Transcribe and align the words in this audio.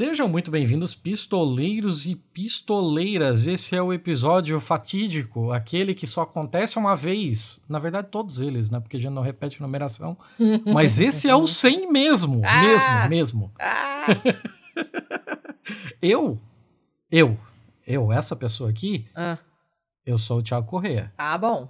Sejam 0.00 0.26
muito 0.26 0.50
bem-vindos, 0.50 0.94
pistoleiros 0.94 2.06
e 2.06 2.16
pistoleiras. 2.16 3.46
Esse 3.46 3.76
é 3.76 3.82
o 3.82 3.92
episódio 3.92 4.58
fatídico, 4.58 5.52
aquele 5.52 5.94
que 5.94 6.06
só 6.06 6.22
acontece 6.22 6.78
uma 6.78 6.96
vez. 6.96 7.62
Na 7.68 7.78
verdade, 7.78 8.08
todos 8.10 8.40
eles, 8.40 8.70
né? 8.70 8.80
Porque 8.80 8.96
a 8.96 8.98
gente 8.98 9.12
não 9.12 9.20
repete 9.20 9.58
a 9.58 9.66
numeração. 9.66 10.16
Mas 10.72 10.98
esse 11.00 11.28
é 11.28 11.36
o 11.36 11.46
100 11.46 11.92
mesmo. 11.92 12.40
Ah! 12.46 12.62
Mesmo, 12.62 13.08
mesmo. 13.10 13.52
Ah, 13.60 14.06
Eu, 16.00 16.40
eu, 17.12 17.38
eu, 17.86 18.10
essa 18.10 18.34
pessoa 18.34 18.70
aqui, 18.70 19.06
ah, 19.14 19.36
eu 20.06 20.16
sou 20.16 20.38
o 20.38 20.42
Thiago 20.42 20.66
Corrêa. 20.66 21.12
ah, 21.18 21.36
bom. 21.36 21.68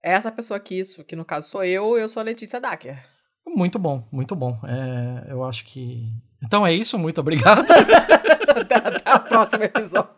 Essa 0.00 0.30
pessoa 0.30 0.58
aqui, 0.58 0.78
isso, 0.78 1.02
que 1.02 1.16
no 1.16 1.24
caso 1.24 1.48
sou 1.48 1.64
eu, 1.64 1.98
eu 1.98 2.08
sou 2.08 2.20
a 2.20 2.24
Letícia 2.24 2.60
Dacker. 2.60 3.04
Muito 3.44 3.80
bom, 3.80 4.06
muito 4.12 4.36
bom. 4.36 4.60
É, 4.62 5.32
eu 5.32 5.42
acho 5.42 5.64
que. 5.64 6.08
Então 6.42 6.66
é 6.66 6.74
isso, 6.74 6.98
muito 6.98 7.20
obrigado. 7.20 7.64
até, 8.50 9.14
o 9.14 9.20
próximo 9.20 9.64
episódio. 9.64 10.10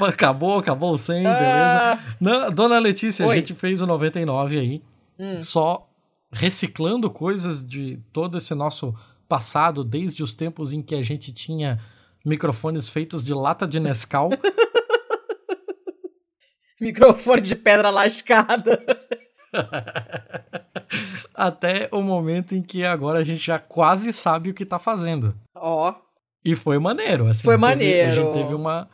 acabou, 0.06 0.58
acabou 0.58 0.94
o 0.94 0.98
100, 0.98 1.22
beleza? 1.22 1.38
Ah, 1.38 1.98
Não, 2.20 2.50
dona 2.50 2.78
Letícia, 2.78 3.24
a 3.26 3.28
Oi. 3.28 3.36
gente 3.36 3.54
fez 3.54 3.80
o 3.80 3.86
99 3.86 4.58
aí, 4.58 4.82
hum, 5.18 5.40
só 5.40 5.88
reciclando 6.32 7.10
coisas 7.10 7.66
de 7.66 7.98
todo 8.12 8.38
esse 8.38 8.54
nosso 8.54 8.94
passado, 9.28 9.84
desde 9.84 10.22
os 10.22 10.34
tempos 10.34 10.72
em 10.72 10.82
que 10.82 10.94
a 10.94 11.02
gente 11.02 11.32
tinha 11.32 11.78
microfones 12.24 12.88
feitos 12.88 13.24
de 13.24 13.34
lata 13.34 13.66
de 13.66 13.78
Nescau. 13.78 14.30
microfone 16.80 17.42
de 17.42 17.54
pedra 17.54 17.90
lascada. 17.90 18.82
até 21.34 21.88
o 21.92 22.02
momento 22.02 22.54
em 22.54 22.62
que 22.62 22.84
agora 22.84 23.18
a 23.20 23.24
gente 23.24 23.44
já 23.44 23.58
quase 23.58 24.12
sabe 24.12 24.50
o 24.50 24.54
que 24.54 24.64
tá 24.64 24.78
fazendo. 24.78 25.34
Ó, 25.54 25.94
E 26.44 26.56
foi 26.56 26.78
maneiro, 26.78 27.26
assim. 27.28 27.44
Foi 27.44 27.54
teve- 27.54 27.66
A 27.66 27.68
maneiro. 27.68 28.12
gente 28.12 28.32
teve 28.32 28.54
uma, 28.54 28.88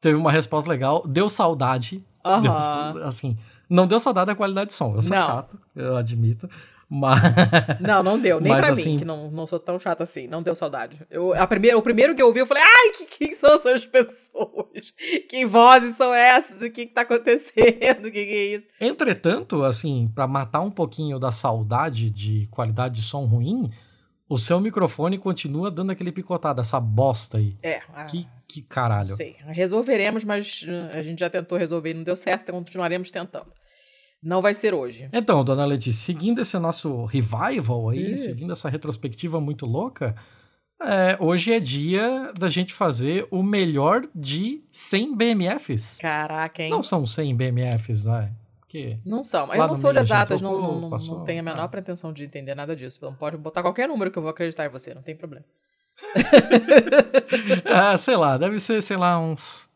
teve 0.00 0.16
uma 0.16 0.30
resposta 0.30 0.70
legal, 0.70 1.02
deu 1.06 1.28
saudade. 1.28 2.04
Deu, 2.24 2.52
aham. 2.52 3.02
assim, 3.04 3.36
não 3.68 3.86
deu 3.86 3.98
saudade 3.98 4.26
da 4.26 4.34
qualidade 4.36 4.68
de 4.68 4.74
som. 4.74 4.94
Eu 4.94 5.02
sou 5.02 5.16
Não. 5.16 5.26
chato, 5.26 5.58
eu 5.74 5.96
admito. 5.96 6.48
Mas. 6.94 7.20
Não, 7.80 8.02
não 8.02 8.18
deu. 8.18 8.38
Nem 8.38 8.52
Mas, 8.52 8.64
pra 8.66 8.72
assim- 8.74 8.92
mim, 8.92 8.98
que 8.98 9.04
não, 9.04 9.30
não 9.30 9.46
sou 9.46 9.58
tão 9.58 9.78
chata 9.78 10.02
assim. 10.02 10.26
Não 10.26 10.42
deu 10.42 10.54
saudade. 10.54 11.00
Eu, 11.10 11.32
a 11.32 11.46
primeira, 11.46 11.78
o 11.78 11.82
primeiro 11.82 12.14
que 12.14 12.20
eu 12.20 12.26
ouvi, 12.26 12.40
eu 12.40 12.46
falei, 12.46 12.62
ai, 12.62 12.90
que, 12.90 13.06
quem 13.06 13.32
são 13.32 13.54
essas 13.54 13.86
pessoas? 13.86 14.92
Que 15.28 15.46
vozes 15.46 15.96
são 15.96 16.12
essas? 16.12 16.60
O 16.60 16.70
que 16.70 16.86
que 16.86 16.92
tá 16.92 17.00
acontecendo? 17.00 18.06
O 18.06 18.12
que 18.12 18.26
que 18.26 18.32
é 18.34 18.44
isso? 18.56 18.66
Entretanto, 18.78 19.64
assim, 19.64 20.10
pra 20.14 20.26
matar 20.26 20.60
um 20.60 20.70
pouquinho 20.70 21.18
da 21.18 21.32
saudade 21.32 22.10
de 22.10 22.46
qualidade 22.50 22.96
de 22.96 23.02
som 23.02 23.24
ruim, 23.24 23.70
o 24.28 24.36
seu 24.36 24.60
microfone 24.60 25.16
continua 25.18 25.70
dando 25.70 25.92
aquele 25.92 26.12
picotado, 26.12 26.60
essa 26.60 26.78
bosta 26.78 27.38
aí. 27.38 27.56
É, 27.62 27.80
ah, 27.94 28.04
Que, 28.04 28.26
que 28.46 28.60
não 28.60 28.66
caralho. 28.68 29.08
sei. 29.14 29.36
Resolveremos, 29.46 30.24
mas 30.24 30.62
uh, 30.68 30.96
a 30.96 31.00
gente 31.00 31.20
já 31.20 31.30
tentou 31.30 31.56
resolver 31.56 31.90
e 31.90 31.94
não 31.94 32.02
deu 32.02 32.16
certo, 32.16 32.42
então 32.42 32.56
continuaremos 32.56 33.10
tentando. 33.10 33.46
Não 34.22 34.40
vai 34.40 34.54
ser 34.54 34.72
hoje. 34.72 35.08
Então, 35.12 35.42
dona 35.42 35.64
Letícia, 35.64 36.04
seguindo 36.04 36.40
esse 36.40 36.56
nosso 36.58 37.04
revival 37.06 37.90
aí, 37.90 38.12
Ih. 38.12 38.16
seguindo 38.16 38.52
essa 38.52 38.68
retrospectiva 38.68 39.40
muito 39.40 39.66
louca, 39.66 40.14
é, 40.80 41.16
hoje 41.20 41.52
é 41.52 41.60
dia 41.60 42.32
da 42.38 42.48
gente 42.48 42.72
fazer 42.72 43.26
o 43.30 43.42
melhor 43.42 44.06
de 44.14 44.62
100 44.70 45.16
BMFs. 45.16 45.98
Caraca, 45.98 46.62
hein? 46.62 46.70
Não 46.70 46.82
são 46.82 47.04
100 47.04 47.36
BMFs, 47.36 48.06
né? 48.06 48.32
Porque 48.60 48.98
Não 49.04 49.22
são, 49.22 49.52
eu 49.52 49.66
não 49.66 49.74
sou 49.74 49.92
de 49.92 49.98
exatas, 49.98 50.40
não, 50.40 50.58
não, 50.60 50.80
não, 50.80 50.90
passou, 50.90 51.18
não 51.18 51.24
tenho 51.26 51.40
a 51.40 51.42
menor 51.42 51.64
ah. 51.64 51.68
pretensão 51.68 52.10
de 52.12 52.24
entender 52.24 52.54
nada 52.54 52.74
disso. 52.74 52.96
Então 52.98 53.14
pode 53.14 53.36
botar 53.36 53.60
qualquer 53.60 53.86
número 53.86 54.10
que 54.10 54.18
eu 54.18 54.22
vou 54.22 54.30
acreditar 54.30 54.64
em 54.64 54.70
você, 54.70 54.94
não 54.94 55.02
tem 55.02 55.16
problema. 55.16 55.44
Ah, 57.64 57.96
sei 57.96 58.16
lá, 58.16 58.36
deve 58.38 58.58
ser, 58.58 58.82
sei 58.82 58.96
lá, 58.96 59.18
uns 59.18 59.68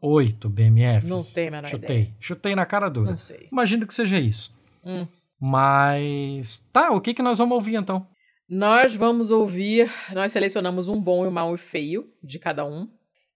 48 0.00 0.48
BMFs. 0.48 1.08
Não 1.08 1.18
a 1.18 1.50
menor 1.50 1.68
Chutei. 1.68 1.96
ideia. 2.00 2.16
Chutei 2.20 2.54
na 2.54 2.66
cara 2.66 2.88
dura. 2.88 3.10
Não 3.10 3.18
sei. 3.18 3.48
Imagino 3.50 3.86
que 3.86 3.94
seja 3.94 4.18
isso. 4.18 4.56
Hum. 4.84 5.06
Mas. 5.40 6.58
Tá, 6.72 6.90
o 6.92 7.00
que, 7.00 7.14
que 7.14 7.22
nós 7.22 7.38
vamos 7.38 7.54
ouvir 7.54 7.76
então? 7.76 8.06
Nós 8.48 8.94
vamos 8.94 9.30
ouvir, 9.30 9.90
nós 10.14 10.32
selecionamos 10.32 10.88
um 10.88 11.00
bom 11.00 11.24
e 11.24 11.28
um 11.28 11.30
mau 11.30 11.54
e 11.54 11.58
feio 11.58 12.10
de 12.22 12.38
cada 12.38 12.64
um. 12.64 12.88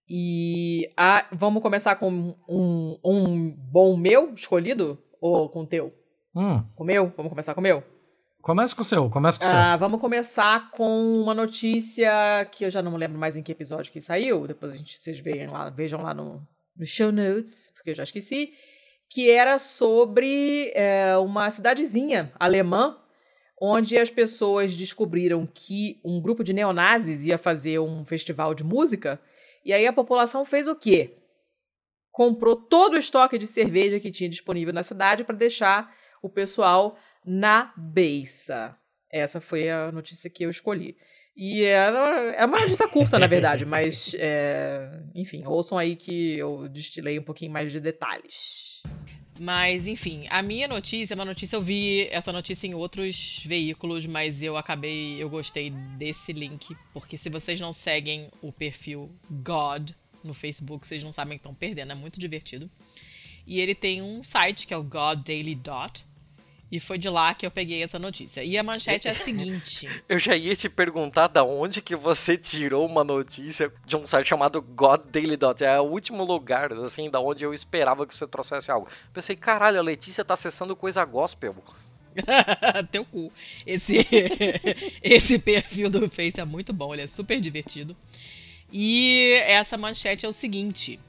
E 0.09 0.89
a- 0.97 1.25
vamos 1.31 1.61
começar 1.61 1.95
com 1.95 2.35
um, 2.49 2.97
um 3.05 3.51
bom 3.71 3.95
meu 3.95 4.33
escolhido 4.33 4.97
ou 5.21 5.47
com 5.49 5.61
o 5.61 5.67
teu? 5.67 5.93
Hum, 6.35 6.63
Com 6.75 6.83
o 6.83 6.87
meu? 6.87 7.13
Vamos 7.15 7.29
começar 7.29 7.53
com 7.53 7.59
o 7.59 7.63
meu? 7.63 7.83
começa 8.41 8.75
com 8.75 8.81
o 8.81 8.85
seu, 8.85 9.09
começa 9.09 9.39
com 9.39 9.45
o 9.45 9.47
seu. 9.47 9.57
Ah, 9.57 9.77
vamos 9.77 10.01
começar 10.01 10.69
com 10.71 11.21
uma 11.21 11.33
notícia 11.33 12.11
que 12.51 12.65
eu 12.65 12.69
já 12.69 12.81
não 12.81 12.91
me 12.91 12.97
lembro 12.97 13.17
mais 13.17 13.37
em 13.37 13.41
que 13.41 13.53
episódio 13.53 13.89
que 13.89 14.01
saiu. 14.01 14.45
Depois 14.45 14.73
a 14.73 14.75
gente, 14.75 14.97
vocês 14.97 15.17
vejam 15.19 15.53
lá, 15.53 15.69
vejam 15.69 16.01
lá 16.01 16.13
no, 16.13 16.45
no 16.75 16.85
show 16.85 17.11
notes, 17.11 17.71
porque 17.75 17.91
eu 17.91 17.95
já 17.95 18.03
esqueci. 18.03 18.53
Que 19.09 19.29
era 19.29 19.59
sobre 19.59 20.71
é, 20.73 21.15
uma 21.17 21.49
cidadezinha 21.49 22.31
alemã, 22.39 22.97
onde 23.61 23.97
as 23.97 24.09
pessoas 24.09 24.75
descobriram 24.75 25.45
que 25.45 26.01
um 26.03 26.21
grupo 26.21 26.43
de 26.43 26.53
neonazis 26.53 27.25
ia 27.25 27.37
fazer 27.37 27.79
um 27.79 28.05
festival 28.05 28.53
de 28.53 28.63
música. 28.63 29.21
E 29.63 29.71
aí 29.71 29.85
a 29.87 29.93
população 29.93 30.43
fez 30.43 30.67
o 30.67 30.75
quê? 30.75 31.17
Comprou 32.11 32.55
todo 32.55 32.95
o 32.95 32.97
estoque 32.97 33.37
de 33.37 33.47
cerveja 33.47 33.99
que 33.99 34.11
tinha 34.11 34.29
disponível 34.29 34.73
na 34.73 34.83
cidade 34.83 35.23
para 35.23 35.35
deixar 35.35 35.95
o 36.21 36.29
pessoal 36.29 36.97
na 37.25 37.73
beiça. 37.77 38.75
Essa 39.09 39.39
foi 39.39 39.69
a 39.69 39.91
notícia 39.91 40.29
que 40.29 40.43
eu 40.43 40.49
escolhi. 40.49 40.97
E 41.35 41.63
era, 41.63 42.33
é 42.35 42.45
uma 42.45 42.59
notícia 42.59 42.87
curta, 42.87 43.17
na 43.17 43.27
verdade, 43.27 43.65
mas, 43.67 44.15
é, 44.19 45.01
enfim, 45.15 45.43
ouçam 45.45 45.77
aí 45.77 45.95
que 45.95 46.37
eu 46.37 46.67
destilei 46.69 47.17
um 47.17 47.23
pouquinho 47.23 47.51
mais 47.51 47.71
de 47.71 47.79
detalhes. 47.79 48.83
Mas, 49.39 49.87
enfim, 49.87 50.27
a 50.29 50.43
minha 50.43 50.67
notícia 50.67 51.13
é 51.13 51.15
uma 51.15 51.25
notícia, 51.25 51.55
eu 51.55 51.61
vi 51.61 52.07
essa 52.11 52.31
notícia 52.31 52.67
em 52.67 52.75
outros 52.75 53.43
veículos, 53.45 54.05
mas 54.05 54.43
eu 54.43 54.55
acabei, 54.55 55.21
eu 55.21 55.27
gostei 55.27 55.71
desse 55.71 56.31
link, 56.31 56.75
porque 56.93 57.17
se 57.17 57.29
vocês 57.29 57.59
não 57.59 57.73
seguem 57.73 58.29
o 58.41 58.51
perfil 58.51 59.09
God 59.31 59.89
no 60.23 60.35
Facebook, 60.35 60.85
vocês 60.85 61.03
não 61.03 61.11
sabem 61.11 61.37
que 61.37 61.41
estão 61.41 61.55
perdendo, 61.55 61.91
é 61.91 61.95
muito 61.95 62.19
divertido. 62.19 62.69
E 63.45 63.59
ele 63.59 63.73
tem 63.73 64.01
um 64.01 64.21
site 64.21 64.67
que 64.67 64.73
é 64.73 64.77
o 64.77 64.83
God 64.83 65.23
Daily 65.25 65.55
Dot, 65.55 66.05
e 66.73 66.79
foi 66.79 66.97
de 66.97 67.07
lá 67.07 67.35
que 67.35 67.45
eu 67.45 67.51
peguei 67.51 67.83
essa 67.83 67.99
notícia. 67.99 68.43
E 68.43 68.57
a 68.57 68.63
manchete 68.63 69.07
é 69.07 69.11
a 69.11 69.13
seguinte: 69.13 69.87
Eu 70.09 70.17
já 70.17 70.35
ia 70.35 70.55
te 70.55 70.67
perguntar 70.67 71.27
da 71.27 71.43
onde 71.43 71.83
que 71.83 71.95
você 71.95 72.35
tirou 72.35 72.83
uma 72.83 73.03
notícia 73.03 73.71
de 73.85 73.95
um 73.95 74.07
site 74.07 74.29
chamado 74.29 74.59
God 74.59 75.01
Daily 75.11 75.37
Dot. 75.37 75.63
É 75.63 75.79
o 75.79 75.83
último 75.83 76.23
lugar, 76.23 76.73
assim, 76.73 77.11
da 77.11 77.19
onde 77.19 77.43
eu 77.43 77.53
esperava 77.53 78.07
que 78.07 78.17
você 78.17 78.25
trouxesse 78.25 78.71
algo. 78.71 78.87
Pensei, 79.13 79.35
caralho, 79.35 79.77
a 79.77 79.83
Letícia 79.83 80.25
tá 80.25 80.33
acessando 80.33 80.75
coisa 80.75 81.05
gospel. 81.05 81.55
Teu 82.91 83.05
cu. 83.05 83.31
Esse, 83.67 84.07
esse 85.03 85.37
perfil 85.37 85.91
do 85.91 86.09
Face 86.09 86.41
é 86.41 86.45
muito 86.45 86.73
bom, 86.73 86.91
ele 86.91 87.03
é 87.03 87.07
super 87.07 87.39
divertido. 87.39 87.95
E 88.71 89.33
essa 89.45 89.77
manchete 89.77 90.25
é 90.25 90.29
o 90.29 90.33
seguinte: 90.33 90.99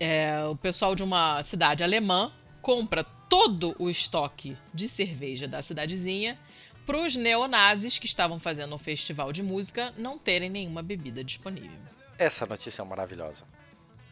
é, 0.00 0.44
o 0.50 0.56
pessoal 0.56 0.96
de 0.96 1.04
uma 1.04 1.40
cidade 1.44 1.84
alemã 1.84 2.32
compra 2.60 3.06
todo 3.28 3.74
o 3.78 3.90
estoque 3.90 4.56
de 4.72 4.88
cerveja 4.88 5.46
da 5.48 5.60
cidadezinha 5.62 6.38
para 6.86 7.00
os 7.00 7.16
neonazis 7.16 7.98
que 7.98 8.06
estavam 8.06 8.38
fazendo 8.38 8.74
um 8.74 8.78
festival 8.78 9.32
de 9.32 9.42
música 9.42 9.92
não 9.96 10.18
terem 10.18 10.48
nenhuma 10.48 10.82
bebida 10.82 11.24
disponível. 11.24 11.78
Essa 12.18 12.46
notícia 12.46 12.82
é 12.82 12.84
maravilhosa. 12.84 13.44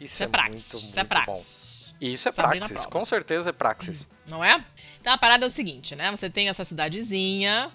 Isso, 0.01 0.15
Isso 0.15 0.23
é 0.23 0.27
é, 0.27 0.29
praxis. 0.29 0.73
muito, 0.73 0.85
Isso 0.85 0.99
é 0.99 1.03
muito 1.03 1.09
praxis. 1.09 1.95
bom. 2.01 2.07
Isso 2.07 2.29
é 2.29 2.33
Sabrina 2.33 2.67
praxis, 2.67 2.87
com 2.87 3.05
certeza 3.05 3.51
é 3.51 3.53
praxis. 3.53 4.09
não 4.27 4.45
é? 4.45 4.65
Então 5.01 5.13
a 5.13 5.19
parada 5.19 5.45
é 5.45 5.49
o 5.49 5.51
seguinte, 5.51 5.95
né? 5.95 6.11
Você 6.11 6.29
tem 6.29 6.49
essa 6.49 6.65
cidadezinha 6.65 7.71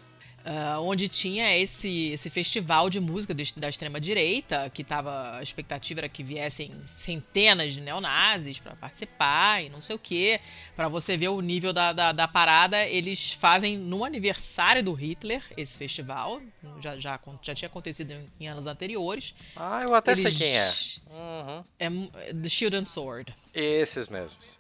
ah, 0.51 0.80
onde 0.81 1.07
tinha 1.07 1.56
esse, 1.56 2.10
esse 2.10 2.28
festival 2.28 2.90
de 2.90 3.00
música 3.00 3.34
do- 3.36 3.44
da 3.57 3.69
extrema 3.69 4.01
direita, 4.01 4.68
que 4.74 4.84
tava 4.84 5.38
a 5.38 5.44
expectativa 5.44 6.00
era 6.00 6.10
que 6.10 6.24
viessem 6.24 6.72
centenas 6.88 7.74
de 7.74 7.81
neonazis 7.81 8.57
pra 8.57 8.75
participar 8.75 9.63
e 9.63 9.69
não 9.69 9.80
sei 9.80 9.96
o 9.96 10.00
que. 10.00 10.40
Pra 10.75 10.88
você 10.88 11.16
ver 11.16 11.28
o 11.28 11.40
nível 11.40 11.72
da, 11.72 11.94
da, 11.94 12.12
da 12.12 12.28
parada, 12.28 12.84
eles 12.88 13.34
fazem 13.34 13.78
no 13.78 14.04
aniversário 14.04 14.84
do 14.84 14.94
Hitler 14.94 15.44
esse 15.56 15.78
festival. 15.78 16.42
Já, 16.81 16.98
já, 16.98 17.19
já 17.44 17.54
tinha 17.54 17.68
acontecido 17.68 18.12
em, 18.12 18.28
em 18.40 18.48
anos 18.48 18.66
anteriores. 18.66 19.36
Ah, 19.56 19.81
eu 19.84 19.94
até 19.94 20.16
sei 20.16 20.25
Eles- 20.25 20.38
quem 20.38 20.57
é. 20.57 20.74
Uhum. 21.12 21.63
É 21.78 22.34
The 22.34 22.50
Shield 22.50 22.75
and 22.78 22.86
Sword. 22.86 23.36
Esses 23.54 24.07
mesmos. 24.07 24.57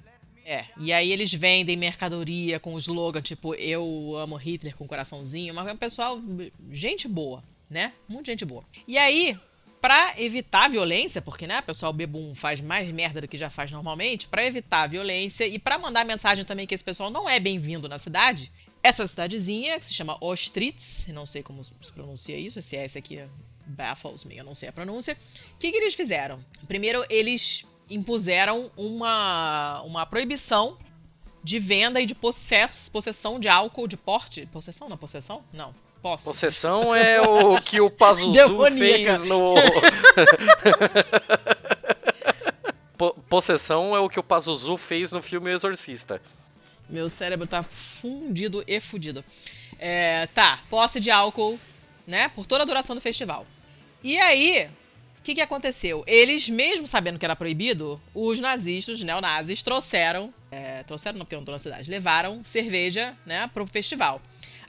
É, 0.49 0.65
e 0.79 0.91
aí 0.91 1.11
eles 1.11 1.31
vendem 1.31 1.77
mercadoria 1.77 2.59
com 2.59 2.73
o 2.73 2.77
slogan 2.79 3.21
tipo 3.21 3.53
Eu 3.53 4.15
amo 4.17 4.35
Hitler 4.35 4.75
com 4.75 4.87
coraçãozinho, 4.87 5.53
mas 5.53 5.67
é 5.67 5.73
um 5.73 5.77
pessoal, 5.77 6.19
gente 6.71 7.07
boa, 7.07 7.43
né? 7.69 7.93
Muita 8.07 8.31
gente 8.31 8.45
boa. 8.45 8.63
E 8.87 8.97
aí, 8.97 9.37
pra 9.79 10.15
evitar 10.17 10.65
a 10.65 10.67
violência, 10.67 11.21
porque 11.21 11.45
né, 11.45 11.59
o 11.59 11.63
pessoal 11.63 11.93
bebum 11.93 12.33
faz 12.33 12.59
mais 12.61 12.91
merda 12.91 13.21
do 13.21 13.27
que 13.27 13.37
já 13.37 13.51
faz 13.51 13.69
normalmente, 13.69 14.27
pra 14.27 14.43
evitar 14.43 14.81
a 14.81 14.87
violência 14.87 15.45
e 15.45 15.59
pra 15.59 15.77
mandar 15.77 16.03
mensagem 16.03 16.43
também 16.43 16.65
que 16.65 16.73
esse 16.73 16.83
pessoal 16.83 17.11
não 17.11 17.29
é 17.29 17.39
bem-vindo 17.39 17.87
na 17.87 17.99
cidade, 17.99 18.51
essa 18.81 19.05
cidadezinha, 19.05 19.77
que 19.77 19.85
se 19.85 19.93
chama 19.93 20.17
Ostritz, 20.19 21.05
não 21.09 21.27
sei 21.27 21.43
como 21.43 21.63
se 21.63 21.71
pronuncia 21.93 22.35
isso, 22.35 22.59
se 22.59 22.75
é 22.75 22.85
esse 22.85 22.97
aqui 22.97 23.19
baffles 23.67 24.23
me, 24.23 24.35
eu 24.35 24.43
não 24.43 24.55
sei 24.55 24.69
a 24.69 24.73
pronúncia. 24.73 25.15
O 25.53 25.59
que, 25.59 25.71
que 25.71 25.77
eles 25.77 25.93
fizeram? 25.93 26.43
Primeiro, 26.67 27.05
eles 27.07 27.67
impuseram 27.89 28.69
uma, 28.77 29.81
uma 29.81 30.05
proibição 30.05 30.77
de 31.43 31.57
venda 31.59 31.99
e 32.01 32.05
de 32.05 32.13
possesso, 32.13 32.91
possessão 32.91 33.39
de 33.39 33.47
álcool, 33.47 33.87
de 33.87 33.97
porte. 33.97 34.45
Possessão? 34.47 34.89
Não, 34.89 34.97
possessão? 34.97 35.41
Não. 35.51 35.73
Posse. 36.01 36.25
Possessão 36.25 36.95
é 36.95 37.19
o 37.21 37.61
que 37.61 37.81
o 37.81 37.89
Pazuzu 37.89 38.65
fez 38.77 39.23
no. 39.23 39.55
Possessão 43.29 43.95
é 43.95 43.99
o 43.99 44.09
que 44.09 44.19
o 44.19 44.23
Pazuzu 44.23 44.77
fez 44.77 45.11
no 45.11 45.21
filme 45.21 45.51
Exorcista. 45.51 46.21
Meu 46.89 47.09
cérebro 47.09 47.45
tá 47.47 47.63
fundido 47.63 48.63
e 48.65 48.79
fudido. 48.79 49.23
É, 49.77 50.27
tá, 50.27 50.61
posse 50.69 50.99
de 50.99 51.11
álcool, 51.11 51.59
né? 52.07 52.29
Por 52.29 52.45
toda 52.45 52.63
a 52.63 52.65
duração 52.65 52.95
do 52.95 53.01
festival. 53.01 53.45
E 54.03 54.17
aí, 54.17 54.69
o 55.19 55.21
que, 55.21 55.35
que 55.35 55.41
aconteceu? 55.41 56.03
Eles, 56.07 56.47
mesmo 56.47 56.87
sabendo 56.87 57.19
que 57.19 57.25
era 57.25 57.35
proibido, 57.35 58.01
os 58.13 58.39
nazistas, 58.39 58.99
os 58.99 59.03
neonazis, 59.03 59.61
trouxeram. 59.61 60.33
É, 60.49 60.83
trouxeram, 60.83 61.19
não 61.19 61.25
porque 61.25 61.35
não 61.35 61.41
estão 61.43 61.53
na 61.53 61.59
cidade, 61.59 61.89
levaram 61.89 62.43
cerveja 62.43 63.15
né, 63.25 63.49
para 63.53 63.61
o 63.61 63.67
festival. 63.67 64.21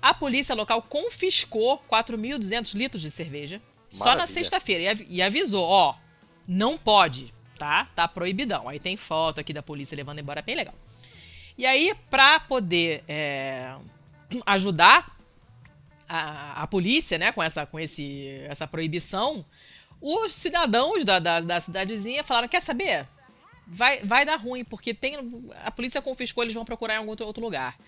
A 0.03 0.13
polícia 0.13 0.55
local 0.55 0.83
confiscou 0.83 1.79
4.200 1.91 2.75
litros 2.75 3.01
de 3.01 3.11
cerveja 3.11 3.63
Maravilha. 3.93 4.05
só 4.05 4.17
na 4.17 4.27
sexta-feira 4.27 5.01
e, 5.01 5.17
e 5.17 5.23
avisou: 5.23 5.65
ó, 5.65 5.95
não 6.47 6.77
pode, 6.77 7.33
tá? 7.57 7.89
Tá 7.95 8.09
proibidão. 8.09 8.69
Aí 8.69 8.81
tem 8.81 8.97
foto 8.97 9.41
aqui 9.41 9.53
da 9.53 9.63
polícia 9.63 9.95
levando 9.95 10.19
embora, 10.19 10.43
bem 10.43 10.57
legal. 10.57 10.75
E 11.57 11.65
aí, 11.65 11.95
pra 12.11 12.41
poder 12.41 13.05
é, 13.07 13.77
ajudar 14.47 15.17
a, 16.09 16.63
a 16.63 16.67
polícia, 16.67 17.19
né, 17.19 17.31
com 17.31 17.41
essa, 17.41 17.65
com 17.67 17.79
esse, 17.79 18.41
essa 18.49 18.67
proibição, 18.67 19.45
os 20.01 20.35
cidadãos 20.35 21.05
da, 21.05 21.19
da, 21.19 21.41
da 21.41 21.61
cidadezinha 21.61 22.25
falaram: 22.25 22.49
quer 22.49 22.63
saber? 22.63 23.07
Vai, 23.67 24.01
vai 24.01 24.25
dar 24.25 24.37
ruim, 24.37 24.65
porque 24.65 24.93
tem 24.93 25.17
a 25.63 25.71
polícia 25.71 26.03
confiscou, 26.03 26.43
eles 26.43 26.55
vão 26.55 26.65
procurar 26.65 26.95
em 26.95 26.99
algum 26.99 27.11
outro 27.11 27.43
lugar. 27.43 27.79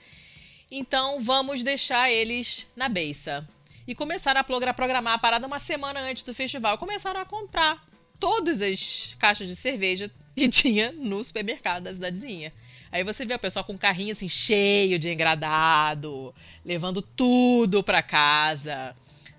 Então 0.70 1.20
vamos 1.20 1.62
deixar 1.62 2.10
eles 2.10 2.66
na 2.76 2.88
beça. 2.88 3.46
E 3.86 3.94
começaram 3.94 4.40
a 4.40 4.74
programar 4.74 5.14
a 5.14 5.18
parada 5.18 5.46
uma 5.46 5.58
semana 5.58 6.00
antes 6.00 6.22
do 6.22 6.32
festival. 6.32 6.78
Começaram 6.78 7.20
a 7.20 7.26
comprar 7.26 7.84
todas 8.20 8.62
as 8.62 9.16
caixas 9.18 9.48
de 9.48 9.56
cerveja 9.56 10.08
que 10.36 10.46
tinha 10.48 10.92
no 10.92 11.22
supermercado 11.24 11.82
da 11.82 11.92
cidadezinha. 11.92 12.52
Aí 12.92 13.02
você 13.02 13.24
vê 13.24 13.34
o 13.34 13.38
pessoal 13.38 13.64
com 13.64 13.72
um 13.72 13.78
carrinho 13.78 14.12
assim 14.12 14.28
cheio 14.28 14.98
de 14.98 15.10
engradado, 15.10 16.32
levando 16.64 17.02
tudo 17.02 17.82
para 17.82 18.02
casa, 18.02 18.94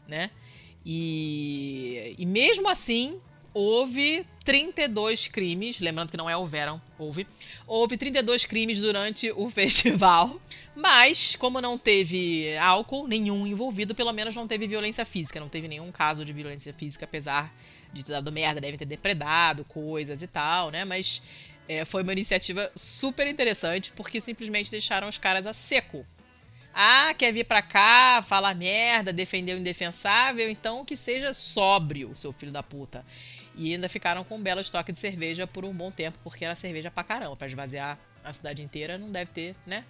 né? 0.08 0.30
E, 0.86 2.16
e 2.18 2.26
mesmo 2.26 2.70
assim, 2.70 3.20
houve 3.54 4.26
32 4.44 5.28
crimes, 5.28 5.80
lembrando 5.80 6.12
que 6.12 6.18
não 6.18 6.30
é 6.30 6.36
houveram, 6.36 6.82
houve. 6.98 7.28
Houve 7.66 7.98
32 7.98 8.46
crimes 8.46 8.80
durante 8.80 9.32
o 9.32 9.50
festival, 9.52 10.42
mas 10.76 11.36
como 11.36 11.62
não 11.62 11.78
teve 11.78 12.58
álcool 12.58 13.08
nenhum 13.08 13.48
envolvido, 13.48 13.96
pelo 13.96 14.12
menos 14.12 14.36
não 14.36 14.48
teve 14.48 14.68
violência 14.68 15.06
física, 15.06 15.40
não 15.40 15.50
teve 15.50 15.68
nenhum 15.68 15.92
caso 15.92 16.26
de 16.26 16.34
violência 16.34 16.74
física, 16.74 17.06
apesar 17.06 17.54
de 17.94 18.04
ter 18.04 18.12
dado 18.12 18.32
merda, 18.32 18.60
devem 18.60 18.78
ter 18.78 18.86
depredado 18.86 19.64
coisas 19.66 20.22
e 20.22 20.28
tal, 20.28 20.72
né? 20.72 20.84
Mas 20.84 21.22
é, 21.70 21.86
foi 21.86 22.02
uma 22.04 22.12
iniciativa 22.12 22.72
super 22.76 23.28
interessante 23.28 23.92
porque 23.96 24.20
simplesmente 24.20 24.72
deixaram 24.72 25.08
os 25.08 25.18
caras 25.18 25.46
a 25.46 25.54
seco. 25.54 26.06
Ah, 26.74 27.14
quer 27.16 27.32
vir 27.32 27.46
pra 27.46 27.62
cá, 27.62 28.24
falar 28.28 28.56
merda, 28.56 29.14
defender 29.14 29.56
o 29.56 29.60
indefensável, 29.60 30.50
então 30.50 30.84
que 30.84 30.98
seja 30.98 31.34
sóbrio, 31.34 32.16
seu 32.16 32.34
filho 32.34 32.52
da 32.52 32.64
puta. 32.64 33.06
E 33.56 33.72
ainda 33.74 33.88
ficaram 33.88 34.24
com 34.24 34.38
um 34.38 34.42
belo 34.42 34.60
estoque 34.60 34.92
de 34.92 34.98
cerveja 34.98 35.46
por 35.46 35.64
um 35.64 35.72
bom 35.72 35.92
tempo, 35.92 36.18
porque 36.24 36.44
era 36.44 36.56
cerveja 36.56 36.90
pra 36.90 37.04
caramba. 37.04 37.36
Pra 37.36 37.48
esvaziar 37.48 38.00
a 38.24 38.34
cidade 38.34 38.64
inteira 38.64 38.98
não 38.98 39.12
deve 39.12 39.32
ter, 39.32 39.56
né? 39.66 39.86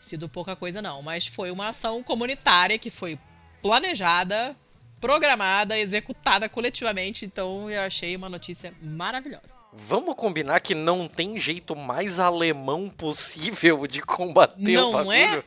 Sido 0.00 0.28
pouca 0.28 0.54
coisa, 0.54 0.80
não. 0.80 1.02
Mas 1.02 1.26
foi 1.26 1.50
uma 1.50 1.68
ação 1.68 2.02
comunitária 2.02 2.78
que 2.78 2.90
foi 2.90 3.18
planejada, 3.60 4.54
programada, 5.00 5.76
executada 5.76 6.48
coletivamente. 6.48 7.24
Então 7.24 7.68
eu 7.68 7.82
achei 7.82 8.14
uma 8.14 8.28
notícia 8.28 8.72
maravilhosa. 8.80 9.63
Vamos 9.76 10.14
combinar 10.14 10.60
que 10.60 10.74
não 10.74 11.08
tem 11.08 11.36
jeito 11.36 11.74
mais 11.74 12.20
alemão 12.20 12.88
possível 12.88 13.86
de 13.86 14.00
combater 14.00 14.74
não 14.74 14.90
o 14.90 14.92
bagulho? 14.92 15.12
é? 15.12 15.44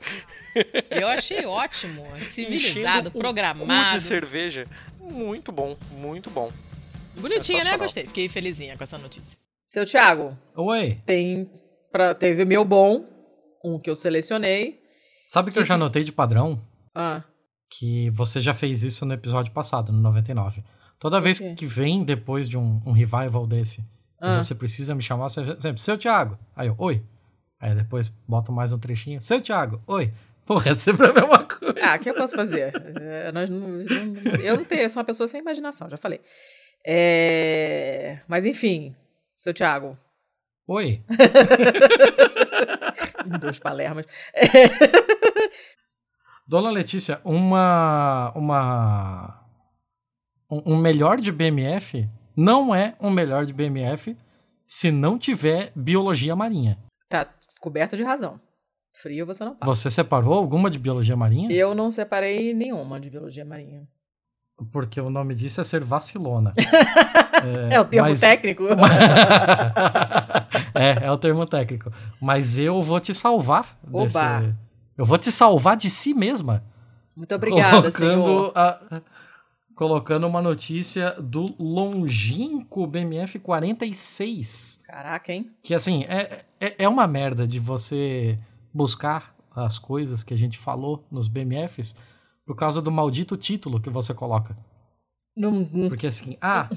Eu 1.02 1.08
achei 1.08 1.46
ótimo, 1.46 2.04
civilizado, 2.32 3.12
programado. 3.12 3.96
de 3.96 4.02
cerveja. 4.02 4.68
Muito 5.00 5.52
bom, 5.52 5.78
muito 5.92 6.30
bom. 6.30 6.52
Bonitinha, 7.16 7.64
né? 7.64 7.78
Gostei. 7.78 8.06
Fiquei 8.06 8.28
felizinha 8.28 8.76
com 8.78 8.84
essa 8.84 8.98
notícia. 8.98 9.38
Seu 9.64 9.86
Thiago. 9.86 10.38
Oi. 10.56 11.02
Tem 11.06 11.50
pra, 11.92 12.14
teve 12.14 12.46
meu 12.46 12.66
bom, 12.66 13.06
um 13.64 13.80
que 13.80 13.90
eu 13.90 13.96
selecionei. 13.96 14.80
Sabe 15.28 15.50
que, 15.50 15.54
que 15.54 15.60
eu 15.60 15.66
já 15.66 15.78
notei 15.78 16.04
de 16.04 16.12
padrão? 16.12 16.62
Ah. 16.94 17.24
Que 17.70 18.10
você 18.12 18.40
já 18.40 18.54
fez 18.54 18.84
isso 18.84 19.06
no 19.06 19.14
episódio 19.14 19.52
passado, 19.52 19.92
no 19.92 20.00
99. 20.02 20.64
Toda 21.00 21.20
vez 21.22 21.40
que 21.40 21.66
vem 21.66 22.04
depois 22.04 22.50
de 22.50 22.58
um, 22.58 22.82
um 22.86 22.92
revival 22.92 23.46
desse, 23.46 23.84
ah. 24.20 24.42
você 24.42 24.56
precisa 24.56 24.96
me 24.96 25.02
chamar, 25.02 25.30
sempre, 25.30 25.78
seu 25.78 25.98
Thiago. 25.98 26.38
Aí 26.56 26.68
eu, 26.68 26.76
oi. 26.78 27.04
Aí 27.60 27.76
depois 27.76 28.08
boto 28.28 28.52
mais 28.52 28.72
um 28.72 28.80
trechinho, 28.80 29.22
seu 29.22 29.42
Thiago, 29.42 29.82
oi. 29.88 30.14
Porra, 30.46 30.72
é 30.72 30.76
sempre 30.76 31.08
a 31.08 31.14
mesma 31.14 31.44
coisa. 31.44 31.76
Ah, 31.84 31.96
o 31.96 32.00
que 32.00 32.10
eu 32.10 32.16
posso 32.16 32.36
fazer? 32.36 32.74
É, 33.02 33.32
nós 33.32 33.50
não, 33.50 33.60
não, 33.60 34.36
eu 34.36 34.58
não 34.58 34.64
tenho, 34.64 34.82
eu 34.82 34.90
sou 34.90 35.02
uma 35.02 35.06
pessoa 35.06 35.28
sem 35.28 35.42
imaginação, 35.42 35.90
já 35.90 35.98
falei. 35.98 36.22
É... 36.86 38.20
Mas 38.28 38.46
enfim, 38.46 38.96
seu 39.38 39.54
Thiago. 39.54 39.98
Oi. 40.68 41.04
Dois 43.40 43.60
palermas. 43.60 44.06
É... 44.34 44.48
Dona 46.48 46.70
Letícia, 46.70 47.20
uma. 47.26 48.32
uma 48.36 49.44
um, 50.50 50.74
um 50.74 50.78
melhor 50.78 51.20
de 51.20 51.30
BMF 51.30 52.08
não 52.38 52.74
é 52.76 52.96
um 53.02 53.10
melhor 53.10 53.46
de 53.46 53.54
BMF 53.54 54.16
se 54.68 54.92
não 54.92 55.18
tiver 55.18 55.72
biologia 55.76 56.36
marinha. 56.36 56.78
Tá 57.10 57.28
coberta 57.60 57.98
de 57.98 58.04
razão. 58.04 58.40
Frio 58.94 59.26
você 59.26 59.44
não 59.44 59.56
passa. 59.56 59.74
Você 59.74 59.90
separou 59.90 60.36
alguma 60.36 60.70
de 60.70 60.78
biologia 60.78 61.16
marinha? 61.16 61.52
Eu 61.52 61.74
não 61.74 61.90
separei 61.90 62.54
nenhuma 62.54 63.00
de 63.00 63.10
biologia 63.10 63.44
marinha. 63.44 63.88
Porque 64.72 65.02
o 65.02 65.10
nome 65.10 65.34
disso 65.36 65.62
é 65.62 65.64
ser 65.64 65.84
vacilona. 65.84 66.54
é, 67.70 67.74
é, 67.76 67.80
o 67.80 67.86
termo 67.86 68.10
mas... 68.10 68.20
técnico? 68.20 68.64
é, 70.74 71.06
é 71.06 71.12
o 71.12 71.18
termo 71.18 71.46
técnico. 71.46 71.92
Mas 72.22 72.58
eu 72.58 72.82
vou 72.82 73.00
te 73.00 73.14
salvar 73.14 73.78
Oba. 73.88 74.04
desse. 74.04 74.20
Eu 74.98 75.06
vou 75.06 75.18
te 75.18 75.32
salvar 75.32 75.78
de 75.78 75.90
si 75.90 76.14
mesma. 76.14 76.64
Muito 77.16 77.34
obrigada, 77.34 77.90
senhor. 77.92 78.52
A... 78.56 79.02
Colocando 79.78 80.26
uma 80.26 80.42
notícia 80.42 81.12
do 81.22 81.54
longínquo 81.60 82.88
BMF 82.88 83.38
46. 83.38 84.82
Caraca, 84.84 85.32
hein? 85.32 85.52
Que 85.62 85.76
assim, 85.76 86.04
é, 86.06 86.44
é, 86.60 86.84
é 86.86 86.90
uma 86.90 87.06
merda 87.06 87.46
de 87.46 87.60
você 87.60 88.40
buscar 88.74 89.36
as 89.56 89.78
coisas 89.78 90.24
que 90.24 90.34
a 90.34 90.38
gente 90.38 90.58
falou 90.58 91.06
nos 91.12 91.28
BMFs 91.28 91.96
por 92.44 92.56
causa 92.56 92.82
do 92.82 92.92
maldito 92.92 93.38
título 93.38 93.80
que 93.80 93.92
você 93.92 94.16
coloca. 94.16 94.58
Não, 95.36 95.64
Porque 95.88 96.08
assim, 96.08 96.38
ah, 96.42 96.68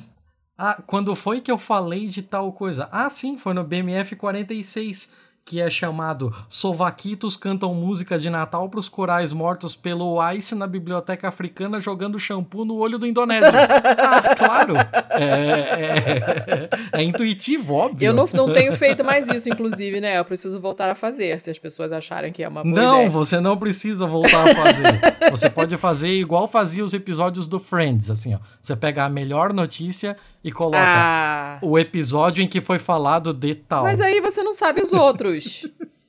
ah, 0.58 0.82
quando 0.86 1.16
foi 1.16 1.40
que 1.40 1.50
eu 1.50 1.56
falei 1.56 2.04
de 2.04 2.20
tal 2.20 2.52
coisa? 2.52 2.86
Ah, 2.92 3.08
sim, 3.08 3.38
foi 3.38 3.54
no 3.54 3.64
BMF 3.64 4.14
46 4.14 5.29
que 5.50 5.60
é 5.60 5.68
chamado 5.68 6.32
Sovaquitos 6.48 7.36
cantam 7.36 7.74
música 7.74 8.16
de 8.16 8.30
Natal 8.30 8.68
para 8.68 8.78
os 8.78 8.88
corais 8.88 9.32
mortos 9.32 9.74
pelo 9.74 10.16
Ice 10.30 10.54
na 10.54 10.64
biblioteca 10.64 11.26
africana 11.26 11.80
jogando 11.80 12.20
shampoo 12.20 12.64
no 12.64 12.76
olho 12.76 12.98
do 12.98 13.04
indonésio. 13.04 13.50
ah, 13.58 14.34
claro! 14.36 14.74
É, 15.10 16.68
é, 16.94 17.00
é, 17.00 17.02
intuitivo, 17.02 17.74
óbvio. 17.74 18.06
Eu 18.06 18.14
não, 18.14 18.28
não 18.32 18.52
tenho 18.52 18.72
feito 18.74 19.02
mais 19.02 19.28
isso, 19.28 19.48
inclusive, 19.48 20.00
né? 20.00 20.20
Eu 20.20 20.24
preciso 20.24 20.60
voltar 20.60 20.88
a 20.88 20.94
fazer, 20.94 21.40
se 21.40 21.50
as 21.50 21.58
pessoas 21.58 21.90
acharem 21.90 22.30
que 22.30 22.44
é 22.44 22.48
uma 22.48 22.62
boa 22.62 22.72
Não, 22.72 22.96
ideia. 22.98 23.10
você 23.10 23.40
não 23.40 23.56
precisa 23.56 24.06
voltar 24.06 24.52
a 24.52 24.54
fazer. 24.54 25.00
você 25.32 25.50
pode 25.50 25.76
fazer 25.76 26.12
igual 26.12 26.46
fazia 26.46 26.84
os 26.84 26.94
episódios 26.94 27.48
do 27.48 27.58
Friends, 27.58 28.08
assim, 28.08 28.36
ó. 28.36 28.38
Você 28.62 28.76
pega 28.76 29.04
a 29.04 29.08
melhor 29.08 29.52
notícia 29.52 30.16
e 30.42 30.50
coloca 30.50 30.78
ah. 30.80 31.58
o 31.60 31.78
episódio 31.78 32.42
em 32.42 32.48
que 32.48 32.60
foi 32.60 32.78
falado 32.78 33.32
de 33.32 33.54
tal. 33.54 33.82
Mas 33.82 34.00
aí 34.00 34.20
você 34.20 34.42
não 34.42 34.54
sabe 34.54 34.80
os 34.80 34.92
outros. 34.92 35.39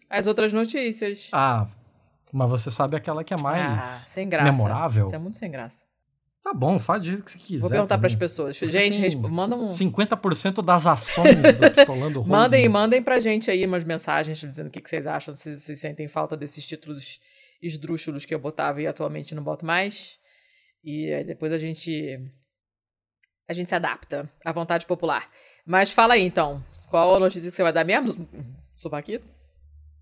As 0.10 0.28
outras 0.28 0.52
notícias. 0.52 1.30
Ah, 1.32 1.68
mas 2.34 2.50
você 2.50 2.72
sabe 2.72 2.96
aquela 2.96 3.24
que 3.24 3.34
é 3.34 3.42
mais 3.42 3.80
ah, 3.80 3.82
sem 3.82 4.28
graça. 4.28 4.52
memorável. 4.52 5.06
Isso 5.06 5.16
é 5.16 5.20
muito 5.20 5.38
sem 5.38 5.50
graça. 5.50 5.86
Tá 6.44 6.54
bom, 6.54 6.80
faz 6.80 7.04
do 7.04 7.06
jeito 7.06 7.24
que 7.24 7.32
você 7.32 7.38
quiser. 7.38 7.62
Vou 7.62 7.70
perguntar 7.70 7.98
para 7.98 8.08
as 8.08 8.16
pessoas. 8.16 8.58
Você 8.58 8.66
gente, 8.66 9.00
resp... 9.00 9.20
manda 9.20 9.56
um. 9.56 9.68
50% 9.68 10.64
das 10.64 10.88
ações 10.88 11.36
do 11.36 11.72
Pistolando 11.72 12.26
Mandem, 12.26 12.68
mandem 12.68 13.02
pra 13.02 13.20
gente 13.20 13.52
aí 13.52 13.66
umas 13.66 13.84
mensagens 13.84 14.40
dizendo 14.40 14.68
o 14.68 14.70
que, 14.72 14.82
que 14.82 14.90
vocês 14.90 15.06
acham, 15.06 15.36
se 15.36 15.56
vocês 15.56 15.80
sentem 15.80 16.08
falta 16.08 16.36
desses 16.36 16.66
títulos 16.66 17.20
esdrúxulos 17.62 18.26
que 18.26 18.34
eu 18.34 18.40
botava 18.40 18.82
e 18.82 18.88
atualmente 18.88 19.36
não 19.36 19.44
boto 19.44 19.66
mais. 19.66 20.18
E 20.84 21.14
aí 21.14 21.24
depois 21.24 21.54
a 21.54 21.58
gente. 21.58 22.20
A 23.48 23.54
gente 23.54 23.70
se 23.70 23.76
adapta 23.76 24.30
à 24.44 24.52
vontade 24.52 24.86
popular. 24.86 25.30
Mas 25.66 25.92
fala 25.92 26.16
aí 26.16 26.24
então, 26.24 26.64
qual 26.90 27.16
a 27.16 27.20
notícia 27.20 27.50
que 27.50 27.56
você 27.56 27.64
vai 27.64 27.74
dar 27.74 27.86
mesmo, 27.86 28.28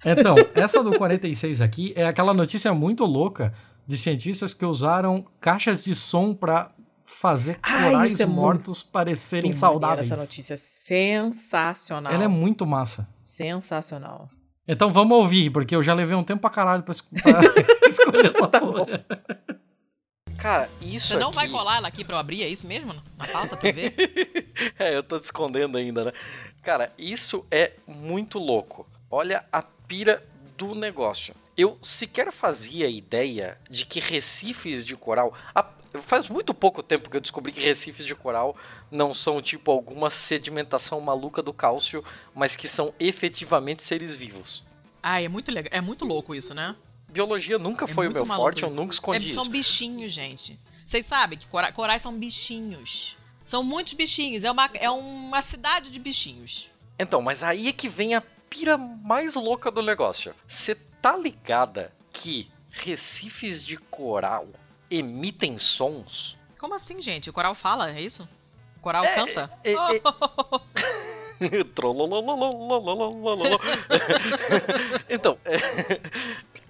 Então, 0.06 0.36
essa 0.56 0.82
do 0.84 0.98
46 0.98 1.60
aqui 1.62 1.94
é 1.96 2.06
aquela 2.06 2.34
notícia 2.34 2.74
muito 2.74 3.04
louca 3.06 3.54
de 3.86 3.98
cientistas 3.98 4.54
que 4.54 4.66
usaram 4.66 5.26
caixas 5.42 5.84
de 5.84 5.94
som 5.96 6.34
para 6.34 6.72
fazer 7.06 7.60
Ai, 7.64 7.92
corais 7.92 8.20
é 8.20 8.26
mortos 8.26 8.82
parecerem 8.84 9.50
Muito 9.50 9.58
saudáveis. 9.60 10.10
Essa 10.12 10.22
notícia 10.22 10.54
é 10.54 10.58
sensacional. 10.58 12.14
Ela 12.14 12.24
é 12.24 12.28
muito 12.28 12.66
massa. 12.66 13.10
sensacional. 13.22 14.30
Então 14.68 14.92
vamos 14.92 15.18
ouvir, 15.18 15.50
porque 15.50 15.76
eu 15.76 15.82
já 15.82 15.94
levei 15.94 16.16
um 16.16 16.24
tempo 16.24 16.42
pra 16.42 16.50
caralho 16.52 16.84
pra, 16.84 16.92
es- 16.92 17.02
pra 17.02 17.42
escolher 17.90 18.28
essa 18.28 18.48
Tá 18.48 18.60
porra. 18.60 19.04
Cara, 20.38 20.70
isso 20.82 21.08
Você 21.08 21.18
não 21.18 21.28
aqui... 21.30 21.36
vai 21.36 21.50
colar 21.50 21.78
ela 21.78 21.88
aqui 21.88 22.06
pra 22.06 22.16
eu 22.16 22.20
abrir, 22.20 22.44
é 22.44 22.48
isso 22.48 22.66
mesmo? 22.68 22.94
Na 23.18 23.28
pauta 23.28 23.58
pra 23.58 23.70
eu 23.70 23.74
ver? 23.76 23.94
é, 24.80 24.96
eu 24.96 25.04
tô 25.04 25.20
te 25.20 25.26
escondendo 25.26 25.78
ainda, 25.78 26.06
né? 26.06 26.12
Cara, 26.62 26.92
isso 26.98 27.46
é 27.50 27.74
muito 27.88 28.38
louco. 28.40 28.88
Olha 29.10 29.46
a 29.52 29.62
pira 29.62 30.24
do 30.58 30.76
negócio. 30.76 31.34
Eu 31.58 31.78
sequer 31.82 32.32
fazia 32.32 32.88
ideia 32.88 33.58
de 33.70 33.86
que 33.86 34.00
recifes 34.00 34.86
de 34.86 34.96
coral. 34.96 35.34
Faz 36.04 36.30
muito 36.30 36.54
pouco 36.54 36.84
tempo 36.84 37.10
que 37.10 37.18
eu 37.18 37.22
descobri 37.22 37.52
que 37.52 37.60
recifes 37.60 38.06
de 38.06 38.14
coral 38.14 38.56
não 38.92 39.14
são 39.14 39.42
tipo 39.42 39.72
alguma 39.72 40.10
sedimentação 40.12 41.02
maluca 41.02 41.42
do 41.42 41.52
cálcio, 41.52 42.04
mas 42.36 42.56
que 42.56 42.68
são 42.68 42.94
efetivamente 43.00 43.82
seres 43.82 44.16
vivos. 44.16 44.64
Ai, 45.02 45.26
é 45.26 45.30
muito 45.30 45.52
legal. 45.52 45.70
É 45.74 45.82
muito 45.82 46.06
louco 46.06 46.36
isso, 46.36 46.54
né? 46.54 46.76
Biologia 47.08 47.58
nunca 47.58 47.86
É 47.86 47.88
foi 47.88 48.08
o 48.08 48.12
meu 48.12 48.26
forte, 48.26 48.62
eu 48.62 48.68
isso. 48.68 48.76
nunca 48.76 48.94
escondi 48.94 49.26
É, 49.26 49.30
isso. 49.32 49.42
São 49.42 49.50
bichinhos, 49.50 50.12
gente. 50.12 50.60
Vocês 50.86 51.06
sabem 51.06 51.38
que 51.40 51.48
cora- 51.48 51.72
corais 51.72 52.02
são 52.02 52.14
bichinhos. 52.18 53.18
São 53.50 53.64
muitos 53.64 53.94
bichinhos, 53.94 54.44
é 54.44 54.52
uma, 54.52 54.70
é 54.76 54.92
uma 54.92 55.42
cidade 55.42 55.90
de 55.90 56.00
bichinhos. 56.00 56.70
Então, 57.00 57.20
mas 57.20 57.42
aí 57.42 57.68
é 57.70 57.74
que 57.74 57.90
vem 57.90 58.14
a 58.14 58.22
pira 58.48 58.78
mais 58.78 59.34
louca 59.34 59.72
do 59.72 59.82
negócio. 59.82 60.36
Você 60.48 60.76
tá 60.76 61.18
ligada 61.18 61.92
que 62.14 62.48
recifes 62.70 63.66
de 63.66 63.76
coral 63.76 64.48
emitem 64.88 65.58
sons? 65.58 66.38
Como 66.60 66.76
assim, 66.76 67.02
gente? 67.02 67.32
O 67.32 67.34
coral 67.34 67.56
fala, 67.56 67.90
é 67.90 68.00
isso? 68.00 68.30
O 68.78 68.82
coral 68.82 69.04
é, 69.04 69.16
canta? 69.16 69.52
É, 69.64 69.72
é, 69.72 70.02
então, 75.10 75.40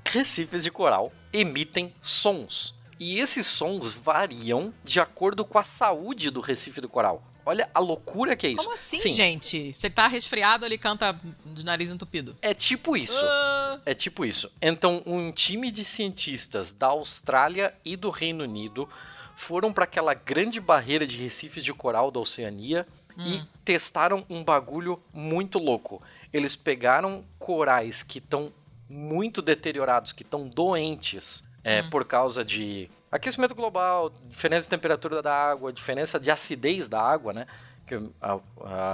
recifes 0.09 0.63
de 0.63 0.71
coral 0.71 1.11
emitem 1.33 1.93
sons. 2.01 2.73
E 2.99 3.19
esses 3.19 3.47
sons 3.47 3.93
variam 3.93 4.73
de 4.83 4.99
acordo 4.99 5.45
com 5.45 5.57
a 5.57 5.63
saúde 5.63 6.29
do 6.29 6.41
recife 6.41 6.81
do 6.81 6.89
coral. 6.89 7.23
Olha 7.45 7.69
a 7.73 7.79
loucura 7.79 8.35
que 8.35 8.45
é 8.45 8.51
isso. 8.51 8.63
Como 8.63 8.73
assim, 8.73 8.99
Sim, 8.99 9.13
gente? 9.13 9.73
Você 9.73 9.89
tá 9.89 10.07
resfriado, 10.07 10.65
ele 10.65 10.77
canta 10.77 11.19
de 11.45 11.65
nariz 11.65 11.89
entupido. 11.89 12.37
É 12.41 12.53
tipo 12.53 12.95
isso. 12.95 13.19
Ah, 13.23 13.79
É 13.85 13.95
tipo 13.95 14.23
isso. 14.25 14.51
Então, 14.61 15.01
um 15.05 15.31
time 15.31 15.71
de 15.71 15.83
cientistas 15.83 16.71
da 16.71 16.87
Austrália 16.87 17.73
e 17.83 17.95
do 17.95 18.09
Reino 18.09 18.43
Unido 18.43 18.87
foram 19.35 19.71
para 19.73 19.85
aquela 19.85 20.13
grande 20.13 20.59
barreira 20.59 21.07
de 21.07 21.17
recifes 21.17 21.63
de 21.63 21.73
coral 21.73 22.11
da 22.11 22.19
Oceania 22.19 22.85
e 23.17 23.41
testaram 23.65 24.25
um 24.29 24.43
bagulho 24.43 25.01
muito 25.13 25.57
louco. 25.59 26.01
Eles 26.31 26.55
pegaram 26.55 27.25
corais 27.37 28.03
que 28.03 28.19
estão 28.19 28.53
muito 28.87 29.41
deteriorados, 29.41 30.11
que 30.11 30.23
estão 30.23 30.47
doentes 30.47 31.47
é, 31.63 31.83
por 31.83 32.05
causa 32.05 32.43
de 32.43 32.89
aquecimento 33.11 33.55
global, 33.55 34.11
diferença 34.29 34.65
de 34.65 34.69
temperatura 34.69 35.21
da 35.21 35.33
água, 35.33 35.73
diferença 35.73 36.19
de 36.19 36.29
acidez 36.31 36.87
da 36.87 37.01
água, 37.01 37.33
né? 37.33 37.47
Que 37.87 37.95
a, 38.21 38.39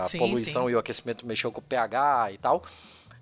a 0.02 0.04
Sim, 0.06 0.20
poluição 0.20 0.66
sim. 0.66 0.72
e 0.72 0.76
o 0.76 0.80
aquecimento 0.80 1.26
mexeu 1.26 1.52
com 1.52 1.60
o 1.60 1.64
pH 1.64 2.32
e 2.32 2.38
tal. 2.38 2.64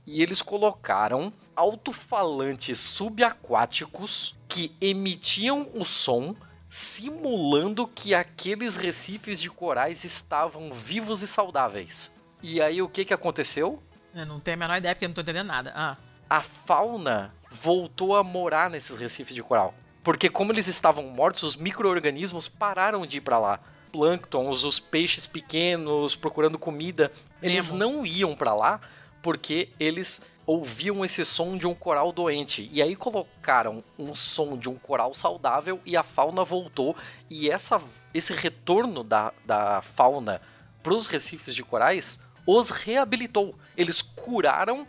E 0.06 0.22
eles 0.22 0.42
colocaram 0.42 1.32
alto-falantes 1.56 2.80
subaquáticos 2.80 4.36
que 4.48 4.76
emitiam 4.82 5.68
o 5.74 5.86
som 5.86 6.36
simulando 6.70 7.88
que 7.88 8.14
aqueles 8.14 8.76
recifes 8.76 9.40
de 9.40 9.50
corais 9.50 10.04
estavam 10.04 10.72
vivos 10.74 11.22
e 11.22 11.28
saudáveis. 11.28 12.14
E 12.42 12.62
aí 12.62 12.82
o 12.82 12.90
que 12.90 13.06
que 13.06 13.14
aconteceu? 13.14 13.82
eu 14.14 14.26
não 14.28 14.40
tenho 14.40 14.56
a 14.56 14.60
menor 14.60 14.78
ideia 14.78 14.94
porque 14.94 15.06
eu 15.06 15.10
não 15.10 15.16
tô 15.16 15.22
entendendo 15.22 15.48
nada. 15.48 15.72
Ah, 15.76 15.96
A 16.30 16.42
fauna 16.42 17.34
voltou 17.54 18.16
a 18.16 18.24
morar 18.24 18.70
nesses 18.70 18.96
recifes 18.96 19.36
de 19.36 19.44
coral. 19.44 19.74
Porque 20.04 20.30
como 20.30 20.52
eles 20.52 20.68
estavam 20.68 21.04
mortos, 21.06 21.44
os 21.44 21.56
micro-organismos 21.56 22.50
pararam 22.50 23.06
de 23.06 23.18
ir 23.18 23.22
pra 23.22 23.40
lá. 23.40 23.60
Plânctons, 23.92 24.64
os 24.64 24.80
peixes 24.80 25.28
pequenos 25.28 26.16
procurando 26.16 26.58
comida, 26.58 27.12
eles 27.42 27.72
não 27.72 28.06
iam 28.06 28.36
pra 28.36 28.54
lá 28.54 28.82
porque 29.22 29.70
eles 29.80 30.26
ouviam 30.46 31.06
esse 31.06 31.24
som 31.24 31.56
de 31.56 31.66
um 31.66 31.74
coral 31.74 32.12
doente. 32.12 32.70
E 32.74 32.82
aí 32.82 32.96
colocaram 32.96 33.84
um 33.98 34.14
som 34.14 34.58
de 34.58 34.68
um 34.68 34.76
coral 34.76 35.14
saudável 35.14 35.80
e 35.86 35.96
a 35.96 36.04
fauna 36.04 36.44
voltou. 36.44 36.96
E 37.30 37.50
essa, 37.50 37.82
esse 38.14 38.34
retorno 38.34 39.04
da, 39.04 39.32
da 39.46 39.82
fauna 39.82 40.42
pros 40.82 41.08
recifes 41.08 41.56
de 41.56 41.64
corais 41.64 42.20
os 42.46 42.72
reabilitou. 42.72 43.56
Eles 43.78 44.02
curaram 44.02 44.86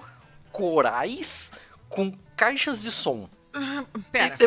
corais 0.51 1.53
com 1.89 2.13
caixas 2.37 2.83
de 2.83 2.91
som. 2.91 3.29
pera. 4.13 4.37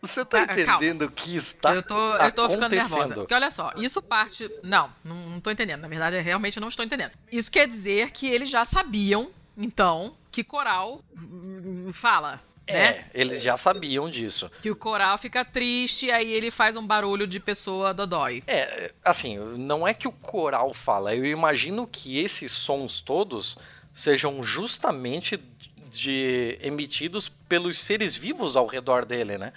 Você 0.00 0.24
tá 0.24 0.42
Ah, 0.42 0.46
calma. 0.46 0.62
entendendo 0.62 1.10
que 1.10 1.34
está 1.34 1.74
eu 1.74 1.82
tô, 1.82 2.16
eu 2.16 2.32
tô 2.32 2.48
ficando 2.48 2.74
nervosa. 2.74 3.14
Porque 3.14 3.32
olha 3.32 3.50
só, 3.50 3.72
isso 3.76 4.02
parte. 4.02 4.50
Não, 4.62 4.90
não, 5.02 5.40
tô 5.40 5.50
entendendo. 5.50 5.80
Na 5.80 5.88
verdade, 5.88 6.16
eu 6.16 6.22
realmente 6.22 6.60
não 6.60 6.68
estou 6.68 6.84
entendendo. 6.84 7.12
Isso 7.32 7.50
quer 7.50 7.66
dizer 7.66 8.10
que 8.10 8.28
eles 8.28 8.50
já 8.50 8.64
sabiam, 8.64 9.30
então, 9.56 10.14
que 10.30 10.44
coral 10.44 11.02
hum, 11.16 11.90
fala. 11.92 12.42
Né? 12.68 12.86
É, 12.86 13.04
eles 13.14 13.42
já 13.42 13.56
sabiam 13.56 14.08
disso. 14.08 14.50
Que 14.62 14.70
o 14.70 14.76
coral 14.76 15.18
fica 15.18 15.44
triste, 15.44 16.10
aí 16.10 16.32
ele 16.32 16.50
faz 16.50 16.76
um 16.76 16.86
barulho 16.86 17.26
de 17.26 17.38
pessoa 17.38 17.92
dodói. 17.92 18.42
É, 18.46 18.92
assim, 19.04 19.38
não 19.38 19.86
é 19.86 19.92
que 19.92 20.08
o 20.08 20.12
coral 20.12 20.72
fala, 20.72 21.14
eu 21.14 21.26
imagino 21.26 21.86
que 21.86 22.18
esses 22.18 22.52
sons 22.52 23.00
todos 23.02 23.58
sejam 23.94 24.42
justamente 24.42 25.40
de 25.90 26.58
emitidos 26.60 27.28
pelos 27.28 27.78
seres 27.78 28.16
vivos 28.16 28.56
ao 28.56 28.66
redor 28.66 29.04
dele, 29.04 29.38
né? 29.38 29.52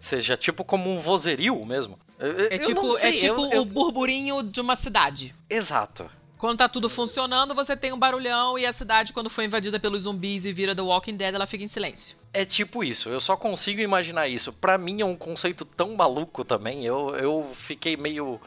Seja 0.00 0.36
tipo 0.36 0.64
como 0.64 0.90
um 0.90 0.98
vozerio 0.98 1.64
mesmo. 1.64 1.98
Eu- 2.18 2.46
É 2.46 2.58
tipo, 2.58 2.82
não 2.82 2.92
sei, 2.92 3.10
é 3.10 3.12
tipo 3.28 3.40
eu- 3.46 3.52
eu- 3.52 3.62
o 3.62 3.64
burburinho 3.64 4.42
de 4.42 4.60
uma 4.60 4.74
cidade. 4.74 5.34
Exato. 5.50 6.10
Quando 6.38 6.58
tá 6.58 6.68
tudo 6.68 6.88
funcionando, 6.90 7.54
você 7.54 7.76
tem 7.76 7.92
um 7.92 7.98
barulhão 7.98 8.58
e 8.58 8.66
a 8.66 8.72
cidade, 8.72 9.12
quando 9.12 9.30
foi 9.30 9.44
invadida 9.44 9.78
pelos 9.78 10.02
zumbis 10.04 10.44
e 10.44 10.52
vira 10.52 10.74
The 10.74 10.82
Walking 10.82 11.16
Dead, 11.16 11.32
ela 11.34 11.46
fica 11.46 11.62
em 11.62 11.68
silêncio. 11.68 12.16
É 12.32 12.44
tipo 12.44 12.82
isso, 12.82 13.08
eu 13.10 13.20
só 13.20 13.36
consigo 13.36 13.80
imaginar 13.80 14.26
isso. 14.26 14.52
Pra 14.52 14.76
mim 14.76 15.00
é 15.00 15.04
um 15.04 15.14
conceito 15.14 15.64
tão 15.64 15.94
maluco 15.94 16.44
também. 16.44 16.84
Eu, 16.84 17.10
eu 17.14 17.50
fiquei 17.54 17.96
meio 17.96 18.40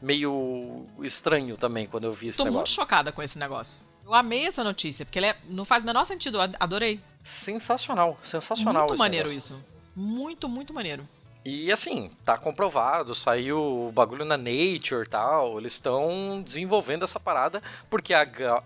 meio 0.00 0.86
estranho 1.02 1.56
também 1.56 1.86
quando 1.86 2.04
eu 2.04 2.12
vi 2.12 2.28
esse 2.28 2.36
Tô 2.38 2.44
muito 2.44 2.54
negócio. 2.54 2.74
chocada 2.74 3.10
com 3.12 3.22
esse 3.22 3.38
negócio. 3.38 3.80
Eu 4.04 4.12
amei 4.14 4.46
essa 4.46 4.62
notícia, 4.62 5.04
porque 5.04 5.18
ela 5.18 5.28
é- 5.28 5.36
não 5.48 5.64
faz 5.64 5.82
o 5.82 5.86
menor 5.86 6.04
sentido. 6.04 6.38
Adorei. 6.60 7.00
Sensacional, 7.22 8.18
sensacional 8.22 8.86
muito 8.88 8.98
maneiro 8.98 9.28
negócio. 9.28 9.56
isso. 9.56 9.64
Muito, 9.96 10.48
muito 10.48 10.74
maneiro. 10.74 11.08
E 11.44 11.70
assim, 11.70 12.10
tá 12.24 12.38
comprovado, 12.38 13.14
saiu 13.14 13.58
o 13.88 13.92
bagulho 13.92 14.24
na 14.24 14.36
Nature 14.36 15.04
e 15.04 15.08
tal. 15.08 15.58
Eles 15.58 15.74
estão 15.74 16.42
desenvolvendo 16.44 17.02
essa 17.04 17.20
parada, 17.20 17.62
porque 17.90 18.12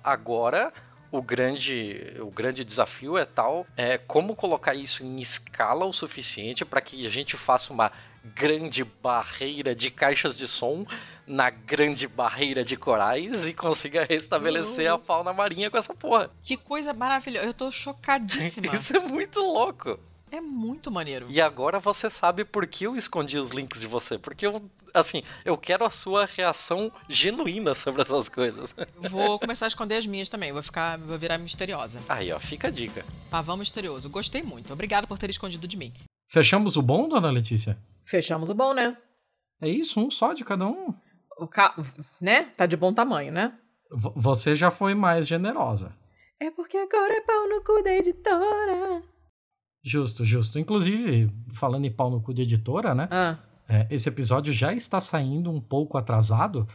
agora 0.04 0.72
o 1.10 1.22
grande, 1.22 2.14
o 2.20 2.30
grande 2.30 2.64
desafio 2.64 3.16
é 3.16 3.24
tal 3.24 3.66
é 3.76 3.96
como 3.98 4.36
colocar 4.36 4.74
isso 4.74 5.02
em 5.02 5.18
escala 5.20 5.86
o 5.86 5.92
suficiente 5.92 6.64
para 6.64 6.80
que 6.80 7.06
a 7.06 7.10
gente 7.10 7.36
faça 7.36 7.72
uma 7.72 7.90
grande 8.24 8.84
barreira 8.84 9.74
de 9.74 9.90
caixas 9.90 10.38
de 10.38 10.46
som 10.46 10.86
na 11.26 11.50
grande 11.50 12.08
barreira 12.08 12.64
de 12.64 12.76
corais 12.76 13.46
e 13.46 13.52
consiga 13.52 14.04
restabelecer 14.04 14.90
a 14.90 14.98
fauna 14.98 15.32
marinha 15.32 15.70
com 15.70 15.76
essa 15.76 15.94
porra. 15.94 16.30
Que 16.42 16.56
coisa 16.56 16.92
maravilhosa. 16.92 17.46
Eu 17.46 17.54
tô 17.54 17.70
chocadíssima. 17.70 18.72
Isso 18.74 18.96
é 18.96 19.00
muito 19.00 19.38
louco. 19.40 19.98
É 20.30 20.40
muito 20.40 20.90
maneiro. 20.90 21.26
E 21.30 21.40
agora 21.40 21.80
você 21.80 22.10
sabe 22.10 22.44
por 22.44 22.66
que 22.66 22.84
eu 22.84 22.94
escondi 22.94 23.38
os 23.38 23.50
links 23.50 23.80
de 23.80 23.86
você. 23.86 24.18
Porque 24.18 24.46
eu, 24.46 24.62
assim, 24.92 25.22
eu 25.44 25.56
quero 25.56 25.84
a 25.84 25.90
sua 25.90 26.26
reação 26.26 26.92
genuína 27.08 27.74
sobre 27.74 28.02
essas 28.02 28.28
coisas. 28.28 28.74
Vou 29.10 29.38
começar 29.38 29.66
a 29.66 29.68
esconder 29.68 29.96
as 29.96 30.06
minhas 30.06 30.28
também. 30.28 30.52
Vou 30.52 30.62
ficar, 30.62 30.98
vou 30.98 31.18
virar 31.18 31.38
misteriosa. 31.38 31.98
Aí, 32.08 32.30
ó, 32.30 32.38
fica 32.38 32.68
a 32.68 32.70
dica. 32.70 33.04
Pavão 33.30 33.56
misterioso. 33.56 34.10
Gostei 34.10 34.42
muito. 34.42 34.72
Obrigada 34.72 35.06
por 35.06 35.18
ter 35.18 35.30
escondido 35.30 35.66
de 35.66 35.76
mim. 35.76 35.92
Fechamos 36.28 36.76
o 36.76 36.82
bom, 36.82 37.08
dona 37.08 37.30
Letícia? 37.30 37.78
Fechamos 38.04 38.50
o 38.50 38.54
bom, 38.54 38.74
né? 38.74 38.96
É 39.60 39.68
isso, 39.68 39.98
um 40.00 40.10
só 40.10 40.32
de 40.32 40.44
cada 40.44 40.66
um. 40.66 40.94
O 41.38 41.46
ca... 41.46 41.74
Né? 42.20 42.44
Tá 42.56 42.66
de 42.66 42.76
bom 42.76 42.92
tamanho, 42.92 43.32
né? 43.32 43.56
V- 43.90 44.12
você 44.14 44.54
já 44.54 44.70
foi 44.70 44.94
mais 44.94 45.26
generosa. 45.26 45.92
É 46.40 46.50
porque 46.50 46.76
agora 46.76 47.14
é 47.14 47.20
pau 47.20 47.48
no 47.48 47.62
cu 47.64 47.82
da 47.82 47.90
editora. 47.92 49.02
Justo, 49.82 50.24
justo. 50.24 50.58
Inclusive, 50.58 51.32
falando 51.54 51.84
em 51.86 51.92
pau 51.92 52.10
no 52.10 52.20
cu 52.22 52.32
de 52.34 52.42
editora, 52.42 52.94
né? 52.94 53.08
Ah, 53.10 53.38
É, 53.68 53.86
esse 53.90 54.08
episódio 54.08 54.52
já 54.52 54.72
está 54.72 54.98
saindo 55.00 55.50
um 55.50 55.60
pouco 55.60 55.98
atrasado, 55.98 56.66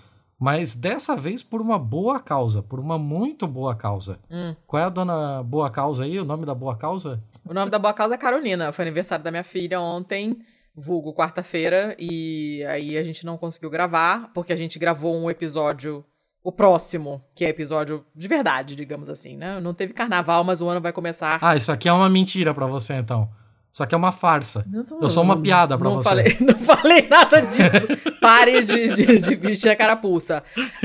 mas 0.44 0.76
dessa 0.76 1.16
vez 1.16 1.42
por 1.42 1.62
uma 1.62 1.80
boa 1.80 2.20
causa, 2.20 2.62
por 2.62 2.78
uma 2.78 2.98
muito 3.00 3.48
boa 3.48 3.74
causa. 3.74 4.20
hum. 4.30 4.54
Qual 4.68 4.84
é 4.84 4.86
a 4.86 4.90
dona 4.90 5.42
Boa 5.42 5.70
Causa 5.70 6.04
aí? 6.04 6.20
O 6.20 6.26
nome 6.26 6.46
da 6.46 6.54
Boa 6.54 6.76
Causa? 6.76 7.24
O 7.48 7.54
nome 7.54 7.72
da 7.72 7.80
boa 7.80 7.94
causa 7.94 8.16
é 8.16 8.18
Carolina. 8.18 8.74
Foi 8.74 8.84
aniversário 8.84 9.24
da 9.24 9.32
minha 9.32 9.44
filha 9.46 9.80
ontem, 9.80 10.38
vulgo 10.76 11.14
quarta-feira, 11.14 11.96
e 11.98 12.62
aí 12.66 12.98
a 12.98 13.04
gente 13.04 13.26
não 13.26 13.38
conseguiu 13.38 13.70
gravar, 13.70 14.32
porque 14.34 14.52
a 14.52 14.56
gente 14.58 14.78
gravou 14.78 15.16
um 15.16 15.30
episódio, 15.30 16.04
o 16.44 16.52
próximo, 16.52 17.24
que 17.34 17.46
é 17.46 17.50
episódio 17.50 18.06
de 18.14 18.28
verdade, 18.28 18.76
digamos 18.76 19.08
assim, 19.08 19.38
né? 19.38 19.62
Não 19.62 19.74
teve 19.74 19.94
carnaval, 19.94 20.44
mas 20.44 20.60
o 20.60 20.68
ano 20.68 20.82
vai 20.82 20.92
começar. 20.92 21.40
Ah, 21.42 21.56
isso 21.56 21.72
aqui 21.72 21.88
é 21.88 21.94
uma 21.94 22.10
mentira 22.10 22.54
pra 22.54 22.66
você, 22.66 22.96
então. 22.96 23.30
Isso 23.74 23.84
aqui 23.84 23.96
é 23.96 23.98
uma 23.98 24.12
farsa. 24.12 24.64
Tô- 24.88 25.00
Eu 25.02 25.10
sou 25.10 25.24
uma 25.24 25.42
piada 25.42 25.76
pra 25.78 25.90
não 25.90 25.96
você. 25.96 26.10
Falei, 26.10 26.38
não 26.40 26.60
falei 26.60 27.08
nada 27.10 27.42
disso. 27.42 28.12
Pare 28.22 28.64
de, 28.64 28.86
de, 28.94 29.20
de 29.20 29.36
vestir 29.36 29.70
a 29.72 29.76
carapuça. 29.76 30.44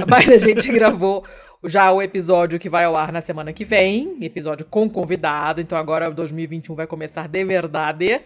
Mas 0.08 0.30
a 0.30 0.38
gente 0.38 0.72
gravou 0.72 1.22
já 1.64 1.92
o 1.92 2.00
episódio 2.00 2.58
que 2.58 2.68
vai 2.70 2.84
ao 2.86 2.96
ar 2.96 3.12
na 3.12 3.20
semana 3.20 3.52
que 3.52 3.62
vem. 3.64 4.16
Episódio 4.22 4.64
com 4.64 4.88
convidado. 4.88 5.60
Então 5.60 5.76
agora 5.76 6.10
2021 6.10 6.74
vai 6.74 6.86
começar 6.86 7.28
de 7.28 7.44
verdade. 7.44 8.22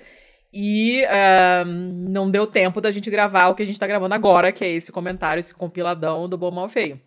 E 0.54 1.04
ah, 1.06 1.64
não 1.66 2.30
deu 2.30 2.46
tempo 2.46 2.80
da 2.80 2.92
gente 2.92 3.10
gravar 3.10 3.48
o 3.48 3.54
que 3.56 3.62
a 3.64 3.66
gente 3.66 3.80
tá 3.80 3.86
gravando 3.86 4.14
agora, 4.14 4.52
que 4.52 4.62
é 4.64 4.68
esse 4.70 4.92
comentário, 4.92 5.40
esse 5.40 5.54
compiladão 5.54 6.28
do 6.28 6.38
Bom 6.38 6.52
Mal 6.52 6.68
Feio. 6.68 7.00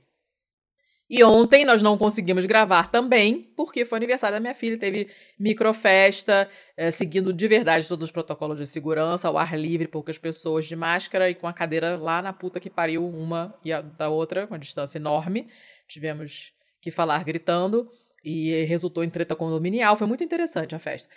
E 1.08 1.24
ontem 1.24 1.64
nós 1.66 1.84
não 1.84 1.98
conseguimos 2.00 2.48
gravar 2.48 2.90
também, 2.90 3.44
porque 3.56 3.86
foi 3.86 3.98
aniversário 3.98 4.36
da 4.36 4.40
minha 4.40 4.56
filha, 4.56 4.78
teve 4.78 5.08
microfesta, 5.40 6.50
eh, 6.76 6.90
seguindo 6.90 7.32
de 7.32 7.48
verdade 7.48 7.88
todos 7.88 8.06
os 8.06 8.12
protocolos 8.12 8.58
de 8.58 8.66
segurança, 8.66 9.28
ao 9.28 9.38
ar 9.38 9.58
livre, 9.58 9.88
poucas 9.88 10.18
pessoas 10.18 10.66
de 10.66 10.76
máscara 10.76 11.30
e 11.30 11.36
com 11.36 11.48
a 11.48 11.54
cadeira 11.54 11.96
lá 11.96 12.24
na 12.24 12.34
puta 12.34 12.60
que 12.60 12.72
pariu, 12.72 13.08
uma 13.08 13.54
e 13.64 13.72
a 13.72 13.82
da 13.82 14.10
outra, 14.10 14.48
com 14.48 14.56
uma 14.56 14.60
distância 14.60 14.98
enorme. 14.98 15.48
Tivemos 15.88 16.52
que 16.82 16.90
falar 16.90 17.24
gritando 17.24 17.88
e 18.24 18.64
resultou 18.64 19.04
em 19.04 19.10
treta 19.10 19.36
condominial. 19.36 19.96
Foi 19.96 20.08
muito 20.08 20.24
interessante 20.24 20.74
a 20.74 20.80
festa. 20.80 21.08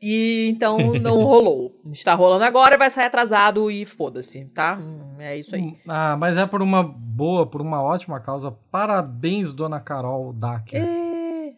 E 0.00 0.48
então 0.50 0.76
não 1.00 1.22
rolou. 1.22 1.80
Está 1.90 2.14
rolando 2.14 2.44
agora, 2.44 2.76
vai 2.76 2.90
sair 2.90 3.06
atrasado 3.06 3.70
e 3.70 3.86
foda-se, 3.86 4.44
tá? 4.46 4.76
Hum, 4.78 5.16
É 5.18 5.38
isso 5.38 5.54
aí. 5.54 5.76
Ah, 5.88 6.16
mas 6.18 6.36
é 6.36 6.46
por 6.46 6.60
uma 6.62 6.82
boa, 6.82 7.46
por 7.46 7.62
uma 7.62 7.82
ótima 7.82 8.20
causa. 8.20 8.50
Parabéns, 8.70 9.52
dona 9.52 9.80
Carol 9.80 10.32
Dacker. 10.32 10.82
É. 10.82 11.52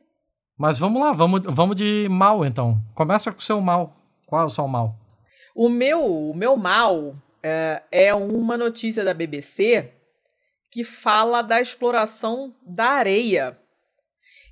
Mas 0.57 0.79
vamos 0.79 1.01
lá, 1.01 1.13
vamos, 1.13 1.43
vamos 1.45 1.77
de 1.77 2.09
mal 2.11 2.45
então. 2.45 2.81
Começa 2.95 3.33
com 3.33 3.39
o 3.39 3.43
seu 3.43 3.61
mal. 3.61 3.97
Qual 4.27 4.43
é 4.43 4.45
o 4.45 4.51
seu 4.51 4.69
mal? 4.69 4.97
O 5.55 5.69
meu, 5.69 6.05
o 6.05 6.35
meu 6.35 6.57
mal 6.57 7.17
é, 7.43 7.83
é 7.91 8.15
uma 8.15 8.57
notícia 8.57 9.05
da 9.05 9.15
BBC 9.15 9.93
que 10.71 10.85
fala 10.85 11.43
da 11.43 11.61
exploração 11.61 12.55
da 12.65 12.91
areia. 12.91 13.59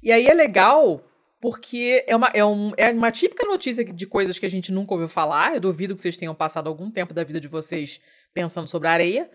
E 0.03 0.11
aí 0.11 0.27
é 0.27 0.35
legal 0.35 1.03
porque 1.41 2.05
é 2.07 2.17
uma, 2.17 2.31
é, 2.33 2.45
um, 2.45 2.73
é 2.77 2.91
uma 2.91 3.11
típica 3.11 3.47
notícia 3.47 3.85
de 3.85 4.07
coisas 4.07 4.39
que 4.39 4.47
a 4.47 4.51
gente 4.51 4.73
nunca 4.73 4.95
ouviu 4.95 5.09
falar. 5.09 5.55
Eu 5.55 5.61
duvido 5.61 5.95
que 5.95 6.01
vocês 6.01 6.17
tenham 6.17 6.35
passado 6.35 6.69
algum 6.69 6.91
tempo 6.91 7.13
da 7.13 7.25
vida 7.25 7.41
de 7.41 7.49
vocês 7.49 8.01
pensando 8.33 8.69
sobre 8.69 8.89
a 8.89 8.93
areia, 8.93 9.31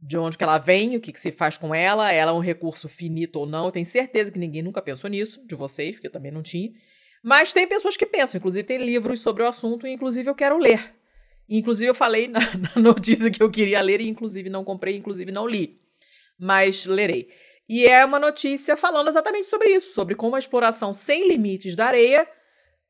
de 0.00 0.18
onde 0.18 0.36
que 0.36 0.44
ela 0.44 0.58
vem, 0.58 0.96
o 0.96 1.00
que, 1.00 1.12
que 1.12 1.20
se 1.20 1.32
faz 1.32 1.56
com 1.56 1.74
ela, 1.74 2.12
ela 2.12 2.30
é 2.30 2.34
um 2.34 2.40
recurso 2.40 2.88
finito 2.88 3.36
ou 3.36 3.46
não. 3.46 3.66
Eu 3.66 3.72
tenho 3.72 3.86
certeza 3.86 4.30
que 4.30 4.38
ninguém 4.38 4.62
nunca 4.62 4.82
pensou 4.82 5.08
nisso, 5.08 5.44
de 5.46 5.54
vocês, 5.54 5.96
porque 5.96 6.08
eu 6.08 6.12
também 6.12 6.32
não 6.32 6.42
tinha. 6.42 6.72
Mas 7.22 7.52
tem 7.52 7.66
pessoas 7.66 7.96
que 7.96 8.06
pensam, 8.06 8.38
inclusive 8.38 8.64
tem 8.64 8.78
livros 8.78 9.20
sobre 9.20 9.42
o 9.42 9.48
assunto, 9.48 9.86
e 9.86 9.92
inclusive 9.92 10.28
eu 10.28 10.34
quero 10.34 10.58
ler. 10.58 10.94
Inclusive 11.48 11.90
eu 11.90 11.94
falei 11.94 12.26
na, 12.28 12.40
na 12.40 12.82
notícia 12.82 13.30
que 13.30 13.42
eu 13.42 13.50
queria 13.50 13.80
ler, 13.80 14.00
e 14.00 14.08
inclusive 14.08 14.50
não 14.50 14.64
comprei, 14.64 14.96
inclusive 14.96 15.32
não 15.32 15.46
li. 15.46 15.80
Mas 16.38 16.86
lerei. 16.86 17.28
E 17.68 17.86
é 17.86 18.04
uma 18.04 18.18
notícia 18.18 18.76
falando 18.76 19.08
exatamente 19.08 19.46
sobre 19.46 19.70
isso, 19.70 19.92
sobre 19.92 20.14
como 20.14 20.36
a 20.36 20.38
exploração 20.38 20.94
sem 20.94 21.28
limites 21.28 21.74
da 21.74 21.86
areia 21.86 22.26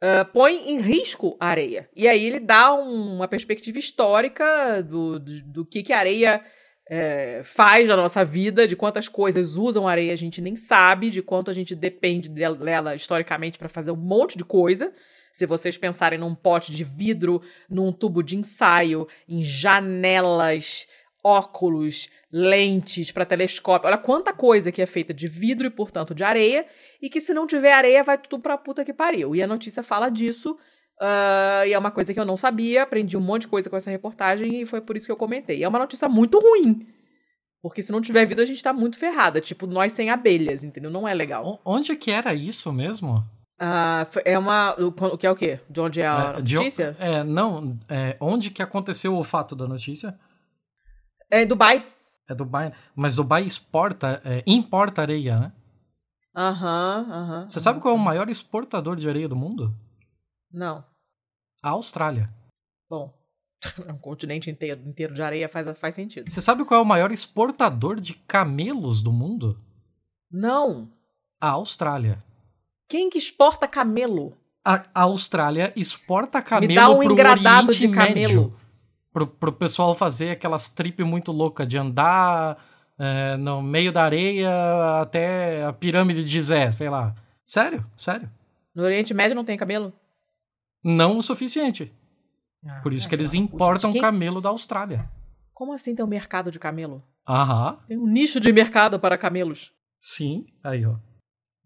uh, 0.02 0.24
põe 0.32 0.70
em 0.70 0.80
risco 0.80 1.36
a 1.40 1.48
areia. 1.48 1.88
E 1.94 2.06
aí 2.06 2.24
ele 2.24 2.40
dá 2.40 2.74
um, 2.74 3.16
uma 3.16 3.28
perspectiva 3.28 3.78
histórica 3.78 4.82
do, 4.82 5.18
do, 5.18 5.42
do 5.42 5.64
que, 5.64 5.82
que 5.82 5.92
a 5.92 5.98
areia 5.98 6.44
é, 6.88 7.42
faz 7.44 7.88
na 7.88 7.96
nossa 7.96 8.24
vida, 8.24 8.66
de 8.66 8.76
quantas 8.76 9.08
coisas 9.08 9.56
usam 9.56 9.88
areia 9.88 10.12
a 10.12 10.16
gente 10.16 10.40
nem 10.40 10.54
sabe, 10.54 11.10
de 11.10 11.20
quanto 11.22 11.50
a 11.50 11.54
gente 11.54 11.74
depende 11.74 12.28
dela 12.28 12.94
historicamente 12.94 13.58
para 13.58 13.68
fazer 13.68 13.90
um 13.90 13.96
monte 13.96 14.38
de 14.38 14.44
coisa. 14.44 14.92
Se 15.32 15.44
vocês 15.44 15.76
pensarem 15.76 16.18
num 16.18 16.34
pote 16.34 16.72
de 16.72 16.82
vidro, 16.82 17.42
num 17.68 17.92
tubo 17.92 18.22
de 18.22 18.36
ensaio, 18.36 19.06
em 19.28 19.42
janelas, 19.42 20.86
óculos, 21.26 22.08
lentes 22.30 23.10
para 23.10 23.24
telescópio. 23.26 23.88
Olha 23.88 23.98
quanta 23.98 24.32
coisa 24.32 24.70
que 24.70 24.80
é 24.80 24.86
feita 24.86 25.12
de 25.12 25.26
vidro 25.26 25.66
e, 25.66 25.70
portanto, 25.70 26.14
de 26.14 26.22
areia, 26.22 26.64
e 27.02 27.08
que 27.10 27.20
se 27.20 27.34
não 27.34 27.46
tiver 27.46 27.72
areia 27.72 28.04
vai 28.04 28.16
tudo 28.16 28.40
pra 28.40 28.56
puta 28.56 28.84
que 28.84 28.92
pariu. 28.92 29.34
E 29.34 29.42
a 29.42 29.46
notícia 29.46 29.82
fala 29.82 30.08
disso, 30.08 30.52
uh, 31.00 31.66
e 31.66 31.72
é 31.72 31.78
uma 31.78 31.90
coisa 31.90 32.14
que 32.14 32.20
eu 32.20 32.24
não 32.24 32.36
sabia, 32.36 32.82
aprendi 32.84 33.16
um 33.16 33.20
monte 33.20 33.42
de 33.42 33.48
coisa 33.48 33.68
com 33.68 33.76
essa 33.76 33.90
reportagem 33.90 34.60
e 34.60 34.66
foi 34.66 34.80
por 34.80 34.96
isso 34.96 35.06
que 35.06 35.12
eu 35.12 35.16
comentei. 35.16 35.58
E 35.58 35.64
é 35.64 35.68
uma 35.68 35.78
notícia 35.80 36.08
muito 36.08 36.38
ruim. 36.38 36.86
Porque 37.62 37.82
se 37.82 37.90
não 37.90 38.00
tiver 38.00 38.24
vida, 38.26 38.42
a 38.42 38.46
gente 38.46 38.62
tá 38.62 38.72
muito 38.72 38.96
ferrada. 38.96 39.40
Tipo, 39.40 39.66
nós 39.66 39.90
sem 39.90 40.08
abelhas, 40.10 40.62
entendeu? 40.62 40.90
Não 40.90 41.08
é 41.08 41.12
legal. 41.12 41.60
Onde 41.64 41.96
que 41.96 42.12
era 42.12 42.32
isso 42.32 42.72
mesmo? 42.72 43.24
Ah, 43.58 44.06
é 44.24 44.38
uma. 44.38 44.74
O, 44.78 45.16
que 45.16 45.26
é 45.26 45.30
o 45.30 45.34
quê? 45.34 45.58
De 45.68 45.80
onde 45.80 46.00
é 46.00 46.06
a 46.06 46.34
É, 46.38 46.42
de- 46.42 46.54
notícia? 46.54 46.94
É, 47.00 47.24
não. 47.24 47.76
É, 47.88 48.14
onde 48.20 48.50
que 48.50 48.62
aconteceu 48.62 49.16
o 49.16 49.24
fato 49.24 49.56
da 49.56 49.66
notícia? 49.66 50.16
É 51.30 51.44
Dubai. 51.44 51.86
É 52.28 52.34
Dubai. 52.34 52.72
Mas 52.94 53.16
Dubai 53.16 53.42
exporta, 53.44 54.20
é, 54.24 54.42
importa 54.46 55.02
areia, 55.02 55.38
né? 55.38 55.52
Aham, 56.34 57.06
aham. 57.10 57.48
Você 57.48 57.60
sabe 57.60 57.80
qual 57.80 57.94
é 57.94 57.96
o 57.96 58.00
maior 58.00 58.28
exportador 58.28 58.96
de 58.96 59.08
areia 59.08 59.28
do 59.28 59.36
mundo? 59.36 59.74
Não. 60.52 60.84
A 61.62 61.70
Austrália. 61.70 62.30
Bom, 62.88 63.12
um 63.88 63.98
continente 63.98 64.50
inteiro, 64.50 64.82
inteiro 64.86 65.14
de 65.14 65.22
areia 65.22 65.48
faz, 65.48 65.66
faz 65.78 65.94
sentido. 65.94 66.30
Você 66.30 66.40
sabe 66.40 66.64
qual 66.64 66.80
é 66.80 66.82
o 66.82 66.86
maior 66.86 67.10
exportador 67.10 68.00
de 68.00 68.14
camelos 68.14 69.02
do 69.02 69.12
mundo? 69.12 69.58
Não. 70.30 70.90
A 71.40 71.50
Austrália. 71.50 72.22
Quem 72.88 73.08
que 73.08 73.18
exporta 73.18 73.66
camelo? 73.66 74.36
A 74.64 74.84
a 74.94 75.02
Austrália 75.02 75.72
exporta 75.76 76.42
camelo 76.42 76.68
Me 76.68 76.74
dá 76.74 76.90
um 76.90 76.96
pro 76.96 77.12
engradado 77.12 77.68
Oriente 77.68 77.88
de 77.88 77.94
camelo. 77.94 78.42
Médio. 78.42 78.65
Pro, 79.16 79.26
pro 79.26 79.50
pessoal 79.50 79.94
fazer 79.94 80.32
aquelas 80.32 80.68
trip 80.68 81.02
muito 81.02 81.32
loucas 81.32 81.66
de 81.66 81.78
andar 81.78 82.62
é, 82.98 83.34
no 83.38 83.62
meio 83.62 83.90
da 83.90 84.04
areia 84.04 84.50
até 85.00 85.64
a 85.64 85.72
pirâmide 85.72 86.22
de 86.22 86.38
Zé, 86.42 86.70
sei 86.70 86.90
lá. 86.90 87.14
Sério, 87.46 87.82
sério. 87.96 88.30
No 88.74 88.82
Oriente 88.82 89.14
Médio 89.14 89.34
não 89.34 89.42
tem 89.42 89.56
camelo? 89.56 89.90
Não 90.84 91.16
o 91.16 91.22
suficiente. 91.22 91.90
Por 92.82 92.92
isso 92.92 93.08
que 93.08 93.14
eles 93.14 93.32
importam 93.32 93.90
Quem- 93.90 94.02
camelo 94.02 94.38
da 94.42 94.50
Austrália. 94.50 95.08
Como 95.54 95.72
assim 95.72 95.94
tem 95.94 96.04
um 96.04 96.08
mercado 96.08 96.50
de 96.50 96.58
camelo? 96.58 97.02
Aham, 97.26 97.78
Tem 97.88 97.96
um 97.96 98.06
nicho 98.06 98.38
de 98.38 98.52
mercado 98.52 99.00
para 99.00 99.16
camelos. 99.16 99.72
sim. 99.98 100.44
Aí, 100.62 100.84
ó. 100.84 100.96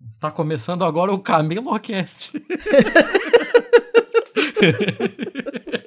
Está 0.09 0.31
começando 0.31 0.85
agora 0.85 1.13
o 1.13 1.19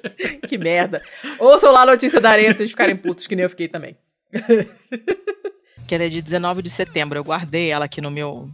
Que 0.48 0.58
merda. 0.58 1.02
Ouçam 1.38 1.72
lá 1.72 1.82
a 1.82 1.86
notícia 1.86 2.20
da 2.20 2.30
areia 2.30 2.48
pra 2.48 2.56
vocês 2.56 2.70
ficarem 2.70 2.96
putos, 2.96 3.26
que 3.26 3.34
nem 3.34 3.44
eu 3.44 3.50
fiquei 3.50 3.68
também. 3.68 3.96
que 5.86 5.94
ela 5.94 6.04
é 6.04 6.08
de 6.08 6.20
19 6.22 6.62
de 6.62 6.70
setembro. 6.70 7.18
Eu 7.18 7.24
guardei 7.24 7.70
ela 7.70 7.84
aqui 7.84 8.00
no 8.00 8.10
meu 8.10 8.48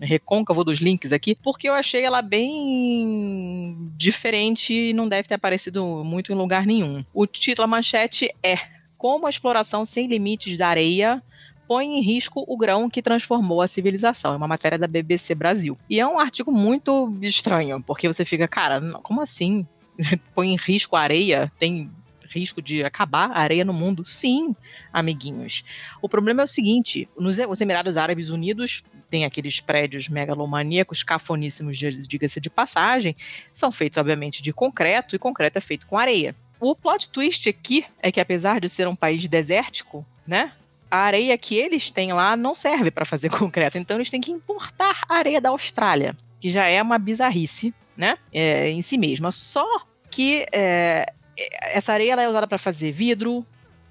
recôncavo 0.00 0.62
dos 0.62 0.78
links 0.78 1.12
aqui, 1.12 1.34
porque 1.34 1.68
eu 1.68 1.72
achei 1.72 2.04
ela 2.04 2.20
bem 2.20 3.90
diferente 3.96 4.72
e 4.72 4.92
não 4.92 5.08
deve 5.08 5.28
ter 5.28 5.34
aparecido 5.34 6.04
muito 6.04 6.32
em 6.32 6.36
lugar 6.36 6.66
nenhum. 6.66 7.04
O 7.14 7.26
título, 7.26 7.64
a 7.64 7.68
manchete 7.68 8.30
é 8.42 8.58
Como 8.98 9.26
a 9.26 9.30
exploração 9.30 9.84
sem 9.84 10.06
limites 10.06 10.56
da 10.56 10.68
areia 10.68 11.22
põe 11.66 11.98
em 11.98 12.00
risco 12.00 12.44
o 12.46 12.56
grão 12.56 12.88
que 12.88 13.02
transformou 13.02 13.60
a 13.60 13.68
civilização. 13.68 14.32
É 14.32 14.36
uma 14.36 14.48
matéria 14.48 14.78
da 14.78 14.86
BBC 14.86 15.34
Brasil. 15.34 15.76
E 15.90 15.98
é 15.98 16.06
um 16.06 16.18
artigo 16.18 16.52
muito 16.52 17.12
estranho, 17.22 17.82
porque 17.82 18.06
você 18.06 18.24
fica, 18.24 18.46
cara, 18.46 18.80
como 19.02 19.20
assim? 19.20 19.66
põe 20.34 20.52
em 20.52 20.56
risco 20.56 20.96
a 20.96 21.00
areia? 21.00 21.50
Tem 21.58 21.90
risco 22.26 22.60
de 22.60 22.84
acabar 22.84 23.30
a 23.30 23.40
areia 23.40 23.64
no 23.64 23.72
mundo? 23.72 24.04
Sim, 24.06 24.54
amiguinhos. 24.92 25.64
O 26.02 26.08
problema 26.08 26.42
é 26.42 26.44
o 26.44 26.48
seguinte: 26.48 27.08
nos 27.18 27.38
os 27.38 27.60
Emirados 27.60 27.96
Árabes 27.96 28.28
Unidos 28.28 28.82
tem 29.08 29.24
aqueles 29.24 29.60
prédios 29.60 30.08
megalomaníacos, 30.08 31.02
cafoníssimos, 31.02 31.78
diga-se 31.78 32.40
de 32.40 32.50
passagem, 32.50 33.14
são 33.52 33.70
feitos, 33.70 33.98
obviamente, 33.98 34.42
de 34.42 34.52
concreto, 34.52 35.14
e 35.14 35.18
concreto 35.18 35.58
é 35.58 35.60
feito 35.60 35.86
com 35.86 35.96
areia. 35.96 36.34
O 36.58 36.74
plot 36.74 37.08
twist 37.08 37.48
aqui 37.48 37.84
é 38.02 38.10
que, 38.10 38.20
apesar 38.20 38.60
de 38.60 38.68
ser 38.68 38.88
um 38.88 38.96
país 38.96 39.26
desértico, 39.26 40.04
né? 40.26 40.52
A 40.90 40.98
areia 40.98 41.36
que 41.36 41.56
eles 41.56 41.90
têm 41.90 42.12
lá 42.12 42.36
não 42.36 42.54
serve 42.54 42.90
para 42.90 43.04
fazer 43.04 43.28
concreto, 43.36 43.78
então 43.78 43.96
eles 43.96 44.10
têm 44.10 44.20
que 44.20 44.32
importar 44.32 45.02
a 45.08 45.16
areia 45.16 45.40
da 45.40 45.50
Austrália. 45.50 46.16
que 46.40 46.50
já 46.50 46.66
é 46.66 46.82
uma 46.82 46.98
bizarrice, 46.98 47.74
né? 47.96 48.18
É, 48.32 48.70
em 48.70 48.82
si 48.82 48.98
mesma. 48.98 49.30
Só 49.32 49.66
que 50.10 50.46
é, 50.52 51.12
essa 51.62 51.92
areia 51.92 52.12
ela 52.12 52.22
é 52.22 52.28
usada 52.28 52.46
para 52.46 52.58
fazer 52.58 52.92
vidro, 52.92 53.44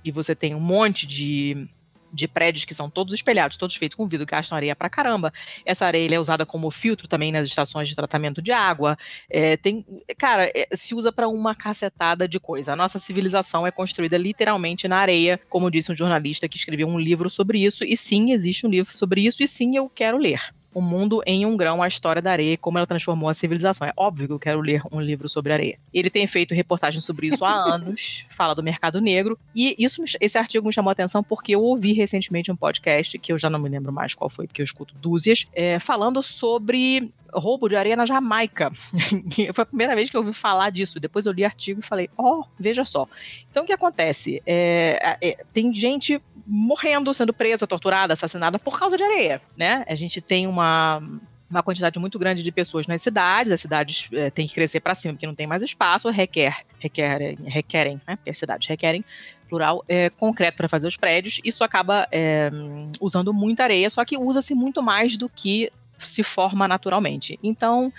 e 0.03 0.11
você 0.11 0.35
tem 0.35 0.53
um 0.53 0.59
monte 0.59 1.05
de 1.05 1.67
de 2.15 2.29
prédios 2.29 2.63
que 2.63 2.73
são 2.73 2.89
todos 2.89 3.13
espelhados, 3.13 3.57
todos 3.57 3.75
feitos 3.75 3.95
com 3.95 4.07
vidro, 4.07 4.25
gastam 4.25 4.55
areia 4.55 4.73
pra 4.73 4.89
caramba. 4.89 5.33
Essa 5.65 5.85
areia 5.85 6.15
é 6.15 6.19
usada 6.19 6.45
como 6.45 6.71
filtro 6.71 7.09
também 7.09 7.29
nas 7.29 7.45
estações 7.45 7.89
de 7.89 7.95
tratamento 7.95 8.41
de 8.41 8.53
água. 8.53 8.97
É, 9.29 9.57
tem, 9.57 9.85
cara, 10.17 10.49
é, 10.55 10.67
se 10.73 10.95
usa 10.95 11.11
para 11.11 11.27
uma 11.27 11.53
cacetada 11.53 12.25
de 12.25 12.39
coisa. 12.39 12.71
A 12.71 12.75
nossa 12.75 12.97
civilização 12.97 13.67
é 13.67 13.71
construída 13.71 14.17
literalmente 14.17 14.87
na 14.87 14.97
areia, 14.97 15.39
como 15.49 15.69
disse 15.69 15.91
um 15.91 15.95
jornalista 15.95 16.47
que 16.47 16.57
escreveu 16.57 16.87
um 16.87 16.97
livro 16.97 17.29
sobre 17.29 17.63
isso. 17.63 17.83
E 17.83 17.97
sim, 17.97 18.31
existe 18.31 18.65
um 18.65 18.69
livro 18.69 18.95
sobre 18.95 19.25
isso, 19.25 19.43
e 19.43 19.47
sim, 19.47 19.75
eu 19.75 19.89
quero 19.89 20.17
ler. 20.17 20.53
O 20.75 20.81
Mundo 20.81 21.23
em 21.25 21.45
um 21.45 21.55
Grão, 21.57 21.81
a 21.81 21.87
história 21.87 22.21
da 22.21 22.31
areia 22.31 22.53
e 22.53 22.57
como 22.57 22.77
ela 22.77 22.85
transformou 22.85 23.29
a 23.29 23.33
civilização. 23.33 23.87
É 23.87 23.93
óbvio 23.95 24.27
que 24.27 24.33
eu 24.33 24.39
quero 24.39 24.61
ler 24.61 24.83
um 24.91 25.01
livro 25.01 25.27
sobre 25.27 25.53
areia. 25.53 25.79
Ele 25.93 26.09
tem 26.09 26.27
feito 26.27 26.53
reportagens 26.53 27.03
sobre 27.03 27.27
isso 27.27 27.43
há 27.43 27.53
anos, 27.73 28.25
fala 28.29 28.53
do 28.53 28.61
mercado 28.61 28.99
negro, 29.01 29.39
e 29.55 29.73
isso, 29.79 30.03
esse 30.19 30.37
artigo 30.37 30.67
me 30.67 30.73
chamou 30.73 30.89
a 30.89 30.93
atenção 30.93 31.23
porque 31.23 31.55
eu 31.55 31.63
ouvi 31.63 31.93
recentemente 31.93 32.51
um 32.51 32.55
podcast, 32.55 33.17
que 33.17 33.31
eu 33.31 33.39
já 33.39 33.49
não 33.49 33.59
me 33.59 33.69
lembro 33.69 33.91
mais 33.91 34.13
qual 34.13 34.29
foi, 34.29 34.45
porque 34.45 34.61
eu 34.61 34.65
escuto 34.65 34.93
dúzias, 35.01 35.47
é, 35.53 35.79
falando 35.79 36.21
sobre 36.21 37.11
roubo 37.39 37.67
de 37.67 37.75
areia 37.75 37.95
na 37.95 38.05
Jamaica. 38.05 38.71
foi 39.53 39.61
a 39.61 39.65
primeira 39.65 39.95
vez 39.95 40.09
que 40.09 40.17
eu 40.17 40.21
ouvi 40.21 40.33
falar 40.33 40.69
disso. 40.69 40.99
Depois 40.99 41.25
eu 41.25 41.33
li 41.33 41.43
artigo 41.43 41.79
e 41.79 41.83
falei, 41.83 42.09
ó, 42.17 42.39
oh, 42.39 42.45
veja 42.59 42.85
só. 42.85 43.07
Então 43.55 43.63
o 43.63 43.65
que 43.65 43.71
acontece? 43.71 44.43
É, 44.45 45.17
é, 45.21 45.37
tem 45.53 45.73
gente 45.73 46.21
morrendo, 46.45 47.13
sendo 47.13 47.33
presa, 47.33 47.65
torturada, 47.65 48.13
assassinada 48.13 48.59
por 48.59 48.77
causa 48.77 48.97
de 48.97 49.03
areia, 49.03 49.41
né? 49.55 49.85
A 49.87 49.95
gente 49.95 50.19
tem 50.19 50.45
uma 50.45 51.01
uma 51.49 51.63
quantidade 51.63 51.97
muito 51.97 52.19
grande 52.19 52.43
de 52.43 52.51
pessoas 52.51 52.85
nas 52.85 53.01
cidades, 53.01 53.53
as 53.53 53.61
cidades 53.61 54.09
é, 54.11 54.29
têm 54.29 54.45
que 54.45 54.53
crescer 54.53 54.81
para 54.81 54.93
cima 54.93 55.13
porque 55.13 55.25
não 55.25 55.33
tem 55.33 55.47
mais 55.47 55.63
espaço, 55.63 56.09
requer, 56.09 56.65
requer 56.79 57.37
requerem, 57.45 58.01
né? 58.05 58.17
Porque 58.17 58.31
as 58.31 58.37
cidades 58.37 58.67
requerem 58.67 59.05
plural 59.47 59.85
é, 59.87 60.09
concreto 60.09 60.57
para 60.57 60.67
fazer 60.67 60.89
os 60.89 60.97
prédios. 60.97 61.39
Isso 61.41 61.63
acaba 61.63 62.05
é, 62.11 62.51
usando 62.99 63.33
muita 63.33 63.63
areia, 63.63 63.89
só 63.89 64.03
que 64.03 64.17
usa-se 64.17 64.53
muito 64.53 64.83
mais 64.83 65.15
do 65.15 65.29
que 65.29 65.71
se 65.97 66.23
forma 66.23 66.67
naturalmente. 66.67 67.39
Então, 67.41 67.93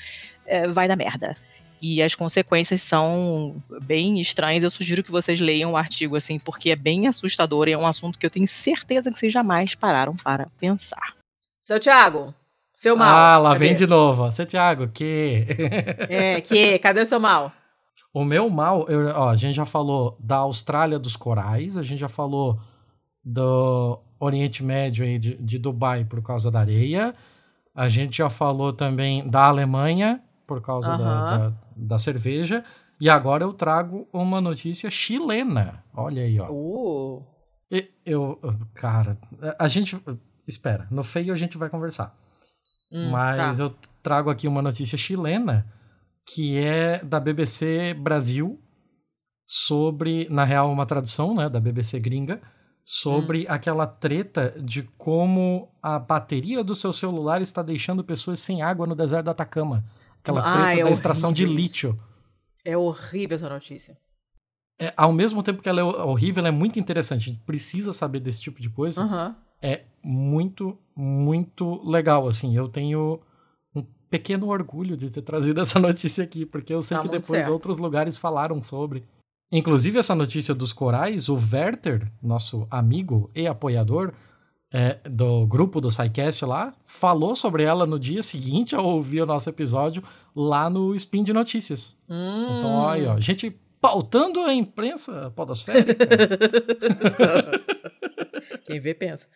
é, 0.45 0.69
vai 0.69 0.87
dar 0.87 0.97
merda. 0.97 1.35
E 1.88 2.03
as 2.03 2.16
consequências 2.16 2.83
são 2.83 3.62
bem 3.83 4.20
estranhas. 4.20 4.64
Eu 4.64 4.70
sugiro 4.70 5.05
que 5.05 5.11
vocês 5.12 5.40
leiam 5.40 5.72
o 5.72 5.77
artigo, 5.77 6.16
assim, 6.16 6.37
porque 6.37 6.70
é 6.70 6.77
bem 6.77 7.07
assustador 7.07 7.68
e 7.68 7.72
é 7.72 7.79
um 7.79 7.87
assunto 7.87 8.18
que 8.18 8.27
eu 8.27 8.31
tenho 8.31 8.49
certeza 8.49 9.12
que 9.12 9.16
vocês 9.16 9.33
jamais 9.33 9.77
pararam 9.77 10.16
para 10.16 10.49
pensar. 10.59 11.14
Seu 11.61 11.79
Tiago, 11.79 12.35
seu 12.75 12.96
mal. 12.96 13.16
Ah, 13.16 13.38
lá 13.38 13.53
cadê? 13.53 13.66
vem 13.66 13.75
de 13.75 13.87
novo. 13.87 14.33
Seu 14.33 14.44
Tiago, 14.44 14.88
que. 14.88 15.46
é, 16.11 16.40
que? 16.40 16.77
Cadê 16.81 17.03
o 17.03 17.07
seu 17.07 17.20
mal? 17.20 17.53
O 18.12 18.25
meu 18.25 18.51
mal, 18.51 18.88
eu, 18.88 19.07
ó, 19.14 19.29
a 19.29 19.37
gente 19.37 19.55
já 19.55 19.64
falou 19.64 20.16
da 20.18 20.38
Austrália 20.38 20.99
dos 20.99 21.14
corais, 21.14 21.77
a 21.77 21.85
gente 21.85 22.01
já 22.01 22.09
falou 22.09 22.59
do 23.25 24.01
Oriente 24.18 24.64
Médio 24.64 25.05
aí, 25.05 25.18
de, 25.18 25.35
de 25.37 25.57
Dubai 25.57 26.05
por 26.05 26.20
causa 26.20 26.51
da 26.51 26.59
areia. 26.59 27.14
A 27.72 27.88
gente 27.88 28.16
já 28.16 28.29
falou 28.29 28.72
também 28.72 29.29
da 29.29 29.44
Alemanha, 29.44 30.20
por 30.46 30.61
causa 30.61 30.92
uhum. 30.92 30.99
da, 30.99 31.37
da, 31.37 31.65
da, 31.77 31.99
cerveja. 31.99 32.65
E 33.01 33.09
agora 33.11 33.45
eu 33.45 33.53
trago 33.53 34.09
uma 34.12 34.41
notícia 34.41 34.91
chilena. 34.91 35.85
Olha 35.95 36.23
aí, 36.23 36.41
ó. 36.41 36.49
Uh. 36.51 37.37
Eu, 38.05 38.39
cara, 38.75 39.19
a 39.59 39.69
gente. 39.69 40.01
Espera, 40.47 40.87
no 40.91 41.03
feio 41.03 41.33
a 41.33 41.37
gente 41.37 41.59
vai 41.59 41.69
conversar. 41.69 42.17
Hum, 42.93 43.11
Mas 43.11 43.59
tá. 43.59 43.65
eu 43.65 43.75
trago 44.01 44.31
aqui 44.31 44.47
uma 44.47 44.62
notícia 44.62 44.97
chilena 44.97 45.67
que 46.25 46.57
é 46.57 47.05
da 47.05 47.19
BBC 47.21 47.95
Brasil 47.95 48.61
sobre, 49.45 50.29
na 50.29 50.45
real, 50.45 50.71
uma 50.71 50.87
tradução, 50.87 51.35
né, 51.35 51.49
da 51.49 51.61
BBC 51.61 52.01
gringa, 52.01 52.41
sobre 52.85 53.43
hum. 53.43 53.47
aquela 53.49 53.87
treta 53.87 54.55
de 54.61 54.83
como 54.97 55.69
a 55.83 55.99
bateria 55.99 56.62
do 56.62 56.75
seu 56.75 56.93
celular 56.93 57.41
está 57.41 57.62
deixando 57.62 58.05
pessoas 58.05 58.41
sem 58.41 58.62
água 58.62 58.87
no 58.87 58.95
deserto 58.95 59.25
do 59.25 59.31
Atacama. 59.31 59.85
Aquela 60.27 60.41
ah, 60.41 60.67
treta 60.67 60.81
é 60.81 60.85
da 60.85 60.91
extração 60.91 61.33
de 61.33 61.45
lítio. 61.45 61.97
É 62.65 62.77
horrível 62.77 63.37
essa 63.37 63.49
notícia. 63.49 63.97
É, 64.77 64.93
ao 64.97 65.12
mesmo 65.12 65.41
tempo 65.41 65.62
que 65.62 65.69
ela 65.69 65.81
é 65.81 65.85
horrível, 65.85 66.41
ela 66.41 66.49
é 66.49 66.53
muito 66.53 66.81
interessante. 66.81 67.31
A 67.31 67.33
gente 67.33 67.45
precisa 67.45 67.93
saber 67.93 68.19
desse 68.19 68.43
tipo 68.43 68.61
de 68.61 68.69
coisa. 68.69 69.05
Uhum. 69.05 69.35
É 69.62 69.85
muito, 70.03 70.77
muito 70.97 71.81
legal. 71.89 72.27
Assim, 72.27 72.57
eu 72.57 72.69
tenho 72.69 73.21
um 73.73 73.85
pequeno 74.11 74.49
orgulho 74.49 74.97
de 74.97 75.09
ter 75.11 75.23
trazido 75.23 75.61
essa 75.61 75.79
notícia 75.81 76.25
aqui, 76.25 76.45
porque 76.45 76.75
eu 76.75 76.83
sei 76.83 76.97
tá 76.97 77.03
que 77.05 77.09
depois 77.09 77.45
certo. 77.45 77.53
outros 77.53 77.79
lugares 77.79 78.17
falaram 78.17 78.61
sobre. 78.61 79.05
Inclusive, 79.51 80.01
essa 80.01 80.15
notícia 80.15 80.53
dos 80.53 80.73
corais, 80.73 81.29
o 81.29 81.37
Werther, 81.37 82.11
nosso 82.21 82.67
amigo 82.69 83.31
e 83.33 83.47
apoiador 83.47 84.12
é, 84.72 84.98
do 85.09 85.46
grupo 85.46 85.81
do 85.81 85.90
SciCast 85.90 86.44
lá, 86.44 86.74
falou 86.87 87.35
sobre 87.35 87.62
ela 87.62 87.87
no 87.87 87.98
dia 87.98 88.22
seguinte 88.22 88.74
ao 88.74 88.85
ouvir 88.85 89.22
o 89.22 89.26
nosso 89.26 89.48
episódio 89.48 90.02
lá 90.35 90.68
no 90.68 90.94
Spin 90.94 91.22
de 91.22 91.33
Notícias. 91.33 91.98
Hum. 92.09 92.59
Então, 92.59 92.74
olha, 92.74 93.12
ó, 93.12 93.20
gente 93.20 93.55
pautando 93.81 94.42
a 94.42 94.52
imprensa 94.52 95.33
podosférica. 95.37 95.94
Quem 98.66 98.81
vê, 98.81 98.94
pensa. 98.94 99.29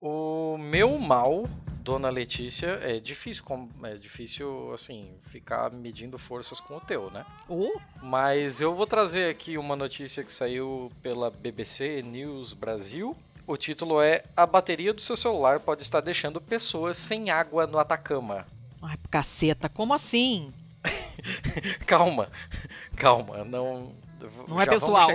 O 0.00 0.56
meu 0.58 0.98
mal, 0.98 1.44
dona 1.82 2.10
Letícia, 2.10 2.78
é 2.82 2.98
difícil, 2.98 3.44
é 3.84 3.94
difícil, 3.94 4.72
assim, 4.72 5.14
ficar 5.20 5.70
medindo 5.70 6.18
forças 6.18 6.58
com 6.58 6.76
o 6.76 6.80
teu, 6.80 7.10
né? 7.10 7.24
Uh. 7.48 7.80
Mas 8.02 8.60
eu 8.60 8.74
vou 8.74 8.86
trazer 8.86 9.30
aqui 9.30 9.56
uma 9.56 9.76
notícia 9.76 10.24
que 10.24 10.32
saiu 10.32 10.90
pela 11.02 11.30
BBC 11.30 12.02
News 12.02 12.52
Brasil. 12.52 13.16
O 13.46 13.56
título 13.56 14.00
é 14.00 14.24
A 14.36 14.46
bateria 14.46 14.92
do 14.92 15.00
seu 15.00 15.16
celular 15.16 15.60
pode 15.60 15.82
estar 15.82 16.00
deixando 16.00 16.40
pessoas 16.40 16.96
sem 16.96 17.30
água 17.30 17.66
no 17.66 17.78
Atacama. 17.78 18.46
Ai, 18.80 18.96
caceta, 19.10 19.68
como 19.68 19.94
assim? 19.94 20.52
calma, 21.86 22.28
calma, 22.96 23.44
não, 23.44 23.92
não 24.48 24.60
é 24.60 24.66
pessoal. 24.66 25.08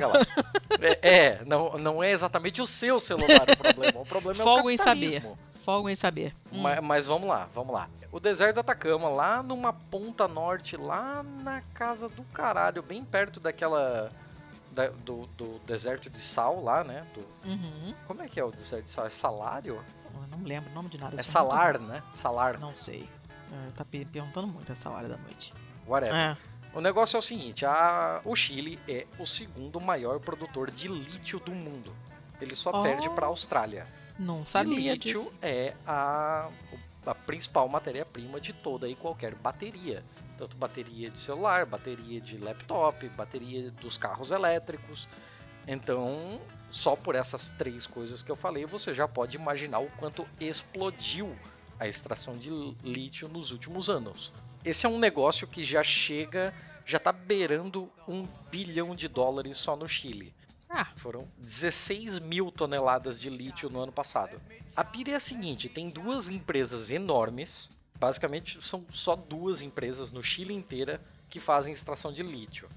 é, 0.80 1.16
é, 1.16 1.42
não, 1.46 1.78
não 1.78 2.04
é 2.04 2.12
exatamente 2.12 2.62
o 2.62 2.68
seu 2.68 3.00
celular 3.00 3.46
o 3.50 3.58
problema. 3.58 4.00
O 4.00 4.06
problema 4.06 4.44
Folgo 4.44 4.70
é 4.70 4.74
o 4.74 4.78
capitalismo. 4.78 5.18
em 5.18 5.22
saber. 5.22 5.64
Folgo 5.64 5.90
em 5.90 5.96
saber. 5.96 6.34
Hum. 6.52 6.62
Mas, 6.62 6.80
mas, 6.84 7.06
vamos 7.08 7.28
lá, 7.28 7.48
vamos 7.54 7.74
lá. 7.74 7.90
O 8.12 8.20
deserto 8.20 8.56
do 8.56 8.60
Atacama, 8.62 9.10
lá 9.10 9.44
numa 9.44 9.74
ponta 9.74 10.28
norte, 10.28 10.78
lá 10.78 11.24
na 11.44 11.62
casa 11.74 12.08
do 12.08 12.24
caralho, 12.24 12.82
bem 12.82 13.04
perto 13.04 13.40
daquela... 13.40 14.10
Da, 14.78 14.90
do, 14.90 15.26
do, 15.36 15.58
deserto 15.66 16.08
de 16.08 16.20
sal 16.20 16.64
lá, 16.64 16.84
né? 16.84 17.04
Do, 17.16 17.50
uhum. 17.50 17.96
Como 18.06 18.22
é 18.22 18.30
que 18.30 18.40
é 18.40 18.44
o 18.44 18.52
deserto 18.52 18.84
de 18.84 18.92
sal? 18.92 19.08
É 19.08 19.10
salário? 19.10 19.84
Eu 20.14 20.28
não 20.28 20.44
lembro 20.44 20.70
o 20.70 20.74
nome 20.76 20.88
de 20.88 21.00
nada. 21.00 21.20
É 21.20 21.24
salar, 21.24 21.80
né? 21.80 22.04
Salar. 22.14 22.60
Não 22.60 22.76
sei. 22.76 23.10
É, 23.52 23.72
tá 23.76 23.84
perguntando 23.84 24.46
muito 24.46 24.72
essa 24.72 24.88
hora 24.88 25.08
da 25.08 25.18
noite. 25.18 25.52
Whatever. 25.88 26.16
É. 26.16 26.38
O 26.76 26.80
negócio 26.80 27.16
é 27.16 27.20
o 27.20 27.24
seguinte, 27.24 27.66
a, 27.66 28.22
o 28.24 28.36
Chile 28.36 28.78
é 28.88 29.08
o 29.18 29.26
segundo 29.26 29.82
maior 29.82 30.20
produtor 30.20 30.70
de 30.70 30.88
lítio 30.88 31.40
do 31.40 31.52
mundo. 31.52 31.92
Ele 32.40 32.56
só 32.56 32.70
oh, 32.70 32.84
perde 32.84 33.10
para 33.10 33.26
a 33.26 33.30
Austrália. 33.30 33.88
Não 34.20 34.46
sabia 34.46 34.78
e 34.78 34.94
lítio 34.94 35.22
disso. 35.22 35.34
é 35.42 35.74
a, 35.88 36.52
a 37.04 37.16
principal 37.16 37.68
matéria-prima 37.68 38.40
de 38.40 38.54
toda 38.54 38.88
e 38.88 38.94
qualquer 38.94 39.34
bateria. 39.34 40.04
Tanto 40.38 40.56
bateria 40.56 41.10
de 41.10 41.20
celular, 41.20 41.66
bateria 41.66 42.22
de 42.22 42.38
laptop, 42.38 43.08
bateria 43.10 43.72
dos 43.72 43.98
carros 43.98 44.32
elétricos. 44.32 45.08
Então, 45.68 46.40
só 46.70 46.96
por 46.96 47.16
essas 47.16 47.50
três 47.52 47.88
coisas 47.88 48.22
que 48.22 48.32
eu 48.32 48.36
falei, 48.36 48.66
você 48.66 48.94
já 48.94 49.08
pode 49.08 49.36
imaginar 49.36 49.80
o 49.80 49.90
quanto 49.92 50.28
explodiu 50.40 51.36
a 51.80 51.88
extração 51.88 52.38
de 52.38 52.50
lítio 52.84 53.28
nos 53.28 53.52
últimos 53.52 53.90
anos. 53.90 54.32
Esse 54.64 54.86
é 54.86 54.90
um 54.90 55.00
negócio 55.00 55.48
que 55.48 55.64
já 55.64 55.84
chega 55.84 56.54
já 56.88 56.98
está 56.98 57.12
beirando 57.12 57.92
um 58.08 58.26
bilhão 58.50 58.96
de 58.96 59.10
dólares 59.10 59.58
só 59.58 59.76
no 59.76 59.90
Chile. 59.90 60.34
Ah. 60.70 60.88
Foram 60.96 61.28
16 61.38 62.20
mil 62.20 62.50
toneladas 62.50 63.20
de 63.20 63.30
lítio 63.30 63.70
no 63.70 63.82
ano 63.82 63.92
passado. 63.92 64.42
A 64.74 64.86
pira 64.86 65.12
é 65.12 65.16
a 65.16 65.20
seguinte: 65.20 65.68
tem 65.68 65.90
duas 65.90 66.30
empresas 66.30 66.90
enormes, 66.90 67.70
basicamente 68.00 68.62
são 68.62 68.86
só 68.90 69.16
duas 69.16 69.62
empresas 69.62 70.12
no 70.12 70.24
Chile 70.24 70.54
inteira 70.54 71.02
que 71.30 71.40
fazem 71.40 71.74
extração 71.74 72.12
de 72.12 72.24
lítio. 72.24 72.70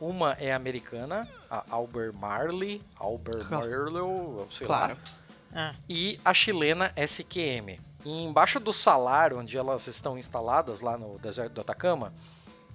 Uma 0.00 0.32
é 0.32 0.52
americana, 0.52 1.28
a 1.50 1.62
Albert 1.68 2.14
Marley, 2.14 2.82
Albert 2.98 3.50
Marlow, 3.50 4.48
sei 4.50 4.66
claro. 4.66 4.94
lá. 4.94 5.00
Ah. 5.54 5.74
E 5.88 6.18
a 6.24 6.32
chilena 6.32 6.92
SQM. 6.96 7.78
E 8.04 8.10
embaixo 8.24 8.58
do 8.58 8.72
salar, 8.72 9.34
onde 9.34 9.58
elas 9.58 9.86
estão 9.86 10.16
instaladas, 10.16 10.80
lá 10.80 10.96
no 10.96 11.18
deserto 11.18 11.52
do 11.52 11.60
Atacama, 11.60 12.14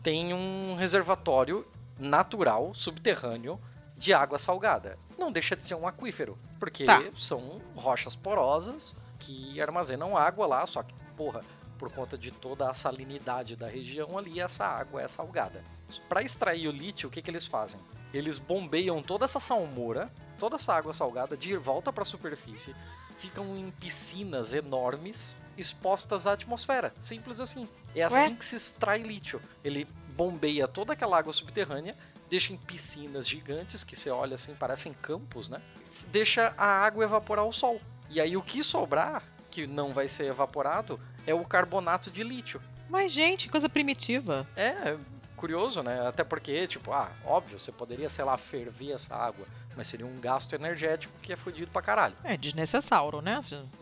tem 0.03 0.34
um 0.36 0.75
reservatório 0.75 1.65
natural, 1.97 2.75
subterrâneo, 2.75 3.58
de 3.97 4.13
água 4.13 4.38
salgada. 4.38 4.97
Não 5.17 5.31
deixa 5.31 5.55
de 5.55 5.65
ser 5.65 5.73
um 5.73 5.88
aquífero, 5.88 6.38
porque 6.60 6.86
tá. 6.86 7.01
são 7.15 7.62
rochas 7.75 8.15
porosas 8.15 8.95
que 9.17 9.60
armazenam 9.60 10.15
água 10.17 10.45
lá, 10.45 10.67
só 10.67 10.84
que, 10.84 10.93
porra, 11.17 11.41
por 11.75 11.91
conta 11.91 12.17
de 12.17 12.31
toda 12.31 12.69
a 12.69 12.73
salinidade 12.73 13.55
da 13.55 13.67
região 13.67 14.17
ali, 14.17 14.39
essa 14.39 14.65
água 14.65 15.01
é 15.01 15.07
salgada. 15.07 15.63
Para 16.09 16.23
extrair 16.23 16.67
o 16.67 16.71
lítio, 16.71 17.09
o 17.09 17.11
que, 17.11 17.21
que 17.21 17.29
eles 17.29 17.45
fazem? 17.45 17.79
Eles 18.13 18.38
bombeiam 18.38 19.01
toda 19.03 19.25
essa 19.25 19.39
salmoura, 19.39 20.09
toda 20.39 20.55
essa 20.55 20.73
água 20.73 20.93
salgada 20.93 21.35
de 21.35 21.55
volta 21.57 21.91
para 21.91 22.03
a 22.03 22.05
superfície, 22.05 22.75
ficam 23.17 23.57
em 23.57 23.71
piscinas 23.71 24.53
enormes 24.53 25.38
expostas 25.57 26.27
à 26.27 26.33
atmosfera. 26.33 26.93
Simples 26.99 27.39
assim. 27.39 27.67
É 27.95 28.03
assim 28.03 28.15
Ué? 28.15 28.35
que 28.35 28.45
se 28.45 28.55
extrai 28.55 29.01
lítio. 29.01 29.41
Ele 29.63 29.88
bombeia 30.15 30.67
toda 30.67 30.93
aquela 30.93 31.17
água 31.17 31.33
subterrânea, 31.33 31.95
deixa 32.29 32.53
em 32.53 32.57
piscinas 32.57 33.27
gigantes, 33.27 33.83
que 33.83 33.95
você 33.95 34.09
olha 34.09 34.35
assim, 34.35 34.53
parecem 34.55 34.93
campos, 34.93 35.49
né? 35.49 35.61
Deixa 36.07 36.53
a 36.57 36.65
água 36.65 37.03
evaporar 37.03 37.43
ao 37.43 37.53
sol. 37.53 37.81
E 38.09 38.21
aí 38.21 38.38
o 38.38 38.41
que 38.41 38.63
sobrar, 38.63 39.23
que 39.49 39.65
não 39.65 39.93
vai 39.93 40.07
ser 40.07 40.25
evaporado, 40.25 40.99
é 41.25 41.33
o 41.33 41.43
carbonato 41.43 42.09
de 42.09 42.23
lítio. 42.23 42.61
Mas, 42.89 43.11
gente, 43.11 43.49
coisa 43.49 43.67
primitiva. 43.67 44.47
É 44.55 44.95
curioso, 45.35 45.83
né? 45.83 46.07
Até 46.07 46.23
porque, 46.23 46.65
tipo, 46.65 46.91
ah, 46.91 47.11
óbvio, 47.23 47.59
você 47.59 47.71
poderia, 47.71 48.09
sei 48.09 48.25
lá, 48.25 48.38
ferver 48.38 48.93
essa 48.93 49.15
água, 49.15 49.45
mas 49.75 49.88
seria 49.88 50.05
um 50.05 50.19
gasto 50.19 50.53
energético 50.53 51.13
que 51.21 51.33
é 51.33 51.35
fodido 51.35 51.69
pra 51.71 51.81
caralho. 51.81 52.15
É 52.23 52.35
desnecessário, 52.35 53.21
né? 53.21 53.39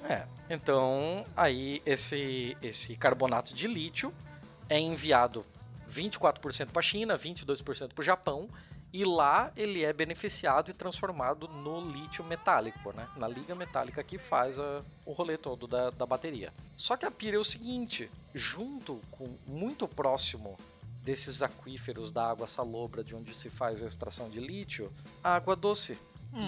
É. 0.09 0.23
Então, 0.49 1.25
aí 1.37 1.81
esse 1.85 2.57
esse 2.61 2.95
carbonato 2.97 3.53
de 3.53 3.67
lítio 3.67 4.13
é 4.69 4.79
enviado 4.79 5.45
24% 5.89 6.67
para 6.67 6.79
a 6.79 6.83
China, 6.83 7.17
22% 7.17 7.93
para 7.93 8.01
o 8.01 8.03
Japão, 8.03 8.49
e 8.93 9.03
lá 9.03 9.51
ele 9.57 9.83
é 9.83 9.91
beneficiado 9.91 10.69
e 10.69 10.73
transformado 10.73 11.47
no 11.47 11.81
lítio 11.81 12.23
metálico, 12.23 12.93
né? 12.93 13.07
Na 13.17 13.27
liga 13.27 13.55
metálica 13.55 14.03
que 14.03 14.19
faz 14.19 14.59
a- 14.59 14.83
o 15.05 15.11
rolê 15.11 15.35
todo 15.37 15.65
da, 15.67 15.89
da 15.89 16.05
bateria. 16.05 16.53
Só 16.77 16.95
que 16.95 17.05
a 17.05 17.09
pira 17.11 17.35
é 17.37 17.39
o 17.39 17.43
seguinte: 17.43 18.09
junto 18.35 19.01
com 19.11 19.35
muito 19.47 19.87
próximo 19.87 20.55
desses 21.03 21.41
aquíferos 21.41 22.11
da 22.11 22.29
água 22.29 22.45
salobra 22.47 23.03
de 23.03 23.13
onde 23.15 23.33
se 23.35 23.49
faz 23.49 23.81
a 23.83 23.87
extração 23.87 24.29
de 24.29 24.39
lítio, 24.39 24.93
a 25.23 25.35
água 25.35 25.55
doce. 25.55 25.97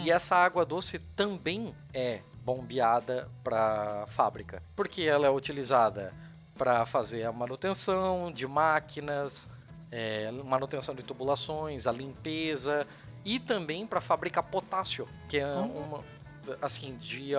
E 0.03 0.10
essa 0.10 0.36
água 0.36 0.65
doce 0.65 0.97
também 1.15 1.75
é 1.93 2.21
bombeada 2.43 3.29
para 3.43 4.05
fábrica, 4.08 4.62
porque 4.75 5.03
ela 5.03 5.27
é 5.27 5.29
utilizada 5.29 6.12
para 6.58 6.86
fazer 6.86 7.23
a 7.23 7.31
manutenção 7.31 8.31
de 8.31 8.47
máquinas, 8.47 9.45
é, 9.91 10.32
manutenção 10.32 10.95
de 10.95 11.04
tubulações, 11.04 11.88
a 11.88 11.91
limpeza 11.91 12.86
e 13.24 13.39
também 13.39 13.88
para 13.88 14.02
fabricar 14.02 14.43
potássio, 14.43 15.08
que 15.30 15.38
é 15.38 15.48
uma 15.48 16.04
assim 16.62 16.95
de, 16.98 17.32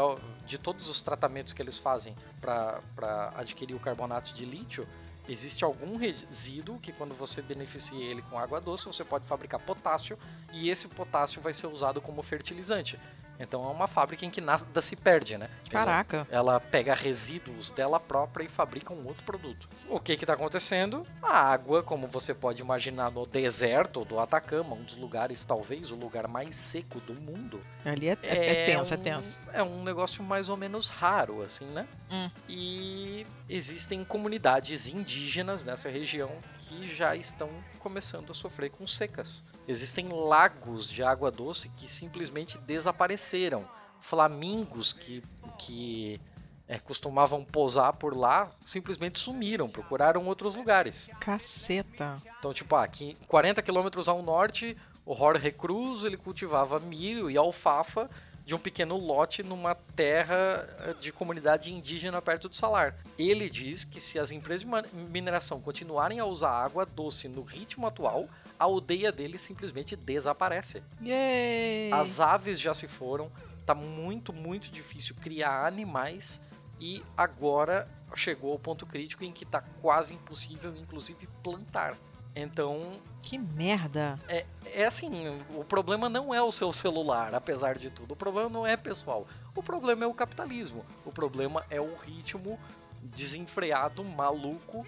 de 0.44 0.58
todos 0.58 0.88
os 0.88 1.00
tratamentos 1.02 1.52
que 1.52 1.62
eles 1.62 1.76
fazem 1.76 2.14
para 2.40 3.32
adquirir 3.36 3.74
o 3.74 3.78
carbonato 3.78 4.34
de 4.34 4.44
lítio, 4.44 4.86
existe 5.28 5.64
algum 5.64 5.96
resíduo 5.96 6.78
que 6.78 6.92
quando 6.92 7.14
você 7.14 7.42
beneficia 7.42 8.04
ele 8.04 8.22
com 8.22 8.38
água 8.38 8.60
doce, 8.60 8.86
você 8.86 9.04
pode 9.04 9.24
fabricar 9.26 9.60
potássio 9.60 10.18
e 10.52 10.70
esse 10.70 10.88
potássio 10.88 11.40
vai 11.40 11.52
ser 11.52 11.66
usado 11.66 12.00
como 12.00 12.22
fertilizante. 12.22 12.98
Então 13.38 13.62
é 13.64 13.68
uma 13.72 13.86
fábrica 13.86 14.24
em 14.24 14.30
que 14.30 14.40
nada 14.40 14.80
se 14.80 14.96
perde, 14.96 15.36
né? 15.36 15.48
Ela- 15.70 15.84
Caraca. 15.84 16.26
ela 16.30 16.58
pega 16.60 16.94
resíduos 16.94 17.70
dela 17.72 18.00
própria 18.00 18.44
e 18.44 18.48
fabrica 18.48 18.92
um 18.92 19.06
outro 19.06 19.22
produto. 19.24 19.68
O 19.88 20.00
que 20.00 20.12
está 20.12 20.32
acontecendo? 20.32 21.06
A 21.22 21.38
água, 21.38 21.82
como 21.82 22.06
você 22.06 22.32
pode 22.34 22.60
imaginar 22.60 23.10
no 23.10 23.26
deserto 23.26 24.04
do 24.04 24.18
Atacama, 24.18 24.74
um 24.74 24.82
dos 24.82 24.96
lugares, 24.96 25.44
talvez 25.44 25.90
o 25.90 25.94
lugar 25.96 26.26
mais 26.26 26.56
seco 26.56 26.98
do 27.00 27.14
mundo, 27.14 27.60
Ali 27.84 28.08
é, 28.08 28.18
é, 28.22 28.62
é 28.62 28.66
tenso, 28.66 28.94
é 28.94 28.96
um- 28.96 29.00
tenso. 29.00 29.40
É 29.52 29.62
um 29.62 29.84
negócio 29.84 30.22
mais 30.24 30.48
ou 30.48 30.56
menos 30.56 30.88
raro, 30.88 31.42
assim, 31.42 31.66
né? 31.66 31.86
Hum. 32.10 32.30
E 32.48 33.26
existem 33.48 34.04
comunidades 34.04 34.86
indígenas 34.86 35.64
nessa 35.64 35.88
região 35.88 36.30
que 36.60 36.86
já 36.88 37.14
estão 37.14 37.48
começando 37.78 38.30
a 38.30 38.34
sofrer 38.34 38.70
com 38.70 38.86
secas. 38.86 39.42
Existem 39.68 40.08
lagos 40.08 40.88
de 40.88 41.02
água 41.02 41.30
doce 41.30 41.68
que 41.70 41.90
simplesmente 41.90 42.58
desapareceram. 42.58 43.68
Flamingos 44.00 44.92
que, 44.92 45.22
que 45.58 46.20
é, 46.68 46.78
costumavam 46.78 47.44
posar 47.44 47.92
por 47.94 48.16
lá 48.16 48.50
simplesmente 48.64 49.18
sumiram, 49.18 49.68
procuraram 49.68 50.26
outros 50.26 50.54
lugares. 50.54 51.10
Caceta. 51.20 52.16
Então, 52.38 52.52
tipo, 52.52 52.74
ah, 52.74 52.84
aqui 52.84 53.16
40 53.26 53.62
quilômetros 53.62 54.08
ao 54.08 54.22
norte, 54.22 54.76
o 55.04 55.14
Jorge 55.14 55.50
Cruz 55.52 56.04
ele 56.04 56.16
cultivava 56.16 56.78
milho 56.78 57.30
e 57.30 57.36
alfafa 57.36 58.10
de 58.44 58.54
um 58.54 58.58
pequeno 58.58 58.96
lote 58.96 59.42
numa 59.42 59.74
terra 59.74 60.68
eh, 60.80 60.94
de 61.00 61.10
comunidade 61.10 61.72
indígena 61.72 62.22
perto 62.22 62.48
do 62.48 62.54
salar. 62.54 62.94
Ele 63.18 63.50
diz 63.50 63.84
que 63.84 63.98
se 63.98 64.20
as 64.20 64.30
empresas 64.30 64.64
de 64.64 64.98
mineração 65.10 65.60
continuarem 65.60 66.20
a 66.20 66.24
usar 66.24 66.50
água 66.50 66.86
doce 66.86 67.28
no 67.28 67.42
ritmo 67.42 67.88
atual, 67.88 68.28
a 68.58 68.64
aldeia 68.64 69.10
dele 69.12 69.38
simplesmente 69.38 69.96
desaparece. 69.96 70.82
Yay! 71.02 71.92
As 71.92 72.20
aves 72.20 72.58
já 72.60 72.74
se 72.74 72.86
foram, 72.88 73.30
tá 73.64 73.74
muito, 73.74 74.32
muito 74.32 74.70
difícil 74.70 75.14
criar 75.16 75.66
animais 75.66 76.40
e 76.80 77.02
agora 77.16 77.86
chegou 78.14 78.52
ao 78.52 78.58
ponto 78.58 78.86
crítico 78.86 79.24
em 79.24 79.32
que 79.32 79.44
tá 79.44 79.62
quase 79.80 80.14
impossível, 80.14 80.74
inclusive, 80.76 81.26
plantar. 81.42 81.96
Então, 82.38 83.00
Que 83.22 83.38
merda. 83.38 84.18
é, 84.28 84.44
é 84.66 84.84
assim, 84.84 85.10
o 85.56 85.64
problema 85.64 86.06
não 86.08 86.34
é 86.34 86.42
o 86.42 86.52
seu 86.52 86.70
celular, 86.70 87.34
apesar 87.34 87.78
de 87.78 87.88
tudo. 87.90 88.12
O 88.12 88.16
problema 88.16 88.50
não 88.50 88.66
é 88.66 88.76
pessoal. 88.76 89.26
O 89.54 89.62
problema 89.62 90.04
é 90.04 90.06
o 90.06 90.12
capitalismo. 90.12 90.84
O 91.04 91.10
problema 91.10 91.64
é 91.70 91.80
o 91.80 91.96
ritmo 91.96 92.58
desenfreado, 93.02 94.04
maluco, 94.04 94.86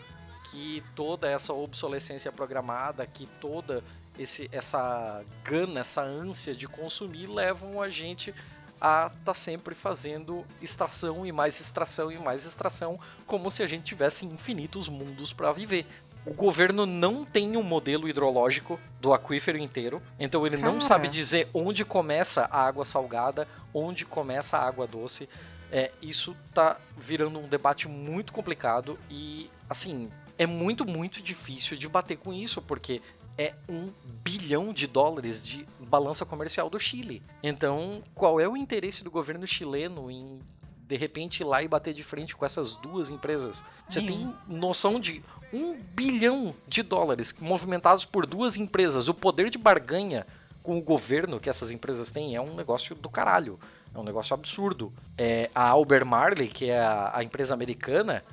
que 0.50 0.82
toda 0.94 1.28
essa 1.28 1.52
obsolescência 1.52 2.32
programada, 2.32 3.06
que 3.06 3.26
toda 3.40 3.82
esse, 4.18 4.48
essa 4.52 5.22
gana, 5.44 5.80
essa 5.80 6.02
ânsia 6.02 6.54
de 6.54 6.66
consumir 6.66 7.26
levam 7.26 7.80
a 7.80 7.88
gente 7.88 8.34
a 8.80 9.10
estar 9.16 9.34
sempre 9.34 9.74
fazendo 9.74 10.44
extração 10.62 11.26
e 11.26 11.32
mais 11.32 11.60
extração 11.60 12.12
e 12.12 12.18
mais 12.18 12.44
extração, 12.44 12.98
como 13.26 13.50
se 13.50 13.62
a 13.62 13.66
gente 13.66 13.84
tivesse 13.84 14.24
infinitos 14.24 14.88
mundos 14.88 15.32
para 15.32 15.52
viver. 15.52 15.84
O 16.24 16.34
governo 16.34 16.84
não 16.84 17.24
tem 17.24 17.56
um 17.56 17.62
modelo 17.62 18.08
hidrológico 18.08 18.78
do 19.00 19.12
aquífero 19.12 19.58
inteiro, 19.58 20.00
então 20.18 20.46
ele 20.46 20.56
não 20.56 20.74
Cara. 20.74 20.84
sabe 20.84 21.08
dizer 21.08 21.48
onde 21.54 21.84
começa 21.84 22.48
a 22.50 22.60
água 22.60 22.84
salgada, 22.84 23.48
onde 23.72 24.04
começa 24.04 24.58
a 24.58 24.66
água 24.66 24.86
doce. 24.86 25.28
É, 25.70 25.90
isso 26.00 26.36
tá 26.54 26.76
virando 26.96 27.38
um 27.38 27.48
debate 27.48 27.88
muito 27.88 28.32
complicado 28.32 28.98
e, 29.10 29.50
assim, 29.68 30.10
é 30.38 30.46
muito, 30.46 30.86
muito 30.86 31.20
difícil 31.20 31.76
de 31.76 31.88
bater 31.88 32.16
com 32.16 32.32
isso, 32.32 32.62
porque 32.62 33.02
é 33.36 33.54
um 33.68 33.90
bilhão 34.22 34.72
de 34.72 34.86
dólares 34.86 35.42
de 35.42 35.66
balança 35.80 36.24
comercial 36.24 36.70
do 36.70 36.78
Chile. 36.78 37.22
Então, 37.42 38.02
qual 38.14 38.40
é 38.40 38.48
o 38.48 38.56
interesse 38.56 39.04
do 39.04 39.10
governo 39.10 39.46
chileno 39.46 40.10
em 40.10 40.40
de 40.88 40.96
repente 40.96 41.40
ir 41.40 41.44
lá 41.44 41.62
e 41.62 41.68
bater 41.68 41.92
de 41.92 42.02
frente 42.02 42.34
com 42.34 42.46
essas 42.46 42.74
duas 42.74 43.10
empresas? 43.10 43.62
Você 43.86 44.00
tem 44.00 44.34
noção 44.48 44.98
de 44.98 45.22
um 45.52 45.78
bilhão 45.94 46.54
de 46.66 46.82
dólares 46.82 47.34
movimentados 47.38 48.04
por 48.04 48.24
duas 48.26 48.56
empresas? 48.56 49.06
O 49.06 49.14
poder 49.14 49.50
de 49.50 49.58
barganha 49.58 50.26
com 50.62 50.78
o 50.78 50.82
governo 50.82 51.38
que 51.38 51.48
essas 51.48 51.70
empresas 51.70 52.10
têm 52.10 52.36
é 52.36 52.40
um 52.40 52.54
negócio 52.54 52.94
do 52.94 53.08
caralho. 53.08 53.58
É 53.94 53.98
um 53.98 54.02
negócio 54.02 54.34
absurdo. 54.34 54.92
É, 55.16 55.50
a 55.54 55.68
Alber 55.68 56.04
Marley, 56.04 56.48
que 56.48 56.70
é 56.70 56.80
a, 56.80 57.12
a 57.14 57.24
empresa 57.24 57.54
americana, 57.54 58.24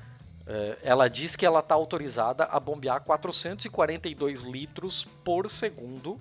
ela 0.84 1.08
diz 1.10 1.36
que 1.36 1.46
ela 1.46 1.60
está 1.60 1.74
autorizada 1.74 2.46
a 2.46 2.60
bombear 2.60 3.02
442 3.02 4.44
litros 4.44 5.08
por 5.24 5.50
segundo 5.50 6.20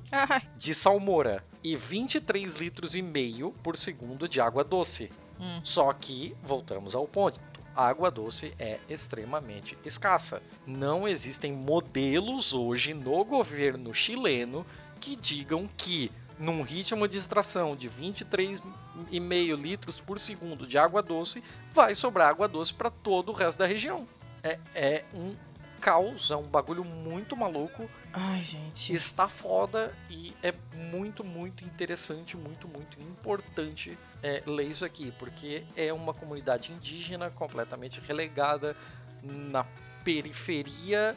de 0.57 0.75
salmoura 0.75 1.43
e 1.63 1.77
23 1.77 2.55
litros 2.55 2.95
e 2.95 3.03
meio 3.03 3.53
por 3.63 3.77
segundo 3.77 4.29
de 4.29 4.41
água 4.41 4.65
doce. 4.65 5.11
Hum. 5.39 5.61
Só 5.63 5.93
que, 5.93 6.35
voltamos 6.43 6.95
ao 6.95 7.07
ponto, 7.07 7.39
a 7.75 7.89
água 7.89 8.11
doce 8.11 8.55
é 8.59 8.79
extremamente 8.89 9.77
escassa. 9.85 10.41
Não 10.67 11.09
existem 11.09 11.53
modelos 11.53 12.53
hoje 12.53 12.95
no 12.95 13.25
governo 13.25 13.93
chileno 13.93 14.65
que 15.01 15.17
digam 15.17 15.69
que 15.77 16.11
num 16.39 16.63
ritmo 16.63 17.07
de 17.07 17.17
extração 17.17 17.77
de 17.77 17.89
23,5 17.89 19.57
litros 19.57 20.01
por 20.01 20.19
segundo 20.19 20.67
de 20.67 20.79
água 20.79 21.03
doce, 21.03 21.43
vai 21.73 21.95
sobrar 21.95 22.29
água 22.29 22.49
doce 22.49 22.75
para 22.75 22.91
todo 22.91 23.31
o 23.31 23.35
resto 23.35 23.59
da 23.59 23.67
região. 23.67 24.07
É, 24.45 24.59
é 24.75 25.05
um 25.15 25.35
caos, 25.81 26.31
é 26.31 26.37
um 26.37 26.45
bagulho 26.45 26.83
muito 26.83 27.37
maluco 27.37 27.91
ai, 28.13 28.43
gente. 28.43 28.93
está 28.95 29.29
foda 29.29 29.95
e 30.09 30.35
é 30.43 30.55
muito, 30.75 31.23
muito 31.23 31.65
interessante, 31.65 32.37
muito, 32.37 32.67
muito 32.69 32.99
importante 33.03 33.99
é, 34.23 34.43
ler 34.47 34.71
isso 34.71 34.85
aqui, 34.85 35.13
porque 35.19 35.63
é 35.77 35.93
uma 35.93 36.15
comunidade 36.15 36.73
indígena 36.73 37.31
completamente 37.31 38.01
relegada 38.01 38.75
na 39.23 39.67
periferia 40.03 41.15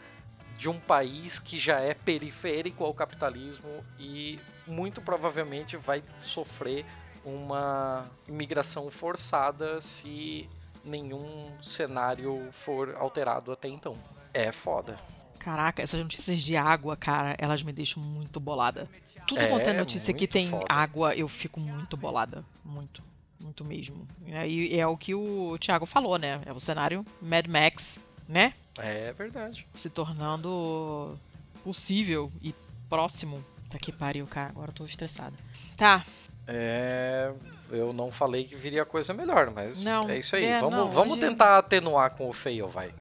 de 0.58 0.68
um 0.68 0.80
país 0.80 1.40
que 1.40 1.58
já 1.58 1.80
é 1.80 1.94
periférico 1.94 2.84
ao 2.84 2.94
capitalismo 2.94 3.84
e 4.00 4.40
muito 4.66 5.02
provavelmente 5.02 5.78
vai 5.78 6.04
sofrer 6.22 6.86
uma 7.24 8.06
imigração 8.28 8.90
forçada 8.90 9.80
se 9.80 10.50
nenhum 10.88 11.48
cenário 11.62 12.52
for 12.52 12.96
alterado 12.96 13.52
até 13.52 13.68
então. 13.68 13.96
É 14.34 14.52
foda. 14.52 14.98
Caraca, 15.40 15.82
essas 15.82 16.00
notícias 16.02 16.42
de 16.42 16.56
água, 16.58 16.96
cara, 16.98 17.36
elas 17.38 17.62
me 17.64 17.72
deixam 17.72 18.02
muito 18.02 18.40
bolada. 18.40 18.90
Tudo 19.28 19.40
É, 19.42 19.48
quanto 19.48 19.68
é 19.70 19.74
notícia 19.74 20.14
que 20.14 20.28
tem 20.28 20.50
foda. 20.50 20.66
água, 20.70 21.16
eu 21.16 21.28
fico 21.28 21.60
muito 21.60 21.96
bolada. 21.98 22.44
Muito. 22.64 23.04
Muito 23.40 23.64
mesmo. 23.64 24.08
E 24.26 24.78
é 24.78 24.88
o 24.88 24.98
que 24.98 25.14
o 25.14 25.58
Thiago 25.60 25.86
falou, 25.86 26.18
né? 26.18 26.42
É 26.46 26.52
o 26.52 26.60
cenário 26.60 27.06
Mad 27.22 27.46
Max, 27.48 28.00
né? 28.28 28.54
É 28.78 29.12
verdade. 29.14 29.66
Se 29.74 29.90
tornando 29.90 31.18
possível 31.64 32.32
e 32.42 32.54
próximo. 32.90 33.44
Tá 33.70 33.78
que 33.78 33.92
pariu, 33.92 34.26
cara. 34.26 34.50
Agora 34.50 34.72
eu 34.72 34.74
tô 34.76 34.86
estressada. 34.86 35.34
Tá. 35.76 36.04
É, 36.48 37.32
eu 37.72 37.92
não 37.94 38.12
falei 38.12 38.44
que 38.46 38.56
viria 38.56 38.86
coisa 38.86 39.14
melhor, 39.14 39.52
mas 39.52 39.84
Não, 39.84 40.10
é 40.10 40.20
isso 40.20 40.36
aí. 40.36 40.46
é, 40.46 40.60
vamos 40.60 40.78
não, 40.78 40.92
vamos 40.92 41.14
hoje- 41.18 41.22
tentar 41.22 41.58
atenuar 41.58 42.16
com 42.16 42.30
o 42.30 42.34
fail, 42.34 42.68
vai. 42.68 42.94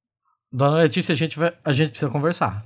Dona 0.52 0.79
Letícia, 0.79 1.12
a 1.12 1.16
gente, 1.16 1.38
vai, 1.38 1.57
a 1.64 1.72
gente 1.72 1.90
precisa 1.90 2.11
conversar. 2.11 2.64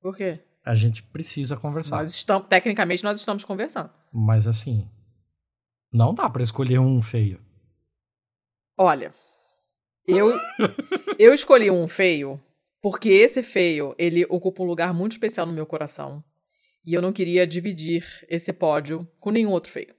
Por 0.00 0.16
quê? 0.16 0.38
A 0.64 0.74
gente 0.74 1.02
precisa 1.02 1.56
conversar. 1.56 1.96
Nós 1.96 2.14
estamos, 2.14 2.46
tecnicamente, 2.48 3.02
nós 3.02 3.18
estamos 3.18 3.44
conversando. 3.44 3.90
Mas 4.12 4.46
assim, 4.46 4.88
não 5.92 6.14
dá 6.14 6.28
pra 6.28 6.42
escolher 6.42 6.78
um 6.78 7.00
feio. 7.02 7.40
Olha, 8.78 9.12
eu, 10.06 10.38
eu 11.18 11.34
escolhi 11.34 11.70
um 11.70 11.86
feio 11.88 12.40
porque 12.82 13.08
esse 13.10 13.42
feio, 13.42 13.94
ele 13.98 14.24
ocupa 14.28 14.62
um 14.62 14.66
lugar 14.66 14.94
muito 14.94 15.12
especial 15.12 15.46
no 15.46 15.52
meu 15.52 15.66
coração. 15.66 16.24
E 16.84 16.94
eu 16.94 17.02
não 17.02 17.12
queria 17.12 17.46
dividir 17.46 18.24
esse 18.28 18.52
pódio 18.54 19.06
com 19.20 19.30
nenhum 19.30 19.50
outro 19.50 19.70
feio. 19.70 19.94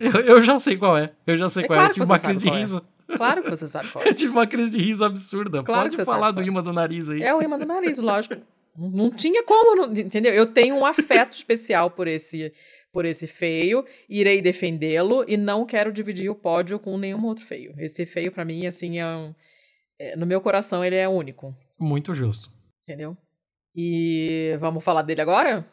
Eu, 0.00 0.20
eu 0.36 0.40
já 0.42 0.58
sei 0.60 0.76
qual 0.76 0.96
é. 0.96 1.10
Eu 1.26 1.36
já 1.36 1.48
sei 1.48 1.64
É 1.64 1.66
qual 1.66 1.78
claro 1.78 1.88
é. 1.88 1.90
Eu 1.90 1.94
tive 1.94 2.06
uma 2.06 2.18
crise 2.18 2.40
de 2.40 2.48
é. 2.48 2.58
riso. 2.58 2.82
Claro 3.16 3.42
que 3.42 3.50
você 3.50 3.68
sabe 3.68 3.88
qual 3.90 4.04
é. 4.04 4.08
Eu 4.10 4.14
tive 4.14 4.32
uma 4.32 4.46
crise 4.46 4.76
de 4.78 4.84
riso 4.84 5.04
absurda. 5.04 5.62
Claro 5.62 5.82
Pode 5.82 5.90
que 5.90 5.96
você 5.96 6.04
falar 6.04 6.26
sabe 6.26 6.36
do 6.36 6.42
é. 6.42 6.46
imã 6.48 6.62
do 6.62 6.72
nariz 6.72 7.10
aí. 7.10 7.22
É 7.22 7.34
o 7.34 7.42
imã 7.42 7.58
do 7.58 7.66
nariz, 7.66 7.98
lógico. 7.98 8.36
Não 8.76 9.10
tinha 9.10 9.42
como, 9.44 9.76
não- 9.76 9.92
entendeu? 9.92 10.32
Eu 10.32 10.46
tenho 10.46 10.74
um 10.76 10.86
afeto 10.86 11.32
especial 11.32 11.90
por 11.90 12.08
esse, 12.08 12.52
por 12.92 13.04
esse 13.04 13.26
feio, 13.26 13.84
irei 14.08 14.40
defendê-lo 14.40 15.24
e 15.28 15.36
não 15.36 15.66
quero 15.66 15.92
dividir 15.92 16.30
o 16.30 16.34
pódio 16.34 16.78
com 16.78 16.96
nenhum 16.96 17.22
outro 17.26 17.44
feio. 17.44 17.74
Esse 17.78 18.06
feio, 18.06 18.32
pra 18.32 18.44
mim, 18.46 18.66
assim, 18.66 18.98
é 18.98 19.06
um, 19.06 19.34
é, 19.98 20.16
no 20.16 20.24
meu 20.24 20.40
coração, 20.40 20.82
ele 20.84 20.96
é 20.96 21.06
único, 21.06 21.54
Muito 21.78 22.14
justo. 22.14 22.50
entendeu? 22.82 23.14
E 23.76 24.56
vamos 24.60 24.82
falar 24.82 25.02
dele 25.02 25.20
agora? 25.20 25.66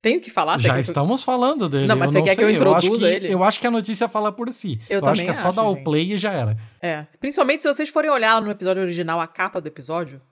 Tenho 0.00 0.20
que 0.20 0.30
falar? 0.30 0.58
Já 0.60 0.70
que 0.70 0.76
eu- 0.76 0.80
estamos 0.80 1.24
falando 1.24 1.68
dele. 1.68 1.86
Não, 1.88 1.96
mas 1.96 2.14
eu 2.14 2.20
você 2.20 2.28
quer 2.30 2.36
que 2.36 2.42
eu 2.44 2.48
sei. 2.48 2.56
acho 2.56 2.64
introduza 2.86 3.08
que- 3.08 3.14
ele? 3.14 3.32
Eu 3.32 3.42
acho 3.42 3.58
que 3.60 3.66
a 3.66 3.70
notícia 3.70 4.08
fala 4.08 4.30
por 4.30 4.52
si. 4.52 4.80
Eu 4.88 4.98
acho 4.98 5.04
também 5.06 5.24
que 5.24 5.30
é 5.30 5.34
só 5.34 5.48
acho, 5.48 5.56
dar 5.56 5.64
o 5.64 5.74
gente. 5.74 5.84
play 5.84 6.12
e 6.12 6.16
já 6.18 6.32
era. 6.32 6.56
É. 6.80 7.02
Principalmente 7.18 7.62
se 7.62 7.68
vocês 7.72 7.88
forem 7.88 8.08
olhar 8.10 8.40
no 8.40 8.50
episódio 8.50 8.82
original 8.82 9.20
a 9.20 9.26
capa 9.26 9.60
do 9.60 9.66
episódio. 9.66 10.22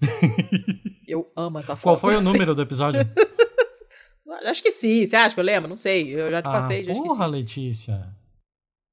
eu 1.08 1.30
amo 1.36 1.58
essa 1.58 1.76
foto. 1.76 1.82
Qual 1.82 1.98
foi 2.00 2.14
o 2.14 2.18
assim. 2.20 2.28
número 2.28 2.54
do 2.54 2.62
episódio? 2.62 3.00
Acho 4.46 4.62
que 4.62 4.70
sim. 4.70 5.04
Você 5.04 5.16
acha 5.16 5.34
que 5.34 5.40
eu 5.40 5.44
lembro? 5.44 5.68
Não 5.68 5.76
sei. 5.76 6.14
Eu 6.14 6.30
já 6.30 6.40
te 6.40 6.44
passei, 6.44 6.80
ah, 6.80 6.84
já 6.84 6.92
esqueci. 6.92 7.08
porra, 7.08 7.26
Letícia. 7.26 8.00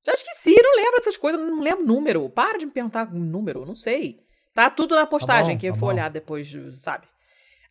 Já 0.05 0.13
esqueci, 0.13 0.55
não 0.61 0.75
lembro 0.75 0.97
dessas 0.97 1.17
coisas, 1.17 1.39
não 1.39 1.61
lembro 1.61 1.85
número. 1.85 2.29
Para 2.29 2.57
de 2.57 2.65
me 2.65 2.71
perguntar 2.71 3.07
um 3.13 3.19
número, 3.19 3.65
não 3.65 3.75
sei. 3.75 4.19
Tá 4.53 4.69
tudo 4.69 4.95
na 4.95 5.05
postagem, 5.05 5.55
bom, 5.55 5.59
quem 5.59 5.71
tá 5.71 5.75
for 5.77 5.87
bom. 5.87 5.93
olhar 5.93 6.09
depois, 6.09 6.51
sabe? 6.71 7.05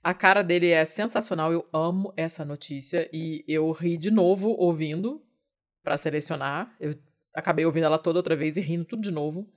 A 0.06 0.14
cara 0.14 0.40
dele 0.40 0.70
é 0.70 0.84
sensacional, 0.84 1.52
eu 1.52 1.66
amo 1.72 2.14
essa 2.16 2.44
notícia 2.44 3.10
e 3.12 3.44
eu 3.48 3.68
ri 3.72 3.98
de 3.98 4.08
novo 4.08 4.50
ouvindo 4.50 5.20
pra 5.82 5.98
selecionar. 5.98 6.72
Eu 6.78 6.96
acabei 7.34 7.66
ouvindo 7.66 7.86
ela 7.86 7.98
toda 7.98 8.20
outra 8.20 8.36
vez 8.36 8.56
e 8.56 8.60
rindo 8.60 8.84
tudo 8.84 9.02
de 9.02 9.10
novo. 9.10 9.50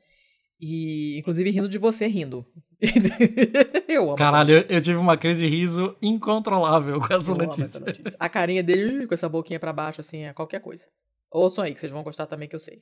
E 0.60 1.20
inclusive 1.20 1.52
rindo 1.52 1.70
de 1.70 1.78
você 1.78 2.08
rindo. 2.08 2.44
eu 3.88 4.08
amo 4.08 4.16
Caralho, 4.16 4.56
eu, 4.56 4.62
eu 4.70 4.82
tive 4.82 4.98
uma 4.98 5.16
crise 5.16 5.48
de 5.48 5.56
riso 5.56 5.96
incontrolável 6.02 7.00
com 7.00 7.14
essa 7.14 7.36
notícia. 7.36 7.64
essa 7.78 7.80
notícia. 7.82 8.18
A 8.20 8.28
carinha 8.28 8.64
dele 8.64 9.06
com 9.06 9.14
essa 9.14 9.30
boquinha 9.30 9.60
pra 9.60 9.72
baixo, 9.72 10.02
assim, 10.02 10.24
é 10.24 10.34
qualquer 10.34 10.62
coisa. 10.62 10.88
Ouçam 11.30 11.64
aí, 11.64 11.76
que 11.76 11.80
vocês 11.80 11.92
vão 11.92 12.02
gostar 12.02 12.26
também, 12.26 12.50
que 12.50 12.56
eu 12.56 12.60
sei. 12.60 12.82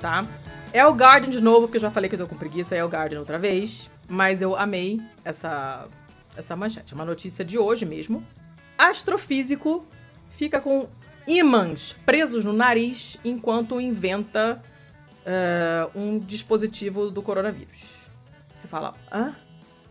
Tá? 0.00 0.24
É 0.72 0.86
o 0.86 0.94
Guardian 0.94 1.28
de 1.28 1.42
novo, 1.42 1.66
porque 1.66 1.76
eu 1.76 1.82
já 1.82 1.90
falei 1.90 2.08
que 2.08 2.16
eu 2.16 2.20
tô 2.20 2.26
com 2.26 2.38
preguiça, 2.38 2.74
é 2.74 2.82
o 2.82 2.88
Guardian 2.88 3.20
outra 3.20 3.38
vez. 3.38 3.90
Mas 4.08 4.40
eu 4.40 4.56
amei 4.56 4.98
essa, 5.26 5.86
essa 6.36 6.54
manchete. 6.56 6.92
É 6.92 6.94
uma 6.94 7.04
notícia 7.04 7.44
de 7.44 7.58
hoje 7.58 7.84
mesmo. 7.84 8.22
Astrofísico 8.76 9.84
fica 10.30 10.60
com 10.60 10.86
ímãs 11.26 11.94
presos 12.04 12.44
no 12.44 12.52
nariz 12.52 13.16
enquanto 13.24 13.80
inventa 13.80 14.62
eh, 15.24 15.88
um 15.94 16.18
dispositivo 16.18 17.10
do 17.10 17.20
coronavírus. 17.22 17.96
Você 18.54 18.68
fala, 18.68 18.94
hã? 19.12 19.34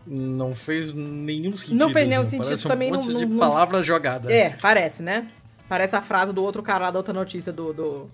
Não 0.06 0.54
fez 0.54 0.92
nenhum 0.94 1.56
sentido. 1.56 1.78
Não 1.78 1.90
fez 1.90 2.08
nenhum 2.08 2.22
assim, 2.22 2.30
sentido, 2.32 2.46
parece 2.46 2.66
um 2.66 2.70
também 2.70 2.90
não- 2.90 2.98
monte 2.98 3.10
não- 3.12 3.18
de 3.20 3.26
não- 3.26 3.38
palavra 3.38 3.82
jogada. 3.82 4.32
É, 4.32 4.50
parece, 4.62 5.02
né? 5.02 5.26
Parece 5.68 5.96
a 5.96 6.00
frase 6.02 6.32
do 6.32 6.42
outro 6.44 6.62
cara 6.62 6.84
lá 6.84 6.90
da 6.92 6.98
outra 6.98 7.12
notícia 7.12 7.52
do, 7.52 7.72
do- 7.72 8.10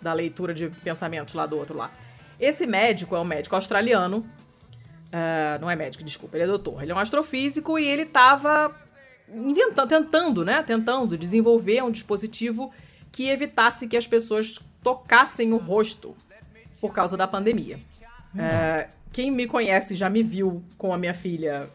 da 0.00 0.12
leitura 0.12 0.52
de 0.52 0.68
pensamentos 0.68 1.34
lá 1.34 1.46
do 1.46 1.56
outro 1.56 1.76
lá. 1.76 1.92
Esse 2.40 2.66
médico 2.66 3.14
é 3.14 3.20
um 3.20 3.24
médico 3.24 3.54
australiano. 3.54 4.24
Ah, 5.12 5.58
não 5.60 5.70
é 5.70 5.76
médico, 5.76 6.02
desculpa, 6.02 6.36
ele 6.36 6.44
é 6.44 6.46
doutor. 6.46 6.82
Ele 6.82 6.90
é 6.90 6.94
um 6.94 6.98
astrofísico 6.98 7.78
e 7.78 7.86
ele 7.86 8.06
tava 8.06 8.74
inventando, 9.28 9.88
tentando, 9.88 10.44
né? 10.44 10.62
Tentando 10.62 11.18
desenvolver 11.18 11.82
um 11.82 11.90
dispositivo 11.90 12.72
que 13.10 13.28
evitasse 13.28 13.86
que 13.86 13.96
as 13.96 14.06
pessoas 14.06 14.58
tocassem 14.82 15.52
o 15.52 15.58
rosto 15.58 16.16
por 16.80 16.92
causa 16.94 17.16
da 17.16 17.28
pandemia. 17.28 17.78
É, 18.36 18.88
quem 19.12 19.30
me 19.30 19.46
conhece 19.46 19.94
já 19.94 20.08
me 20.08 20.22
viu 20.22 20.64
com 20.78 20.94
a 20.94 20.98
minha 20.98 21.12
filha 21.12 21.68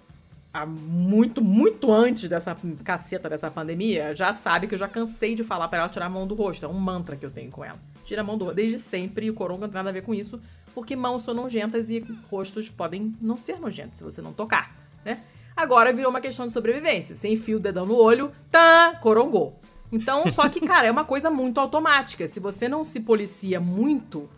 há 0.52 0.66
muito, 0.66 1.40
muito 1.40 1.92
antes 1.94 2.28
dessa 2.28 2.58
caceta 2.84 3.30
dessa 3.30 3.52
pandemia, 3.52 4.16
já 4.16 4.34
sabe 4.34 4.66
que 4.66 4.74
eu 4.74 4.80
já 4.80 4.88
cansei 4.88 5.36
de 5.36 5.44
falar 5.44 5.68
pra 5.68 5.80
ela 5.80 5.90
tirar 5.90 6.08
a 6.08 6.10
mão 6.10 6.26
do 6.26 6.34
rosto. 6.34 6.66
É 6.66 6.70
um 6.70 6.74
mantra 6.74 7.16
que 7.16 7.24
eu 7.24 7.30
tenho 7.30 7.52
com 7.52 7.64
ela. 7.64 7.78
Tira 8.04 8.22
a 8.22 8.24
mão 8.24 8.38
do 8.38 8.46
rosto. 8.46 8.56
Desde 8.56 8.80
sempre, 8.80 9.30
o 9.30 9.36
coronga 9.36 9.68
não 9.68 9.70
tem 9.70 9.78
nada 9.78 9.90
a 9.90 9.94
ver 9.94 10.02
com 10.02 10.16
isso, 10.16 10.42
porque 10.78 10.96
mãos 10.96 11.24
são 11.24 11.34
nojentas 11.34 11.90
e 11.90 12.06
rostos 12.30 12.70
podem 12.70 13.12
não 13.20 13.36
ser 13.36 13.60
nojentos 13.60 13.98
se 13.98 14.04
você 14.04 14.22
não 14.22 14.32
tocar, 14.32 14.76
né? 15.04 15.22
Agora 15.56 15.92
virou 15.92 16.12
uma 16.12 16.22
questão 16.22 16.46
de 16.46 16.54
sobrevivência. 16.54 17.16
Você 17.16 17.30
enfia 17.30 17.58
o 17.58 17.60
dedão 17.60 17.84
no 17.84 17.96
olho, 17.96 18.32
tá, 18.52 18.96
corongou. 19.02 19.60
Então, 19.92 20.30
só 20.30 20.48
que, 20.48 20.60
cara, 20.62 20.86
é 20.86 20.92
uma 20.92 21.04
coisa 21.04 21.32
muito 21.32 21.60
automática. 21.60 22.28
Se 22.28 22.40
você 22.40 22.70
não 22.70 22.84
se 22.84 23.00
policia 23.00 23.60
muito, 23.60 24.30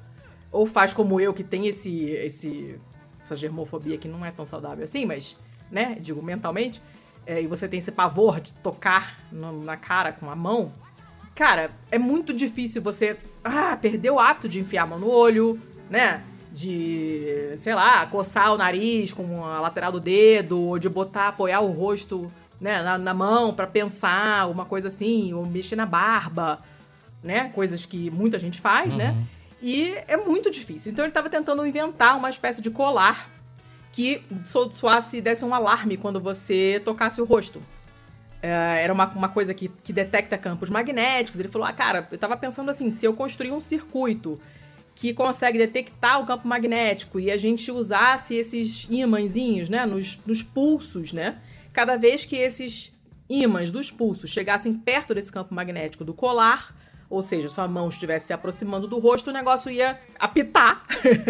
ou 0.49 0.65
faz 0.65 0.93
como 0.93 1.19
eu, 1.19 1.33
que 1.33 1.43
tem 1.43 1.67
esse, 1.67 2.03
esse 2.11 2.79
essa 3.21 3.35
germofobia 3.35 3.97
que 3.97 4.07
não 4.07 4.25
é 4.25 4.31
tão 4.31 4.45
saudável 4.45 4.85
assim, 4.85 5.05
mas, 5.05 5.35
né, 5.69 5.97
digo 5.99 6.23
mentalmente, 6.23 6.81
é, 7.27 7.41
e 7.41 7.47
você 7.47 7.67
tem 7.67 7.79
esse 7.79 7.91
pavor 7.91 8.39
de 8.39 8.53
tocar 8.53 9.19
no- 9.29 9.61
na 9.65 9.75
cara 9.75 10.13
com 10.13 10.29
a 10.31 10.35
mão, 10.37 10.71
cara, 11.35 11.69
é 11.91 11.99
muito 11.99 12.33
difícil 12.33 12.81
você 12.81 13.17
ah, 13.43 13.75
perder 13.75 14.11
o 14.11 14.19
hábito 14.19 14.47
de 14.47 14.57
enfiar 14.57 14.83
a 14.83 14.87
mão 14.87 14.99
no 14.99 15.09
olho, 15.09 15.59
né? 15.89 16.23
De, 16.51 17.53
sei 17.57 17.75
lá, 17.75 18.05
coçar 18.07 18.53
o 18.53 18.57
nariz 18.57 19.13
com 19.13 19.45
a 19.45 19.59
lateral 19.61 19.91
do 19.91 19.99
dedo, 19.99 20.59
ou 20.59 20.79
de 20.79 20.89
botar, 20.89 21.27
apoiar 21.29 21.59
o 21.61 21.71
rosto 21.71 22.31
né, 22.59 22.81
na, 22.81 22.97
na 22.97 23.13
mão 23.13 23.53
pra 23.53 23.67
pensar, 23.67 24.49
uma 24.49 24.65
coisa 24.65 24.87
assim, 24.87 25.31
ou 25.33 25.45
mexer 25.45 25.75
na 25.75 25.85
barba, 25.85 26.59
né? 27.23 27.51
Coisas 27.53 27.85
que 27.85 28.09
muita 28.09 28.39
gente 28.39 28.59
faz, 28.59 28.95
né? 28.95 29.15
E 29.61 29.93
é 30.07 30.17
muito 30.17 30.49
difícil. 30.49 30.91
Então 30.91 31.05
ele 31.05 31.11
tava 31.11 31.29
tentando 31.29 31.65
inventar 31.65 32.17
uma 32.17 32.29
espécie 32.29 32.61
de 32.61 32.69
colar 32.71 33.29
que 33.91 34.21
so- 34.45 34.71
soasse, 34.73 35.19
desse 35.21 35.43
um 35.43 35.53
alarme 35.53 35.97
quando 35.97 36.19
você 36.19 36.81
tocasse 36.83 37.21
o 37.21 37.25
rosto. 37.25 37.61
É, 38.41 38.83
era 38.83 38.93
uma, 38.93 39.05
uma 39.07 39.27
coisa 39.29 39.53
que, 39.53 39.67
que 39.67 39.91
detecta 39.91 40.37
campos 40.37 40.69
magnéticos. 40.69 41.39
Ele 41.39 41.49
falou: 41.49 41.67
Ah, 41.67 41.73
cara, 41.73 42.07
eu 42.11 42.17
tava 42.17 42.37
pensando 42.37 42.71
assim, 42.71 42.89
se 42.89 43.05
eu 43.05 43.13
construir 43.13 43.51
um 43.51 43.59
circuito 43.59 44.39
que 44.99 45.13
consegue 45.13 45.57
detectar 45.57 46.21
o 46.21 46.25
campo 46.25 46.45
magnético 46.45 47.21
e 47.21 47.31
a 47.31 47.37
gente 47.37 47.71
usasse 47.71 48.35
esses 48.35 48.85
ímãzinhos, 48.89 49.69
né, 49.69 49.85
nos, 49.85 50.19
nos 50.25 50.43
pulsos, 50.43 51.13
né? 51.13 51.39
Cada 51.71 51.95
vez 51.95 52.25
que 52.25 52.35
esses 52.35 52.91
ímãs 53.29 53.71
dos 53.71 53.89
pulsos 53.89 54.29
chegassem 54.29 54.73
perto 54.73 55.15
desse 55.15 55.31
campo 55.31 55.55
magnético 55.55 56.03
do 56.03 56.13
colar, 56.13 56.75
ou 57.09 57.21
seja, 57.21 57.47
sua 57.47 57.65
mão 57.65 57.87
estivesse 57.87 58.27
se 58.27 58.33
aproximando 58.33 58.89
do 58.89 58.99
rosto, 58.99 59.29
o 59.29 59.33
negócio 59.33 59.71
ia 59.71 59.97
apitar, 60.19 60.85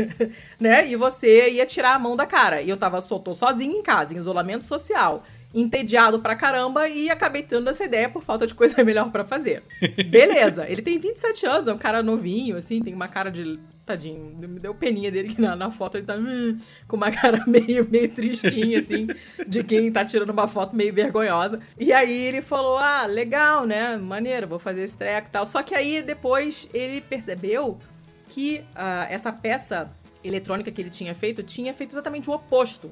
né? 0.60 0.88
E 0.88 0.96
você 0.96 1.52
ia 1.52 1.66
tirar 1.68 1.94
a 1.94 2.00
mão 2.00 2.16
da 2.16 2.26
cara. 2.26 2.64
E 2.64 2.70
eu 2.72 2.76
tava 2.76 3.00
só, 3.02 3.20
tô 3.20 3.36
sozinho 3.36 3.78
em 3.78 3.84
casa, 3.84 4.16
em 4.16 4.18
isolamento 4.18 4.66
social, 4.66 5.24
entediado 5.54 6.20
pra 6.20 6.36
caramba 6.36 6.88
e 6.88 7.10
acabei 7.10 7.42
tendo 7.42 7.70
essa 7.70 7.84
ideia 7.84 8.08
por 8.08 8.22
falta 8.22 8.46
de 8.46 8.54
coisa 8.54 8.82
melhor 8.84 9.12
pra 9.12 9.26
fazer. 9.26 9.64
Beleza, 10.10 10.68
ele 10.70 10.82
tem 10.82 11.00
27 11.00 11.46
anos, 11.46 11.68
é 11.68 11.74
um 11.74 11.78
cara 11.78 12.04
novinho, 12.04 12.58
assim, 12.58 12.82
tem 12.82 12.94
uma 12.94 13.08
cara 13.08 13.30
de. 13.32 13.60
Tadinho, 13.86 14.38
me 14.48 14.60
deu 14.60 14.76
peninha 14.76 15.12
dele 15.12 15.34
que 15.34 15.42
na, 15.42 15.56
na 15.56 15.72
foto 15.72 15.98
ele 15.98 16.06
tá 16.06 16.16
hum, 16.16 16.60
com 16.88 16.96
uma 16.96 17.10
cara 17.12 17.44
meio, 17.48 17.90
meio 17.90 18.08
tristinha, 18.08 18.78
assim, 18.78 19.08
de 19.48 19.64
quem 19.64 19.92
tá 19.92 20.06
tirando 20.06 20.30
uma 20.30 20.48
foto 20.48 20.76
meio 20.76 20.94
vergonhosa. 20.94 21.60
E 21.80 21.92
aí 21.92 22.26
ele 22.26 22.40
falou: 22.40 22.78
ah, 22.78 23.08
legal, 23.08 23.66
né? 23.66 23.98
Maneiro, 23.98 24.48
vou 24.48 24.60
fazer 24.60 24.84
esse 24.84 24.96
treco 24.96 25.30
e 25.30 25.32
tal. 25.32 25.44
Só 25.44 25.64
que 25.64 25.74
aí 25.74 26.04
depois 26.04 26.70
ele 26.72 27.02
percebeu 27.02 27.80
que 28.28 28.62
ah, 28.76 29.08
essa 29.10 29.34
peça 29.34 29.90
eletrônica 30.24 30.72
que 30.72 30.82
ele 30.82 30.92
tinha 30.92 31.16
feito 31.16 31.42
tinha 31.42 31.74
feito 31.74 31.92
exatamente 31.92 32.30
o 32.30 32.34
oposto. 32.34 32.92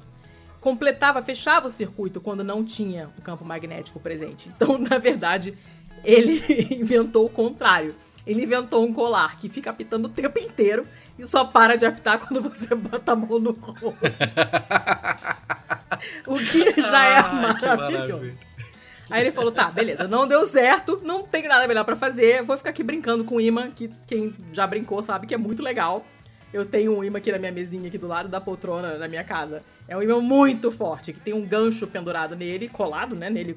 Completava, 0.60 1.22
fechava 1.22 1.68
o 1.68 1.70
circuito 1.70 2.20
quando 2.20 2.42
não 2.42 2.64
tinha 2.64 3.08
o 3.16 3.22
campo 3.22 3.44
magnético 3.44 4.00
presente. 4.00 4.48
Então, 4.54 4.76
na 4.78 4.98
verdade, 4.98 5.54
ele 6.04 6.42
inventou 6.74 7.26
o 7.26 7.30
contrário. 7.30 7.94
Ele 8.26 8.42
inventou 8.42 8.84
um 8.84 8.92
colar 8.92 9.38
que 9.38 9.48
fica 9.48 9.70
apitando 9.70 10.04
o 10.04 10.08
tempo 10.08 10.38
inteiro 10.38 10.86
e 11.18 11.24
só 11.24 11.44
para 11.44 11.76
de 11.76 11.86
apitar 11.86 12.18
quando 12.26 12.42
você 12.42 12.74
bota 12.74 13.12
a 13.12 13.16
mão 13.16 13.38
no 13.38 13.52
rosto. 13.52 13.96
o 16.26 16.38
que 16.38 16.80
já 16.80 17.04
é 17.06 17.18
Ah, 17.18 17.32
maravilhoso. 17.32 18.38
Aí 19.10 19.22
ele 19.22 19.32
falou: 19.32 19.50
tá, 19.50 19.70
beleza, 19.70 20.06
não 20.06 20.26
deu 20.28 20.44
certo, 20.44 21.00
não 21.02 21.22
tem 21.22 21.48
nada 21.48 21.66
melhor 21.66 21.84
pra 21.84 21.96
fazer, 21.96 22.42
vou 22.42 22.56
ficar 22.58 22.70
aqui 22.70 22.82
brincando 22.82 23.24
com 23.24 23.36
o 23.36 23.40
imã, 23.40 23.70
que 23.70 23.90
quem 24.06 24.34
já 24.52 24.66
brincou 24.66 25.02
sabe 25.02 25.26
que 25.26 25.34
é 25.34 25.38
muito 25.38 25.62
legal. 25.62 26.04
Eu 26.52 26.64
tenho 26.64 26.96
um 26.96 27.04
imã 27.04 27.18
aqui 27.18 27.30
na 27.30 27.38
minha 27.38 27.52
mesinha, 27.52 27.88
aqui 27.88 27.98
do 27.98 28.06
lado 28.06 28.28
da 28.28 28.40
poltrona 28.40 28.96
na 28.96 29.08
minha 29.08 29.24
casa. 29.24 29.62
É 29.86 29.96
um 29.96 30.02
imã 30.02 30.20
muito 30.20 30.70
forte, 30.70 31.12
que 31.12 31.20
tem 31.20 31.34
um 31.34 31.44
gancho 31.44 31.86
pendurado 31.86 32.34
nele, 32.34 32.68
colado, 32.68 33.14
né, 33.14 33.28
nele 33.28 33.56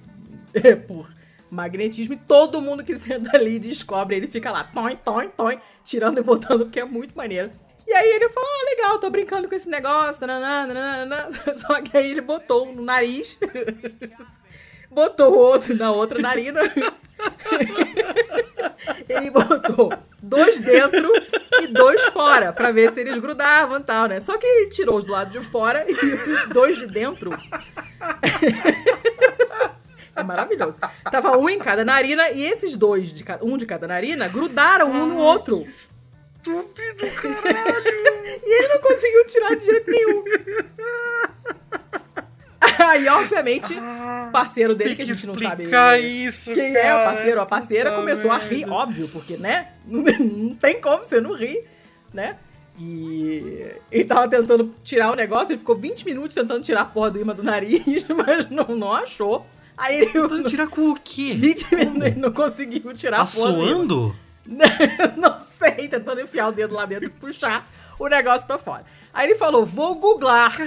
por 0.88 1.08
magnetismo, 1.50 2.14
e 2.14 2.18
todo 2.18 2.62
mundo 2.62 2.84
que 2.84 2.98
senta 2.98 3.36
ali 3.36 3.60
descobre, 3.60 4.16
ele 4.16 4.28
fica 4.28 4.50
lá, 4.50 4.64
toin, 4.64 4.96
toin, 4.96 5.28
toin, 5.30 5.60
tirando 5.84 6.18
e 6.20 6.24
botando, 6.24 6.66
porque 6.66 6.80
é 6.80 6.86
muito 6.86 7.16
maneiro. 7.16 7.52
E 7.86 7.94
aí 7.94 8.10
ele 8.10 8.30
falou, 8.30 8.50
ah, 8.50 8.70
legal, 8.70 9.00
tô 9.00 9.10
brincando 9.10 9.50
com 9.50 9.56
esse 9.56 9.68
negócio, 9.68 10.26
nananã. 10.26 11.30
só 11.54 11.82
que 11.82 11.98
aí 11.98 12.12
ele 12.12 12.22
botou 12.22 12.74
no 12.74 12.82
nariz, 12.82 13.38
botou 14.92 15.32
o 15.34 15.38
outro 15.38 15.76
na 15.76 15.92
outra 15.92 16.20
narina, 16.22 16.62
ele 19.10 19.30
botou 19.32 19.92
dois 20.22 20.60
dentro 20.62 21.10
e 21.62 21.68
dois 21.68 22.02
fora, 22.08 22.52
pra 22.54 22.72
ver 22.72 22.92
se 22.92 23.00
eles 23.00 23.18
grudavam 23.20 23.80
e 23.80 23.84
tal, 23.84 24.08
né? 24.08 24.20
Só 24.20 24.38
que 24.38 24.46
ele 24.46 24.70
tirou 24.70 24.98
os 24.98 25.04
do 25.04 25.12
lado 25.12 25.32
de 25.32 25.40
fora 25.46 25.86
e 25.88 25.94
os 25.94 26.46
dois 26.48 26.78
de 26.78 26.88
dentro 26.88 27.32
é 30.16 30.24
maravilhoso. 30.24 30.78
Tava 31.12 31.38
um 31.38 31.50
em 31.50 31.60
cada 31.60 31.84
narina 31.86 32.30
e 32.30 32.44
esses 32.46 32.76
dois, 32.78 33.14
de 33.14 33.24
ca- 33.24 33.40
um 33.42 33.58
de 33.58 33.66
cada 33.66 33.88
narina, 33.88 34.28
grudaram 34.28 34.90
um 34.92 35.06
no 35.06 35.18
outro. 35.18 35.62
Estúpido, 35.62 37.08
caralho. 37.22 38.02
E 38.44 38.60
ele 38.60 38.68
não 38.74 38.80
conseguiu 38.82 39.26
tirar 39.28 39.56
de 39.56 39.66
jeito 39.66 39.92
nenhum. 39.92 40.24
Aí, 42.80 43.08
obviamente, 43.10 43.74
o 43.74 44.32
parceiro 44.32 44.76
dele, 44.76 44.96
que 44.96 45.02
a 45.02 45.06
gente 45.06 45.26
não 45.28 45.36
sabe 45.36 45.64
explicar 45.64 46.00
isso, 46.02 46.54
quem 46.54 46.76
é 46.76 46.94
o 46.94 46.98
cara. 46.98 47.12
parceiro 47.12 47.38
ou 47.38 47.44
a 47.44 47.46
parceira, 47.46 47.96
começou 47.96 48.32
a 48.32 48.38
rir, 48.38 48.70
óbvio, 48.70 49.08
porque, 49.10 49.38
né? 49.38 49.70
Não, 49.86 50.56
tem 50.56 50.80
como 50.80 51.00
você 51.06 51.20
não 51.20 51.34
rir, 51.34 51.64
né? 52.14 52.38
E 52.80 53.74
ele 53.92 54.06
tava 54.06 54.28
tentando 54.28 54.74
tirar 54.84 55.12
o 55.12 55.16
negócio, 55.16 55.52
ele 55.52 55.60
ficou 55.60 55.76
20 55.76 56.06
minutos 56.06 56.34
tentando 56.34 56.62
tirar 56.62 56.82
a 56.82 56.86
porra 56.86 57.12
do 57.12 57.20
imã 57.20 57.36
do 57.36 57.44
nariz, 57.44 58.06
mas 58.10 58.50
não, 58.50 58.76
não 58.76 58.94
achou. 58.94 59.46
Aí 59.78 59.98
ele. 59.98 60.08
Tentando 60.08 60.44
tirar 60.44 60.68
com 60.68 60.90
o 60.92 60.96
quê? 60.96 61.34
20 61.34 61.76
minutos 61.76 62.02
ele 62.04 62.20
não 62.20 62.32
conseguiu 62.32 62.94
tirar 62.94 63.22
a 63.22 63.26
porra 63.26 63.52
do 63.52 63.64
imã. 63.64 63.72
Assoando? 63.72 64.16
não 65.18 65.38
sei, 65.40 65.88
tentando 65.88 66.22
enfiar 66.22 66.48
o 66.48 66.52
dedo 66.52 66.74
lá 66.74 66.86
dentro 66.86 67.06
e 67.06 67.10
puxar 67.10 67.70
o 68.00 68.08
negócio 68.08 68.48
pra 68.48 68.58
fora. 68.58 68.84
Aí 69.14 69.28
ele 69.28 69.36
falou: 69.36 69.66
vou 69.66 69.96
googlar. 69.96 70.58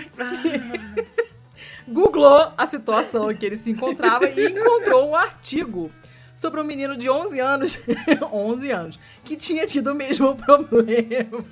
Googlou 1.87 2.53
a 2.57 2.67
situação 2.67 3.31
em 3.31 3.37
que 3.37 3.45
ele 3.45 3.57
se 3.57 3.71
encontrava 3.71 4.27
e 4.29 4.47
encontrou 4.51 5.11
um 5.11 5.15
artigo 5.17 5.91
sobre 6.35 6.61
um 6.61 6.65
menino 6.65 6.97
de 6.97 7.09
11 7.11 7.39
anos, 7.41 7.79
11 8.33 8.71
anos, 8.71 8.99
que 9.25 9.37
tinha 9.37 9.67
tido 9.67 9.93
o 9.93 9.95
mesmo 9.95 10.35
problema. 10.37 11.45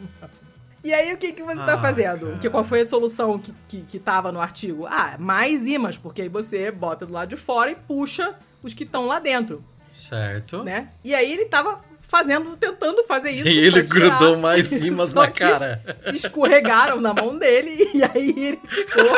E 0.85 0.93
aí, 0.93 1.13
o 1.13 1.17
que, 1.17 1.33
que 1.33 1.43
você 1.45 1.63
tá 1.65 1.75
Ah, 1.75 1.81
fazendo? 1.81 2.27
cara. 2.27 2.39
Que, 2.39 2.51
qual 2.51 2.65
foi 2.65 2.81
a 2.81 2.85
solução 2.85 3.39
que, 3.39 3.53
que, 3.69 3.83
que 3.83 3.99
tava 4.01 4.33
no 4.33 4.41
artigo? 4.41 4.87
Ah, 4.87 5.15
mais 5.19 5.65
ímãs, 5.67 5.97
porque 5.97 6.23
aí 6.23 6.29
você 6.29 6.73
bota 6.73 7.07
do 7.07 7.13
lado 7.13 7.29
de 7.29 7.37
fora 7.37 7.71
e 7.71 7.77
puxa 7.77 8.35
os 8.63 8.75
que 8.75 8.83
estão 8.83 9.07
lá 9.07 9.21
dentro, 9.21 9.63
Certo. 9.95 10.65
né? 10.65 10.89
E 11.05 11.15
aí 11.15 11.31
ele 11.33 11.45
tava 11.45 11.79
fazendo, 12.13 12.55
tentando 12.59 13.03
fazer 13.05 13.31
isso. 13.31 13.49
E 13.49 13.59
ele 13.59 13.83
tirar. 13.85 14.19
grudou 14.19 14.37
mais 14.37 14.69
Só 15.09 15.23
na 15.23 15.31
cara. 15.31 15.83
Escorregaram 16.13 17.01
na 17.01 17.15
mão 17.15 17.39
dele 17.39 17.91
e 17.95 18.05
aí 18.05 18.35
ele 18.37 18.61
ficou. 18.69 19.13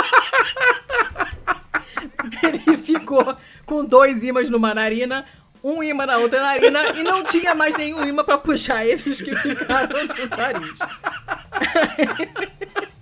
ele 2.40 2.76
ficou 2.76 3.36
com 3.66 3.84
dois 3.84 4.22
ímãs 4.22 4.48
numa 4.48 4.72
narina, 4.72 5.24
um 5.62 5.82
imã 5.82 6.06
na 6.06 6.18
outra 6.18 6.40
narina 6.40 6.90
e 6.90 7.02
não 7.02 7.24
tinha 7.24 7.52
mais 7.52 7.76
nenhum 7.76 8.06
imã 8.06 8.22
pra 8.22 8.38
puxar 8.38 8.86
esses 8.86 9.20
que 9.20 9.34
ficaram 9.34 10.06
no 10.06 10.36
nariz. 10.36 10.78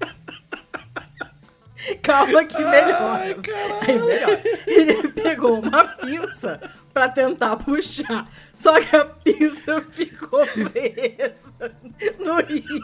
Calma 2.03 2.45
que 2.45 2.59
melhora. 2.59 3.37
Aí 3.81 3.99
melhora. 3.99 4.43
Ele 4.67 5.09
pegou 5.09 5.61
uma 5.61 5.85
pinça 5.85 6.61
pra 6.93 7.09
tentar 7.09 7.57
puxar. 7.57 8.29
Só 8.55 8.81
que 8.81 8.95
a 8.97 9.05
pinça 9.05 9.81
ficou 9.81 10.47
presa 10.47 11.73
no 12.19 12.37
rio. 12.43 12.83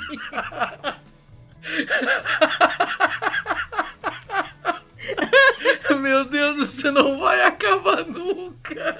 Meu 6.00 6.24
Deus, 6.24 6.56
você 6.56 6.90
não 6.90 7.18
vai 7.18 7.42
acabar 7.42 8.04
nunca. 8.04 8.96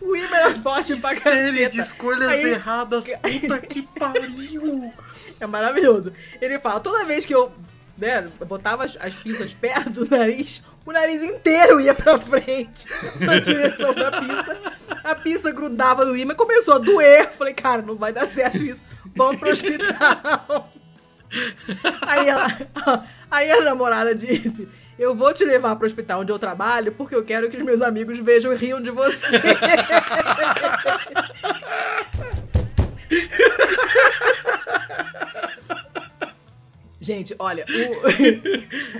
O 0.00 0.16
imã 0.16 0.36
era 0.36 0.54
forte 0.54 0.96
pra 1.00 1.10
Série 1.14 1.50
caceta. 1.52 1.68
de 1.70 1.80
escolhas 1.80 2.30
Aí- 2.44 2.50
erradas. 2.52 3.06
Puta 3.40 3.58
que 3.60 3.82
pariu. 3.98 4.92
É 5.40 5.46
maravilhoso. 5.46 6.12
Ele 6.40 6.58
fala, 6.58 6.80
toda 6.80 7.04
vez 7.04 7.24
que 7.24 7.34
eu, 7.34 7.52
né, 7.98 8.28
eu 8.40 8.46
botava 8.46 8.84
as, 8.84 8.96
as 9.00 9.14
pinças 9.14 9.52
perto 9.52 9.90
do 9.90 10.10
nariz, 10.10 10.62
o 10.86 10.92
nariz 10.92 11.22
inteiro 11.22 11.80
ia 11.80 11.94
pra 11.94 12.18
frente, 12.18 12.86
na 13.20 13.38
direção 13.38 13.92
da 13.92 14.20
pinça. 14.20 14.56
A 15.04 15.14
pinça 15.14 15.50
grudava 15.50 16.04
no 16.04 16.16
imã, 16.16 16.34
começou 16.34 16.74
a 16.74 16.78
doer. 16.78 17.30
Falei, 17.32 17.52
cara, 17.52 17.82
não 17.82 17.96
vai 17.96 18.12
dar 18.12 18.26
certo 18.26 18.58
isso. 18.58 18.82
Vamos 19.14 19.38
pro 19.38 19.50
hospital. 19.50 20.72
Aí, 22.02 22.28
ela, 22.28 22.48
aí 23.30 23.50
a 23.50 23.60
namorada 23.60 24.14
disse, 24.14 24.66
eu 24.98 25.14
vou 25.14 25.34
te 25.34 25.44
levar 25.44 25.76
pro 25.76 25.86
hospital 25.86 26.22
onde 26.22 26.32
eu 26.32 26.38
trabalho, 26.38 26.92
porque 26.92 27.14
eu 27.14 27.22
quero 27.22 27.50
que 27.50 27.56
os 27.58 27.62
meus 27.62 27.82
amigos 27.82 28.18
vejam 28.18 28.50
e 28.50 28.56
riam 28.56 28.80
de 28.80 28.90
você. 28.90 29.38
Gente, 37.08 37.34
olha, 37.38 37.64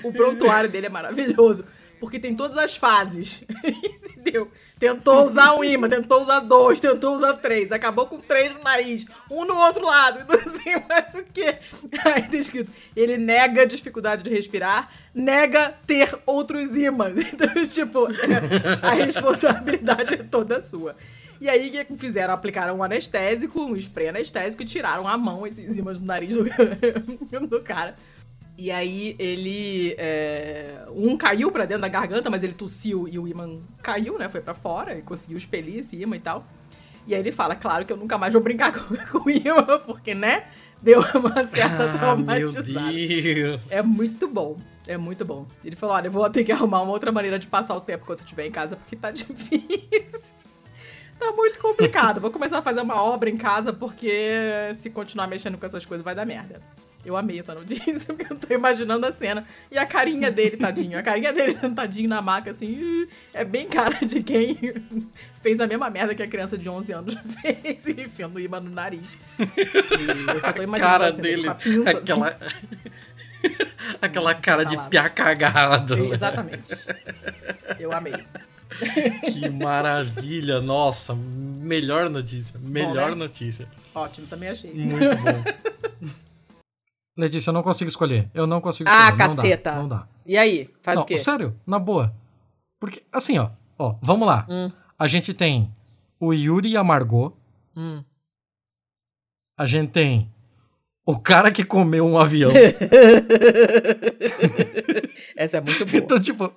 o, 0.03 0.09
o 0.09 0.13
prontuário 0.15 0.71
dele 0.71 0.87
é 0.87 0.89
maravilhoso, 0.89 1.67
porque 2.01 2.19
tem 2.19 2.35
todas 2.35 2.57
as 2.57 2.75
fases, 2.75 3.45
entendeu? 4.17 4.51
Tentou 4.79 5.27
usar 5.27 5.53
um 5.53 5.63
imã, 5.63 5.91
tentou 5.91 6.23
usar 6.23 6.41
dois, 6.41 6.81
tentou 6.81 7.15
usar 7.15 7.35
três, 7.35 7.71
acabou 7.71 8.07
com 8.07 8.19
três 8.19 8.55
no 8.55 8.63
nariz, 8.63 9.05
um 9.31 9.45
no 9.45 9.59
outro 9.59 9.85
lado, 9.85 10.21
não 10.27 10.49
sei 10.51 10.83
mais 10.89 11.15
o 11.17 11.23
que. 11.23 11.55
Aí 12.03 12.23
tá 12.23 12.37
escrito, 12.39 12.73
ele 12.97 13.19
nega 13.19 13.67
dificuldade 13.67 14.23
de 14.25 14.31
respirar, 14.31 14.91
nega 15.15 15.75
ter 15.87 16.19
outros 16.25 16.79
ímãs. 16.79 17.13
Então, 17.15 17.67
tipo, 17.67 18.07
é- 18.11 18.79
a 18.87 18.95
responsabilidade 18.95 20.15
é 20.15 20.23
toda 20.23 20.63
sua. 20.63 20.97
E 21.41 21.49
aí, 21.49 21.71
que 21.85 21.97
fizeram? 21.97 22.35
Aplicaram 22.35 22.77
um 22.77 22.83
anestésico, 22.83 23.61
um 23.63 23.77
spray 23.77 24.09
anestésico 24.09 24.63
e 24.63 24.67
tiraram 24.67 25.07
à 25.07 25.17
mão 25.17 25.47
esses 25.47 25.77
ímãs 25.77 26.01
do 26.01 26.07
nariz 26.07 26.35
do, 26.35 26.45
do 27.47 27.61
cara. 27.61 27.95
E 28.57 28.73
aí, 28.73 29.15
ele. 29.21 29.95
é, 29.99 30.85
um 30.91 31.17
caiu 31.17 31.53
pra 31.53 31.65
dentro 31.65 31.83
da 31.83 31.89
garganta, 31.89 32.29
mas 32.29 32.43
ele 32.43 32.55
tossiu 32.55 33.07
e 33.07 33.17
o 33.19 33.29
imã 33.29 33.49
caiu, 33.83 34.19
né? 34.19 34.29
Foi 34.29 34.41
pra 34.41 34.53
fora 34.55 34.99
e 34.99 35.03
conseguiu 35.03 35.39
expelir 35.39 35.79
esse 35.79 35.95
imã 35.95 36.17
e 36.17 36.21
tal. 36.21 36.45
E 37.07 37.15
aí 37.15 37.21
ele 37.21 37.31
fala: 37.31 37.55
Claro 37.55 37.85
que 37.87 37.93
eu 37.93 37.97
nunca 37.97 38.19
mais 38.19 38.33
vou 38.33 38.43
brincar 38.43 38.73
com, 38.77 38.97
com 38.97 39.29
o 39.29 39.31
imã, 39.31 39.79
porque, 39.87 40.13
né? 40.15 40.47
Deu 40.83 41.01
uma 41.15 41.43
certa 41.45 41.85
Ah, 41.85 42.17
meu 42.17 42.51
traumatizada. 42.53 42.93
Deus. 42.93 43.61
É 43.71 43.83
muito 43.83 44.27
bom. 44.29 44.57
É 44.87 44.97
muito 44.97 45.25
bom. 45.25 45.47
Ele 45.65 45.77
falou: 45.77 45.95
olha, 45.95 46.09
eu 46.09 46.13
vou 46.13 46.29
ter 46.31 46.43
que 46.45 46.51
arrumar 46.51 46.83
uma 46.83 46.93
outra 46.93 47.13
maneira 47.13 47.39
de 47.39 47.47
passar 47.47 47.75
o 47.77 47.81
tempo 47.81 48.05
quando 48.05 48.21
eu 48.21 48.25
estiver 48.25 48.47
em 48.47 48.51
casa, 48.51 48.75
porque 48.77 48.97
tá 48.97 49.11
difícil. 49.13 50.35
Tá 51.19 51.33
muito 51.33 51.59
complicado. 51.59 52.21
Vou 52.21 52.31
começar 52.31 52.59
a 52.59 52.63
fazer 52.63 52.81
uma 52.81 53.03
obra 53.03 53.29
em 53.29 53.37
casa, 53.37 53.73
porque 53.73 54.73
se 54.77 54.91
continuar 54.91 55.27
mexendo 55.27 55.59
com 55.59 55.67
essas 55.67 55.85
coisas 55.85 56.05
vai 56.05 56.15
dar 56.15 56.25
merda. 56.25 56.61
Eu 57.05 57.17
amei 57.17 57.39
essa 57.39 57.55
notícia, 57.55 58.05
porque 58.15 58.33
eu 58.33 58.37
tô 58.37 58.53
imaginando 58.53 59.07
a 59.07 59.13
cena. 59.13 59.45
E 59.71 59.79
a 59.79 59.87
carinha 59.87 60.31
dele, 60.31 60.57
tadinho. 60.57 60.99
A 60.99 61.03
carinha 61.03 61.33
dele 61.33 61.55
sentadinho 61.55 62.09
na 62.09 62.21
maca, 62.21 62.51
assim, 62.51 63.07
é 63.33 63.45
bem 63.45 63.69
cara 63.69 64.05
de 64.05 64.23
quem 64.23 64.59
fez 65.41 65.61
a 65.61 65.67
mesma 65.67 65.89
merda 65.89 66.15
que 66.15 66.23
a 66.23 66.29
criança 66.29 66.59
de 66.59 66.69
11 66.69 66.93
anos 66.93 67.15
fez, 67.41 67.89
enfiando 67.89 68.37
o 68.37 68.41
imã 68.41 68.61
no 68.61 68.71
nariz. 68.71 69.17
E 69.39 70.35
eu 70.35 70.41
só 70.41 70.53
tô 70.53 70.63
imaginando 70.63 70.93
cara 70.93 71.07
a 71.07 71.11
cena 71.13 71.23
dele, 71.23 71.55
pinça, 71.55 71.91
assim. 71.91 72.01
aquela, 72.01 72.39
aquela 74.03 74.35
cara 74.35 74.65
de 74.65 74.75
Palavra. 74.77 74.91
piá 74.91 75.09
cagado. 75.09 76.13
Exatamente. 76.13 76.75
Eu 77.79 77.93
amei. 77.93 78.25
Que 79.33 79.49
maravilha, 79.49 80.61
nossa. 80.61 81.15
Melhor 81.15 82.11
notícia. 82.11 82.59
Melhor 82.61 83.11
né? 83.11 83.15
notícia. 83.17 83.67
Ótimo, 83.95 84.27
também 84.27 84.49
achei. 84.51 84.73
Muito 84.73 85.17
bom. 85.17 86.09
Letícia, 87.17 87.51
eu 87.51 87.55
não 87.55 87.63
consigo 87.63 87.89
escolher. 87.89 88.29
Eu 88.33 88.47
não 88.47 88.61
consigo 88.61 88.89
Ah, 88.89 88.93
escolher. 88.93 89.11
Não 89.11 89.17
dá, 89.17 89.27
caceta. 89.37 89.75
Não 89.75 89.89
dá. 89.89 90.07
E 90.25 90.39
aí, 90.39 90.71
faz 90.83 90.97
não, 90.97 91.03
o 91.03 91.07
quê? 91.07 91.19
sério, 91.19 91.55
na 91.67 91.79
boa. 91.79 92.15
Porque, 92.81 93.03
assim, 93.13 93.39
ó. 93.39 93.51
Ó, 93.77 93.97
vamos 94.01 94.27
lá. 94.29 94.47
Hum, 94.49 94.71
A 94.99 95.07
gente 95.09 95.35
tem 95.35 95.73
o 96.21 96.33
Yuri 96.33 96.71
e 96.71 96.77
a 96.77 96.85
Margot. 96.85 97.33
hum. 97.77 98.03
A 99.57 99.67
gente 99.67 99.91
tem 99.91 100.31
o 101.05 101.19
cara 101.19 101.51
que 101.51 101.65
comeu 101.65 102.07
um 102.07 102.17
avião. 102.19 102.53
Essa 105.37 105.59
é 105.59 105.61
muito 105.61 105.85
boa. 105.87 105.99
então, 105.99 106.21
tipo, 106.21 106.53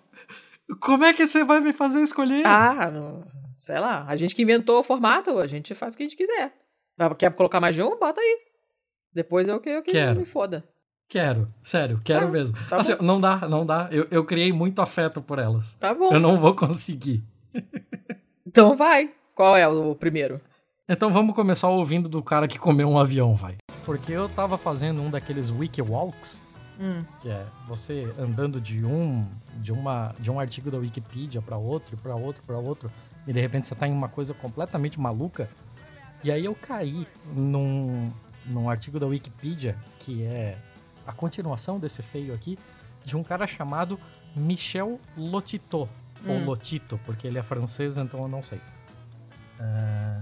como 0.79 1.03
é 1.03 1.13
que 1.13 1.25
você 1.25 1.43
vai 1.43 1.59
me 1.59 1.71
fazer 1.73 2.01
escolher? 2.01 2.45
Ah, 2.45 2.89
não- 2.91 3.23
sei 3.59 3.79
lá. 3.79 4.05
A 4.07 4.15
gente 4.15 4.33
que 4.35 4.41
inventou 4.41 4.79
o 4.79 4.83
formato, 4.83 5.37
a 5.39 5.47
gente 5.47 5.73
faz 5.75 5.93
o 5.93 5.97
que 5.97 6.03
a 6.03 6.07
gente 6.07 6.17
quiser. 6.17 6.53
Ah, 6.99 7.13
Quer 7.15 7.31
colocar 7.33 7.59
mais 7.59 7.75
de 7.75 7.81
um? 7.83 7.97
Bota 7.97 8.19
aí. 8.21 8.37
Depois 9.13 9.47
é 9.47 9.55
o 9.55 9.59
que 9.59 9.69
eu 9.69 9.81
que 9.83 9.91
Quero. 9.91 10.19
me 10.19 10.25
foda. 10.25 10.63
Quero, 11.09 11.53
sério, 11.61 11.99
quero 12.05 12.27
Tá, 12.27 12.31
mesmo. 12.31 12.55
tá 12.69 12.77
Assim, 12.77 12.95
não 13.01 13.19
dá, 13.19 13.37
não 13.49 13.65
dá. 13.65 13.89
Eu, 13.91 14.07
eu 14.09 14.23
criei 14.23 14.53
muito 14.53 14.81
afeto 14.81 15.21
por 15.21 15.39
elas. 15.39 15.75
Tá 15.75 15.93
bom. 15.93 16.13
Eu 16.13 16.19
não 16.19 16.39
vou 16.39 16.55
conseguir. 16.55 17.21
Então 18.47 18.75
vai. 18.77 19.11
Qual 19.35 19.55
é 19.57 19.67
o 19.67 19.93
primeiro? 19.95 20.39
Então 20.87 21.11
vamos 21.11 21.35
começar 21.35 21.69
ouvindo 21.69 22.07
do 22.09 22.21
cara 22.23 22.47
que 22.47 22.59
comeu 22.59 22.87
um 22.89 22.97
avião, 22.99 23.35
vai. 23.35 23.57
Porque 23.85 24.11
eu 24.13 24.29
tava 24.29 24.57
fazendo 24.57 25.01
um 25.01 25.09
daqueles 25.09 25.49
wiki 25.49 25.81
walks, 25.81 26.41
Hum. 26.81 27.03
que 27.21 27.29
é 27.29 27.45
você 27.67 28.11
andando 28.17 28.59
de 28.59 28.83
um 28.83 29.25
de 29.57 29.71
uma 29.71 30.15
de 30.19 30.31
um 30.31 30.39
artigo 30.39 30.71
da 30.71 30.77
Wikipedia 30.79 31.39
para 31.41 31.55
outro, 31.55 31.95
para 31.97 32.15
outro, 32.15 32.41
para 32.43 32.57
outro, 32.57 32.91
e 33.27 33.31
de 33.31 33.39
repente 33.39 33.67
você 33.67 33.75
tá 33.75 33.87
em 33.87 33.91
uma 33.91 34.09
coisa 34.09 34.33
completamente 34.33 34.99
maluca. 34.99 35.47
E 36.23 36.31
aí 36.31 36.43
eu 36.45 36.55
caí 36.55 37.07
num 37.35 38.11
num 38.47 38.67
artigo 38.69 38.99
da 38.99 39.05
Wikipedia 39.05 39.77
que 39.99 40.23
é 40.23 40.57
a 41.05 41.11
continuação 41.13 41.79
desse 41.79 42.01
feio 42.01 42.33
aqui 42.33 42.57
de 43.05 43.15
um 43.15 43.23
cara 43.23 43.45
chamado 43.45 43.99
Michel 44.35 44.99
Lotito 45.15 45.77
ou 46.25 46.35
Hum. 46.35 46.45
Lotito, 46.45 46.99
porque 47.05 47.27
ele 47.27 47.37
é 47.39 47.43
francês, 47.43 47.97
então 47.97 48.21
eu 48.21 48.27
não 48.27 48.41
sei. 48.43 48.59
Ah, 49.59 50.21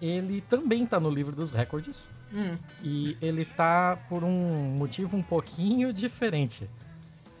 ele 0.00 0.40
também 0.42 0.86
tá 0.86 1.00
no 1.00 1.10
livro 1.10 1.34
dos 1.34 1.50
recordes. 1.50 2.08
Hum. 2.32 2.56
E 2.82 3.16
ele 3.20 3.44
tá 3.44 3.98
por 4.08 4.22
um 4.22 4.76
motivo 4.76 5.16
um 5.16 5.22
pouquinho 5.22 5.92
diferente. 5.92 6.68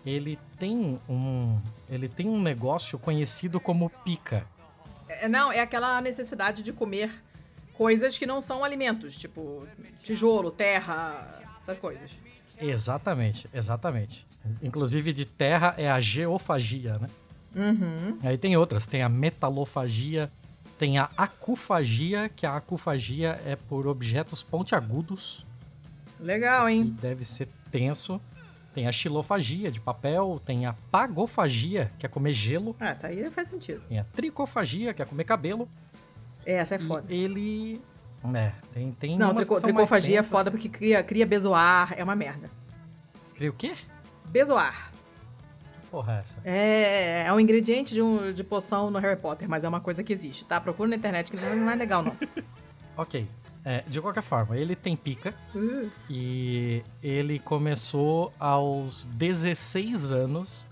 Ele 0.04 0.38
tem 0.58 0.98
um. 1.08 1.60
Ele 1.88 2.08
tem 2.08 2.28
um 2.28 2.40
negócio 2.40 2.98
conhecido 2.98 3.60
como 3.60 3.90
pica. 4.04 4.46
É, 5.08 5.28
não, 5.28 5.52
é 5.52 5.60
aquela 5.60 6.00
necessidade 6.00 6.62
de 6.62 6.72
comer 6.72 7.10
coisas 7.74 8.18
que 8.18 8.26
não 8.26 8.40
são 8.40 8.64
alimentos, 8.64 9.16
tipo 9.16 9.66
tijolo, 10.02 10.50
terra, 10.50 11.30
essas 11.60 11.78
coisas. 11.78 12.10
Exatamente, 12.60 13.48
exatamente. 13.52 14.26
Inclusive 14.62 15.12
de 15.12 15.24
terra 15.24 15.74
é 15.76 15.88
a 15.88 16.00
geofagia, 16.00 16.98
né? 16.98 17.08
Uhum. 17.54 18.18
Aí 18.22 18.36
tem 18.36 18.56
outras, 18.56 18.86
tem 18.86 19.02
a 19.02 19.08
metalofagia, 19.08 20.30
tem 20.78 20.98
a 20.98 21.10
acufagia, 21.16 22.28
que 22.34 22.46
a 22.46 22.56
acufagia 22.56 23.40
é 23.44 23.56
por 23.56 23.86
objetos 23.86 24.42
pontiagudos, 24.42 25.44
Legal, 26.20 26.68
hein? 26.68 26.96
deve 27.00 27.24
ser 27.24 27.48
tenso. 27.70 28.20
Tem 28.74 28.86
a 28.86 28.92
xilofagia 28.92 29.70
de 29.72 29.80
papel, 29.80 30.40
tem 30.44 30.66
a 30.66 30.72
pagofagia, 30.90 31.90
que 31.98 32.06
é 32.06 32.08
comer 32.08 32.32
gelo, 32.32 32.76
Ah, 32.78 32.90
essa 32.90 33.08
aí 33.08 33.28
faz 33.30 33.48
sentido. 33.48 33.80
tem 33.88 33.98
a 33.98 34.04
tricofagia, 34.04 34.94
que 34.94 35.02
é 35.02 35.04
comer 35.04 35.24
cabelo. 35.24 35.68
É, 36.46 36.54
essa 36.54 36.76
é 36.76 36.78
E 36.78 36.82
foda. 36.86 37.12
ele. 37.12 37.80
É, 38.34 38.52
tem, 38.72 38.92
tem 38.92 39.16
Não, 39.18 39.34
trico, 39.34 39.60
tricofagia 39.60 40.20
é 40.20 40.22
foda 40.22 40.50
porque 40.50 40.68
cria, 40.68 41.02
cria 41.02 41.26
bezoar, 41.26 41.94
é 41.96 42.04
uma 42.04 42.14
merda. 42.16 42.48
Cria 43.34 43.50
o 43.50 43.52
quê? 43.52 43.74
Bezoar. 44.26 44.92
Porra 45.90 46.16
é 46.16 46.20
essa? 46.20 46.36
É, 46.44 47.24
é 47.26 47.32
um 47.32 47.40
ingrediente 47.40 47.94
de, 47.94 48.02
um, 48.02 48.32
de 48.32 48.44
poção 48.44 48.90
no 48.90 48.98
Harry 48.98 49.18
Potter, 49.20 49.48
mas 49.48 49.64
é 49.64 49.68
uma 49.68 49.80
coisa 49.80 50.02
que 50.04 50.12
existe, 50.12 50.44
tá? 50.44 50.60
Procura 50.60 50.88
na 50.90 50.96
internet 50.96 51.30
que 51.30 51.36
não 51.36 51.48
é- 51.48 51.54
não 51.56 51.70
é 51.70 51.74
legal, 51.74 52.02
não. 52.02 52.16
Ok. 52.96 53.26
É, 53.64 53.84
de 53.86 54.00
qualquer 54.00 54.22
forma, 54.22 54.56
ele 54.56 54.74
tem 54.74 54.96
pica 54.96 55.34
Uh, 55.54 55.90
e 56.08 56.82
ele 57.02 57.38
começou 57.38 58.32
aos 58.40 59.06
16 59.06 60.10
anos 60.12 60.66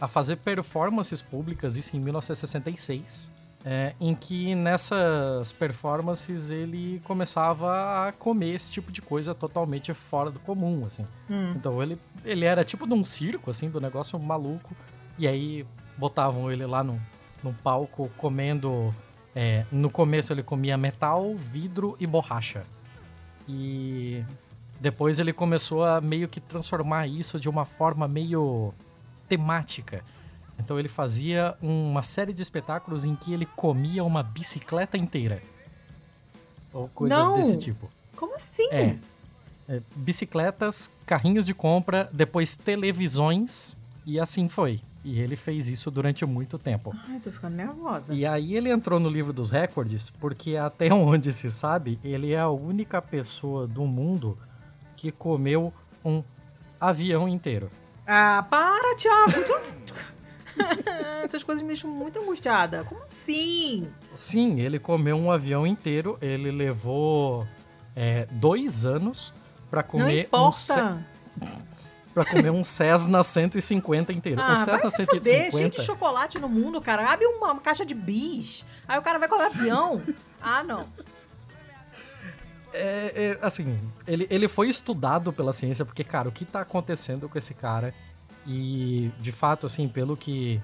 a 0.00 0.06
fazer 0.08 0.36
performances 0.36 1.22
públicas, 1.22 1.76
isso 1.76 1.96
em 1.96 2.00
1966. 2.00 3.30
É, 3.64 3.94
em 4.00 4.14
que 4.14 4.54
nessas 4.54 5.52
performances 5.52 6.50
ele 6.50 7.00
começava 7.04 8.08
a 8.08 8.12
comer 8.12 8.54
esse 8.54 8.72
tipo 8.72 8.90
de 8.90 9.02
coisa 9.02 9.34
totalmente 9.34 9.92
fora 9.92 10.30
do 10.30 10.40
comum, 10.40 10.84
assim. 10.86 11.06
hum. 11.28 11.52
Então 11.54 11.82
ele, 11.82 11.98
ele 12.24 12.44
era 12.44 12.64
tipo 12.64 12.86
de 12.86 12.94
um 12.94 13.04
circo, 13.04 13.50
assim, 13.50 13.68
do 13.68 13.80
negócio 13.80 14.18
maluco. 14.18 14.74
E 15.18 15.28
aí 15.28 15.66
botavam 15.98 16.50
ele 16.50 16.64
lá 16.64 16.82
no, 16.82 16.98
no 17.44 17.52
palco 17.52 18.10
comendo. 18.16 18.94
é, 19.34 19.64
no 19.70 19.90
começo 19.90 20.32
ele 20.32 20.42
comia 20.42 20.76
metal, 20.76 21.34
vidro 21.34 21.96
e 22.00 22.06
borracha. 22.06 22.64
E 23.46 24.24
depois 24.80 25.18
ele 25.18 25.32
começou 25.32 25.84
a 25.84 26.00
meio 26.00 26.28
que 26.28 26.40
transformar 26.40 27.06
isso 27.06 27.38
de 27.38 27.48
uma 27.48 27.66
forma 27.66 28.08
meio 28.08 28.72
temática. 29.28 30.02
Então 30.60 30.78
ele 30.78 30.88
fazia 30.88 31.56
uma 31.60 32.02
série 32.02 32.32
de 32.32 32.42
espetáculos 32.42 33.04
em 33.04 33.16
que 33.16 33.32
ele 33.32 33.46
comia 33.46 34.04
uma 34.04 34.22
bicicleta 34.22 34.96
inteira. 34.96 35.42
Ou 36.72 36.88
coisas 36.88 37.18
Não! 37.18 37.36
desse 37.36 37.56
tipo. 37.56 37.90
Como 38.14 38.34
assim? 38.36 38.68
É. 38.70 38.96
É, 39.68 39.80
bicicletas, 39.94 40.90
carrinhos 41.06 41.46
de 41.46 41.54
compra, 41.54 42.08
depois 42.12 42.56
televisões 42.56 43.76
e 44.04 44.18
assim 44.18 44.48
foi. 44.48 44.80
E 45.02 45.18
ele 45.18 45.36
fez 45.36 45.68
isso 45.68 45.90
durante 45.90 46.26
muito 46.26 46.58
tempo. 46.58 46.94
Ai, 47.08 47.20
tô 47.20 47.30
ficando 47.30 47.56
nervosa. 47.56 48.12
E 48.12 48.26
aí 48.26 48.54
ele 48.54 48.70
entrou 48.70 49.00
no 49.00 49.08
livro 49.08 49.32
dos 49.32 49.50
recordes 49.50 50.10
porque 50.10 50.56
até 50.56 50.92
onde 50.94 51.32
se 51.32 51.50
sabe, 51.50 51.98
ele 52.04 52.32
é 52.32 52.40
a 52.40 52.50
única 52.50 53.00
pessoa 53.00 53.66
do 53.66 53.86
mundo 53.86 54.36
que 54.96 55.10
comeu 55.10 55.72
um 56.04 56.22
avião 56.80 57.28
inteiro. 57.28 57.70
Ah, 58.06 58.44
para, 58.50 58.96
Thiago. 58.96 59.32
Essas 61.24 61.42
coisas 61.42 61.62
me 61.62 61.68
deixam 61.68 61.90
muito 61.90 62.18
angustiada. 62.18 62.84
Como 62.84 63.02
assim? 63.04 63.90
Sim, 64.12 64.60
ele 64.60 64.78
comeu 64.78 65.16
um 65.16 65.30
avião 65.30 65.66
inteiro. 65.66 66.18
Ele 66.20 66.50
levou 66.50 67.46
é, 67.94 68.26
dois 68.32 68.84
anos 68.86 69.32
pra 69.70 69.82
Não 69.82 69.88
comer 69.88 70.28
um 70.32 70.52
Ce- 70.52 70.72
importa. 70.72 71.06
pra 72.14 72.24
comer 72.24 72.50
um 72.50 72.64
Cessna 72.64 73.22
150 73.22 74.12
inteiro. 74.12 74.40
Ah, 74.40 74.54
vai 74.54 74.56
Cessna 74.56 74.90
se 74.90 75.06
fuder, 75.06 75.22
cheio 75.22 75.44
de 75.50 75.56
150 75.76 75.82
chocolate 75.82 76.38
no 76.38 76.48
mundo, 76.48 76.80
cara. 76.80 77.10
Abre 77.10 77.26
uma, 77.26 77.52
uma 77.52 77.60
caixa 77.60 77.84
de 77.86 77.94
bis. 77.94 78.64
Aí 78.88 78.98
o 78.98 79.02
cara 79.02 79.18
vai 79.18 79.28
comer 79.28 79.44
avião. 79.44 80.00
Ah, 80.42 80.62
não. 80.62 80.86
É, 82.72 83.36
é, 83.42 83.44
assim, 83.44 83.78
ele, 84.06 84.26
ele 84.30 84.46
foi 84.48 84.68
estudado 84.68 85.32
pela 85.32 85.52
ciência, 85.52 85.84
porque, 85.84 86.04
cara, 86.04 86.28
o 86.28 86.32
que 86.32 86.44
tá 86.44 86.60
acontecendo 86.60 87.28
com 87.28 87.36
esse 87.36 87.52
cara? 87.52 87.92
E, 88.46 89.10
de 89.20 89.30
fato, 89.32 89.66
assim, 89.66 89.86
pelo 89.88 90.16
que, 90.16 90.60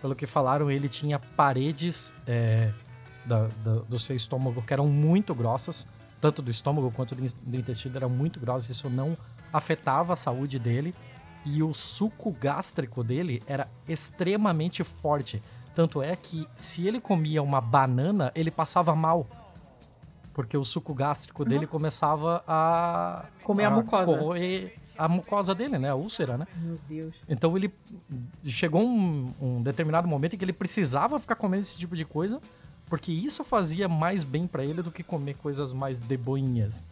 pelo 0.00 0.14
que 0.14 0.26
falaram, 0.26 0.70
ele 0.70 0.88
tinha 0.88 1.18
paredes 1.18 2.12
é, 2.26 2.72
da- 3.24 3.48
da- 3.64 3.82
do 3.88 3.98
seu 3.98 4.16
estômago 4.16 4.60
que 4.62 4.72
eram 4.72 4.88
muito 4.88 5.34
grossas, 5.34 5.86
tanto 6.20 6.42
do 6.42 6.50
estômago 6.50 6.90
quanto 6.90 7.14
do, 7.14 7.24
in- 7.24 7.30
do 7.46 7.56
intestino 7.56 7.96
eram 7.96 8.08
muito 8.10 8.38
grossas, 8.40 8.68
isso 8.70 8.90
não 8.90 9.16
afetava 9.52 10.12
a 10.12 10.16
saúde 10.16 10.58
dele. 10.58 10.94
E 11.46 11.62
o 11.62 11.72
suco 11.72 12.30
gástrico 12.32 13.02
dele 13.02 13.42
era 13.46 13.66
extremamente 13.88 14.84
forte. 14.84 15.40
Tanto 15.74 16.02
é 16.02 16.14
que 16.14 16.46
se 16.54 16.86
ele 16.86 17.00
comia 17.00 17.42
uma 17.42 17.60
banana, 17.62 18.30
ele 18.34 18.50
passava 18.50 18.94
mal. 18.94 19.26
Porque 20.34 20.56
o 20.56 20.64
suco 20.64 20.92
gástrico 20.92 21.44
dele 21.44 21.66
começava 21.66 22.44
a. 22.46 23.24
Comer 23.42 23.64
a 23.64 23.70
mucosa. 23.70 24.04
corroer 24.04 24.74
a 24.96 25.08
mucosa 25.08 25.54
dele, 25.54 25.78
né? 25.78 25.90
A 25.90 25.94
úlcera, 25.94 26.36
né? 26.36 26.46
Meu 26.56 26.78
Deus. 26.88 27.14
Então 27.28 27.56
ele. 27.56 27.72
Chegou 28.44 28.82
um, 28.82 29.32
um 29.40 29.62
determinado 29.62 30.06
momento 30.06 30.34
em 30.34 30.38
que 30.38 30.44
ele 30.44 30.52
precisava 30.52 31.18
ficar 31.18 31.36
comendo 31.36 31.62
esse 31.62 31.78
tipo 31.78 31.96
de 31.96 32.04
coisa, 32.04 32.40
porque 32.88 33.12
isso 33.12 33.42
fazia 33.44 33.88
mais 33.88 34.22
bem 34.22 34.46
pra 34.46 34.64
ele 34.64 34.82
do 34.82 34.90
que 34.90 35.02
comer 35.02 35.34
coisas 35.34 35.72
mais 35.72 36.00
deboinhas. 36.00 36.88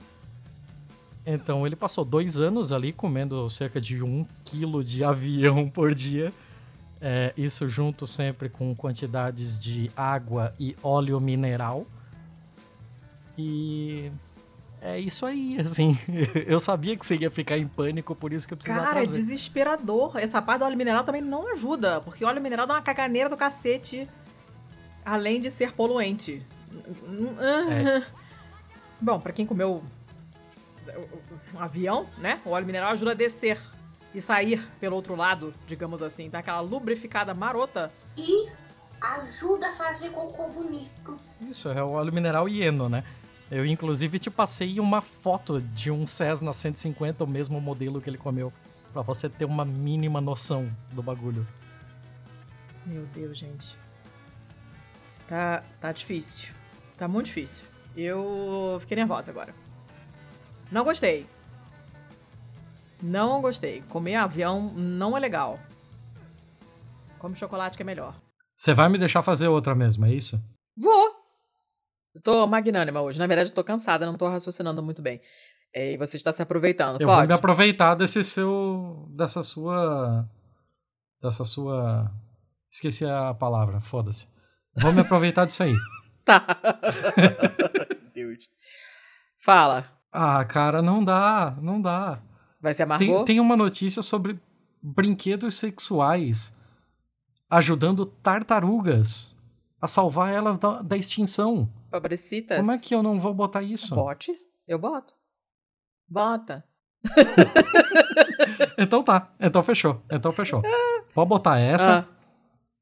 Então 1.26 1.66
ele 1.66 1.76
passou 1.76 2.04
dois 2.04 2.40
anos 2.40 2.72
ali 2.72 2.90
comendo 2.92 3.50
cerca 3.50 3.78
de 3.80 4.02
um 4.02 4.24
quilo 4.44 4.82
de 4.82 5.04
avião 5.04 5.68
por 5.70 5.94
dia. 5.94 6.32
É, 7.00 7.32
isso 7.36 7.68
junto 7.68 8.06
sempre 8.06 8.48
com 8.48 8.74
quantidades 8.74 9.58
de 9.58 9.90
água 9.96 10.54
e 10.58 10.74
óleo 10.82 11.20
mineral. 11.20 11.86
E 13.36 14.10
é 14.82 14.98
isso 14.98 15.26
aí, 15.26 15.60
assim. 15.60 15.98
Eu 16.46 16.60
sabia 16.60 16.96
que 16.96 17.04
você 17.04 17.16
ia 17.16 17.30
ficar 17.30 17.58
em 17.58 17.66
pânico, 17.66 18.14
por 18.14 18.32
isso 18.32 18.46
que 18.46 18.54
eu 18.54 18.58
precisava 18.58 18.86
Cara, 18.86 19.00
é 19.00 19.02
trazer. 19.04 19.20
desesperador. 19.20 20.16
Essa 20.16 20.40
parte 20.40 20.60
do 20.60 20.64
óleo 20.66 20.76
mineral 20.76 21.04
também 21.04 21.20
não 21.20 21.52
ajuda, 21.52 22.00
porque 22.00 22.24
óleo 22.24 22.40
mineral 22.40 22.66
dá 22.66 22.74
uma 22.74 22.82
caganeira 22.82 23.28
do 23.28 23.36
cacete, 23.36 24.08
além 25.04 25.40
de 25.40 25.50
ser 25.50 25.72
poluente. 25.72 26.42
É. 27.40 28.02
Bom, 29.00 29.18
pra 29.20 29.32
quem 29.32 29.46
comeu 29.46 29.82
um 31.54 31.58
avião, 31.60 32.06
né? 32.18 32.40
O 32.44 32.50
óleo 32.50 32.66
mineral 32.66 32.92
ajuda 32.92 33.12
a 33.12 33.14
descer 33.14 33.58
e 34.14 34.20
sair 34.20 34.60
pelo 34.80 34.96
outro 34.96 35.14
lado, 35.14 35.54
digamos 35.66 36.02
assim. 36.02 36.28
Dá 36.30 36.38
aquela 36.38 36.60
lubrificada 36.60 37.34
marota. 37.34 37.92
E 38.16 38.48
ajuda 39.00 39.68
a 39.68 39.72
fazer 39.72 40.10
cocô 40.10 40.48
bonito. 40.48 41.16
Isso, 41.40 41.68
é 41.68 41.82
o 41.82 41.90
óleo 41.90 42.12
mineral 42.12 42.48
hieno, 42.48 42.88
né? 42.88 43.04
Eu, 43.50 43.64
inclusive, 43.64 44.18
te 44.18 44.30
passei 44.30 44.78
uma 44.78 45.00
foto 45.00 45.60
de 45.60 45.90
um 45.90 46.06
Cessna 46.06 46.52
150, 46.52 47.24
o 47.24 47.26
mesmo 47.26 47.60
modelo 47.60 48.00
que 48.00 48.10
ele 48.10 48.18
comeu, 48.18 48.52
para 48.92 49.02
você 49.02 49.28
ter 49.28 49.44
uma 49.44 49.64
mínima 49.64 50.20
noção 50.20 50.68
do 50.92 51.02
bagulho. 51.02 51.46
Meu 52.84 53.06
Deus, 53.06 53.38
gente. 53.38 53.76
Tá, 55.26 55.62
tá 55.80 55.92
difícil. 55.92 56.50
Tá 56.96 57.08
muito 57.08 57.26
difícil. 57.26 57.64
Eu 57.96 58.78
fiquei 58.80 58.96
nervosa 58.96 59.30
agora. 59.30 59.54
Não 60.70 60.84
gostei. 60.84 61.26
Não 63.02 63.40
gostei. 63.40 63.82
Comer 63.88 64.16
avião 64.16 64.72
não 64.74 65.16
é 65.16 65.20
legal. 65.20 65.58
Come 67.18 67.36
chocolate 67.36 67.76
que 67.76 67.82
é 67.82 67.86
melhor. 67.86 68.14
Você 68.56 68.74
vai 68.74 68.88
me 68.88 68.98
deixar 68.98 69.22
fazer 69.22 69.48
outra 69.48 69.74
mesmo, 69.74 70.04
é 70.04 70.12
isso? 70.12 70.42
Vou! 70.76 71.17
Eu 72.18 72.22
tô 72.22 72.46
magnânima 72.48 73.00
hoje. 73.00 73.18
Na 73.18 73.26
verdade, 73.28 73.50
eu 73.50 73.54
tô 73.54 73.62
cansada, 73.62 74.04
não 74.04 74.16
tô 74.16 74.28
raciocinando 74.28 74.82
muito 74.82 75.00
bem. 75.00 75.20
E 75.72 75.96
você 75.96 76.16
está 76.16 76.32
se 76.32 76.42
aproveitando. 76.42 77.00
Eu 77.00 77.06
Pode? 77.06 77.20
vou 77.20 77.28
me 77.28 77.34
aproveitar 77.34 77.94
desse 77.94 78.24
seu. 78.24 79.06
dessa 79.10 79.42
sua. 79.42 80.28
dessa 81.22 81.44
sua. 81.44 82.10
Esqueci 82.70 83.04
a 83.06 83.32
palavra, 83.34 83.80
foda-se. 83.80 84.26
Vou 84.76 84.92
me 84.92 85.00
aproveitar 85.00 85.46
disso 85.46 85.62
aí. 85.62 85.74
Tá. 86.28 86.44
Deus. 88.12 88.50
Fala. 89.42 89.86
Ah, 90.12 90.44
cara, 90.44 90.82
não 90.82 91.02
dá, 91.02 91.56
não 91.58 91.80
dá. 91.80 92.20
Vai 92.60 92.74
ser 92.74 92.84
Tem, 92.84 92.94
amargou? 92.94 93.24
tem 93.24 93.40
uma 93.40 93.56
notícia 93.56 94.02
sobre 94.02 94.38
brinquedos 94.82 95.54
sexuais 95.54 96.54
ajudando 97.48 98.04
tartarugas 98.04 99.34
a 99.80 99.86
salvar 99.86 100.34
elas 100.34 100.58
da, 100.58 100.82
da 100.82 100.98
extinção. 100.98 101.66
Pobrecitas. 101.90 102.58
Como 102.58 102.72
é 102.72 102.78
que 102.78 102.94
eu 102.94 103.02
não 103.02 103.18
vou 103.20 103.32
botar 103.34 103.62
isso? 103.62 103.94
Bote? 103.94 104.32
Eu 104.66 104.78
boto. 104.78 105.14
Bota. 106.08 106.64
Então 108.76 109.02
tá, 109.02 109.32
então 109.40 109.62
fechou, 109.62 110.00
então 110.10 110.32
fechou. 110.32 110.62
Pode 111.14 111.28
botar 111.28 111.58
essa. 111.58 112.00
Ah, 112.00 112.04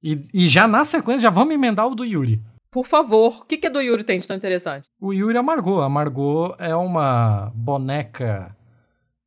E, 0.03 0.17
e 0.33 0.49
já 0.49 0.69
na 0.69 0.85
sequência, 0.85 1.23
já 1.23 1.31
vamos 1.31 1.55
emendar 1.55 1.87
o 1.87 1.95
do 1.95 2.05
Yuri. 2.05 2.43
por 2.71 2.87
favor. 2.87 3.41
O 3.41 3.45
que, 3.45 3.57
que 3.57 3.67
é 3.67 3.71
do 3.71 3.81
Yuri 3.81 4.05
tem 4.05 4.19
de 4.21 4.29
tão 4.29 4.37
interessante? 4.37 4.89
O 5.01 5.13
Yuri 5.13 5.37
amargou. 5.39 5.81
A 5.81 5.89
Margot 5.89 6.55
é 6.59 6.75
uma 6.77 7.51
boneca. 7.55 8.55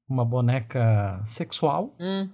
Uma 0.07 0.23
boneca 0.25 1.21
sexual 1.25 1.95
Hum. 1.99 2.29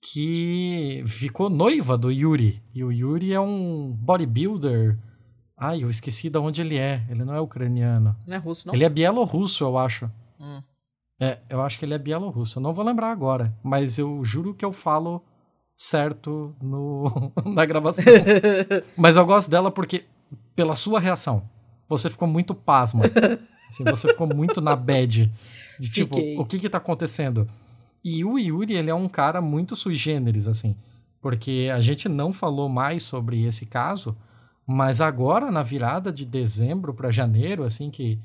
que 0.00 1.02
ficou 1.06 1.50
noiva 1.50 1.98
do 1.98 2.10
Yuri. 2.10 2.62
E 2.74 2.82
o 2.84 2.92
Yuri 2.92 3.32
é 3.32 3.40
um 3.40 3.90
bodybuilder. 3.92 4.96
Ai, 5.60 5.84
eu 5.84 5.90
esqueci 5.90 6.30
de 6.30 6.38
onde 6.38 6.62
ele 6.62 6.78
é. 6.78 7.04
Ele 7.10 7.22
não 7.22 7.34
é 7.34 7.40
ucraniano. 7.40 8.16
Não 8.26 8.34
é 8.34 8.38
russo, 8.38 8.66
não? 8.66 8.74
Ele 8.74 8.82
é 8.82 8.88
bielorrusso, 8.88 9.62
eu 9.62 9.76
acho. 9.76 10.10
Hum. 10.40 10.62
É, 11.20 11.38
eu 11.50 11.60
acho 11.60 11.78
que 11.78 11.84
ele 11.84 11.92
é 11.92 11.98
bielorrusso. 11.98 12.58
Eu 12.58 12.62
não 12.62 12.72
vou 12.72 12.82
lembrar 12.82 13.12
agora, 13.12 13.54
mas 13.62 13.98
eu 13.98 14.24
juro 14.24 14.54
que 14.54 14.64
eu 14.64 14.72
falo 14.72 15.22
certo 15.76 16.56
no, 16.62 17.30
na 17.44 17.66
gravação. 17.66 18.10
mas 18.96 19.18
eu 19.18 19.26
gosto 19.26 19.50
dela 19.50 19.70
porque, 19.70 20.04
pela 20.56 20.74
sua 20.74 20.98
reação, 20.98 21.42
você 21.86 22.08
ficou 22.08 22.26
muito 22.26 22.54
pasma. 22.54 23.04
Assim, 23.68 23.84
você 23.84 24.08
ficou 24.08 24.26
muito 24.34 24.62
na 24.62 24.74
bad. 24.74 25.30
De 25.78 25.90
tipo, 25.90 26.16
Fiquei. 26.16 26.38
o 26.38 26.44
que 26.46 26.58
que 26.58 26.70
tá 26.70 26.78
acontecendo? 26.78 27.46
E 28.02 28.24
o 28.24 28.38
Yuri, 28.38 28.74
ele 28.74 28.88
é 28.88 28.94
um 28.94 29.08
cara 29.08 29.42
muito 29.42 29.76
sui 29.76 29.94
generis, 29.94 30.48
assim. 30.48 30.74
Porque 31.20 31.70
a 31.70 31.80
gente 31.80 32.08
não 32.08 32.32
falou 32.32 32.68
mais 32.68 33.02
sobre 33.02 33.44
esse 33.44 33.66
caso, 33.66 34.16
mas 34.70 35.00
agora, 35.00 35.50
na 35.50 35.62
virada 35.62 36.12
de 36.12 36.26
dezembro 36.26 36.94
para 36.94 37.10
janeiro, 37.10 37.64
assim, 37.64 37.90
que, 37.90 38.18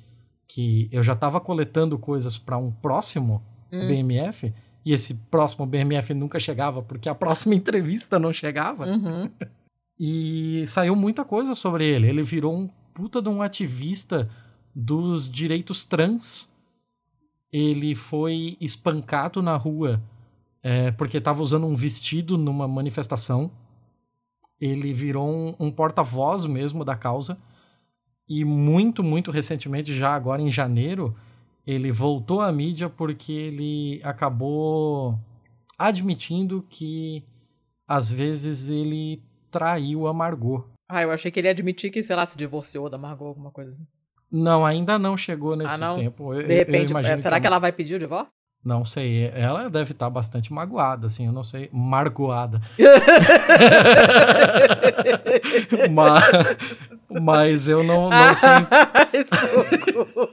que 0.48 0.88
eu 0.92 1.04
já 1.04 1.16
tava 1.16 1.40
coletando 1.40 1.98
coisas 1.98 2.38
para 2.38 2.58
um 2.58 2.72
próximo 2.72 3.42
Hum. 3.72 3.88
BMF, 3.88 4.54
e 4.86 4.94
esse 4.94 5.16
próximo 5.30 5.66
BMF 5.66 6.14
nunca 6.14 6.40
chegava, 6.40 6.82
porque 6.82 7.10
a 7.10 7.16
próxima 7.16 7.56
entrevista 7.56 8.20
não 8.20 8.32
chegava. 8.32 8.86
Uhum. 8.86 9.30
E 10.00 10.64
saiu 10.68 10.96
muita 10.96 11.24
coisa 11.24 11.56
sobre 11.56 11.86
ele. 11.86 12.08
Ele 12.08 12.24
virou 12.24 12.56
um 12.56 12.70
puta 12.94 13.22
de 13.22 13.30
um 13.30 13.42
ativista 13.42 14.30
dos 14.74 15.30
direitos 15.30 15.86
trans. 15.86 16.54
Ele 17.52 17.96
foi 17.96 18.58
espancado 18.60 19.42
na 19.42 19.56
rua 19.56 20.02
é, 20.62 20.92
porque 20.92 21.18
estava 21.18 21.42
usando 21.42 21.66
um 21.66 21.76
vestido 21.76 22.38
numa 22.38 22.68
manifestação. 22.68 23.52
Ele 24.60 24.94
virou 24.94 25.28
um, 25.28 25.56
um 25.60 25.72
porta-voz 25.72 26.46
mesmo 26.46 26.84
da 26.86 26.96
causa. 26.96 27.38
E 28.28 28.44
muito, 28.44 29.04
muito 29.04 29.30
recentemente, 29.32 29.94
já 29.94 30.16
agora 30.16 30.42
em 30.42 30.50
janeiro, 30.50 31.16
ele 31.68 31.92
voltou 31.92 32.42
à 32.42 32.52
mídia 32.52 32.90
porque 32.90 33.32
ele 33.32 34.02
acabou 34.04 35.20
admitindo 35.78 36.66
que 36.70 37.24
às 37.88 38.10
vezes 38.10 38.70
ele 38.70 39.22
traiu 39.52 40.08
a 40.08 40.14
Margot. 40.14 40.66
Ah, 40.90 41.02
eu 41.04 41.12
achei 41.12 41.30
que 41.32 41.40
ele 41.40 41.48
ia 41.48 41.52
admitir 41.52 41.92
que, 41.92 42.02
sei 42.02 42.16
lá, 42.16 42.26
se 42.26 42.38
divorciou 42.38 42.90
da 42.90 42.98
Margot, 42.98 43.26
alguma 43.28 43.52
coisa 43.52 43.72
assim. 43.72 43.86
Não, 44.32 44.66
ainda 44.66 44.98
não 45.00 45.16
chegou 45.16 45.56
nesse 45.56 45.76
Ah, 45.76 45.78
não? 45.78 45.96
tempo. 45.96 46.34
Eu- 46.34 46.48
De 46.48 46.54
repente, 46.54 46.94
é, 46.98 47.16
será 47.16 47.38
que 47.38 47.42
que 47.42 47.48
ela 47.48 47.60
vai 47.60 47.72
pedir 47.72 47.96
o 47.96 48.00
divórcio? 48.00 48.34
Não 48.66 48.84
sei, 48.84 49.28
ela 49.28 49.70
deve 49.70 49.92
estar 49.92 50.10
bastante 50.10 50.52
magoada, 50.52 51.06
assim, 51.06 51.28
eu 51.28 51.32
não 51.32 51.44
sei, 51.44 51.70
margoada. 51.72 52.60
mas, 55.94 56.24
mas 57.22 57.70
eu 57.70 57.84
não, 57.84 58.10
não 58.10 58.34
sei, 58.34 58.50
Ai, 58.50 59.22
socorro. 59.30 60.30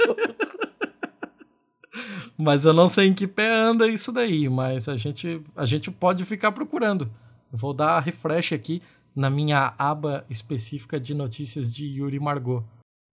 mas 2.39 2.65
eu 2.65 2.73
não 2.73 2.89
sei 2.89 3.09
em 3.09 3.13
que 3.13 3.27
pé 3.27 3.51
anda 3.51 3.87
isso 3.87 4.11
daí, 4.11 4.49
mas 4.49 4.89
a 4.89 4.97
gente, 4.97 5.43
a 5.55 5.67
gente 5.67 5.91
pode 5.91 6.25
ficar 6.25 6.53
procurando. 6.53 7.11
Eu 7.53 7.59
vou 7.59 7.75
dar 7.75 8.01
refresh 8.01 8.55
aqui 8.55 8.81
na 9.15 9.29
minha 9.29 9.75
aba 9.77 10.25
específica 10.31 10.99
de 10.99 11.13
notícias 11.13 11.75
de 11.75 11.85
Yuri 11.85 12.19
Margot. 12.19 12.65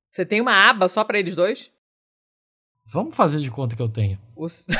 Você 0.10 0.26
tem 0.26 0.40
uma 0.40 0.70
aba 0.70 0.88
só 0.88 1.04
pra 1.04 1.20
eles 1.20 1.36
dois? 1.36 1.70
Vamos 2.92 3.16
fazer 3.16 3.40
de 3.40 3.52
conta 3.52 3.76
que 3.76 3.82
eu 3.82 3.90
tenho. 3.90 4.18
Os... 4.36 4.66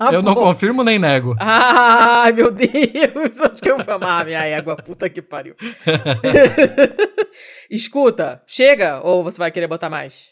Ah, 0.00 0.12
eu 0.12 0.22
não 0.22 0.32
bom. 0.32 0.44
confirmo 0.44 0.84
nem 0.84 0.96
nego. 0.96 1.34
Ai, 1.40 2.30
meu 2.30 2.52
Deus! 2.52 3.42
Acho 3.42 3.60
que 3.60 3.68
eu 3.68 3.82
vou 3.82 3.94
amar 3.96 4.24
minha 4.24 4.44
égua. 4.44 4.76
Puta 4.76 5.10
que 5.10 5.20
pariu. 5.20 5.56
Escuta, 7.68 8.40
chega 8.46 9.00
ou 9.02 9.24
você 9.24 9.38
vai 9.38 9.50
querer 9.50 9.66
botar 9.66 9.90
mais? 9.90 10.30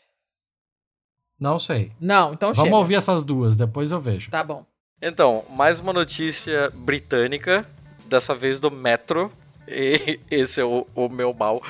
Não 1.38 1.58
sei. 1.58 1.90
Não, 2.00 2.32
então 2.32 2.52
Vamos 2.52 2.62
chega. 2.62 2.76
ouvir 2.76 2.94
essas 2.94 3.24
duas, 3.24 3.56
depois 3.56 3.90
eu 3.90 4.00
vejo. 4.00 4.30
Tá 4.30 4.44
bom. 4.44 4.64
Então, 5.02 5.44
mais 5.50 5.80
uma 5.80 5.92
notícia 5.92 6.70
britânica, 6.72 7.66
dessa 8.06 8.34
vez 8.34 8.60
do 8.60 8.70
Metro. 8.70 9.32
E 9.66 10.20
esse 10.30 10.60
é 10.60 10.64
o, 10.64 10.86
o 10.94 11.08
meu 11.08 11.34
mal. 11.34 11.60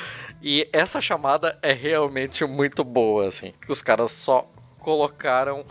E 0.42 0.68
essa 0.70 1.00
chamada 1.00 1.56
é 1.62 1.72
realmente 1.72 2.44
muito 2.44 2.84
boa, 2.84 3.26
assim. 3.26 3.54
Que 3.64 3.72
os 3.72 3.80
caras 3.80 4.12
só 4.12 4.46
colocaram 4.86 5.64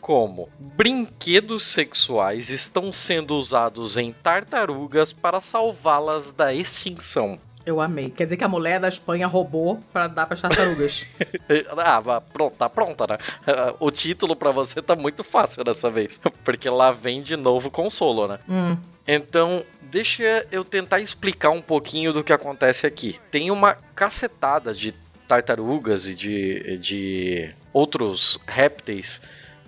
como 0.00 0.48
brinquedos 0.58 1.62
sexuais 1.62 2.48
estão 2.48 2.90
sendo 2.90 3.36
usados 3.36 3.98
em 3.98 4.14
tartarugas 4.14 5.12
para 5.12 5.42
salvá-las 5.42 6.32
da 6.32 6.54
extinção. 6.54 7.38
Eu 7.66 7.82
amei. 7.82 8.08
Quer 8.08 8.24
dizer 8.24 8.38
que 8.38 8.44
a 8.44 8.48
mulher 8.48 8.80
da 8.80 8.88
Espanha 8.88 9.26
roubou 9.26 9.78
pra 9.92 10.06
dar 10.06 10.24
pras 10.26 10.40
tartarugas. 10.40 11.06
Ah, 11.76 12.20
pronto, 12.32 12.56
tá 12.56 12.68
pronta, 12.68 13.06
né? 13.06 13.18
O 13.78 13.90
título 13.90 14.34
pra 14.34 14.50
você 14.50 14.80
tá 14.80 14.96
muito 14.96 15.22
fácil 15.22 15.62
dessa 15.62 15.90
vez. 15.90 16.18
Porque 16.42 16.70
lá 16.70 16.90
vem 16.90 17.20
de 17.20 17.36
novo 17.36 17.70
consolo, 17.70 18.26
né? 18.26 18.38
hum. 18.48 18.76
Então, 19.06 19.62
deixa 19.82 20.46
eu 20.50 20.64
tentar 20.64 21.00
explicar 21.00 21.50
um 21.50 21.60
pouquinho 21.60 22.12
do 22.12 22.24
que 22.24 22.32
acontece 22.32 22.86
aqui. 22.86 23.20
Tem 23.30 23.50
uma 23.50 23.76
cacetada 23.94 24.72
de 24.72 24.92
tartarugas 25.32 26.06
e 26.08 26.14
de, 26.14 26.76
de 26.76 27.54
outros 27.72 28.38
répteis 28.46 29.22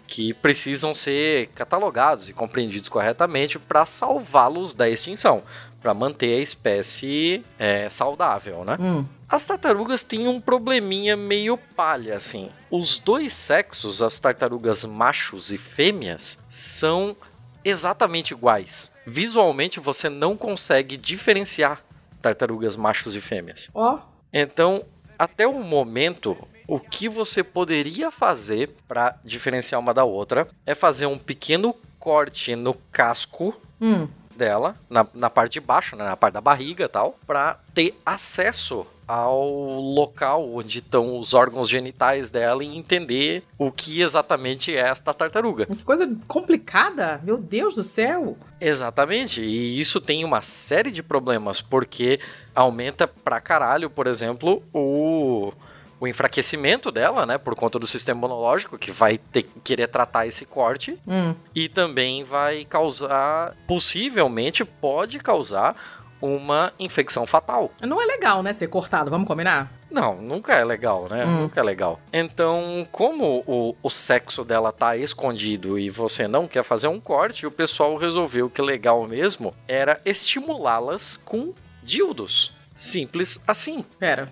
que 0.07 0.35
precisam 0.35 0.95
ser 0.95 1.47
catalogados 1.55 2.29
e 2.29 2.35
compreendidos 2.35 2.91
corretamente 2.91 3.59
para 3.59 3.87
salvá-los 3.87 4.75
da 4.75 4.91
extinção, 4.91 5.43
para 5.81 5.95
manter 5.95 6.39
a 6.39 6.43
espécie 6.43 7.43
é, 7.59 7.89
saudável, 7.89 8.63
né? 8.63 8.77
Hum. 8.79 9.07
As 9.27 9.47
tartarugas 9.47 10.03
têm 10.03 10.29
um 10.29 10.39
probleminha 10.39 11.17
meio 11.17 11.57
palha, 11.57 12.15
assim. 12.15 12.51
Os 12.71 12.99
dois 12.99 13.33
sexos, 13.33 14.03
as 14.03 14.19
tartarugas 14.19 14.85
machos 14.85 15.51
e 15.51 15.57
fêmeas, 15.57 16.43
são 16.51 17.17
exatamente 17.65 18.33
iguais. 18.35 18.95
Visualmente 19.07 19.81
você 19.81 20.11
não 20.11 20.37
consegue 20.37 20.99
diferenciar 20.99 21.83
tartarugas 22.21 22.77
machos 22.77 23.17
e 23.17 23.21
fêmeas. 23.21 23.71
Ó. 23.73 23.99
Então, 24.31 24.85
até 25.19 25.47
o 25.47 25.55
momento, 25.63 26.37
o 26.67 26.79
que 26.81 27.09
você 27.09 27.43
poderia 27.43 28.11
fazer 28.11 28.71
para 28.89 29.17
diferenciar 29.25 29.81
uma 29.81 29.95
da 29.95 30.05
outra 30.05 30.49
é 30.65 30.75
fazer 30.75 31.07
um 31.07 31.19
pequeno 31.19 31.75
corte 31.99 32.55
no 32.57 32.75
casco 32.93 33.55
Hum. 33.81 34.09
dela, 34.35 34.77
na, 34.89 35.07
na 35.13 35.29
parte 35.29 35.55
de 35.55 35.61
baixo, 35.61 35.95
né, 35.97 36.05
na 36.05 36.17
parte 36.17 36.35
da 36.35 36.41
barriga 36.41 36.85
e 36.85 36.89
tal, 36.89 37.19
para 37.27 37.59
ter 37.75 37.95
acesso 38.07 38.87
ao 39.07 39.47
local 39.81 40.49
onde 40.55 40.79
estão 40.79 41.19
os 41.19 41.35
órgãos 41.35 41.69
genitais 41.69 42.31
dela 42.31 42.65
e 42.65 42.77
entender 42.77 43.43
o 43.59 43.71
que 43.71 44.01
exatamente 44.01 44.75
é 44.75 44.81
esta 44.81 45.13
tartaruga. 45.13 45.67
Que 45.67 45.83
coisa 45.85 46.09
complicada. 46.27 47.21
Meu 47.23 47.37
Deus 47.37 47.75
do 47.75 47.83
céu. 47.85 48.37
Exatamente, 48.61 49.43
e 49.43 49.79
isso 49.79 50.01
tem 50.01 50.25
uma 50.25 50.41
série 50.41 50.91
de 50.91 51.03
problemas, 51.03 51.61
porque 51.61 52.19
aumenta 52.55 53.07
pra 53.07 53.41
caralho, 53.41 53.91
por 53.91 54.07
exemplo, 54.07 54.63
o, 54.73 55.53
o 56.01 56.09
enfraquecimento 56.09 56.91
dela, 56.91 57.27
né, 57.27 57.37
por 57.37 57.55
conta 57.55 57.79
do 57.79 57.87
sistema 57.87 58.19
imunológico, 58.21 58.79
que 58.79 58.91
vai 58.91 59.19
ter 59.19 59.43
que 59.43 59.61
querer 59.61 59.89
tratar 59.89 60.27
esse 60.27 60.47
corte, 60.47 60.99
Hum. 61.07 61.35
e 61.55 61.69
também 61.69 62.25
vai 62.25 62.65
causar, 62.65 63.55
possivelmente 63.67 64.65
pode 64.65 65.19
causar 65.19 65.77
uma 66.25 66.73
infecção 66.79 67.27
fatal. 67.27 67.71
Não 67.83 68.01
é 68.01 68.07
legal, 68.07 68.43
né, 68.43 68.53
ser 68.53 68.69
cortado. 68.69 69.11
Vamos 69.11 69.27
combinar? 69.27 69.71
Não, 69.91 70.17
nunca 70.21 70.55
é 70.55 70.65
legal, 70.65 71.07
né? 71.09 71.25
Hum. 71.25 71.43
Nunca 71.43 71.61
é 71.61 71.63
legal. 71.63 72.01
Então, 72.13 72.87
como 72.91 73.45
o, 73.47 73.77
o 73.83 73.91
sexo 73.91 74.45
dela 74.45 74.73
tá 74.73 74.97
escondido 74.97 75.79
e 75.79 75.91
você 75.91 76.27
não 76.27 76.49
quer 76.49 76.65
fazer 76.65 76.89
um 76.89 76.99
corte, 76.99 77.47
o 77.47 77.51
pessoal 77.51 77.95
resolveu 77.97 78.51
que 78.51 78.63
legal 78.63 79.07
mesmo 79.07 79.55
era 79.69 80.01
estimulá-las 80.05 81.17
com 81.17 81.53
dildos. 81.83 82.53
Simples 82.75 83.41
assim. 83.47 83.85
Pera. 83.99 84.29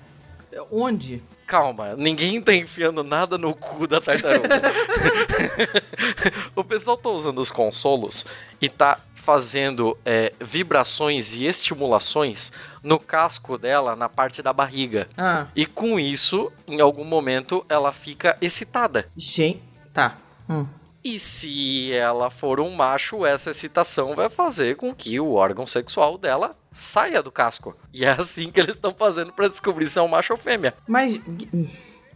Onde? 0.71 1.23
Calma, 1.47 1.95
ninguém 1.97 2.41
tá 2.41 2.55
enfiando 2.55 3.05
nada 3.05 3.37
no 3.37 3.55
cu 3.55 3.87
da 3.87 4.01
tartaruga. 4.01 4.49
o 6.57 6.65
pessoal 6.65 6.97
tá 6.97 7.11
usando 7.11 7.39
os 7.41 7.51
consolos 7.51 8.27
e 8.61 8.69
tá 8.69 8.99
fazendo 9.23 9.97
é, 10.05 10.33
vibrações 10.41 11.35
e 11.37 11.47
estimulações 11.47 12.51
no 12.83 12.99
casco 12.99 13.57
dela, 13.57 13.95
na 13.95 14.09
parte 14.09 14.43
da 14.43 14.53
barriga. 14.53 15.07
Ah, 15.17 15.47
E 15.55 15.65
com 15.65 15.99
isso, 15.99 16.51
em 16.67 16.81
algum 16.81 17.05
momento, 17.05 17.65
ela 17.69 17.93
fica 17.93 18.37
excitada. 18.41 19.07
gente. 19.17 19.63
Tá. 19.95 20.17
Hum. 20.49 20.67
E 21.05 21.19
se 21.19 21.93
ela 21.93 22.31
for 22.31 22.59
um 22.61 22.71
macho, 22.71 23.27
essa 23.27 23.51
excitação 23.51 24.15
vai 24.15 24.29
fazer 24.31 24.77
com 24.77 24.95
que 24.95 25.21
o 25.21 25.35
órgão 25.35 25.67
sexual 25.67 26.17
dela 26.17 26.57
saia 26.73 27.23
do 27.23 27.31
casco. 27.31 27.77
E 27.93 28.05
é 28.05 28.11
assim 28.11 28.51
que 28.51 28.59
eles 28.59 28.77
estão 28.77 28.95
fazendo 28.95 29.33
para 29.33 29.49
descobrir 29.49 29.87
se 29.87 29.99
é 29.99 30.03
um 30.03 30.09
macho 30.09 30.33
ou 30.33 30.39
fêmea. 30.39 30.75
Mas. 30.87 31.21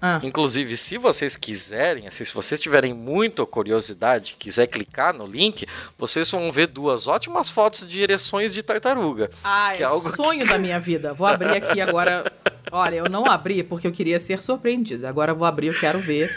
Ah. 0.07 0.21
Inclusive, 0.23 0.77
se 0.77 0.99
vocês 0.99 1.37
quiserem, 1.37 2.07
assim, 2.07 2.25
se 2.25 2.33
vocês 2.33 2.61
tiverem 2.61 2.95
muita 2.95 3.45
curiosidade, 3.45 4.37
quiser 4.39 4.69
clicar 4.69 5.13
no 5.13 5.27
link, 5.27 5.67
vocês 5.99 6.31
vão 6.31 6.53
ver 6.53 6.69
duas 6.69 7.09
ótimas 7.09 7.49
fotos 7.49 7.87
de 7.87 8.01
ereções 8.01 8.55
de 8.55 8.63
tartaruga. 8.63 9.31
Ah, 9.43 9.75
é 9.75 9.83
é 9.83 9.85
algo 9.85 10.09
sonho 10.15 10.47
da 10.47 10.59
minha 10.59 10.79
vida. 10.79 11.13
Vou 11.13 11.27
abrir 11.27 11.57
aqui 11.57 11.81
agora. 11.81 12.31
Olha, 12.71 12.97
eu 12.97 13.09
não 13.09 13.27
abri 13.27 13.63
porque 13.63 13.87
eu 13.87 13.93
queria 13.93 14.19
ser 14.19 14.41
surpreendida. 14.41 15.09
Agora 15.09 15.33
eu 15.33 15.37
vou 15.37 15.47
abrir, 15.47 15.69
eu 15.69 15.79
quero 15.79 15.99
ver. 15.99 16.31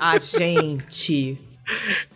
Ah, 0.00 0.18
gente. 0.18 1.38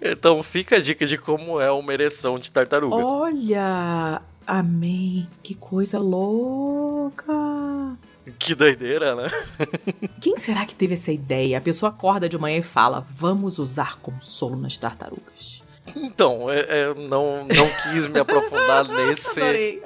Então 0.01 0.43
fica 0.43 0.77
a 0.77 0.81
dica 0.81 1.07
de 1.07 1.17
como 1.17 1.61
é 1.61 1.71
uma 1.71 1.93
ereção 1.93 2.39
de 2.39 2.53
tartaruga. 2.53 2.97
Olha. 2.97 4.21
Amém. 4.47 5.29
Que 5.43 5.55
coisa 5.55 5.99
louca. 5.99 7.33
Que 8.39 8.55
doideira, 8.55 9.15
né? 9.15 9.31
Quem 10.21 10.37
será 10.39 10.67
que 10.67 10.75
teve 10.75 10.95
essa 10.95 11.13
ideia? 11.13 11.59
A 11.59 11.61
pessoa 11.61 11.91
acorda 11.91 12.29
de 12.29 12.37
manhã 12.39 12.59
e 12.59 12.63
fala: 12.63 13.07
Vamos 13.11 13.59
usar 13.59 13.99
consolo 14.01 14.57
nas 14.57 14.77
tartarugas. 14.77 15.63
Então, 15.97 16.51
é- 16.51 16.67
é, 16.69 16.95
não, 16.95 17.47
não 17.47 17.69
quis 17.83 18.07
me 18.07 18.21
aprofundar 18.21 18.85
nesse, 18.89 19.41
Adorei. 19.41 19.83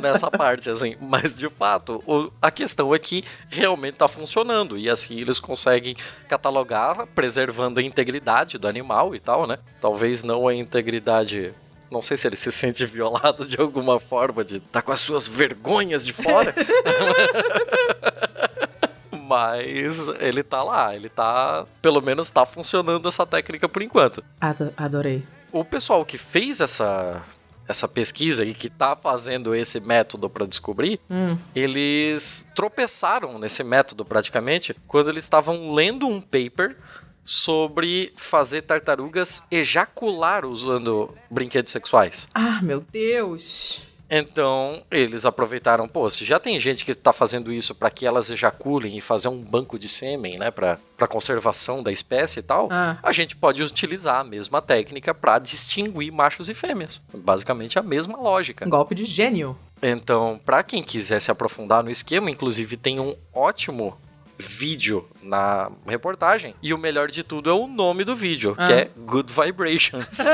nessa 0.00 0.30
parte, 0.30 0.70
assim. 0.70 0.96
Mas, 1.00 1.36
de 1.36 1.48
fato, 1.50 2.02
a 2.40 2.50
questão 2.50 2.94
é 2.94 2.98
que 2.98 3.22
realmente 3.50 3.96
tá 3.96 4.08
funcionando. 4.08 4.78
E 4.78 4.88
assim 4.88 5.18
eles 5.20 5.38
conseguem 5.38 5.94
catalogar, 6.28 7.06
preservando 7.08 7.80
a 7.80 7.82
integridade 7.82 8.56
do 8.56 8.66
animal 8.66 9.14
e 9.14 9.20
tal, 9.20 9.46
né? 9.46 9.58
Talvez 9.80 10.22
não 10.22 10.48
a 10.48 10.54
integridade... 10.54 11.52
Não 11.92 12.00
sei 12.02 12.16
se 12.16 12.26
ele 12.26 12.36
se 12.36 12.50
sente 12.50 12.86
violado 12.86 13.46
de 13.46 13.60
alguma 13.60 14.00
forma, 14.00 14.42
de 14.42 14.58
tá 14.60 14.80
com 14.80 14.92
as 14.92 15.00
suas 15.00 15.28
vergonhas 15.28 16.04
de 16.06 16.12
fora. 16.14 16.54
Mas 19.28 20.08
ele 20.20 20.42
tá 20.42 20.62
lá, 20.62 20.94
ele 20.96 21.08
tá. 21.08 21.64
Pelo 21.80 22.00
menos 22.00 22.30
tá 22.30 22.44
funcionando 22.46 23.08
essa 23.08 23.26
técnica 23.26 23.68
por 23.68 23.82
enquanto. 23.82 24.22
Ado- 24.40 24.72
Adorei. 24.76 25.22
o 25.52 25.64
pessoal 25.64 26.04
que 26.04 26.18
fez 26.18 26.60
essa 26.60 27.22
essa 27.68 27.86
pesquisa 27.86 28.44
e 28.44 28.52
que 28.52 28.68
tá 28.68 28.96
fazendo 28.96 29.54
esse 29.54 29.78
método 29.80 30.28
para 30.28 30.44
descobrir, 30.46 31.00
Hum. 31.08 31.38
eles 31.54 32.46
tropeçaram 32.56 33.38
nesse 33.38 33.62
método 33.62 34.04
praticamente 34.04 34.74
quando 34.86 35.08
eles 35.08 35.24
estavam 35.24 35.72
lendo 35.72 36.06
um 36.06 36.20
paper 36.20 36.76
sobre 37.24 38.12
fazer 38.16 38.62
tartarugas 38.62 39.42
ejacular 39.50 40.44
usando 40.44 41.14
brinquedos 41.30 41.72
sexuais. 41.72 42.28
Ah, 42.34 42.60
meu 42.62 42.80
Deus. 42.80 43.84
Então, 44.14 44.82
eles 44.90 45.24
aproveitaram, 45.24 45.88
pô, 45.88 46.10
se 46.10 46.22
já 46.22 46.38
tem 46.38 46.60
gente 46.60 46.84
que 46.84 46.94
tá 46.94 47.14
fazendo 47.14 47.50
isso 47.50 47.74
para 47.74 47.88
que 47.90 48.06
elas 48.06 48.28
ejaculem 48.28 48.98
e 48.98 49.00
fazer 49.00 49.28
um 49.28 49.42
banco 49.42 49.78
de 49.78 49.88
sêmen, 49.88 50.38
né, 50.38 50.50
para 50.50 50.78
para 50.98 51.08
conservação 51.08 51.82
da 51.82 51.90
espécie 51.90 52.38
e 52.40 52.42
tal, 52.42 52.68
Ah. 52.70 52.98
a 53.02 53.10
gente 53.10 53.34
pode 53.34 53.60
utilizar 53.62 54.20
a 54.20 54.24
mesma 54.24 54.60
técnica 54.62 55.12
para 55.14 55.38
distinguir 55.38 56.12
machos 56.12 56.48
e 56.48 56.54
fêmeas. 56.54 57.00
Basicamente 57.12 57.78
a 57.78 57.82
mesma 57.82 58.18
lógica. 58.18 58.66
Golpe 58.68 58.94
de 58.94 59.04
gênio. 59.06 59.56
Então, 59.82 60.38
para 60.44 60.62
quem 60.62 60.80
quiser 60.82 61.18
se 61.20 61.30
aprofundar 61.30 61.82
no 61.82 61.90
esquema, 61.90 62.30
inclusive 62.30 62.76
tem 62.76 63.00
um 63.00 63.16
ótimo 63.34 63.96
vídeo 64.42 65.08
na 65.22 65.70
reportagem. 65.86 66.54
E 66.62 66.74
o 66.74 66.78
melhor 66.78 67.08
de 67.10 67.22
tudo 67.22 67.48
é 67.50 67.52
o 67.52 67.66
nome 67.66 68.04
do 68.04 68.14
vídeo, 68.16 68.54
Ah. 68.58 68.66
que 68.66 68.72
é 68.72 68.90
Good 68.96 69.32
Vibrations. 69.32 70.18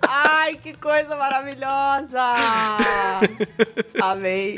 Ai, 0.00 0.54
que 0.56 0.72
coisa 0.74 1.16
maravilhosa! 1.16 2.22
Amei. 4.00 4.56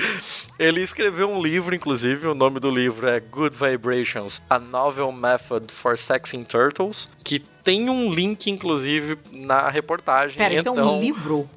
Ele 0.58 0.82
escreveu 0.82 1.28
um 1.30 1.42
livro, 1.42 1.74
inclusive, 1.74 2.28
o 2.28 2.34
nome 2.34 2.60
do 2.60 2.70
livro 2.70 3.08
é 3.08 3.18
Good 3.18 3.56
Vibrations: 3.56 4.42
A 4.48 4.58
Novel 4.58 5.10
Method 5.12 5.72
for 5.72 5.96
Sexing 5.98 6.44
Turtles, 6.44 7.10
que 7.24 7.38
tem 7.64 7.88
um 7.88 8.12
link, 8.12 8.48
inclusive, 8.50 9.18
na 9.32 9.68
reportagem. 9.68 10.36
Pera, 10.38 10.54
isso 10.54 10.68
é 10.68 10.72
então, 10.72 10.96
um 10.98 11.00
livro? 11.00 11.48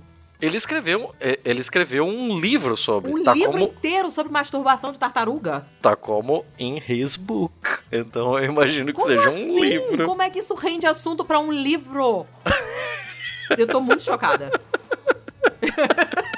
Ele 0.44 0.58
escreveu, 0.58 1.16
é, 1.22 1.39
ele 1.46 1.62
escreveu 1.62 2.06
um 2.06 2.38
livro 2.38 2.76
sobre. 2.76 3.10
Um 3.14 3.24
tá 3.24 3.34
livro 3.34 3.54
como 3.54 3.64
inteiro 3.64 4.12
sobre 4.12 4.30
masturbação 4.30 4.91
de 4.91 5.00
tartaruga? 5.00 5.66
tá 5.82 5.96
como 5.96 6.46
em 6.60 6.84
his 6.86 7.16
book. 7.16 7.54
Então 7.89 8.38
eu 8.38 8.52
imagino 8.52 8.88
que 8.88 9.00
Como 9.00 9.08
seja 9.08 9.30
assim? 9.30 9.52
um 9.52 9.64
livro. 9.64 10.06
Como 10.06 10.22
é 10.22 10.30
que 10.30 10.39
isso 10.39 10.54
rende 10.54 10.86
assunto 10.86 11.24
pra 11.24 11.39
um 11.39 11.50
livro? 11.50 12.28
Eu 13.58 13.68
tô 13.68 13.80
muito 13.80 14.04
chocada. 14.04 14.52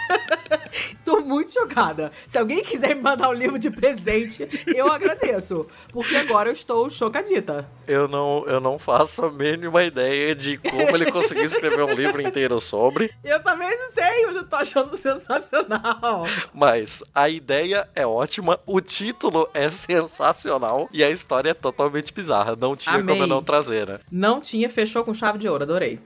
tô 1.03 1.19
muito 1.21 1.53
chocada. 1.53 2.11
Se 2.27 2.37
alguém 2.37 2.63
quiser 2.63 2.95
me 2.95 3.01
mandar 3.01 3.29
um 3.29 3.33
livro 3.33 3.57
de 3.59 3.69
presente, 3.69 4.47
eu 4.67 4.91
agradeço. 4.91 5.67
Porque 5.91 6.15
agora 6.15 6.49
eu 6.49 6.53
estou 6.53 6.89
chocadita. 6.89 7.69
Eu 7.87 8.07
não, 8.07 8.43
eu 8.47 8.59
não 8.59 8.79
faço 8.79 9.23
a 9.25 9.31
mínima 9.31 9.83
ideia 9.83 10.35
de 10.35 10.57
como 10.57 10.95
ele 10.95 11.11
conseguiu 11.11 11.43
escrever 11.43 11.83
um 11.83 11.93
livro 11.93 12.21
inteiro 12.21 12.59
sobre, 12.59 13.11
Eu 13.23 13.41
também 13.41 13.77
não 13.77 13.91
sei, 13.91 14.25
mas 14.25 14.35
eu 14.35 14.47
tô 14.47 14.55
achando 14.55 14.97
sensacional. 14.97 16.23
mas 16.53 17.03
a 17.13 17.29
ideia 17.29 17.87
é 17.95 18.05
ótima, 18.05 18.59
o 18.65 18.81
título 18.81 19.47
é 19.53 19.69
sensacional 19.69 20.89
e 20.91 21.03
a 21.03 21.09
história 21.09 21.51
é 21.51 21.53
totalmente 21.53 22.13
bizarra. 22.13 22.55
Não 22.55 22.75
tinha 22.75 22.95
Amei. 22.95 23.13
como 23.13 23.23
eu 23.23 23.27
não 23.27 23.43
trazer, 23.43 23.87
né? 23.87 23.99
Não 24.11 24.41
tinha, 24.41 24.69
fechou 24.69 25.03
com 25.03 25.13
chave 25.13 25.37
de 25.37 25.47
ouro, 25.47 25.63
adorei. 25.63 25.99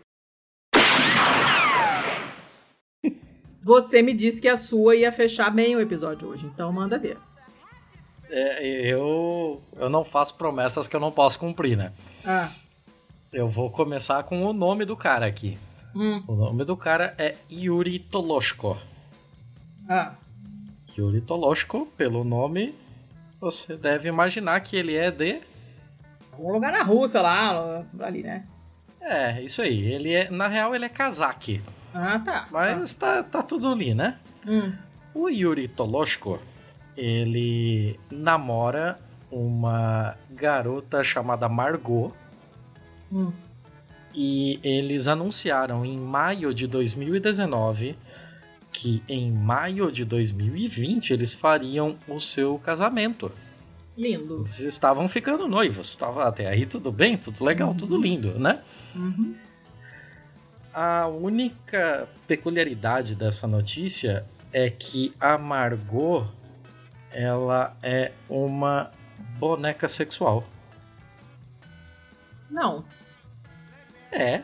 Você 3.69 4.01
me 4.01 4.15
disse 4.15 4.41
que 4.41 4.47
a 4.47 4.57
sua 4.57 4.95
ia 4.95 5.11
fechar 5.11 5.51
bem 5.51 5.75
o 5.75 5.79
episódio 5.79 6.27
hoje, 6.27 6.47
então 6.47 6.73
manda 6.73 6.97
ver. 6.97 7.19
É, 8.27 8.65
eu, 8.65 9.61
eu 9.77 9.87
não 9.87 10.03
faço 10.03 10.33
promessas 10.33 10.87
que 10.87 10.95
eu 10.95 10.99
não 10.99 11.11
posso 11.11 11.37
cumprir, 11.37 11.77
né? 11.77 11.93
Ah. 12.25 12.51
Eu 13.31 13.47
vou 13.47 13.69
começar 13.69 14.23
com 14.23 14.43
o 14.43 14.53
nome 14.53 14.85
do 14.85 14.97
cara 14.97 15.27
aqui. 15.27 15.55
Hum. 15.95 16.23
O 16.27 16.33
nome 16.33 16.65
do 16.65 16.75
cara 16.75 17.13
é 17.15 17.35
Yuri 17.47 17.99
Toloshko. 17.99 18.75
Ah. 19.87 20.15
Yuri 20.97 21.21
Toloshko, 21.21 21.85
pelo 21.95 22.23
nome, 22.23 22.73
você 23.39 23.77
deve 23.77 24.09
imaginar 24.09 24.61
que 24.61 24.75
ele 24.77 24.95
é 24.95 25.11
de. 25.11 25.41
Algum 26.31 26.53
lugar 26.53 26.71
na 26.71 26.81
Rússia 26.81 27.21
lá, 27.21 27.85
ali, 27.99 28.23
né? 28.23 28.47
É, 28.99 29.43
isso 29.43 29.61
aí. 29.61 29.93
Ele 29.93 30.11
é, 30.11 30.27
na 30.31 30.47
real, 30.47 30.73
ele 30.73 30.85
é 30.85 30.89
cazaque. 30.89 31.61
Ah, 31.93 32.19
tá. 32.19 32.47
Mas 32.51 32.95
tá, 32.95 33.23
tá 33.23 33.41
tudo 33.41 33.69
ali, 33.69 33.93
né? 33.93 34.17
Hum. 34.47 34.73
O 35.13 35.29
Yuri 35.29 35.67
Toloshko, 35.67 36.39
ele 36.95 37.99
namora 38.11 38.99
uma 39.31 40.15
garota 40.31 41.03
chamada 41.03 41.49
Margot. 41.49 42.13
Hum. 43.11 43.31
E 44.13 44.59
eles 44.63 45.07
anunciaram 45.07 45.85
em 45.85 45.97
maio 45.97 46.53
de 46.53 46.67
2019 46.67 47.95
que 48.71 49.03
em 49.07 49.31
maio 49.31 49.91
de 49.91 50.05
2020 50.05 51.11
eles 51.11 51.33
fariam 51.33 51.95
o 52.07 52.19
seu 52.19 52.57
casamento. 52.59 53.31
Lindo. 53.97 54.37
Eles 54.37 54.59
estavam 54.59 55.07
ficando 55.07 55.47
noivos. 55.47 55.89
Estava 55.89 56.27
até 56.27 56.47
aí 56.47 56.65
tudo 56.65 56.91
bem, 56.91 57.17
tudo 57.17 57.43
legal, 57.43 57.73
tudo 57.75 57.99
lindo, 57.99 58.39
né? 58.39 58.61
Uhum. 58.95 59.35
A 60.73 61.07
única 61.07 62.07
peculiaridade 62.27 63.15
dessa 63.15 63.47
notícia 63.47 64.23
é 64.53 64.69
que 64.69 65.13
a 65.19 65.37
Margot 65.37 66.25
ela 67.11 67.75
é 67.81 68.11
uma 68.29 68.91
boneca 69.39 69.87
sexual. 69.89 70.43
Não. 72.49 72.83
É, 74.11 74.41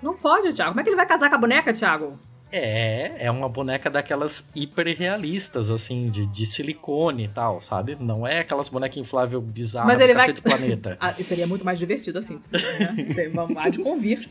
Não 0.00 0.16
pode, 0.16 0.52
Thiago. 0.52 0.70
Como 0.70 0.80
é 0.80 0.84
que 0.84 0.88
ele 0.90 0.96
vai 0.96 1.06
casar 1.06 1.28
com 1.28 1.36
a 1.36 1.38
boneca, 1.38 1.72
Thiago? 1.72 2.18
É, 2.52 3.12
é 3.18 3.30
uma 3.30 3.48
boneca 3.48 3.88
daquelas 3.88 4.46
hiperrealistas, 4.54 5.70
assim, 5.70 6.10
de, 6.10 6.26
de 6.26 6.44
silicone 6.46 7.24
e 7.24 7.28
tal, 7.28 7.60
sabe? 7.60 7.96
Não 7.98 8.26
é 8.26 8.40
aquelas 8.40 8.68
bonecas 8.68 8.98
infláveis 8.98 9.42
bizarras 9.42 9.88
Mas 9.88 9.98
do 9.98 10.04
ele 10.04 10.12
vai- 10.12 10.20
Cacete 10.26 10.42
Planeta. 10.42 10.96
Ah, 11.00 11.14
e 11.18 11.24
seria 11.24 11.46
muito 11.46 11.64
mais 11.64 11.78
divertido 11.78 12.18
assim. 12.18 12.34
Né? 12.52 13.06
Você 13.08 13.28
vamos 13.30 13.56
há 13.56 13.68
de 13.68 13.78
convir. 13.78 14.28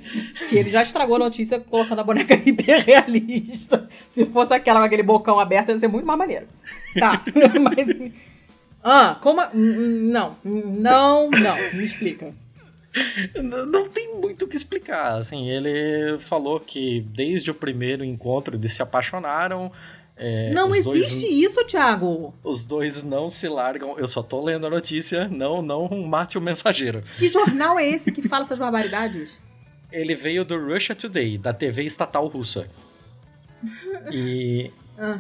Que 0.50 0.56
ele 0.58 0.70
já 0.70 0.82
estragou 0.82 1.16
a 1.16 1.20
notícia 1.20 1.60
colocando 1.60 2.00
a 2.00 2.04
boneca 2.04 2.34
hiperrealista. 2.46 3.90
Se 4.08 4.26
fosse 4.26 4.54
aquela 4.54 4.80
com 4.80 4.86
aquele 4.86 5.04
bocão 5.04 5.40
aberto, 5.40 5.70
ia 5.70 5.78
ser 5.80 5.88
muito 5.88 6.06
mais 6.06 6.20
maneiro. 6.20 6.46
Tá. 7.00 7.24
Mas. 7.60 7.88
Ah, 8.84 9.18
como. 9.22 9.42
a- 9.42 9.50
hum, 9.54 10.10
Não. 10.12 10.36
Hum, 10.46 10.78
Não, 10.80 11.30
não. 11.30 11.56
Me 11.74 11.84
explica. 11.84 12.34
Não 13.42 13.88
tem 13.90 14.16
muito 14.16 14.46
o 14.46 14.48
que 14.48 14.56
explicar, 14.56 15.18
assim, 15.18 15.50
ele 15.50 16.20
falou 16.20 16.60
que 16.60 17.02
desde 17.16 17.50
o 17.50 17.54
primeiro 17.54 18.04
encontro 18.04 18.56
eles 18.56 18.74
se 18.74 18.82
apaixonaram. 18.82 19.72
é, 20.18 20.52
não 20.54 20.70
os 20.70 20.84
dois- 20.84 21.06
existe 21.06 21.28
isso, 21.28 21.64
Thiago. 21.66 22.34
Os 22.44 22.66
dois 22.66 23.02
não 23.04 23.30
se 23.30 23.48
largam. 23.48 23.98
Eu 23.98 24.08
só 24.08 24.22
tô 24.22 24.44
lendo 24.44 24.68
a 24.68 24.70
notícia. 24.70 25.28
Não, 25.30 25.62
não 25.62 25.88
mate 26.06 26.38
o 26.38 26.42
mensageiro. 26.42 27.02
Que 27.18 27.28
jornal 27.32 27.80
é 27.80 27.88
esse 27.90 28.12
que 28.12 28.22
fala 28.28 28.44
essas 28.44 28.60
barbaridades? 28.60 29.40
Ele 29.92 30.14
veio 30.16 30.44
do 30.46 30.58
Russia 30.58 30.94
Today, 30.96 31.38
da 31.38 31.54
TV 31.54 31.84
estatal 31.84 32.28
russa. 32.28 32.68
E 34.12 34.72
Ah. 34.98 35.20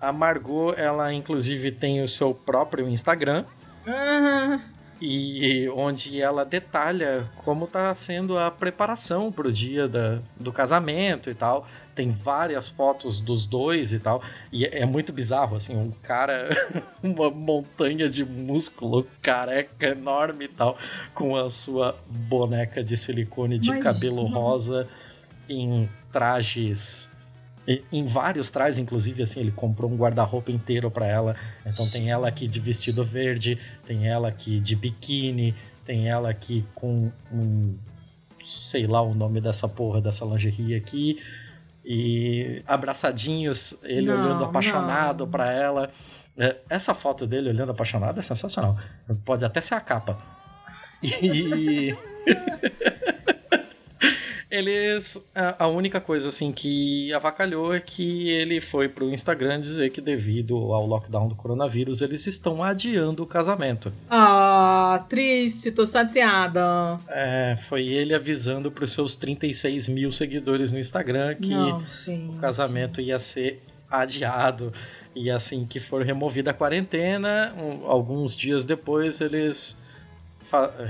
a 0.00 0.12
Margot, 0.12 0.74
ela 0.76 1.12
inclusive 1.12 1.70
tem 1.72 2.02
o 2.02 2.08
seu 2.08 2.34
próprio 2.34 2.88
Instagram. 2.88 3.44
Ah, 3.86 4.60
E 5.04 5.68
onde 5.70 6.22
ela 6.22 6.44
detalha 6.44 7.28
como 7.44 7.66
tá 7.66 7.92
sendo 7.92 8.38
a 8.38 8.52
preparação 8.52 9.32
pro 9.32 9.52
dia 9.52 9.88
da, 9.88 10.20
do 10.38 10.52
casamento 10.52 11.28
e 11.28 11.34
tal. 11.34 11.66
Tem 11.92 12.12
várias 12.12 12.68
fotos 12.68 13.20
dos 13.20 13.44
dois 13.44 13.92
e 13.92 13.98
tal. 13.98 14.22
E 14.52 14.64
é, 14.64 14.82
é 14.82 14.86
muito 14.86 15.12
bizarro, 15.12 15.56
assim, 15.56 15.76
um 15.76 15.90
cara, 15.90 16.48
uma 17.02 17.30
montanha 17.30 18.08
de 18.08 18.24
músculo 18.24 19.04
careca 19.20 19.88
enorme 19.88 20.44
e 20.44 20.48
tal, 20.48 20.78
com 21.12 21.36
a 21.36 21.50
sua 21.50 21.96
boneca 22.06 22.82
de 22.82 22.96
silicone 22.96 23.58
de 23.58 23.70
Mas, 23.70 23.82
cabelo 23.82 24.24
rosa 24.26 24.88
em 25.48 25.88
trajes. 26.12 27.10
E- 27.66 27.82
Em 27.92 28.06
vários 28.06 28.50
trajes, 28.50 28.78
inclusive, 28.78 29.22
assim, 29.22 29.40
ele 29.40 29.50
comprou 29.52 29.90
um 29.90 29.96
guarda-roupa 29.96 30.50
inteiro 30.50 30.90
pra 30.90 31.06
ela. 31.06 31.36
Então 31.66 31.88
tem 31.88 32.10
ela 32.10 32.28
aqui 32.28 32.46
de 32.48 32.58
vestido 32.60 33.04
verde, 33.04 33.58
tem 33.86 34.08
ela 34.08 34.28
aqui 34.28 34.58
de 34.60 34.74
biquíni, 34.76 35.54
tem 35.84 36.08
ela 36.08 36.30
aqui 36.30 36.64
com 36.74 37.10
um. 37.32 37.76
sei 38.44 38.86
lá 38.86 39.00
o 39.02 39.14
nome 39.14 39.40
dessa 39.40 39.68
porra 39.68 40.00
dessa 40.00 40.24
lingerie 40.24 40.74
aqui. 40.74 41.20
E 41.84 42.62
abraçadinhos, 42.66 43.74
ele 43.82 44.06
Não, 44.06 44.14
olhando 44.24 44.44
apaixonado 44.44 45.26
pra 45.26 45.50
ela. 45.52 45.90
É, 46.38 46.56
Essa 46.70 46.94
foto 46.94 47.26
dele 47.26 47.48
olhando 47.50 47.72
apaixonado 47.72 48.18
é 48.18 48.22
sensacional. 48.22 48.76
Pode 49.24 49.44
até 49.44 49.60
ser 49.60 49.74
a 49.74 49.80
capa. 49.80 50.16
E. 51.02 51.94
Eles. 54.54 55.26
A, 55.34 55.64
a 55.64 55.66
única 55.68 55.98
coisa 55.98 56.28
assim 56.28 56.52
que 56.52 57.10
avacalhou 57.14 57.72
é 57.74 57.80
que 57.80 58.28
ele 58.28 58.60
foi 58.60 58.86
pro 58.86 59.10
Instagram 59.10 59.58
dizer 59.58 59.88
que 59.90 60.00
devido 60.00 60.54
ao 60.74 60.86
lockdown 60.86 61.26
do 61.26 61.34
coronavírus, 61.34 62.02
eles 62.02 62.26
estão 62.26 62.62
adiando 62.62 63.22
o 63.22 63.26
casamento. 63.26 63.90
ah, 64.10 65.02
triste, 65.08 65.72
tô 65.72 65.86
chateada. 65.86 67.00
É, 67.08 67.56
foi 67.66 67.86
ele 67.88 68.14
avisando 68.14 68.70
pros 68.70 68.92
seus 68.92 69.16
36 69.16 69.88
mil 69.88 70.12
seguidores 70.12 70.70
no 70.70 70.78
Instagram 70.78 71.34
que 71.36 71.54
Não, 71.54 71.78
o 71.80 72.38
casamento 72.38 73.00
ia 73.00 73.18
ser 73.18 73.58
adiado. 73.90 74.70
E 75.16 75.30
assim 75.30 75.64
que 75.66 75.80
for 75.80 76.02
removida 76.04 76.50
a 76.50 76.54
quarentena, 76.54 77.54
um- 77.56 77.86
alguns 77.86 78.36
dias 78.36 78.64
depois 78.66 79.20
eles 79.22 79.78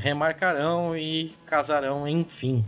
remarcarão 0.00 0.96
e 0.96 1.32
casarão 1.46 2.06
enfim. 2.08 2.64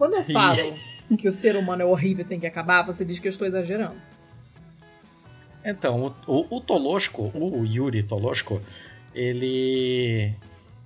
Quando 0.00 0.14
eu 0.14 0.24
falo 0.24 0.74
que 1.18 1.28
o 1.28 1.32
ser 1.32 1.56
humano 1.56 1.82
é 1.82 1.84
horrível 1.84 2.24
e 2.24 2.28
tem 2.28 2.40
que 2.40 2.46
acabar, 2.46 2.80
você 2.86 3.04
diz 3.04 3.18
que 3.18 3.28
eu 3.28 3.30
estou 3.30 3.46
exagerando. 3.46 4.00
Então, 5.62 6.14
o, 6.26 6.40
o, 6.42 6.56
o 6.56 6.60
Toloshko, 6.62 7.30
o 7.34 7.66
Yuri 7.66 8.02
Toloshko, 8.02 8.62
ele 9.14 10.32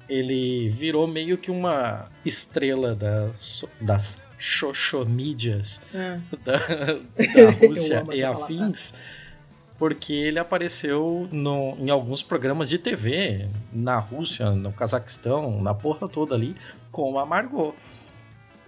ele 0.09 0.69
virou 0.69 1.07
meio 1.07 1.39
que 1.39 1.49
uma 1.49 2.09
estrela 2.25 2.93
das, 2.93 3.65
das 3.81 4.21
xoxomídias 4.37 5.81
É. 5.95 6.19
da, 6.45 6.57
da 6.57 7.51
Rússia 7.65 8.05
e 8.13 8.21
palavra. 8.21 8.45
afins, 8.45 8.95
porque 9.79 10.13
ele 10.13 10.41
apareceu 10.41 11.29
no, 11.31 11.77
em 11.79 11.89
alguns 11.89 12.21
programas 12.21 12.69
de 12.69 12.79
TV 12.79 13.49
na 13.73 13.97
Rússia, 14.01 14.51
no 14.51 14.73
Cazaquistão, 14.73 15.63
na 15.63 15.73
porra 15.73 16.09
toda 16.09 16.35
ali, 16.35 16.57
com 16.91 17.17
a 17.17 17.25
Margot. 17.25 17.75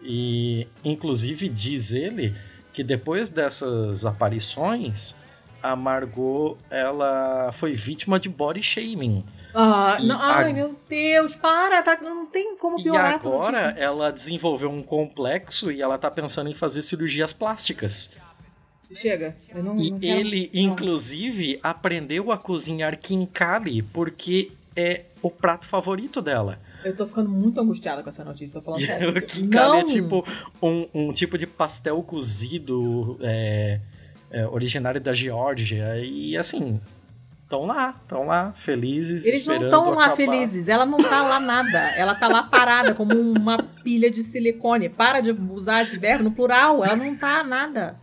E, 0.08 0.66
inclusive, 0.84 1.48
diz 1.48 1.92
ele 1.92 2.32
que 2.72 2.84
depois 2.84 3.28
dessas 3.30 4.04
aparições, 4.06 5.16
a 5.62 5.74
Margot 5.74 6.56
ela 6.70 7.50
foi 7.52 7.72
vítima 7.72 8.20
de 8.20 8.28
body 8.28 8.62
shaming. 8.62 9.24
Ah, 9.54 9.96
E 10.00 10.06
não, 10.06 10.20
ai, 10.20 10.50
a- 10.50 10.52
meu 10.54 10.78
Deus, 10.88 11.34
para, 11.34 11.82
tá, 11.82 11.98
não 12.02 12.26
tem 12.26 12.56
como 12.58 12.78
E 12.78 12.82
piorar 12.84 13.14
essa 13.14 13.26
agora 13.26 13.62
notícia. 13.62 13.82
ela 13.82 14.12
desenvolveu 14.12 14.70
um 14.70 14.82
complexo 14.82 15.72
e 15.72 15.80
ela 15.80 15.96
tá 15.96 16.10
pensando 16.10 16.50
em 16.50 16.54
fazer 16.54 16.82
cirurgias 16.82 17.32
plásticas. 17.32 18.10
Chega, 18.92 19.34
eu 19.52 19.64
não, 19.64 19.80
E 19.80 19.90
não 19.90 19.98
quero- 19.98 20.20
ele, 20.20 20.50
inclusive, 20.54 21.58
aprendeu 21.62 22.30
a 22.30 22.38
cozinhar 22.38 22.96
quincali 22.98 23.82
porque 23.82 24.52
é 24.76 25.06
o 25.22 25.30
prato 25.30 25.66
favorito 25.66 26.20
dela. 26.22 26.60
Eu 26.86 26.96
tô 26.96 27.06
ficando 27.06 27.28
muito 27.30 27.60
angustiada 27.60 28.02
com 28.02 28.08
essa 28.08 28.24
notícia, 28.24 28.60
tô 28.60 28.64
falando 28.64 28.84
sério. 28.84 29.08
o 29.08 29.12
Isso- 29.12 29.26
quincali 29.26 29.68
não, 29.70 29.78
é 29.80 29.84
tipo 29.84 30.24
um, 30.62 30.86
um 30.94 31.12
tipo 31.12 31.36
de 31.36 31.46
pastel 31.46 32.02
cozido 32.02 33.18
é, 33.22 33.80
é, 34.30 34.46
originário 34.46 35.00
da 35.00 35.12
Geórgia. 35.12 35.96
E 35.98 36.36
assim, 36.36 36.80
estão 37.42 37.66
lá, 37.66 37.94
estão 38.02 38.26
lá, 38.26 38.52
felizes, 38.56 39.24
Eles 39.24 39.46
não 39.46 39.62
estão 39.64 39.90
lá 39.90 40.06
acabar. 40.06 40.16
felizes, 40.16 40.68
ela 40.68 40.84
não 40.86 40.98
tá 40.98 41.22
lá 41.22 41.40
nada. 41.40 41.78
Ela 41.96 42.14
tá 42.14 42.28
lá 42.28 42.42
parada 42.42 42.94
como 42.94 43.14
uma 43.18 43.58
pilha 43.82 44.10
de 44.10 44.22
silicone. 44.22 44.88
Para 44.88 45.20
de 45.20 45.30
usar 45.32 45.82
esse 45.82 45.98
verbo 45.98 46.24
no 46.24 46.30
plural, 46.32 46.84
ela 46.84 46.96
não 46.96 47.16
tá 47.16 47.42
nada. 47.42 47.94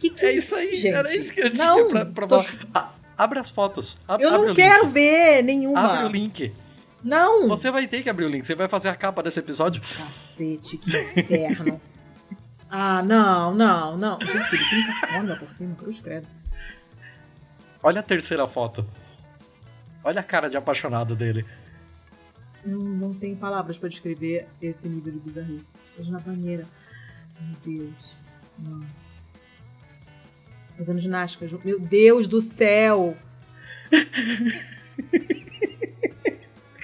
Que 0.00 0.10
que 0.10 0.26
É 0.26 0.32
isso 0.36 0.54
aí, 0.56 0.74
gente? 0.74 0.88
era 0.94 1.14
isso 1.16 1.32
que 1.32 1.40
eu 1.40 1.50
tinha 1.50 1.64
não, 1.64 1.88
pra, 1.88 2.04
pra 2.06 2.26
tô- 2.26 2.40
falar. 2.40 2.96
Abre 3.16 3.38
as 3.38 3.50
fotos. 3.50 3.98
ab- 4.08 4.20
Eu 4.20 4.30
não 4.32 4.54
quero 4.54 4.84
link. 4.84 4.92
ver 4.92 5.42
nenhuma. 5.42 5.78
Abre 5.80 6.04
o 6.06 6.08
link. 6.08 6.52
Não. 7.02 7.48
Você 7.48 7.70
vai 7.70 7.86
ter 7.86 8.02
que 8.02 8.10
abrir 8.10 8.24
o 8.26 8.28
link. 8.28 8.44
Você 8.46 8.54
vai 8.54 8.68
fazer 8.68 8.88
a 8.88 8.94
capa 8.94 9.22
desse 9.22 9.40
episódio. 9.40 9.82
Cacete, 9.96 10.76
que 10.78 10.96
inferno. 10.96 11.80
ah, 12.70 13.02
não, 13.02 13.54
não, 13.54 13.96
não. 13.96 14.20
Gente, 14.20 14.48
que 14.48 14.56
biquíni 14.56 14.86
cafona 15.00 15.36
por 15.36 15.50
cima, 15.50 15.74
cruz 15.74 16.00
credo. 16.00 16.28
Olha 17.82 18.00
a 18.00 18.02
terceira 18.02 18.46
foto. 18.46 18.86
Olha 20.04 20.20
a 20.20 20.24
cara 20.24 20.48
de 20.48 20.56
apaixonado 20.56 21.16
dele. 21.16 21.44
Não, 22.64 22.78
não 22.78 23.14
tem 23.14 23.34
palavras 23.34 23.76
pra 23.76 23.88
descrever 23.88 24.46
esse 24.60 24.88
nível 24.88 25.12
de 25.12 25.18
bizarrice. 25.18 25.72
Hoje 25.98 26.12
na 26.12 26.20
banheira. 26.20 26.66
Meu 27.40 27.56
Deus. 27.64 28.14
Não. 28.58 28.82
Fazendo 30.76 31.00
ginástica. 31.00 31.48
Meu 31.64 31.80
Deus 31.80 32.28
do 32.28 32.40
céu! 32.40 33.16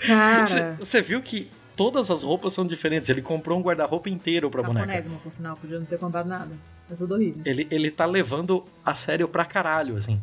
Cara. 0.07 0.77
Você 0.79 1.01
viu 1.01 1.21
que 1.23 1.51
todas 1.77 2.11
as 2.11 2.23
roupas 2.23 2.53
são 2.53 2.67
diferentes. 2.67 3.09
Ele 3.09 3.23
comprou 3.23 3.59
um 3.59 3.63
guarda-roupa 3.63 4.11
inteiro 4.11 4.51
pra 4.51 4.63
boneca. 4.63 4.87
Cafonésima, 4.87 5.19
por 5.19 5.33
sinal. 5.33 5.57
Podia 5.57 5.79
não 5.79 5.87
ter 5.87 5.99
comprado 5.99 6.29
nada. 6.29 6.53
É 6.91 6.95
tudo 6.95 7.15
horrível. 7.15 7.43
Ele, 7.45 7.69
ele 7.71 7.91
tá 7.91 8.05
levando 8.05 8.65
a 8.85 8.95
sério 8.95 9.29
pra 9.29 9.45
caralho, 9.45 9.97
assim. 9.97 10.21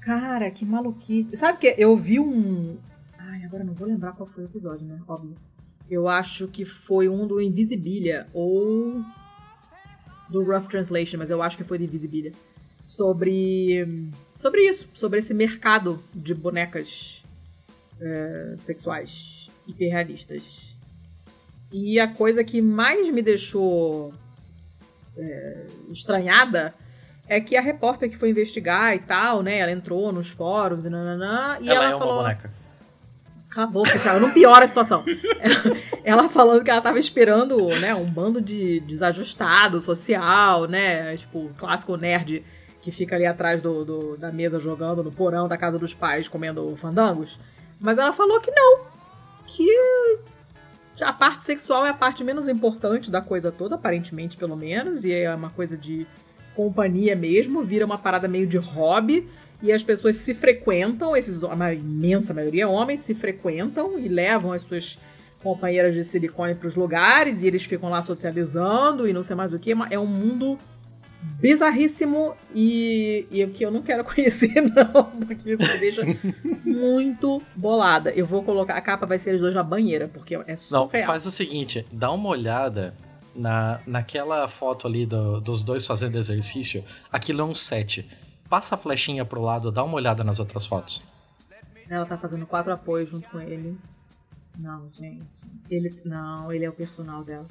Cara, 0.00 0.50
que 0.50 0.64
maluquice. 0.64 1.34
Sabe 1.36 1.58
que 1.58 1.74
eu 1.78 1.96
vi 1.96 2.20
um. 2.20 2.76
Ai, 3.18 3.44
agora 3.44 3.64
não 3.64 3.72
vou 3.72 3.86
lembrar 3.86 4.12
qual 4.12 4.26
foi 4.26 4.44
o 4.44 4.46
episódio, 4.46 4.84
né? 4.86 5.00
Óbvio. 5.08 5.34
Eu 5.88 6.08
acho 6.08 6.48
que 6.48 6.64
foi 6.64 7.08
um 7.08 7.26
do 7.26 7.40
Invisibilia 7.40 8.26
ou 8.32 9.02
do 10.28 10.42
Rough 10.42 10.68
Translation, 10.68 11.18
mas 11.18 11.30
eu 11.30 11.42
acho 11.42 11.56
que 11.56 11.64
foi 11.64 11.78
do 11.78 11.84
Invisibilia. 11.84 12.32
Sobre. 12.80 14.10
Sobre 14.36 14.62
isso, 14.68 14.88
sobre 14.92 15.20
esse 15.20 15.32
mercado 15.32 16.02
de 16.12 16.34
bonecas 16.34 17.21
é, 18.02 18.54
sexuais 18.58 19.50
hiperrealistas. 19.66 20.76
E 21.72 21.98
a 21.98 22.08
coisa 22.08 22.44
que 22.44 22.60
mais 22.60 23.08
me 23.12 23.22
deixou 23.22 24.12
é, 25.16 25.66
estranhada 25.90 26.74
é 27.28 27.40
que 27.40 27.56
a 27.56 27.60
repórter 27.62 28.10
que 28.10 28.16
foi 28.16 28.30
investigar 28.30 28.94
e 28.94 28.98
tal, 28.98 29.42
né? 29.42 29.58
Ela 29.58 29.72
entrou 29.72 30.12
nos 30.12 30.28
fóruns 30.28 30.84
e 30.84 30.90
nananã, 30.90 31.56
e 31.60 31.68
ela, 31.70 31.86
ela, 31.86 31.94
é 31.94 31.98
falou. 31.98 32.14
uma 32.14 32.22
boneca. 32.24 32.50
Cala 33.48 33.66
a 33.66 33.70
boca, 33.70 33.98
Thiago, 33.98 34.18
não 34.20 34.30
piora 34.32 34.64
a 34.64 34.66
situação. 34.66 35.04
Ela, 35.42 35.76
ela 36.22 36.28
falando 36.28 36.64
que 36.64 36.70
ela 36.70 36.80
tava 36.80 36.98
esperando, 36.98 37.68
né, 37.80 37.94
um 37.94 38.04
bando 38.10 38.40
de 38.40 38.80
desajustado 38.80 39.78
social, 39.80 40.66
né? 40.66 41.14
Tipo, 41.16 41.50
clássico 41.58 41.96
nerd 41.96 42.42
que 42.80 42.90
fica 42.90 43.14
ali 43.14 43.26
atrás 43.26 43.60
do, 43.60 43.84
do- 43.84 44.16
da 44.16 44.32
mesa 44.32 44.58
jogando 44.58 45.02
no 45.04 45.12
porão 45.12 45.46
da 45.46 45.56
casa 45.58 45.78
dos 45.78 45.92
pais 45.92 46.28
comendo 46.28 46.74
fandangos. 46.78 47.38
Mas 47.82 47.98
ela 47.98 48.12
falou 48.12 48.40
que 48.40 48.50
não. 48.50 48.86
Que 49.44 49.66
a 51.02 51.12
parte 51.12 51.44
sexual 51.44 51.84
é 51.84 51.90
a 51.90 51.94
parte 51.94 52.22
menos 52.22 52.48
importante 52.48 53.10
da 53.10 53.20
coisa 53.20 53.50
toda, 53.50 53.74
aparentemente, 53.74 54.36
pelo 54.36 54.56
menos, 54.56 55.04
e 55.04 55.12
é 55.12 55.34
uma 55.34 55.50
coisa 55.50 55.76
de 55.76 56.06
companhia 56.54 57.16
mesmo, 57.16 57.64
vira 57.64 57.84
uma 57.84 57.98
parada 57.98 58.28
meio 58.28 58.46
de 58.46 58.58
hobby, 58.58 59.28
e 59.62 59.72
as 59.72 59.82
pessoas 59.82 60.16
se 60.16 60.34
frequentam, 60.34 61.16
esses, 61.16 61.42
a 61.42 61.74
imensa 61.74 62.32
maioria 62.34 62.68
homens 62.68 63.00
se 63.00 63.14
frequentam 63.14 63.98
e 63.98 64.06
levam 64.08 64.52
as 64.52 64.62
suas 64.62 64.98
companheiras 65.42 65.94
de 65.94 66.04
silicone 66.04 66.54
para 66.54 66.68
os 66.68 66.76
lugares, 66.76 67.42
e 67.42 67.46
eles 67.46 67.64
ficam 67.64 67.88
lá 67.88 68.02
socializando 68.02 69.08
e 69.08 69.12
não 69.12 69.22
sei 69.22 69.34
mais 69.34 69.52
o 69.52 69.58
que, 69.58 69.72
é 69.90 69.98
um 69.98 70.06
mundo 70.06 70.58
bizarríssimo 71.40 72.34
e, 72.54 73.26
e 73.30 73.46
que 73.48 73.64
eu 73.64 73.70
não 73.70 73.82
quero 73.82 74.04
conhecer, 74.06 74.60
não, 74.62 75.04
porque 75.26 75.52
isso 75.52 75.62
me 75.62 75.78
deixa 75.78 76.02
muito 76.64 77.42
bolada. 77.54 78.10
Eu 78.10 78.26
vou 78.26 78.42
colocar, 78.42 78.74
a 78.76 78.80
capa 78.80 79.06
vai 79.06 79.18
ser 79.18 79.34
os 79.34 79.40
dois 79.40 79.54
na 79.54 79.62
banheira, 79.62 80.08
porque 80.08 80.34
é 80.34 80.38
Não, 80.70 80.86
surreal. 80.86 81.06
faz 81.06 81.26
o 81.26 81.30
seguinte, 81.30 81.84
dá 81.92 82.10
uma 82.10 82.28
olhada 82.28 82.94
na, 83.34 83.80
naquela 83.86 84.46
foto 84.48 84.86
ali 84.86 85.06
do- 85.06 85.40
dos 85.40 85.62
dois 85.62 85.86
fazendo 85.86 86.16
exercício. 86.18 86.84
Aquilo 87.10 87.40
é 87.40 87.44
um 87.44 87.54
set. 87.54 88.06
Passa 88.48 88.74
a 88.74 88.78
flechinha 88.78 89.24
pro 89.24 89.40
lado, 89.40 89.70
dá 89.72 89.82
uma 89.82 89.94
olhada 89.94 90.22
nas 90.22 90.38
outras 90.38 90.66
fotos. 90.66 91.02
Ela 91.88 92.04
tá 92.06 92.16
fazendo 92.18 92.46
quatro 92.46 92.72
apoios 92.72 93.08
junto 93.10 93.28
com 93.28 93.40
ele. 93.40 93.76
Não, 94.58 94.88
gente. 94.90 95.46
Ele. 95.70 95.94
Não, 96.04 96.52
ele 96.52 96.64
é 96.64 96.68
o 96.68 96.72
personal 96.72 97.24
dela. 97.24 97.46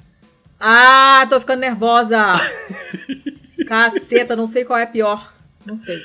Ah, 0.58 1.26
tô 1.28 1.40
ficando 1.40 1.60
nervosa! 1.60 2.34
Caceta, 3.64 4.36
não 4.36 4.46
sei 4.46 4.64
qual 4.64 4.78
é 4.78 4.86
pior. 4.86 5.32
Não 5.64 5.76
sei. 5.76 6.00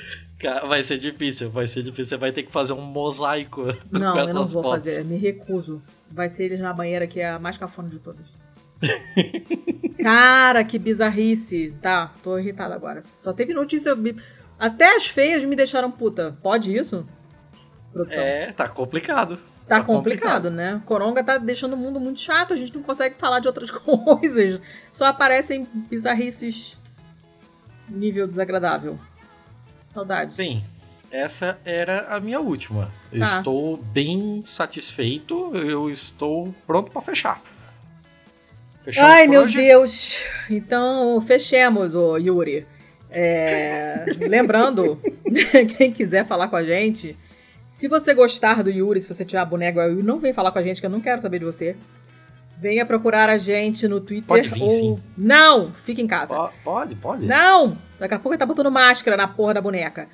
Vai 0.68 0.84
ser 0.84 0.98
difícil, 0.98 1.50
vai 1.50 1.66
ser 1.66 1.82
difícil. 1.82 2.04
Você 2.04 2.16
vai 2.16 2.30
ter 2.30 2.44
que 2.44 2.52
fazer 2.52 2.72
um 2.72 2.80
mosaico 2.80 3.64
Não, 3.90 4.12
com 4.12 4.18
eu 4.18 4.22
essas 4.24 4.34
não 4.34 4.44
vou 4.44 4.62
fotos. 4.62 4.84
fazer, 4.84 5.04
me 5.04 5.16
recuso. 5.16 5.82
Vai 6.10 6.28
ser 6.28 6.44
eles 6.44 6.60
na 6.60 6.72
banheira, 6.72 7.06
que 7.06 7.20
é 7.20 7.30
a 7.30 7.38
mais 7.38 7.56
cafona 7.56 7.88
de 7.88 7.98
todas. 7.98 8.26
Cara, 10.00 10.62
que 10.64 10.78
bizarrice. 10.78 11.74
Tá, 11.82 12.14
tô 12.22 12.38
irritada 12.38 12.74
agora. 12.74 13.02
Só 13.18 13.32
teve 13.32 13.52
notícia. 13.52 13.92
Até 14.58 14.94
as 14.94 15.06
feias 15.06 15.42
me 15.44 15.56
deixaram 15.56 15.90
puta. 15.90 16.34
Pode 16.40 16.74
isso? 16.74 17.06
Produção. 17.92 18.22
É, 18.22 18.52
tá 18.52 18.68
complicado. 18.68 19.38
Tá 19.66 19.84
complicado, 19.84 20.50
né? 20.50 20.80
Coronga 20.86 21.22
tá 21.22 21.36
deixando 21.36 21.74
o 21.74 21.76
mundo 21.76 22.00
muito 22.00 22.20
chato, 22.20 22.54
a 22.54 22.56
gente 22.56 22.74
não 22.74 22.82
consegue 22.82 23.16
falar 23.16 23.38
de 23.40 23.48
outras 23.48 23.68
coisas. 23.72 24.60
Só 24.90 25.04
aparecem 25.04 25.66
bizarrices 25.90 26.77
nível 27.88 28.26
desagradável. 28.26 28.98
Saudades. 29.88 30.36
Sim, 30.36 30.62
essa 31.10 31.58
era 31.64 32.06
a 32.08 32.20
minha 32.20 32.40
última. 32.40 32.90
Eu 33.12 33.20
Tá. 33.20 33.38
estou 33.38 33.76
bem 33.76 34.42
satisfeito, 34.44 35.54
eu 35.56 35.90
estou 35.90 36.54
pronto 36.66 36.90
pra 36.92 37.00
fechar. 37.00 37.40
Fechamos 38.84 39.10
Ai, 39.10 39.26
meu 39.26 39.42
hoje? 39.42 39.56
Deus! 39.58 40.18
Então, 40.48 41.20
fechemos, 41.20 41.94
ô 41.94 42.16
Yuri. 42.16 42.66
É, 43.10 44.04
Lembrando, 44.18 45.00
quem 45.78 45.90
quiser 45.92 46.26
falar 46.26 46.48
com 46.48 46.56
a 46.56 46.64
gente, 46.64 47.16
se 47.66 47.88
você 47.88 48.12
gostar 48.14 48.62
do 48.62 48.70
Yuri, 48.70 49.00
se 49.00 49.08
você 49.12 49.24
tiver 49.24 49.40
a 49.40 49.44
boneca 49.44 49.86
o 49.86 50.02
não 50.02 50.18
vem 50.18 50.32
falar 50.32 50.52
com 50.52 50.58
a 50.58 50.62
gente, 50.62 50.80
que 50.80 50.86
eu 50.86 50.90
não 50.90 51.00
quero 51.00 51.20
saber 51.22 51.38
de 51.38 51.44
você. 51.44 51.74
Venha 52.60 52.84
procurar 52.84 53.28
a 53.28 53.38
gente 53.38 53.86
no 53.86 54.00
Twitter. 54.00 54.26
Pode 54.26 54.48
vir, 54.48 54.62
ou... 54.62 54.70
sim. 54.70 54.98
Não! 55.16 55.70
Fique 55.72 56.02
em 56.02 56.06
casa. 56.06 56.34
Po- 56.34 56.52
Pode, 56.64 56.94
pode. 56.96 57.24
Não! 57.26 57.76
Daqui 57.98 58.14
a 58.14 58.18
pouco 58.18 58.30
ele 58.34 58.38
tá 58.38 58.46
botando 58.46 58.70
máscara 58.70 59.16
na 59.16 59.28
porra 59.28 59.54
da 59.54 59.60
boneca. 59.60 60.08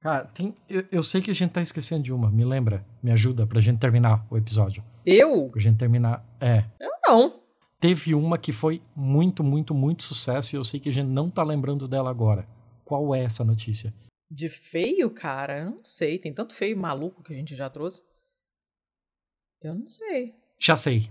Cara, 0.00 0.24
tem, 0.26 0.54
eu, 0.68 0.84
eu 0.92 1.02
sei 1.02 1.20
que 1.20 1.30
a 1.30 1.34
gente 1.34 1.50
tá 1.50 1.60
esquecendo 1.60 2.02
de 2.04 2.12
uma. 2.12 2.30
Me 2.30 2.44
lembra, 2.44 2.84
me 3.02 3.10
ajuda 3.10 3.46
pra 3.46 3.60
gente 3.60 3.80
terminar 3.80 4.24
o 4.30 4.36
episódio. 4.36 4.84
Eu? 5.04 5.48
Pra 5.50 5.60
gente 5.60 5.78
terminar. 5.78 6.24
É. 6.40 6.64
Não. 7.08 7.40
Teve 7.80 8.14
uma 8.14 8.38
que 8.38 8.52
foi 8.52 8.80
muito, 8.94 9.42
muito, 9.42 9.74
muito 9.74 10.04
sucesso 10.04 10.54
e 10.54 10.56
eu 10.56 10.64
sei 10.64 10.78
que 10.80 10.88
a 10.88 10.92
gente 10.92 11.08
não 11.08 11.28
tá 11.30 11.42
lembrando 11.42 11.88
dela 11.88 12.08
agora. 12.10 12.46
Qual 12.84 13.14
é 13.14 13.24
essa 13.24 13.44
notícia? 13.44 13.92
De 14.30 14.48
feio, 14.48 15.10
cara? 15.10 15.58
Eu 15.60 15.66
não 15.72 15.84
sei. 15.84 16.18
Tem 16.18 16.32
tanto 16.32 16.54
feio 16.54 16.76
maluco 16.76 17.22
que 17.22 17.32
a 17.32 17.36
gente 17.36 17.54
já 17.56 17.68
trouxe. 17.68 18.02
Eu 19.62 19.74
não 19.74 19.88
sei. 19.88 20.34
Já 20.60 20.76
sei. 20.76 21.10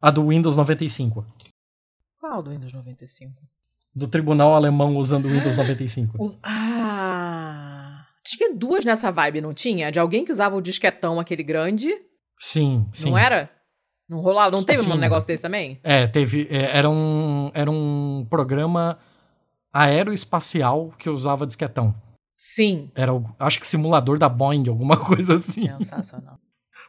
A 0.00 0.10
do 0.10 0.26
Windows 0.28 0.56
95. 0.56 1.24
Qual 2.18 2.42
do 2.42 2.50
Windows 2.50 2.72
95? 2.72 3.32
Do 3.94 4.06
tribunal 4.08 4.54
alemão 4.54 4.96
usando 4.96 5.26
o 5.26 5.28
Windows 5.30 5.56
95. 5.56 6.16
Os... 6.22 6.38
Ah! 6.42 8.06
Tinha 8.24 8.54
duas 8.54 8.84
nessa 8.84 9.10
vibe, 9.10 9.40
não 9.40 9.52
tinha? 9.52 9.90
De 9.90 9.98
alguém 9.98 10.24
que 10.24 10.32
usava 10.32 10.56
o 10.56 10.60
disquetão 10.62 11.18
aquele 11.18 11.42
grande. 11.42 11.88
Sim, 12.38 12.86
sim. 12.92 13.10
Não 13.10 13.18
era? 13.18 13.50
Não 14.08 14.20
rolava? 14.20 14.50
Não 14.50 14.62
teve 14.64 14.80
Assim, 14.80 14.92
um 14.92 14.96
negócio 14.96 15.26
desse 15.26 15.42
também? 15.42 15.78
É, 15.82 16.06
teve. 16.06 16.46
é, 16.50 16.76
era, 16.76 16.88
um, 16.88 17.50
era 17.54 17.70
um 17.70 18.26
programa 18.30 18.98
aeroespacial 19.72 20.92
que 20.98 21.08
usava 21.10 21.46
disquetão. 21.46 21.94
Sim. 22.36 22.90
Era, 22.94 23.12
o- 23.14 23.24
acho 23.38 23.60
que 23.60 23.66
simulador 23.66 24.18
da 24.18 24.28
Boeing, 24.28 24.68
alguma 24.68 24.96
coisa 25.04 25.34
assim. 25.34 25.62
Sensacional. 25.78 26.38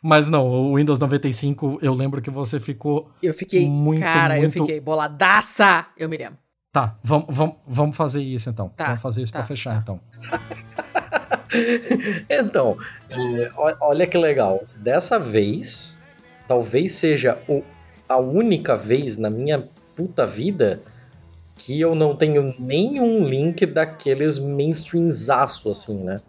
Mas 0.01 0.27
não, 0.27 0.47
o 0.47 0.75
Windows 0.77 0.97
95, 0.97 1.77
eu 1.81 1.93
lembro 1.93 2.21
que 2.21 2.29
você 2.31 2.59
ficou. 2.59 3.11
Eu 3.21 3.33
fiquei, 3.33 3.69
Muito, 3.69 4.01
cara, 4.01 4.35
eu 4.37 4.41
muito- 4.43 4.53
fiquei 4.63 4.79
boladaça. 4.79 5.85
Eu 5.97 6.09
me 6.09 6.17
lembro. 6.17 6.37
Tá, 6.73 6.97
vamos, 7.03 7.95
fazer 7.95 8.21
isso 8.21 8.49
então. 8.49 8.69
Tá, 8.69 8.85
vamos 8.85 9.01
fazer 9.01 9.21
isso 9.21 9.31
tá, 9.33 9.39
pra 9.39 9.47
fechar 9.47 9.75
tá. 9.75 9.79
então. 9.81 9.99
Então, 12.29 12.77
é, 13.09 13.51
olha 13.81 14.07
que 14.07 14.17
legal. 14.17 14.63
Dessa 14.77 15.19
vez, 15.19 15.99
talvez 16.47 16.93
seja 16.93 17.37
o- 17.47 17.61
a 18.07 18.17
única 18.17 18.73
vez 18.75 19.17
na 19.17 19.29
minha 19.29 19.61
puta 19.95 20.25
vida 20.25 20.81
que 21.57 21.79
eu 21.79 21.93
não 21.93 22.15
tenho 22.15 22.55
nenhum 22.57 23.25
link 23.25 23.65
daqueles 23.65 24.39
mainstreamzaço, 24.39 25.69
assim, 25.69 26.01
né? 26.03 26.21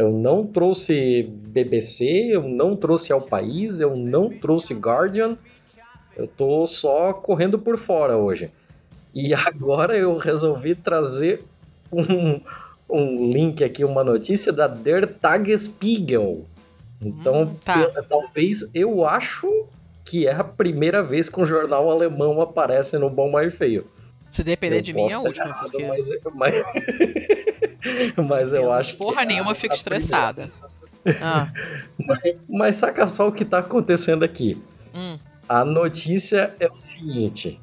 Eu 0.00 0.10
não 0.10 0.46
trouxe 0.46 1.24
BBC, 1.28 2.30
eu 2.32 2.42
não 2.42 2.74
trouxe 2.74 3.12
Ao 3.12 3.20
País, 3.20 3.80
eu 3.80 3.94
não 3.94 4.30
trouxe 4.30 4.72
Guardian. 4.72 5.36
Eu 6.16 6.26
tô 6.26 6.66
só 6.66 7.12
correndo 7.12 7.58
por 7.58 7.76
fora 7.76 8.16
hoje. 8.16 8.48
E 9.14 9.34
agora 9.36 9.94
eu 9.94 10.16
resolvi 10.16 10.74
trazer 10.74 11.44
um, 11.92 12.40
um 12.88 13.30
link 13.30 13.62
aqui, 13.62 13.84
uma 13.84 14.02
notícia 14.02 14.50
da 14.50 14.66
Der 14.66 15.06
Tagesspiegel. 15.06 16.46
Então, 17.02 17.42
Hum, 17.42 17.54
tá. 17.62 17.90
eu- 17.94 18.02
talvez 18.04 18.74
eu 18.74 19.04
acho 19.06 19.66
que 20.06 20.26
é 20.26 20.32
a 20.32 20.42
primeira 20.42 21.02
vez 21.02 21.28
que 21.28 21.38
um 21.38 21.44
jornal 21.44 21.90
alemão 21.90 22.40
aparece 22.40 22.96
no 22.96 23.10
Bom 23.10 23.30
Mais 23.30 23.54
Feio. 23.54 23.84
Se 24.30 24.42
depender 24.42 24.78
Eu 24.78 24.82
de 24.82 24.92
mim, 24.94 25.06
é 25.10 25.12
a 25.12 25.20
última, 25.20 25.46
errado, 25.46 25.70
porque 25.70 25.86
Mas, 25.86 26.08
mas, 26.34 26.54
mas 28.28 28.52
eu 28.52 28.70
acho 28.72 28.92
que. 28.92 28.98
porra 28.98 29.22
é 29.22 29.24
nenhuma 29.26 29.52
a- 29.52 29.54
fico 29.54 29.72
a 29.72 29.76
estressada. 29.76 30.48
Ah, 31.20 31.48
Mas 32.48 32.76
saca 32.76 33.06
só 33.06 33.28
o 33.28 33.32
que 33.32 33.44
tá 33.44 33.58
acontecendo 33.58 34.22
aqui. 34.22 34.62
hum. 34.94 35.18
A 35.48 35.64
notícia 35.64 36.54
é 36.60 36.66
o 36.66 36.78
seguinte: 36.78 37.58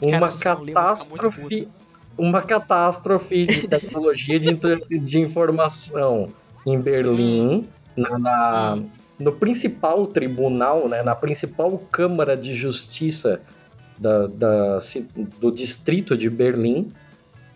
Cara, 0.00 0.16
uma 0.18 0.26
muito 0.28 0.40
catástrofe, 0.40 1.68
uma 2.16 2.42
catástrofe 2.42 3.44
de 3.44 3.66
tecnologia 3.68 4.38
de, 4.38 4.54
de 5.00 5.20
informação 5.20 6.30
em 6.64 6.80
Berlim, 6.80 7.66
na, 7.96 8.18
na- 8.18 8.78
no 9.18 9.32
principal 9.32 10.06
tribunal, 10.06 10.88
né, 10.88 11.02
na 11.02 11.14
principal 11.14 11.76
Câmara 11.90 12.36
de 12.36 12.52
Justiça 12.54 13.40
da, 13.98 14.26
da 14.26 14.78
do 15.40 15.50
distrito 15.50 16.16
de 16.16 16.28
Berlim 16.30 16.92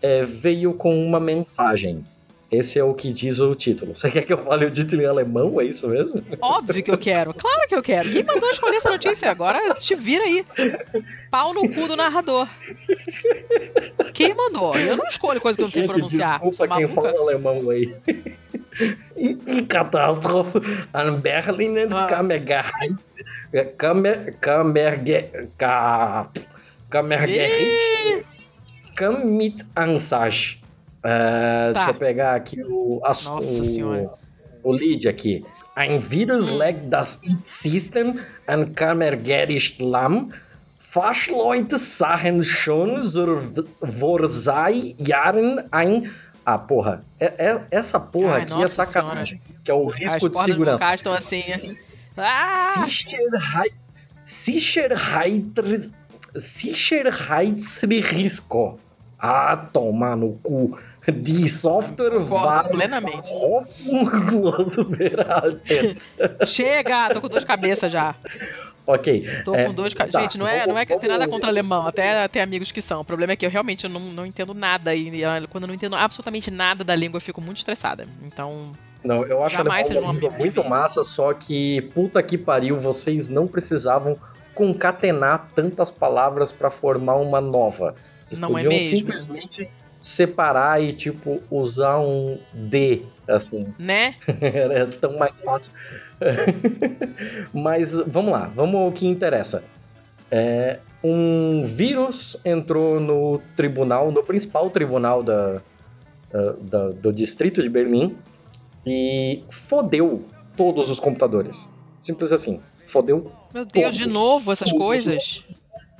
é, 0.01 0.23
veio 0.23 0.73
com 0.73 0.95
uma 1.05 1.19
mensagem. 1.19 2.05
Esse 2.51 2.77
é 2.77 2.83
o 2.83 2.93
que 2.93 3.13
diz 3.13 3.39
o 3.39 3.55
título. 3.55 3.95
Você 3.95 4.11
quer 4.11 4.23
que 4.23 4.33
eu 4.33 4.37
fale 4.37 4.65
o 4.65 4.71
título 4.71 5.01
em 5.01 5.05
alemão? 5.05 5.61
É 5.61 5.63
isso 5.63 5.87
mesmo? 5.87 6.21
Óbvio 6.41 6.83
que 6.83 6.91
eu 6.91 6.97
quero, 6.97 7.33
claro 7.33 7.65
que 7.65 7.73
eu 7.73 7.81
quero. 7.81 8.11
Quem 8.11 8.23
mandou 8.23 8.49
escolher 8.49 8.75
essa 8.75 8.89
notícia? 8.89 9.31
Agora 9.31 9.73
te 9.75 9.95
vira 9.95 10.25
aí. 10.25 10.45
Pau 11.31 11.53
no 11.53 11.69
cu 11.69 11.87
do 11.87 11.95
narrador. 11.95 12.49
Quem 14.13 14.33
mandou? 14.33 14.75
Eu 14.75 14.97
não 14.97 15.07
escolho 15.07 15.39
coisa 15.39 15.55
que 15.57 15.63
eu 15.63 15.67
não 15.67 15.71
sei 15.71 15.87
pronunciar. 15.87 16.31
desculpa 16.41 16.67
quem 16.75 16.87
fala 16.89 17.17
alemão 17.17 17.69
aí. 17.69 17.95
E, 19.15 19.37
e 19.47 19.61
catástrofe 19.63 20.59
an 20.93 21.19
Berlinen 21.21 21.87
Ah. 21.93 22.05
Kammergericht 22.07 22.97
Kammer, 23.77 24.33
Kammerge, 24.39 25.29
Ka, 25.57 26.29
Kammergericht 26.89 28.25
kam 28.95 29.25
mit 29.37 29.65
Ansage. 29.75 30.59
É, 31.03 31.71
Tá. 31.73 31.79
Deixa 31.79 31.89
eu 31.89 31.93
pegar 31.95 32.35
aqui 32.35 32.63
o, 32.63 33.01
as- 33.03 33.25
Nossa 33.25 33.61
o, 33.61 33.65
Senhora. 33.65 34.11
o 34.63 34.71
lead 34.71 35.07
aqui. 35.07 35.43
Ein 35.75 35.99
Virus 35.99 36.51
Hum. 36.51 36.57
legt 36.57 36.89
das 36.89 37.21
IT-System 37.23 38.19
an 38.47 38.75
Kammergericht 38.75 39.79
lahm. 39.81 40.31
Fachleute 40.79 41.77
sahen 41.79 42.43
schon 42.43 43.01
so 43.01 43.39
vor 43.81 44.27
sei 44.27 44.93
Jahren 44.97 45.63
ein. 45.71 46.11
Ah, 46.45 46.57
porra. 46.57 47.01
É- 47.19 47.33
é- 47.37 47.61
essa 47.71 47.99
porra 47.99 48.35
Ai, 48.35 48.41
aqui 48.41 48.61
é 48.61 48.67
sacanagem. 48.67 49.39
Que 49.63 49.71
é 49.71 49.73
o 49.73 49.87
As 49.89 49.95
risco 49.95 50.27
de 50.27 50.33
cordas 50.35 50.45
segurança. 50.45 50.93
estão 50.93 51.13
assim. 51.13 51.41
Si- 51.41 51.79
Ah! 52.17 52.85
Sicherheit, 52.85 53.73
Sicherheit, 54.25 55.53
Sicherheitsrisiko. 56.35 58.79
Ah, 59.19 59.55
toma 59.71 60.15
no 60.15 60.33
cu. 60.41 60.77
Die 61.11 61.49
Software 61.49 62.11
Concordo 62.11 62.33
war 62.35 62.69
plenamente. 62.69 63.27
veraltet. 64.85 66.09
Chega! 66.45 67.09
Tô 67.13 67.21
com 67.21 67.27
dor 67.27 67.39
de 67.39 67.45
cabeça 67.45 67.89
já. 67.89 68.15
Ok. 68.85 69.27
Tô 69.43 69.55
É, 69.55 69.65
com 69.65 69.73
de 69.89 69.95
cabeça. 69.95 70.17
tá, 70.17 70.21
Gente, 70.23 70.37
não 70.37 70.47
é, 70.47 70.59
vamos- 70.59 70.67
não 70.73 70.77
é 70.77 70.85
que 70.85 70.97
tem 70.99 71.09
nada 71.09 71.19
vamos- 71.21 71.33
contra 71.33 71.49
alemão, 71.49 71.87
até 71.87 72.27
tem 72.27 72.41
amigos 72.41 72.71
que 72.71 72.81
são. 72.81 73.01
O 73.01 73.05
problema 73.05 73.33
é 73.33 73.35
que 73.35 73.45
eu 73.45 73.49
realmente 73.49 73.87
não, 73.87 73.99
não 73.99 74.25
entendo 74.25 74.53
nada. 74.53 74.93
E 74.95 75.23
ah, 75.23 75.41
quando 75.49 75.63
eu 75.63 75.67
não 75.67 75.75
entendo 75.75 75.95
absolutamente 75.95 76.51
nada 76.51 76.83
da 76.83 76.95
língua, 76.95 77.17
eu 77.17 77.21
fico 77.21 77.41
muito 77.41 77.57
estressada. 77.57 78.05
Então, 78.23 78.71
Não, 79.03 79.23
eu 79.25 79.43
acho 79.43 79.57
Jamais 79.57 79.85
a 79.85 79.87
vocês 79.93 80.03
vão 80.03 80.13
língua 80.13 80.31
muito 80.31 80.63
massa, 80.63 81.03
só 81.03 81.33
que 81.33 81.81
puta 81.93 82.21
que 82.21 82.37
pariu, 82.37 82.79
vocês 82.79 83.29
não 83.29 83.47
precisavam 83.47 84.17
concatenar 84.61 85.49
tantas 85.55 85.89
palavras 85.89 86.51
pra 86.51 86.69
formar 86.69 87.15
uma 87.15 87.41
nova. 87.41 87.95
Vocês 88.23 88.39
Não 88.39 88.49
é 88.49 88.63
podiam 88.63 88.73
mesmo. 88.79 88.97
simplesmente 88.99 89.69
separar 89.99 90.79
e, 90.83 90.93
tipo, 90.93 91.41
usar 91.49 91.99
um 91.99 92.37
D, 92.53 93.01
assim. 93.27 93.73
né? 93.79 94.13
Era 94.39 94.85
tão 94.85 95.17
mais 95.17 95.41
fácil. 95.41 95.71
Mas 97.53 97.95
vamos 98.07 98.31
lá, 98.31 98.51
vamos 98.55 98.75
ao 98.81 98.91
que 98.91 99.07
interessa. 99.07 99.63
É, 100.29 100.77
um 101.03 101.65
vírus 101.65 102.37
entrou 102.45 102.99
no 102.99 103.39
tribunal, 103.55 104.11
no 104.11 104.23
principal 104.23 104.69
tribunal 104.69 105.23
da, 105.23 105.59
da- 106.31 106.53
da- 106.61 106.89
do 106.89 107.11
distrito 107.11 107.61
de 107.63 107.69
Berlim 107.69 108.15
e 108.85 109.43
fodeu 109.49 110.23
todos 110.55 110.89
os 110.89 110.99
computadores. 110.99 111.67
Simples 112.01 112.31
assim. 112.31 112.61
Fodeu. 112.91 113.31
Meu 113.53 113.65
Deus, 113.65 113.95
de 113.95 114.01
Todos. 114.03 114.13
novo 114.13 114.51
essas 114.51 114.69
Todos. 114.69 114.83
coisas. 114.85 115.43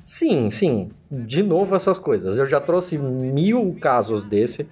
Sim, 0.04 0.50
sim. 0.50 0.90
De 1.10 1.42
novo 1.42 1.74
essas 1.74 1.98
coisas. 1.98 2.38
Eu 2.38 2.46
já 2.46 2.60
trouxe 2.60 2.98
mil 2.98 3.76
casos 3.80 4.24
desse. 4.24 4.68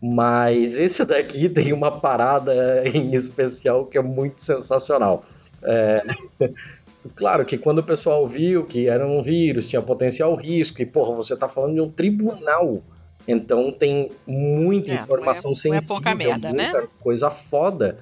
Mas 0.00 0.78
esse 0.78 1.04
daqui 1.04 1.48
tem 1.50 1.72
uma 1.72 1.90
parada 2.00 2.82
em 2.88 3.14
especial 3.14 3.86
que 3.86 3.96
é 3.96 4.02
muito 4.02 4.40
sensacional. 4.42 5.24
É, 5.62 6.02
Claro 7.16 7.44
que 7.44 7.58
quando 7.58 7.78
o 7.78 7.82
pessoal 7.82 8.26
viu 8.28 8.64
que 8.64 8.86
era 8.86 9.04
um 9.04 9.20
vírus, 9.22 9.68
tinha 9.68 9.82
potencial 9.82 10.36
risco, 10.36 10.80
e 10.80 10.86
porra, 10.86 11.12
você 11.16 11.36
tá 11.36 11.48
falando 11.48 11.74
de 11.74 11.80
um 11.80 11.90
tribunal. 11.90 12.80
Então 13.26 13.72
tem 13.72 14.10
muita 14.24 14.92
É, 14.92 14.94
informação 14.94 15.50
não 15.50 15.56
é- 15.56 15.68
não 15.70 15.74
é 15.76 15.80
sensível, 15.80 15.96
pouca 15.96 16.14
merda, 16.14 16.52
né? 16.52 16.70
muita 16.70 16.88
coisa 17.00 17.28
foda. 17.28 17.98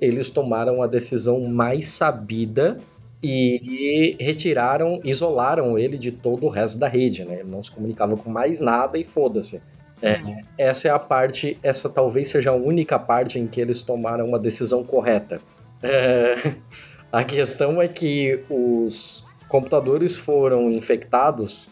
Eles 0.00 0.30
tomaram 0.30 0.82
a 0.82 0.86
decisão 0.86 1.40
mais 1.40 1.88
sabida 1.88 2.78
e 3.26 4.16
retiraram, 4.20 5.00
isolaram 5.02 5.78
ele 5.78 5.96
de 5.96 6.12
todo 6.12 6.44
o 6.44 6.50
resto 6.50 6.78
da 6.78 6.86
rede, 6.86 7.24
né? 7.24 7.40
Ele 7.40 7.50
não 7.50 7.62
se 7.62 7.70
comunicava 7.70 8.18
com 8.18 8.28
mais 8.28 8.60
nada 8.60 8.98
e 8.98 9.04
foda-se. 9.04 9.62
É, 10.02 10.20
essa 10.58 10.88
é 10.88 10.90
a 10.90 10.98
parte, 10.98 11.56
essa 11.62 11.88
talvez 11.88 12.28
seja 12.28 12.50
a 12.50 12.54
única 12.54 12.98
parte 12.98 13.38
em 13.38 13.46
que 13.46 13.58
eles 13.58 13.80
tomaram 13.80 14.26
uma 14.26 14.38
decisão 14.38 14.84
correta. 14.84 15.40
É, 15.82 16.52
a 17.10 17.24
questão 17.24 17.80
é 17.80 17.88
que 17.88 18.40
os 18.50 19.24
computadores 19.48 20.14
foram 20.14 20.70
infectados 20.70 21.66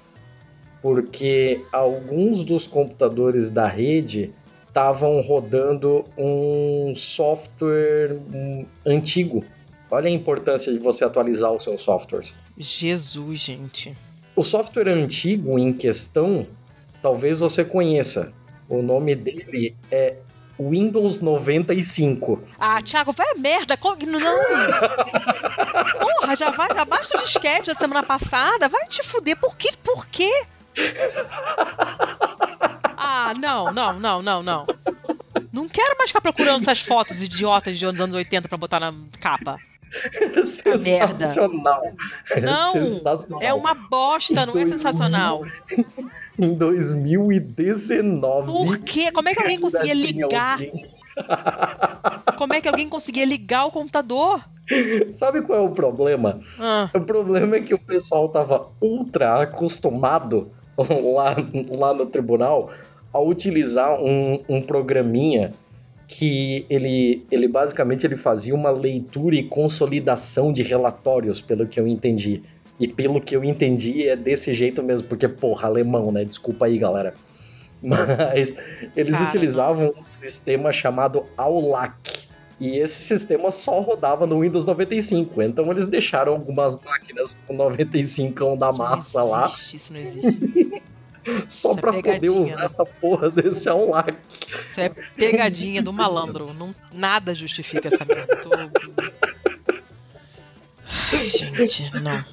porque 0.81 1.63
alguns 1.71 2.43
dos 2.43 2.67
computadores 2.67 3.51
da 3.51 3.69
rede 3.69 4.33
estavam 4.67 5.21
rodando 5.21 6.07
um 6.17 6.95
software 6.95 8.19
antigo. 8.87 9.45
Olha 9.93 10.09
a 10.09 10.11
importância 10.11 10.73
de 10.73 10.79
você 10.79 11.05
atualizar 11.05 11.53
os 11.53 11.65
seus 11.65 11.83
softwares. 11.83 12.35
Jesus, 12.57 13.39
gente. 13.39 13.95
O 14.35 14.43
software 14.43 14.89
antigo 14.89 15.59
em 15.59 15.71
questão, 15.71 16.47
talvez 17.03 17.41
você 17.41 17.63
conheça. 17.63 18.33
O 18.71 18.81
nome 18.81 19.15
dele 19.15 19.77
é 19.91 20.17
Windows 20.59 21.21
95. 21.21 22.43
Ah, 22.59 22.81
Thiago, 22.81 23.13
vai 23.13 23.33
a 23.33 23.35
merda. 23.35 23.79
Não. 24.07 24.21
Porra, 26.01 26.37
já 26.37 26.49
vai. 26.49 26.69
Basta 26.87 27.19
o 27.19 27.23
disquete 27.23 27.67
da 27.67 27.79
semana 27.79 28.03
passada. 28.03 28.71
Vai 28.71 28.87
te 28.89 29.03
fuder. 29.03 29.39
Por 29.39 29.55
quê? 29.59 29.69
Por 29.85 30.07
quê? 30.07 30.47
Ah, 32.97 33.35
não, 33.39 33.71
não, 33.71 34.01
não, 34.01 34.23
não, 34.23 34.43
não. 34.43 34.65
Não 35.53 35.69
quero 35.69 35.99
mais 35.99 36.09
ficar 36.09 36.23
procurando 36.23 36.63
essas 36.63 36.81
fotos 36.81 37.23
idiotas 37.23 37.79
de 37.79 37.85
anos 37.85 38.15
80 38.15 38.49
pra 38.49 38.57
botar 38.57 38.81
na 38.81 38.95
capa. 39.21 39.59
Sensacional. 40.45 41.83
Não, 42.43 42.73
Sensacional. 42.73 43.43
É 43.43 43.53
uma 43.53 43.75
bosta, 43.75 44.35
não 44.35 44.43
é 44.43 44.65
2000. 44.65 44.79
sensacional. 44.79 45.45
Em 46.39 46.55
2019. 46.55 48.47
Por 48.53 48.79
quê? 48.79 49.13
Como 49.13 49.29
é 49.29 49.35
que 49.35 49.41
alguém 49.43 49.61
conseguia 49.61 49.95
ligar? 49.95 50.53
alguém- 50.55 50.87
Como 52.37 52.55
é 52.55 52.61
que 52.61 52.69
alguém 52.69 52.89
conseguia 52.89 53.25
ligar 53.27 53.67
o 53.67 53.71
computador? 53.71 54.43
Sabe 55.13 55.43
qual 55.43 55.59
é 55.59 55.61
o 55.63 55.71
problema? 55.71 56.41
Ah, 56.59 56.89
O 56.95 57.01
problema 57.01 57.57
é 57.57 57.61
que 57.61 57.75
o 57.75 57.79
pessoal 57.79 58.29
tava 58.31 58.69
ultra 58.81 59.43
acostumado 59.43 60.51
lá, 60.79 61.37
lá 61.71 61.93
no 61.93 62.07
tribunal 62.07 62.71
a 63.13 63.21
utilizar 63.21 64.01
um, 64.03 64.43
um 64.49 64.63
programinha 64.63 65.53
que 66.19 66.67
ele, 66.69 67.25
ele 67.31 67.49
basicamente 67.49 68.07
ele 68.07 68.17
fazia 68.17 68.55
uma 68.55 68.71
leitura 68.71 69.35
e 69.35 69.43
consolidação 69.43 70.53
de 70.53 70.63
relatórios, 70.63 71.41
pelo 71.41 71.67
que 71.67 71.81
eu 71.81 71.87
entendi. 71.87 72.43
E 72.79 72.87
pelo 72.87 73.21
que 73.21 73.35
eu 73.35 73.43
entendi 73.43 74.09
é 74.09 74.17
desse 74.17 74.53
jeito 74.53 74.83
mesmo, 74.83 75.09
porque, 75.09 75.27
porra, 75.27 75.69
alemão, 75.69 76.13
né? 76.13 76.25
Desculpa 76.25 76.67
aí, 76.67 76.79
galera. 76.79 77.15
Mas 77.83 78.57
eles 78.95 79.19
Cara, 79.19 79.29
utilizavam 79.29 79.95
um 79.99 80.05
sistema 80.05 80.71
chamado 80.71 81.25
AULAC. 81.37 82.23
E 82.61 82.77
esse 82.77 83.03
sistema 83.03 83.51
só 83.51 83.81
rodava 83.81 84.27
no 84.27 84.41
Windows 84.41 84.67
95. 84.67 85.43
Então 85.43 85.69
eles 85.71 85.87
deixaram 85.87 86.33
algumas 86.33 86.81
máquinas 86.81 87.37
com 87.47 87.55
95 87.55 88.57
da 88.57 88.69
isso 88.69 88.79
não 88.79 88.89
massa 88.91 89.23
lá, 89.23 89.53
Isso 89.73 89.93
não 89.93 90.01
existe. 90.01 90.82
só 91.47 91.47
Isso 91.47 91.71
é 91.71 91.81
pra 91.81 91.93
poder 91.93 92.31
usar 92.31 92.57
né? 92.57 92.65
essa 92.65 92.85
porra 92.85 93.31
desse 93.31 93.69
AULAC. 93.69 94.17
Isso 94.69 94.81
é 94.81 94.89
pegadinha 95.17 95.81
do 95.83 95.93
malandro. 95.93 96.53
Não, 96.55 96.75
nada 96.93 97.35
justifica 97.35 97.89
essa 97.89 98.05
merda. 98.05 98.37
Tô... 98.37 98.51
Ai, 101.13 101.29
gente, 101.29 101.91
não. 102.01 102.25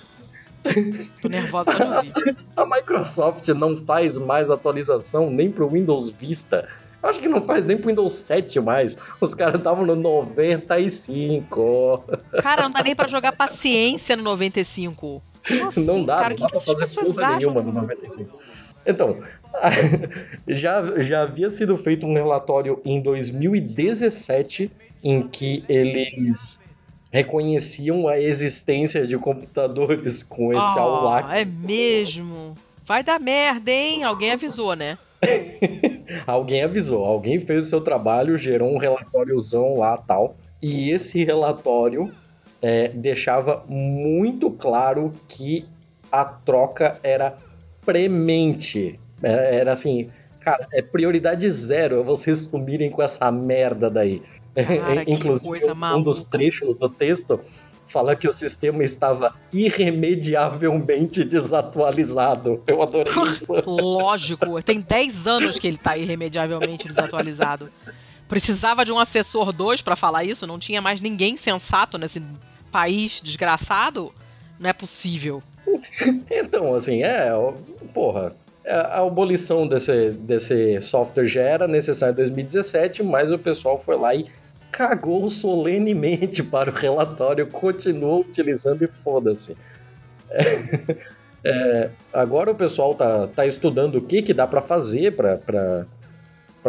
Tô 1.22 1.30
nervosa 1.30 1.72
ouvir. 1.72 2.12
A 2.56 2.66
Microsoft 2.66 3.48
não 3.50 3.78
faz 3.78 4.18
mais 4.18 4.50
atualização 4.50 5.30
nem 5.30 5.52
pro 5.52 5.70
Windows 5.70 6.10
Vista. 6.10 6.68
Eu 7.02 7.10
Acho 7.10 7.20
que 7.20 7.30
não 7.30 7.42
faz 7.42 7.66
nem 7.66 7.78
pro 7.78 7.88
Windows 7.88 8.14
7 8.14 8.60
mais. 8.60 8.98
Os 9.22 9.34
caras 9.34 9.56
estavam 9.56 9.86
no 9.86 9.96
95. 9.96 12.04
Cara, 12.42 12.64
não 12.64 12.72
dá 12.72 12.84
nem 12.84 12.94
pra 12.96 13.08
jogar 13.08 13.34
paciência 13.36 14.18
no 14.18 14.24
95. 14.24 15.22
Nossa, 15.50 15.80
não 15.80 16.04
dá, 16.04 16.18
cara, 16.18 16.36
não 16.36 16.42
dá 16.42 16.48
que 16.48 16.52
pra 16.52 16.60
que 16.60 16.66
fazer 16.66 16.94
porra 16.94 17.38
nenhuma 17.38 17.62
no 17.62 17.72
95. 17.72 18.38
Então, 18.86 19.18
já, 20.48 21.02
já 21.02 21.22
havia 21.24 21.50
sido 21.50 21.78
feito 21.78 22.06
um 22.06 22.14
relatório 22.14 22.82
em 22.86 23.02
2017 23.02 24.72
em 25.04 25.28
que 25.28 25.64
eles 25.68 26.70
reconheciam 27.12 28.08
a 28.08 28.20
existência 28.20 29.06
de 29.08 29.18
computadores 29.18 30.22
com 30.22 30.54
esse 30.54 30.78
Ah, 30.78 30.82
AULAC. 30.82 31.32
É 31.32 31.46
mesmo. 31.46 32.56
Vai 32.86 33.04
dar 33.04 33.20
merda, 33.20 33.72
hein? 33.72 34.04
Alguém 34.04 34.32
avisou, 34.32 34.76
né? 34.76 34.98
Alguém 36.26 36.64
avisou, 36.64 37.04
alguém 37.06 37.40
fez 37.40 37.66
o 37.66 37.70
seu 37.70 37.82
trabalho, 37.82 38.38
gerou 38.38 38.74
um 38.74 38.78
relatóriozão 38.78 39.78
lá 39.78 39.98
tal. 39.98 40.36
E 40.62 40.90
esse 40.90 41.24
relatório 41.24 42.12
é, 42.62 42.88
deixava 42.90 43.64
muito 43.68 44.50
claro 44.50 45.12
que 45.28 45.66
a 46.12 46.26
troca 46.26 47.00
era 47.04 47.38
premente. 47.90 49.00
Era, 49.22 49.42
era 49.42 49.74
assim, 49.74 50.10
cara, 50.42 50.66
é 50.74 50.82
prioridade 50.82 51.50
zero 51.50 52.04
vocês 52.04 52.40
sumirem 52.40 52.92
com 52.92 53.02
essa 53.02 53.32
merda 53.32 53.90
daí. 53.90 54.22
Cara, 54.56 55.04
Inclusive, 55.10 55.66
um 55.66 56.02
dos 56.04 56.20
maluca. 56.20 56.32
trechos 56.32 56.76
do 56.76 56.88
texto 56.88 57.40
fala 57.88 58.16
que 58.16 58.28
o 58.28 58.32
sistema 58.32 58.84
estava 58.84 59.34
irremediavelmente 59.52 61.24
desatualizado. 61.24 62.62
Eu 62.68 62.84
adorei 62.84 63.12
isso. 63.32 63.54
Lógico, 63.66 64.62
tem 64.62 64.80
10 64.80 65.26
anos 65.26 65.58
que 65.58 65.68
ele 65.68 65.78
tá 65.78 65.98
irremediavelmente 65.98 66.88
desatualizado. 66.88 67.70
Precisava 68.28 68.86
de 68.86 68.92
um 68.92 69.00
assessor 69.00 69.52
2 69.52 69.82
pra 69.82 69.96
falar 69.96 70.24
isso, 70.24 70.46
não 70.46 70.60
tinha 70.60 70.80
mais 70.80 71.02
ninguém 71.02 71.36
sensato 71.36 71.98
nesse 71.98 72.22
país 72.72 73.20
desgraçado. 73.24 74.14
Não 74.60 74.70
é 74.70 74.74
possível. 74.74 75.42
Então, 76.30 76.74
assim, 76.74 77.04
é, 77.04 77.30
porra, 77.94 78.34
é, 78.64 78.74
a 78.74 79.00
abolição 79.00 79.68
desse, 79.68 80.12
desse 80.12 80.80
software 80.82 81.28
já 81.28 81.42
era 81.42 81.68
necessária 81.68 82.14
em 82.14 82.18
2017, 82.18 83.04
mas 83.04 83.32
o 83.32 83.38
pessoal 83.38 83.78
foi 83.78 83.98
lá 83.98 84.14
e 84.14 84.28
cagou 84.72 85.30
solenemente 85.30 86.44
para 86.44 86.70
o 86.70 86.74
relatório, 86.74 87.48
continuou 87.48 88.22
utilizando 88.22 88.84
e 88.84 88.88
foda-se. 88.88 89.58
É, 90.30 90.98
é, 91.44 91.90
agora 92.14 92.52
o 92.52 92.56
pessoal 92.56 92.94
tá, 92.94 93.28
tá 93.28 93.46
estudando 93.46 93.96
o 93.96 94.02
que, 94.02 94.22
que 94.22 94.34
dá 94.34 94.46
para 94.46 94.62
fazer 94.62 95.16
para 95.16 95.86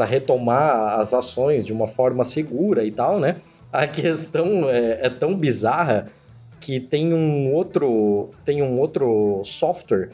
retomar 0.06 1.00
as 1.00 1.12
ações 1.12 1.66
de 1.66 1.72
uma 1.72 1.86
forma 1.86 2.24
segura 2.24 2.84
e 2.84 2.90
tal, 2.90 3.20
né? 3.20 3.36
A 3.72 3.86
questão 3.86 4.68
é, 4.68 5.06
é 5.06 5.10
tão 5.10 5.34
bizarra 5.34 6.06
que 6.60 6.78
tem 6.80 7.12
um 7.14 7.52
outro 7.52 8.30
tem 8.44 8.62
um 8.62 8.78
outro 8.78 9.42
software 9.44 10.10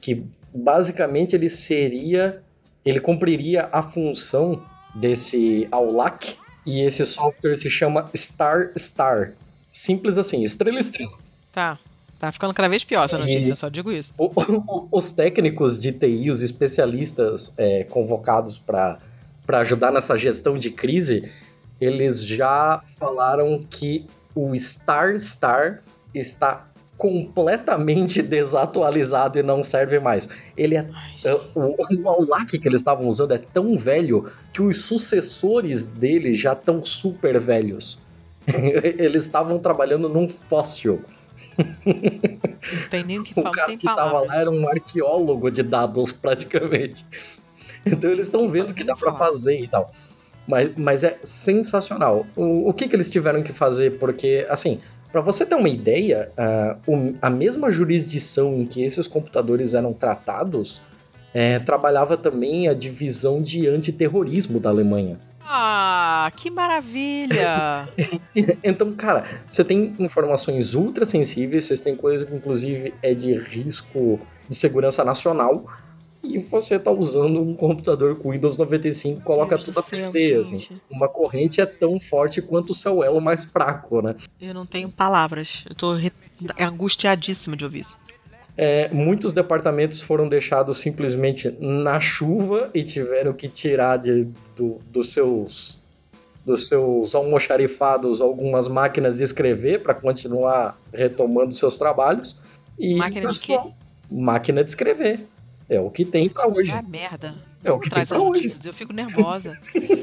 que 0.00 0.24
basicamente 0.54 1.34
ele 1.34 1.48
seria 1.48 2.40
ele 2.84 3.00
cumpriria 3.00 3.68
a 3.72 3.82
função 3.82 4.62
desse 4.94 5.66
AULAC 5.70 6.36
e 6.64 6.80
esse 6.80 7.04
software 7.04 7.54
se 7.56 7.68
chama 7.68 8.08
Star 8.16 8.72
Star. 8.76 9.32
Simples 9.70 10.16
assim, 10.18 10.42
estrela 10.42 10.78
estrela. 10.80 11.12
Tá. 11.52 11.78
Tá 12.18 12.32
ficando 12.32 12.52
cada 12.52 12.68
vez 12.68 12.82
pior 12.82 13.04
essa 13.04 13.16
E- 13.16 13.20
notícia, 13.20 13.54
só 13.54 13.68
digo 13.68 13.92
isso. 13.92 14.12
O- 14.18 14.26
o- 14.36 14.88
os 14.90 15.12
técnicos 15.12 15.78
de 15.78 15.92
TI, 15.92 16.30
os 16.30 16.42
especialistas 16.42 17.54
é, 17.58 17.84
convocados 17.84 18.58
para 18.58 18.98
ajudar 19.48 19.92
nessa 19.92 20.16
gestão 20.16 20.58
de 20.58 20.70
crise, 20.70 21.30
eles 21.80 22.24
já 22.24 22.82
falaram 22.98 23.64
que 23.70 24.04
o 24.38 24.56
Star 24.56 25.18
Star 25.18 25.82
está 26.14 26.64
completamente 26.96 28.20
desatualizado 28.22 29.38
e 29.38 29.42
não 29.42 29.62
serve 29.62 29.98
mais. 29.98 30.28
Ele 30.56 30.76
é 30.76 30.88
o, 31.54 32.02
o 32.02 32.08
Aulac 32.08 32.58
que 32.58 32.68
eles 32.68 32.80
estavam 32.80 33.08
usando 33.08 33.32
é 33.32 33.38
tão 33.38 33.76
velho 33.76 34.30
que 34.52 34.62
os 34.62 34.84
sucessores 34.84 35.86
dele 35.86 36.34
já 36.34 36.52
estão 36.52 36.84
super 36.84 37.38
velhos. 37.40 37.98
Eles 38.46 39.24
estavam 39.24 39.58
trabalhando 39.58 40.08
num 40.08 40.26
fóssil. 40.26 41.04
Não 41.84 42.88
tem 42.88 43.04
nem 43.04 43.18
o 43.18 43.24
que 43.24 43.32
O 43.38 43.42
falar, 43.42 43.44
não 43.44 43.52
cara 43.52 43.76
que 43.76 43.84
tava 43.84 43.96
palavras. 43.96 44.28
lá 44.28 44.36
era 44.40 44.50
um 44.50 44.66
arqueólogo 44.66 45.50
de 45.50 45.62
dados, 45.62 46.12
praticamente. 46.12 47.04
Então 47.84 48.10
eles 48.10 48.26
estão 48.26 48.48
vendo 48.48 48.70
o 48.70 48.74
que 48.74 48.84
dá 48.84 48.96
pra 48.96 49.12
fazer 49.12 49.60
e 49.60 49.68
tal. 49.68 49.92
Mas, 50.48 50.72
mas 50.76 51.04
é 51.04 51.18
sensacional. 51.22 52.26
O, 52.34 52.70
o 52.70 52.72
que, 52.72 52.88
que 52.88 52.96
eles 52.96 53.10
tiveram 53.10 53.42
que 53.42 53.52
fazer? 53.52 53.98
Porque, 53.98 54.46
assim, 54.48 54.80
pra 55.12 55.20
você 55.20 55.44
ter 55.44 55.54
uma 55.54 55.68
ideia, 55.68 56.30
o- 56.86 57.14
a 57.20 57.28
mesma 57.28 57.70
jurisdição 57.70 58.54
em 58.54 58.64
que 58.66 58.82
esses 58.82 59.06
computadores 59.06 59.74
eram 59.74 59.92
tratados 59.92 60.80
eh, 61.34 61.58
trabalhava 61.58 62.16
também 62.16 62.66
a 62.68 62.72
divisão 62.72 63.42
de 63.42 63.68
antiterrorismo 63.68 64.58
da 64.58 64.70
Alemanha. 64.70 65.18
Ah, 65.50 66.32
que 66.34 66.50
maravilha! 66.50 67.88
Então, 68.62 68.92
cara, 68.94 69.24
você 69.50 69.64
tem 69.64 69.94
informações 69.98 70.74
ultra 70.74 71.04
sensíveis, 71.04 71.64
vocês 71.64 71.80
têm 71.82 71.96
coisa 71.96 72.24
que 72.24 72.34
inclusive 72.34 72.94
é 73.02 73.12
de 73.12 73.34
risco 73.34 74.20
de 74.48 74.54
segurança 74.56 75.04
nacional, 75.04 75.64
e 76.22 76.38
você 76.38 76.78
tá 76.78 76.90
usando 76.90 77.40
um 77.40 77.54
computador 77.54 78.16
com 78.18 78.30
Windows 78.32 78.56
95, 78.56 79.22
coloca 79.22 79.56
Deus 79.56 79.64
tudo 79.66 79.74
do 79.74 79.80
a 79.80 79.82
perder, 79.82 80.40
assim. 80.40 80.66
Uma 80.90 81.08
corrente 81.08 81.60
é 81.60 81.66
tão 81.66 81.98
forte 82.00 82.42
quanto 82.42 82.70
o 82.70 82.74
seu 82.74 83.02
elo 83.04 83.20
mais 83.20 83.44
fraco, 83.44 84.02
né? 84.02 84.14
Eu 84.40 84.52
não 84.52 84.66
tenho 84.66 84.88
palavras. 84.88 85.64
Eu 85.68 85.74
tô 85.74 85.94
re- 85.94 86.12
angustiadíssima 86.58 87.56
de 87.56 87.64
ouvir 87.64 87.80
isso. 87.80 87.96
É, 88.56 88.88
muitos 88.88 89.32
departamentos 89.32 90.02
foram 90.02 90.28
deixados 90.28 90.78
simplesmente 90.78 91.48
na 91.60 92.00
chuva 92.00 92.70
e 92.74 92.82
tiveram 92.82 93.32
que 93.32 93.48
tirar 93.48 93.98
de, 93.98 94.24
do- 94.56 94.80
dos 94.90 95.12
seus 95.12 95.78
dos 96.44 96.66
seus 96.66 97.14
almoxarifados 97.14 98.22
algumas 98.22 98.68
máquinas 98.68 99.18
de 99.18 99.24
escrever 99.24 99.82
para 99.82 99.92
continuar 99.94 100.78
retomando 100.94 101.52
seus 101.52 101.76
trabalhos. 101.76 102.36
E 102.78 102.94
Máquina 102.94 103.30
de 103.30 103.38
pessoal, 103.38 103.74
Máquina 104.10 104.64
de 104.64 104.70
escrever. 104.70 105.20
É 105.68 105.80
o 105.80 105.90
que 105.90 106.04
tem 106.04 106.28
para 106.28 106.48
hoje. 106.48 106.70
Ah, 106.72 106.82
merda. 106.82 107.34
É 107.62 107.70
o 107.70 107.78
que 107.78 107.90
tem 107.90 107.94
Traz 107.94 108.08
pra 108.08 108.18
hoje. 108.22 108.42
notícias, 108.42 108.66
Eu 108.66 108.72
fico 108.72 108.92
nervosa. 108.92 109.58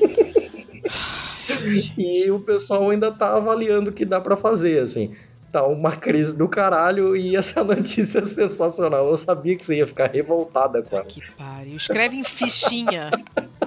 E 1.97 2.29
o 2.31 2.39
pessoal 2.39 2.89
ainda 2.89 3.11
tá 3.11 3.35
avaliando 3.35 3.89
o 3.89 3.93
que 3.93 4.05
dá 4.05 4.19
pra 4.19 4.35
fazer, 4.35 4.79
assim. 4.81 5.15
Tá 5.51 5.65
uma 5.65 5.91
crise 5.95 6.37
do 6.37 6.47
caralho 6.49 7.15
e 7.15 7.35
essa 7.35 7.63
notícia 7.63 8.19
é 8.19 8.25
sensacional. 8.25 9.07
Eu 9.07 9.17
sabia 9.17 9.55
que 9.55 9.63
você 9.63 9.77
ia 9.77 9.87
ficar 9.87 10.11
revoltada 10.11 10.81
com 10.81 10.95
ela. 10.97 11.05
Que 11.05 11.21
pariu. 11.37 11.75
Escreve 11.75 12.17
em 12.17 12.23
fichinha 12.23 13.09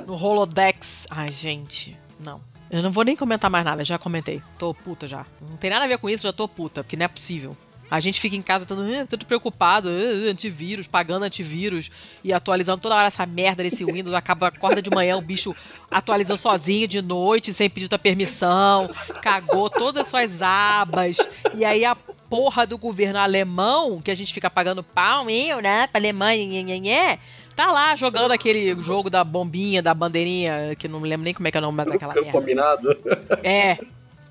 no 0.07 0.15
Holodex. 0.15 1.07
Ai, 1.11 1.31
gente. 1.31 1.97
Não. 2.21 2.41
Eu 2.71 2.83
não 2.83 2.91
vou 2.91 3.05
nem 3.05 3.17
comentar 3.17 3.51
mais 3.51 3.65
nada, 3.65 3.85
já 3.85 3.97
comentei. 3.99 4.43
Tô 4.59 4.75
puta 4.75 5.07
já. 5.07 5.25
Não 5.49 5.57
tem 5.57 5.71
nada 5.71 5.87
a 5.87 5.89
ver 5.89 5.99
com 5.99 6.11
isso, 6.11 6.25
já 6.25 6.33
tô 6.33 6.47
puta, 6.47 6.83
porque 6.85 6.97
não 6.97 7.07
é 7.07 7.09
possível. 7.09 7.57
A 7.91 8.01
gente 8.01 8.21
fica 8.21 8.37
em 8.37 8.43
casa 8.43 8.67
todo, 8.67 8.83
"Ah, 8.83 9.07
todo 9.09 9.25
preocupado, 9.25 9.89
ah, 9.89 10.31
antivírus, 10.31 10.87
pagando 10.87 11.25
antivírus 11.25 11.91
e 12.23 12.33
atualizando 12.33 12.83
toda 12.83 12.95
hora 12.95 13.07
essa 13.07 13.25
merda 13.25 13.63
desse 13.63 13.85
Windows. 13.85 14.15
Acaba, 14.15 14.49
acorda 14.49 14.83
de 14.83 14.91
manhã, 14.91 15.17
o 15.17 15.23
bicho 15.23 15.55
atualizou 15.91 16.37
sozinho 16.37 16.87
de 16.87 17.01
noite, 17.01 17.53
sem 17.53 17.71
pedir 17.71 17.89
tua 17.89 17.99
permissão, 17.99 18.91
cagou 19.23 19.71
todas 19.71 20.03
as 20.03 20.09
suas 20.09 20.43
abas. 20.43 21.17
E 21.55 21.65
aí 21.65 21.85
a 21.85 21.95
porra 21.95 22.67
do 22.67 22.77
governo 22.77 23.19
alemão, 23.19 24.03
que 24.03 24.11
a 24.11 24.15
gente 24.15 24.35
fica 24.35 24.51
pagando 24.51 24.83
pau, 24.83 25.25
meu, 25.25 25.63
né, 25.63 25.87
pra 25.87 25.99
Alemanha, 25.99 26.45
nhê, 26.45 26.63
nhê, 26.63 26.79
nhê, 26.79 27.19
tá 27.57 27.73
lá 27.73 27.97
jogando 27.97 28.33
aquele 28.33 28.75
jogo 28.83 29.09
da 29.09 29.25
bombinha, 29.25 29.83
da 29.83 29.95
bandeirinha, 29.95 30.77
que 30.79 30.87
não 30.87 31.01
me 31.01 31.09
lembro 31.09 31.25
nem 31.25 31.33
como 31.33 31.49
é 31.49 31.51
que 31.51 31.57
é 31.57 31.61
o 31.61 31.63
nome 31.63 31.85
daquela 31.87 32.13
merda. 32.13 32.33
Combinado? 32.33 32.97
É, 33.43 33.79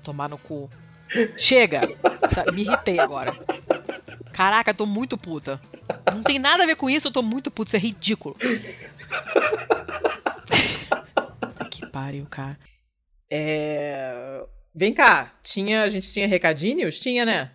tomar 0.04 0.28
no 0.28 0.38
cu. 0.38 0.70
Chega! 1.36 1.82
Me 2.52 2.62
irritei 2.62 2.98
agora. 2.98 3.32
Caraca, 4.32 4.72
tô 4.72 4.86
muito 4.86 5.18
puta. 5.18 5.60
Não 6.12 6.22
tem 6.22 6.38
nada 6.38 6.62
a 6.62 6.66
ver 6.66 6.76
com 6.76 6.88
isso, 6.88 7.08
eu 7.08 7.12
tô 7.12 7.22
muito 7.22 7.50
puta, 7.50 7.70
isso 7.70 7.76
é 7.76 7.80
ridículo. 7.80 8.36
que 11.70 11.86
pariu, 11.86 12.26
cara. 12.26 12.58
É... 13.30 14.44
Vem 14.74 14.94
cá, 14.94 15.34
tinha, 15.42 15.82
a 15.82 15.88
gente 15.88 16.10
tinha 16.12 16.28
recadinhos? 16.28 17.00
Tinha, 17.00 17.24
né? 17.24 17.50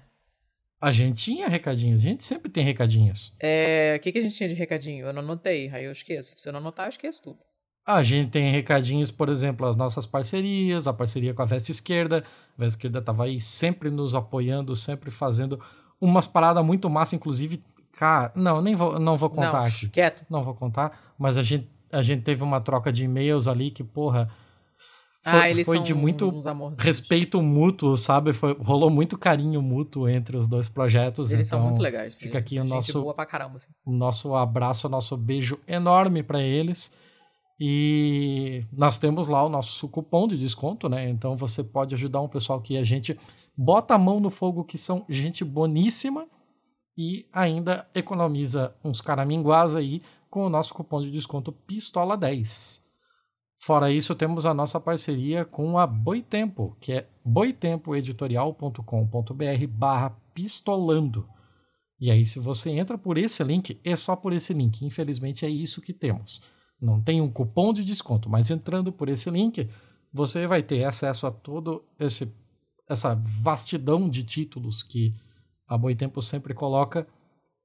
A 0.81 0.91
gente 0.91 1.23
tinha 1.23 1.47
recadinhos, 1.47 2.01
a 2.01 2.03
gente 2.03 2.23
sempre 2.23 2.51
tem 2.51 2.65
recadinhos. 2.65 3.33
É... 3.39 3.95
O 3.97 4.01
que, 4.01 4.11
que 4.11 4.17
a 4.17 4.21
gente 4.21 4.35
tinha 4.35 4.49
de 4.49 4.55
recadinho? 4.55 5.05
Eu 5.05 5.13
não 5.13 5.21
anotei, 5.21 5.69
aí 5.69 5.85
eu 5.85 5.91
esqueço. 5.91 6.37
Se 6.37 6.49
eu 6.49 6.53
não 6.53 6.59
anotar, 6.59 6.87
eu 6.87 6.89
esqueço 6.89 7.21
tudo. 7.21 7.39
A 7.85 8.01
gente 8.01 8.31
tem 8.31 8.51
recadinhos, 8.51 9.11
por 9.11 9.27
exemplo, 9.27 9.65
as 9.67 9.75
nossas 9.75 10.05
parcerias, 10.05 10.87
a 10.87 10.93
parceria 10.93 11.33
com 11.33 11.41
a 11.41 11.45
Veste 11.45 11.71
Esquerda. 11.71 12.23
A 12.57 12.61
Veste 12.61 12.77
Esquerda 12.77 13.01
tava 13.01 13.25
aí 13.25 13.41
sempre 13.41 13.89
nos 13.89 14.15
apoiando, 14.15 14.73
sempre 14.75 15.11
fazendo 15.11 15.59
umas 15.99 16.25
paradas 16.25 16.63
muito 16.65 16.89
massa, 16.89 17.15
inclusive, 17.15 17.61
cara, 17.91 18.31
não, 18.35 18.61
nem 18.61 18.73
vou, 18.73 18.99
não 18.99 19.17
vou 19.17 19.29
contar 19.29 19.51
não, 19.51 19.65
aqui. 19.65 19.89
quieto. 19.89 20.25
Não 20.29 20.43
vou 20.43 20.53
contar, 20.53 21.13
mas 21.17 21.37
a 21.37 21.43
gente, 21.43 21.69
a 21.91 22.01
gente 22.01 22.23
teve 22.23 22.41
uma 22.41 22.61
troca 22.61 22.91
de 22.91 23.03
e-mails 23.03 23.49
ali 23.49 23.69
que, 23.69 23.83
porra, 23.83 24.29
foi, 25.21 25.39
ah, 25.39 25.49
eles 25.49 25.65
foi 25.65 25.79
de 25.79 25.93
muito 25.93 26.29
respeito 26.77 27.41
mútuo, 27.41 27.95
sabe? 27.95 28.33
Foi, 28.33 28.53
rolou 28.59 28.89
muito 28.89 29.17
carinho 29.17 29.61
mútuo 29.61 30.09
entre 30.09 30.35
os 30.35 30.49
dois 30.49 30.67
projetos. 30.67 31.31
Eles 31.31 31.47
então 31.47 31.59
são 31.59 31.67
muito 31.69 31.81
legais. 31.81 32.13
Fica 32.15 32.37
aqui 32.37 32.59
o 32.59 32.65
nosso, 32.65 33.13
caramba, 33.25 33.55
assim. 33.55 33.69
o 33.85 33.91
nosso 33.93 34.35
abraço, 34.35 34.87
o 34.87 34.89
nosso 34.89 35.15
beijo 35.15 35.57
enorme 35.65 36.23
para 36.23 36.41
eles. 36.41 36.93
E 37.59 38.65
nós 38.71 38.97
temos 38.97 39.27
lá 39.27 39.45
o 39.45 39.49
nosso 39.49 39.87
cupom 39.87 40.27
de 40.27 40.37
desconto, 40.37 40.89
né? 40.89 41.09
Então 41.09 41.35
você 41.35 41.63
pode 41.63 41.95
ajudar 41.95 42.21
um 42.21 42.27
pessoal 42.27 42.61
que 42.61 42.77
a 42.77 42.83
gente 42.83 43.17
bota 43.55 43.93
a 43.93 43.99
mão 43.99 44.19
no 44.19 44.29
fogo 44.29 44.63
que 44.63 44.77
são 44.77 45.05
gente 45.07 45.45
boníssima 45.45 46.27
e 46.97 47.27
ainda 47.31 47.87
economiza 47.93 48.75
uns 48.83 48.99
caraminguás 49.01 49.75
aí 49.75 50.01
com 50.29 50.45
o 50.45 50.49
nosso 50.49 50.73
cupom 50.73 51.01
de 51.01 51.11
desconto 51.11 51.55
PISTOLA10. 51.67 52.81
Fora 53.57 53.91
isso, 53.91 54.13
temos 54.13 54.45
a 54.45 54.53
nossa 54.53 54.79
parceria 54.79 55.43
com 55.45 55.77
a 55.77 55.87
Boitempo, 55.87 56.75
que 56.81 56.91
é 56.91 57.07
boitempoeditorial.com.br 57.23 59.67
barra 59.69 60.09
pistolando. 60.33 61.29
E 61.97 62.11
aí, 62.11 62.25
se 62.25 62.39
você 62.39 62.71
entra 62.71 62.97
por 62.97 63.17
esse 63.17 63.41
link, 63.41 63.79
é 63.81 63.95
só 63.95 64.17
por 64.17 64.33
esse 64.33 64.53
link. 64.53 64.85
Infelizmente, 64.85 65.45
é 65.45 65.49
isso 65.49 65.81
que 65.81 65.93
temos. 65.93 66.41
Não 66.83 67.01
tem 67.01 67.21
um 67.21 67.31
cupom 67.31 67.71
de 67.71 67.83
desconto, 67.83 68.29
mas 68.29 68.51
entrando 68.51 68.91
por 68.91 69.07
esse 69.07 69.29
link, 69.29 69.69
você 70.11 70.45
vai 70.45 70.61
ter 70.61 70.83
acesso 70.83 71.25
a 71.25 71.31
todo 71.31 71.83
esse 71.99 72.29
essa 72.89 73.15
vastidão 73.15 74.09
de 74.09 74.23
títulos 74.25 74.83
que 74.83 75.15
a 75.65 75.77
Boitempo 75.77 76.21
sempre 76.21 76.53
coloca 76.53 77.07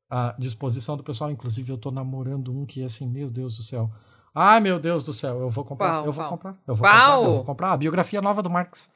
à 0.09 0.35
disposição 0.39 0.97
do 0.97 1.03
pessoal. 1.03 1.31
Inclusive, 1.32 1.73
eu 1.73 1.74
estou 1.77 1.90
namorando 1.90 2.53
um 2.57 2.65
que, 2.65 2.85
assim, 2.85 3.07
meu 3.09 3.28
Deus 3.28 3.57
do 3.57 3.65
céu. 3.65 3.90
Ai, 4.32 4.61
meu 4.61 4.78
Deus 4.78 5.03
do 5.03 5.12
céu, 5.12 5.40
eu 5.40 5.51
vou 5.51 5.65
comprar, 5.65 5.95
Qual? 5.95 6.07
eu 6.07 6.12
vou 6.12 6.28
comprar, 6.28 6.51
eu 6.69 6.74
vou 6.77 6.86
comprar, 6.86 7.16
eu 7.19 7.35
vou 7.35 7.45
comprar 7.45 7.73
a 7.73 7.77
biografia 7.77 8.23
nova 8.23 8.40
do 8.40 8.49
Marx, 8.49 8.95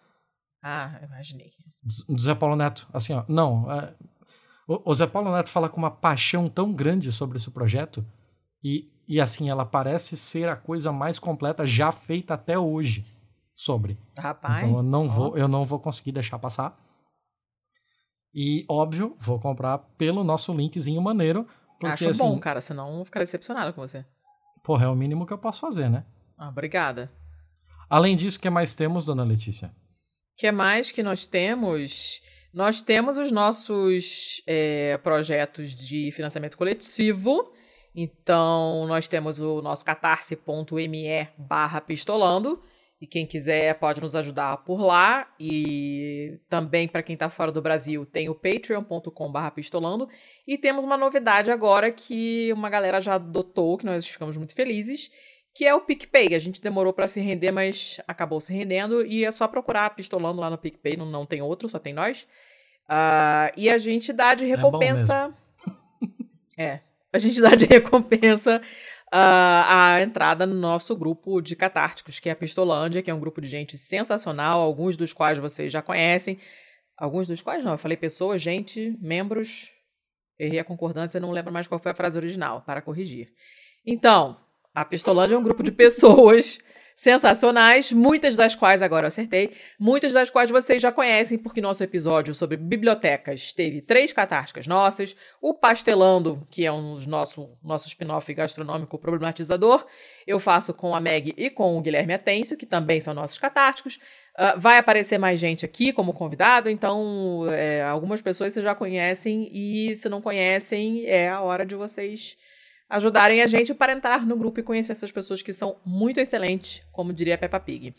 Ah, 0.62 1.00
imaginei. 1.02 1.50
do 2.08 2.18
Zé 2.20 2.34
Paulo 2.36 2.54
Neto. 2.54 2.86
Assim, 2.92 3.12
ó, 3.14 3.24
não, 3.28 3.70
é, 3.72 3.92
o, 4.68 4.90
o 4.90 4.94
Zé 4.94 5.08
Paulo 5.08 5.32
Neto 5.32 5.50
fala 5.50 5.68
com 5.68 5.78
uma 5.78 5.90
paixão 5.90 6.48
tão 6.48 6.72
grande 6.72 7.10
sobre 7.10 7.36
esse 7.36 7.50
projeto 7.50 8.06
e, 8.62 8.88
e 9.12 9.20
assim, 9.20 9.50
ela 9.50 9.66
parece 9.66 10.16
ser 10.16 10.48
a 10.48 10.56
coisa 10.56 10.90
mais 10.90 11.18
completa 11.18 11.66
já 11.66 11.92
feita 11.92 12.32
até 12.32 12.58
hoje 12.58 13.04
sobre. 13.54 13.98
Rapaz. 14.16 14.64
Então 14.64 14.78
eu 14.78 14.82
não 14.82 15.04
ó. 15.04 15.08
vou, 15.08 15.36
eu 15.36 15.46
não 15.46 15.66
vou 15.66 15.78
conseguir 15.78 16.12
deixar 16.12 16.38
passar. 16.38 16.82
E 18.32 18.64
óbvio, 18.66 19.14
vou 19.20 19.38
comprar 19.38 19.76
pelo 19.98 20.24
nosso 20.24 20.54
linkzinho 20.54 21.02
maneiro, 21.02 21.46
porque 21.78 21.92
Acho 21.92 22.08
assim, 22.08 22.24
bom, 22.24 22.38
cara, 22.38 22.58
senão 22.62 22.88
eu 22.88 22.94
vou 22.94 23.04
ficar 23.04 23.20
decepcionada 23.20 23.70
com 23.74 23.82
você. 23.82 24.02
porra, 24.64 24.86
é 24.86 24.88
o 24.88 24.96
mínimo 24.96 25.26
que 25.26 25.32
eu 25.34 25.38
posso 25.38 25.60
fazer, 25.60 25.90
né? 25.90 26.06
Ah, 26.38 26.48
obrigada. 26.48 27.12
Além 27.90 28.16
disso, 28.16 28.38
o 28.38 28.40
que 28.40 28.48
mais 28.48 28.74
temos, 28.74 29.04
dona 29.04 29.24
Letícia? 29.24 29.68
O 29.68 30.40
que 30.40 30.50
mais 30.50 30.90
que 30.90 31.02
nós 31.02 31.26
temos? 31.26 32.22
Nós 32.54 32.80
temos 32.80 33.18
os 33.18 33.30
nossos 33.30 34.42
é, 34.46 34.96
projetos 34.96 35.74
de 35.74 36.10
financiamento 36.12 36.56
coletivo. 36.56 37.52
Então, 37.94 38.86
nós 38.86 39.06
temos 39.06 39.38
o 39.40 39.60
nosso 39.60 39.84
catarse.me 39.84 41.28
barra 41.36 41.80
pistolando. 41.80 42.62
E 43.00 43.06
quem 43.06 43.26
quiser 43.26 43.74
pode 43.80 44.00
nos 44.00 44.14
ajudar 44.14 44.58
por 44.58 44.80
lá. 44.80 45.28
E 45.38 46.38
também, 46.48 46.86
para 46.86 47.02
quem 47.02 47.14
está 47.14 47.28
fora 47.28 47.50
do 47.50 47.60
Brasil, 47.60 48.06
tem 48.06 48.28
o 48.28 48.34
patreon.com 48.34 49.32
barra 49.32 49.50
pistolando. 49.50 50.08
E 50.46 50.56
temos 50.56 50.84
uma 50.84 50.96
novidade 50.96 51.50
agora 51.50 51.90
que 51.90 52.52
uma 52.52 52.70
galera 52.70 53.00
já 53.00 53.14
adotou, 53.14 53.76
que 53.76 53.84
nós 53.84 54.06
ficamos 54.06 54.36
muito 54.36 54.54
felizes, 54.54 55.10
que 55.52 55.64
é 55.66 55.74
o 55.74 55.80
PicPay. 55.80 56.34
A 56.34 56.38
gente 56.38 56.60
demorou 56.60 56.92
para 56.92 57.08
se 57.08 57.20
render, 57.20 57.50
mas 57.50 58.00
acabou 58.06 58.40
se 58.40 58.52
rendendo. 58.54 59.04
E 59.04 59.24
é 59.24 59.32
só 59.32 59.48
procurar 59.48 59.90
pistolando 59.96 60.40
lá 60.40 60.48
no 60.48 60.56
PicPay, 60.56 60.96
não, 60.96 61.06
não 61.06 61.26
tem 61.26 61.42
outro, 61.42 61.68
só 61.68 61.80
tem 61.80 61.92
nós. 61.92 62.24
Ah, 62.88 63.50
e 63.56 63.68
a 63.68 63.78
gente 63.78 64.12
dá 64.12 64.32
de 64.32 64.44
bom 64.44 64.50
recompensa. 64.50 65.34
É, 66.56 66.80
a 67.12 67.18
gente 67.18 67.40
dá 67.40 67.54
de 67.54 67.66
recompensa 67.66 68.60
ah, 69.12 69.94
a 69.94 70.02
entrada 70.02 70.46
no 70.46 70.54
nosso 70.54 70.96
grupo 70.96 71.40
de 71.40 71.54
catárticos, 71.54 72.18
que 72.18 72.28
é 72.28 72.32
a 72.32 72.36
Pistolândia, 72.36 73.02
que 73.02 73.10
é 73.10 73.14
um 73.14 73.20
grupo 73.20 73.40
de 73.40 73.48
gente 73.48 73.76
sensacional, 73.76 74.60
alguns 74.60 74.96
dos 74.96 75.12
quais 75.12 75.38
vocês 75.38 75.70
já 75.70 75.82
conhecem. 75.82 76.38
Alguns 76.96 77.26
dos 77.26 77.42
quais 77.42 77.64
não, 77.64 77.72
eu 77.72 77.78
falei 77.78 77.96
pessoas, 77.96 78.40
gente, 78.40 78.96
membros. 79.00 79.70
Errei 80.38 80.58
a 80.58 80.64
concordância, 80.64 81.20
não 81.20 81.30
lembro 81.30 81.52
mais 81.52 81.68
qual 81.68 81.78
foi 81.78 81.92
a 81.92 81.94
frase 81.94 82.16
original, 82.16 82.62
para 82.62 82.80
corrigir. 82.80 83.32
Então, 83.84 84.36
a 84.74 84.84
Pistolândia 84.84 85.34
é 85.34 85.38
um 85.38 85.42
grupo 85.42 85.62
de 85.62 85.70
pessoas 85.70 86.58
sensacionais, 86.94 87.92
muitas 87.92 88.36
das 88.36 88.54
quais, 88.54 88.82
agora 88.82 89.04
eu 89.04 89.08
acertei, 89.08 89.52
muitas 89.78 90.12
das 90.12 90.30
quais 90.30 90.50
vocês 90.50 90.80
já 90.80 90.92
conhecem, 90.92 91.38
porque 91.38 91.60
nosso 91.60 91.82
episódio 91.82 92.34
sobre 92.34 92.56
bibliotecas 92.56 93.52
teve 93.52 93.80
três 93.80 94.12
catárticas 94.12 94.66
nossas, 94.66 95.16
o 95.40 95.54
Pastelando, 95.54 96.46
que 96.50 96.64
é 96.64 96.72
um 96.72 96.98
nosso, 97.06 97.50
nosso 97.62 97.88
spin-off 97.88 98.32
gastronômico 98.32 98.98
problematizador, 98.98 99.86
eu 100.26 100.38
faço 100.38 100.72
com 100.72 100.94
a 100.94 101.00
Meg 101.00 101.34
e 101.36 101.50
com 101.50 101.76
o 101.76 101.80
Guilherme 101.80 102.14
Atencio, 102.14 102.56
que 102.56 102.66
também 102.66 103.00
são 103.00 103.12
nossos 103.12 103.38
catárticos. 103.38 103.98
Ah, 104.34 104.54
vai 104.56 104.78
aparecer 104.78 105.18
mais 105.18 105.38
gente 105.38 105.64
aqui 105.64 105.92
como 105.92 106.12
convidado, 106.12 106.70
então 106.70 107.46
é, 107.50 107.82
algumas 107.82 108.22
pessoas 108.22 108.52
vocês 108.52 108.64
já 108.64 108.74
conhecem, 108.74 109.50
e 109.52 109.94
se 109.96 110.08
não 110.08 110.22
conhecem, 110.22 111.04
é 111.06 111.28
a 111.28 111.40
hora 111.40 111.66
de 111.66 111.74
vocês 111.74 112.36
ajudarem 112.92 113.42
a 113.42 113.46
gente 113.46 113.74
para 113.74 113.92
entrar 113.92 114.24
no 114.26 114.36
grupo 114.36 114.60
e 114.60 114.62
conhecer 114.62 114.92
essas 114.92 115.10
pessoas 115.10 115.42
que 115.42 115.52
são 115.52 115.76
muito 115.84 116.20
excelentes, 116.20 116.82
como 116.92 117.12
diria 117.12 117.34
a 117.34 117.38
Peppa 117.38 117.58
Pig. 117.58 117.94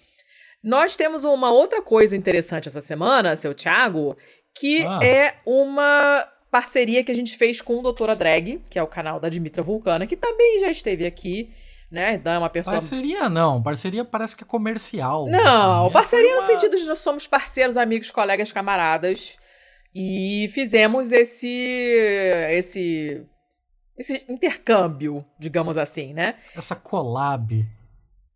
Nós 0.64 0.95
temos 0.95 1.24
uma 1.26 1.52
outra 1.52 1.82
coisa 1.82 2.15
interessante 2.15 2.68
essa 2.70 2.82
semana, 2.82 3.36
seu 3.36 3.53
Thiago, 3.53 4.15
que 4.56 4.84
Ah. 4.86 4.99
é 5.03 5.36
uma 5.45 6.26
parceria 6.49 7.03
que 7.03 7.11
a 7.11 7.15
gente 7.15 7.36
fez 7.36 7.60
com 7.61 7.80
o 7.80 7.82
Doutora 7.82 8.15
Drag, 8.15 8.61
que 8.70 8.80
é 8.80 8.84
o 8.84 8.88
canal 8.88 9.20
da 9.20 9.28
Dimitra 9.28 9.61
Vulcana, 9.64 10.06
que 10.07 10.15
também 10.15 10.60
já 10.61 10.70
esteve 10.70 11.06
aqui, 11.06 11.49
né? 11.91 12.22
É 12.24 12.38
uma 12.38 12.49
pessoa 12.49 12.76
Parceria 12.76 13.28
não, 13.28 13.61
parceria 13.61 14.06
parece 14.06 14.38
que 14.38 14.44
é 14.44 14.48
comercial. 14.48 15.28
não, 15.28 15.86
assim, 15.86 15.94
parceria 15.94 16.30
é 16.32 16.36
no 16.36 16.40
uma- 16.41 16.48
sentido 16.48 16.78
de 16.78 16.86
nós 16.86 16.99
somos 16.99 17.28
parceiros, 17.28 17.76
amigos, 17.76 18.10
colegas, 18.11 18.52
camaradas. 18.52 19.36
E 19.95 20.49
fizemos 20.53 21.11
esse 21.11 21.48
esse 22.52 23.26
esse 23.98 24.26
intercâmbio, 24.30 25.26
digamos 25.40 25.78
assim, 25.78 26.14
né? 26.14 26.36
Essa 26.56 26.76
collab. 26.76 27.65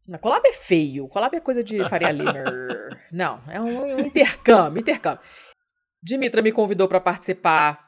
Na 0.08 0.18
collab 0.18 0.48
é 0.48 0.54
feio, 0.54 1.08
collab 1.08 1.36
é 1.36 1.40
coisa 1.40 1.64
de 1.64 1.84
Faria 1.90 2.12
Limer. 2.12 2.46
Não, 3.12 3.42
é 3.48 3.60
um, 3.60 3.96
um 3.96 4.00
intercâmbio, 4.00 4.80
intercâmbio. 4.80 5.20
Dimitra 6.02 6.42
me 6.42 6.52
convidou 6.52 6.88
para 6.88 7.02
participar 7.02 7.88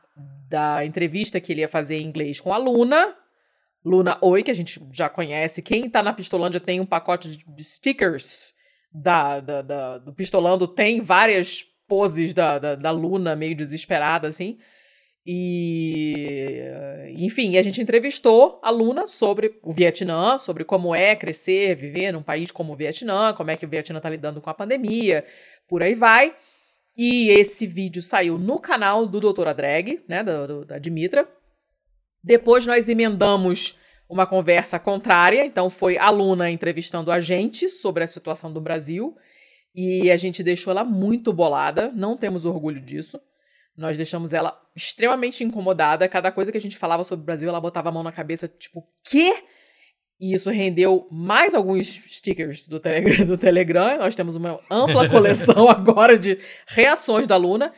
da 0.50 0.84
entrevista 0.86 1.40
que 1.40 1.54
ele 1.54 1.62
ia 1.62 1.70
fazer 1.70 1.98
em 1.98 2.06
inglês 2.06 2.42
com 2.42 2.52
a 2.54 2.58
Luna. 2.58 3.16
Luna 3.86 4.18
Oi, 4.22 4.44
que 4.44 4.52
a 4.52 4.54
gente 4.56 4.86
já 4.92 5.08
conhece. 5.08 5.62
Quem 5.62 5.90
tá 5.90 6.04
na 6.04 6.12
Pistolândia 6.12 6.60
tem 6.60 6.80
um 6.82 6.86
pacote 6.86 7.38
de 7.38 7.64
stickers 7.64 8.54
da, 8.92 9.40
da, 9.40 9.62
da- 9.62 9.98
do 10.00 10.12
Pistolando, 10.14 10.68
tem 10.68 11.00
várias 11.00 11.64
poses 11.88 12.34
da, 12.34 12.60
da, 12.60 12.76
da 12.76 12.92
Luna 12.92 13.36
meio 13.36 13.56
desesperada, 13.56 14.28
assim. 14.28 14.58
E, 15.32 16.64
enfim, 17.20 17.56
a 17.58 17.62
gente 17.62 17.80
entrevistou 17.80 18.60
a 18.64 18.72
Luna 18.72 19.06
sobre 19.06 19.60
o 19.62 19.72
Vietnã, 19.72 20.40
sobre 20.40 20.64
como 20.64 20.96
é 20.96 21.16
crescer, 21.16 21.76
viver 21.76 22.12
num 22.12 22.24
país 22.24 22.52
como 22.52 22.74
o 22.74 22.76
Vietnã, 22.76 23.32
como 23.34 23.52
é 23.52 23.56
que 23.56 23.64
o 23.64 23.70
Vietnã 23.70 23.98
está 23.98 24.10
lidando 24.10 24.42
com 24.42 24.50
a 24.50 24.56
pandemia, 24.56 25.24
por 25.68 25.84
aí 25.84 25.94
vai. 25.94 26.36
E 26.98 27.30
esse 27.30 27.68
vídeo 27.68 28.02
saiu 28.02 28.40
no 28.40 28.58
canal 28.60 29.06
do 29.06 29.20
Doutora 29.20 29.54
Drag, 29.54 30.04
né, 30.08 30.24
da, 30.24 30.48
da 30.64 30.80
Dimitra. 30.80 31.30
Depois 32.24 32.66
nós 32.66 32.90
emendamos 32.90 33.78
uma 34.10 34.26
conversa 34.26 34.80
contrária, 34.80 35.46
então 35.46 35.70
foi 35.70 35.96
a 36.00 36.10
Luna 36.10 36.50
entrevistando 36.50 37.12
a 37.12 37.20
gente 37.20 37.70
sobre 37.70 38.04
a 38.04 38.08
situação 38.08 38.52
do 38.52 38.60
Brasil. 38.60 39.16
E 39.76 40.10
a 40.10 40.18
gente 40.18 40.42
deixou 40.42 40.72
ela 40.72 40.84
muito 40.84 41.32
bolada, 41.32 41.92
não 41.94 42.18
temos 42.18 42.46
orgulho 42.46 42.82
disso. 42.82 43.22
Nós 43.80 43.96
deixamos 43.96 44.34
ela 44.34 44.62
extremamente 44.76 45.42
incomodada. 45.42 46.08
Cada 46.10 46.34
coisa 46.34 46.52
que 46.52 46.58
a 46.58 46.62
gente 46.62 46.78
falava 46.78 47.04
sobre 47.06 47.24
o 47.24 47.26
Brasil, 47.26 47.48
ela 47.48 47.62
botava 47.62 47.88
a 47.88 47.92
mão 47.92 48.04
na 48.04 48.12
cabeça, 48.12 48.46
tipo, 48.46 48.86
quê? 49.04 49.42
E 50.20 50.34
isso 50.34 50.50
rendeu 50.50 51.08
mais 51.10 51.56
alguns 51.56 51.88
stickers 51.88 52.68
do, 52.68 52.78
Telegram. 52.78 53.24
Do 53.26 53.38
Telegram. 53.38 53.98
Nós 53.98 54.16
temos 54.16 54.36
uma 54.36 54.60
ampla 54.70 55.08
coleção 55.10 55.70
agora 55.70 56.20
de 56.20 56.38
reações 56.68 57.26
da 57.26 57.38
Luna. 57.38 57.74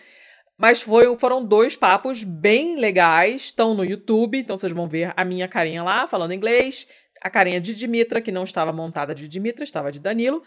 Mas 0.58 0.82
foi, 0.82 1.16
foram 1.20 1.46
dois 1.46 1.76
papos 1.76 2.24
bem 2.24 2.78
legais. 2.78 3.42
Estão 3.42 3.76
no 3.76 3.86
YouTube, 3.86 4.40
então 4.40 4.58
vocês 4.58 4.74
vão 4.74 4.88
ver 4.88 5.14
a 5.16 5.24
minha 5.24 5.48
carinha 5.48 5.84
lá, 5.84 6.08
falando 6.08 6.34
inglês. 6.34 6.88
A 7.22 7.30
carinha 7.30 7.62
de 7.62 7.76
Dimitra, 7.76 8.20
que 8.20 8.32
não 8.32 8.44
estava 8.44 8.74
montada 8.74 9.14
de 9.14 9.28
Dimitra, 9.28 9.64
estava 9.64 9.92
de 9.92 10.00
Danilo, 10.00 10.42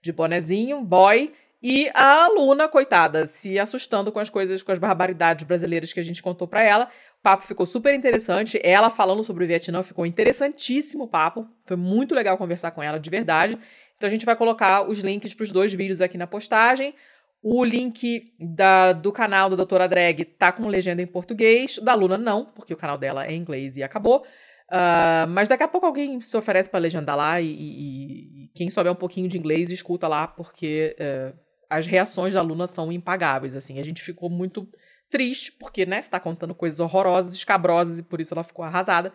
de 0.00 0.12
bonezinho, 0.12 0.84
boy. 0.84 1.32
E 1.62 1.90
a 1.92 2.26
Luna, 2.28 2.68
coitada, 2.68 3.26
se 3.26 3.58
assustando 3.58 4.10
com 4.10 4.18
as 4.18 4.30
coisas, 4.30 4.62
com 4.62 4.72
as 4.72 4.78
barbaridades 4.78 5.44
brasileiras 5.46 5.92
que 5.92 6.00
a 6.00 6.02
gente 6.02 6.22
contou 6.22 6.48
pra 6.48 6.62
ela. 6.62 6.88
O 7.18 7.22
papo 7.22 7.46
ficou 7.46 7.66
super 7.66 7.94
interessante. 7.94 8.58
Ela 8.64 8.90
falando 8.90 9.22
sobre 9.22 9.44
o 9.44 9.46
Vietnã 9.46 9.82
ficou 9.82 10.06
interessantíssimo 10.06 11.04
o 11.04 11.08
papo. 11.08 11.46
Foi 11.66 11.76
muito 11.76 12.14
legal 12.14 12.38
conversar 12.38 12.70
com 12.70 12.82
ela, 12.82 12.98
de 12.98 13.10
verdade. 13.10 13.58
Então 13.96 14.06
a 14.08 14.10
gente 14.10 14.24
vai 14.24 14.34
colocar 14.36 14.88
os 14.88 15.00
links 15.00 15.34
para 15.34 15.44
os 15.44 15.52
dois 15.52 15.72
vídeos 15.74 16.00
aqui 16.00 16.16
na 16.16 16.26
postagem. 16.26 16.94
O 17.42 17.62
link 17.62 18.22
da, 18.38 18.92
do 18.94 19.12
canal 19.12 19.50
do 19.50 19.56
Doutora 19.56 19.86
Drag 19.86 20.24
tá 20.24 20.52
com 20.52 20.66
legenda 20.66 21.02
em 21.02 21.06
português. 21.06 21.78
Da 21.82 21.92
Luna 21.92 22.16
não, 22.16 22.46
porque 22.46 22.72
o 22.72 22.76
canal 22.76 22.96
dela 22.96 23.26
é 23.26 23.32
em 23.32 23.38
inglês 23.38 23.76
e 23.76 23.82
acabou. 23.82 24.24
Ah, 24.70 25.26
mas 25.28 25.48
daqui 25.48 25.62
a 25.62 25.68
pouco 25.68 25.86
alguém 25.86 26.20
se 26.22 26.34
oferece 26.38 26.70
para 26.70 26.80
legendar 26.80 27.16
lá 27.16 27.38
e, 27.40 27.46
e- 27.48 28.44
e 28.44 28.48
quem 28.54 28.70
souber 28.70 28.92
um 28.92 28.96
pouquinho 28.96 29.28
de 29.28 29.36
inglês 29.36 29.70
escuta 29.70 30.06
lá, 30.08 30.26
porque 30.28 30.94
eh, 30.98 31.32
as 31.70 31.86
reações 31.86 32.34
da 32.34 32.42
Luna 32.42 32.66
são 32.66 32.90
impagáveis, 32.90 33.54
assim. 33.54 33.78
A 33.78 33.84
gente 33.84 34.02
ficou 34.02 34.28
muito 34.28 34.68
triste, 35.08 35.52
porque, 35.52 35.86
né, 35.86 36.02
você 36.02 36.10
tá 36.10 36.18
contando 36.18 36.54
coisas 36.54 36.80
horrorosas, 36.80 37.32
escabrosas, 37.34 38.00
e 38.00 38.02
por 38.02 38.20
isso 38.20 38.34
ela 38.34 38.42
ficou 38.42 38.64
arrasada. 38.64 39.12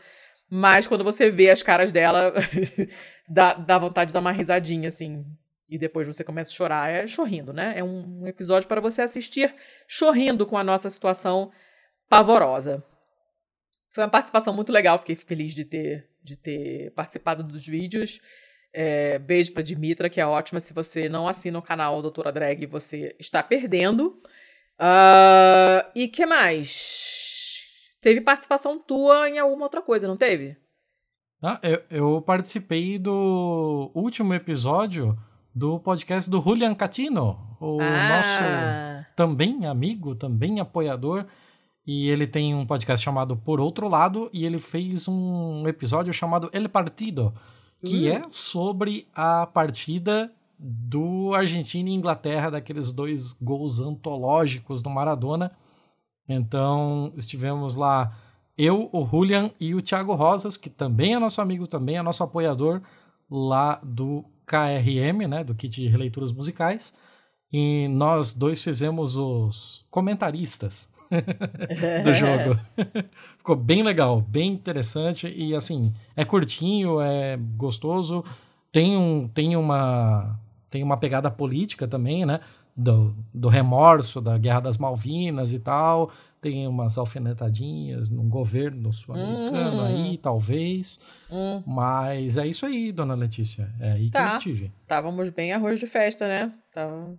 Mas 0.50 0.88
quando 0.88 1.04
você 1.04 1.30
vê 1.30 1.50
as 1.50 1.62
caras 1.62 1.92
dela, 1.92 2.34
dá, 3.28 3.54
dá 3.54 3.78
vontade 3.78 4.10
de 4.10 4.14
dar 4.14 4.22
uma 4.22 4.32
risadinha, 4.32 4.88
assim. 4.88 5.26
E 5.68 5.78
depois 5.78 6.08
você 6.08 6.24
começa 6.24 6.52
a 6.52 6.56
chorar. 6.56 6.90
É 6.90 7.06
chorrindo, 7.06 7.52
né? 7.52 7.74
É 7.76 7.84
um, 7.84 8.22
um 8.22 8.28
episódio 8.28 8.68
para 8.68 8.80
você 8.80 9.02
assistir 9.02 9.54
chorrindo 9.88 10.46
com 10.46 10.58
a 10.58 10.64
nossa 10.64 10.90
situação 10.90 11.52
pavorosa. 12.08 12.84
Foi 13.90 14.04
uma 14.04 14.10
participação 14.10 14.54
muito 14.54 14.72
legal, 14.72 15.00
fiquei 15.00 15.16
feliz 15.16 15.54
de 15.54 15.66
ter, 15.66 16.08
de 16.24 16.38
ter 16.38 16.92
participado 16.92 17.44
dos 17.44 17.66
vídeos. 17.66 18.20
É, 18.78 19.18
beijo 19.20 19.54
pra 19.54 19.64
Dimitra, 19.64 20.10
que 20.10 20.20
é 20.20 20.26
ótima. 20.26 20.60
Se 20.60 20.74
você 20.74 21.08
não 21.08 21.28
assina 21.30 21.58
o 21.58 21.62
canal 21.62 22.02
Doutora 22.02 22.30
Drag, 22.32 22.66
você 22.66 23.16
está 23.18 23.42
perdendo. 23.42 24.20
Uh, 24.78 25.88
e 25.96 26.10
que 26.10 26.26
mais? 26.26 27.64
Teve 28.02 28.20
participação 28.20 28.78
tua 28.78 29.30
em 29.30 29.40
alguma 29.40 29.64
outra 29.64 29.82
coisa, 29.82 30.08
não 30.08 30.18
teve? 30.18 30.58
Ah, 31.42 31.60
eu, 31.64 31.82
eu 31.90 32.22
participei 32.22 33.00
do 33.00 33.92
último 33.96 34.34
episódio 34.34 35.18
do 35.54 35.80
podcast 35.80 36.30
do 36.30 36.42
Julian 36.42 36.76
Catino, 36.76 37.56
o 37.62 37.80
Ah. 37.82 38.10
nosso 38.10 39.06
também 39.16 39.66
amigo, 39.66 40.16
também 40.16 40.60
apoiador. 40.60 41.26
E 41.88 42.10
ele 42.10 42.26
tem 42.28 42.54
um 42.54 42.66
podcast 42.66 43.04
chamado 43.04 43.38
Por 43.38 43.60
Outro 43.62 43.88
Lado, 43.88 44.30
e 44.34 44.44
ele 44.46 44.58
fez 44.60 45.08
um 45.08 45.68
episódio 45.68 46.12
chamado 46.12 46.50
El 46.52 46.68
Partido, 46.68 47.34
que 47.84 48.10
Uh. 48.10 48.14
é 48.14 48.26
sobre 48.30 49.08
a 49.14 49.46
partida 49.48 50.32
do 50.58 51.34
Argentina 51.34 51.90
e 51.90 51.94
Inglaterra, 51.94 52.50
daqueles 52.50 52.92
dois 52.92 53.34
gols 53.34 53.80
antológicos 53.80 54.82
do 54.82 54.90
Maradona. 54.90 55.52
Então, 56.28 57.14
estivemos 57.16 57.76
lá 57.76 58.16
eu, 58.58 58.90
o 58.92 59.06
Julian 59.06 59.52
e 59.60 59.76
o 59.76 59.82
Thiago 59.82 60.14
Rosas, 60.14 60.56
que 60.56 60.70
também 60.70 61.14
é 61.14 61.20
nosso 61.20 61.42
amigo, 61.42 61.68
também 61.68 61.98
é 61.98 62.02
nosso 62.02 62.24
apoiador 62.24 62.82
lá 63.30 63.80
do 63.84 64.24
KRM, 64.46 65.28
né, 65.28 65.44
do 65.44 65.54
Kit 65.54 65.82
de 65.82 65.88
Releituras 65.88 66.32
Musicais. 66.32 66.94
E 67.52 67.88
nós 67.90 68.34
dois 68.34 68.64
fizemos 68.64 69.18
os 69.18 69.86
comentaristas 69.92 70.90
do 72.04 72.14
jogo. 72.14 72.60
Ficou 73.38 73.56
bem 73.56 73.84
legal, 73.84 74.22
bem 74.22 74.52
interessante 74.54 75.28
e 75.28 75.56
assim, 75.56 75.94
é 76.16 76.26
curtinho, 76.26 77.00
é 77.02 77.38
gostoso, 77.56 78.24
tem 78.72 78.98
um 78.98 79.28
tem 79.28 79.56
uma 79.56 80.40
tem 80.70 80.84
uma 80.84 80.98
pegada 80.98 81.30
política 81.32 81.88
também, 81.88 82.26
né? 82.26 82.40
Do, 82.78 83.16
do 83.34 83.48
remorso 83.48 84.20
da 84.20 84.38
Guerra 84.38 84.60
das 84.60 84.78
Malvinas 84.78 85.54
e 85.54 85.60
tal. 85.60 86.12
Tem 86.42 86.68
umas 86.68 86.98
alfinetadinhas 86.98 88.10
num 88.10 88.28
governo 88.30 88.92
sul-americano 88.92 89.82
Hum. 89.82 89.86
aí, 89.86 90.18
talvez. 90.18 91.00
Hum, 91.32 91.64
Mas 91.66 92.38
é 92.38 92.46
isso 92.46 92.66
aí, 92.66 92.92
dona 92.92 93.16
Letícia. 93.16 93.74
É 93.80 93.94
aí 93.94 94.06
que 94.08 94.12
Tá. 94.12 94.32
eu 94.34 94.38
estive. 94.38 94.72
estávamos 94.82 95.30
bem 95.30 95.54
arroz 95.54 95.80
de 95.80 95.88
festa, 95.88 96.28
né? 96.28 96.52
Tava... 96.74 97.16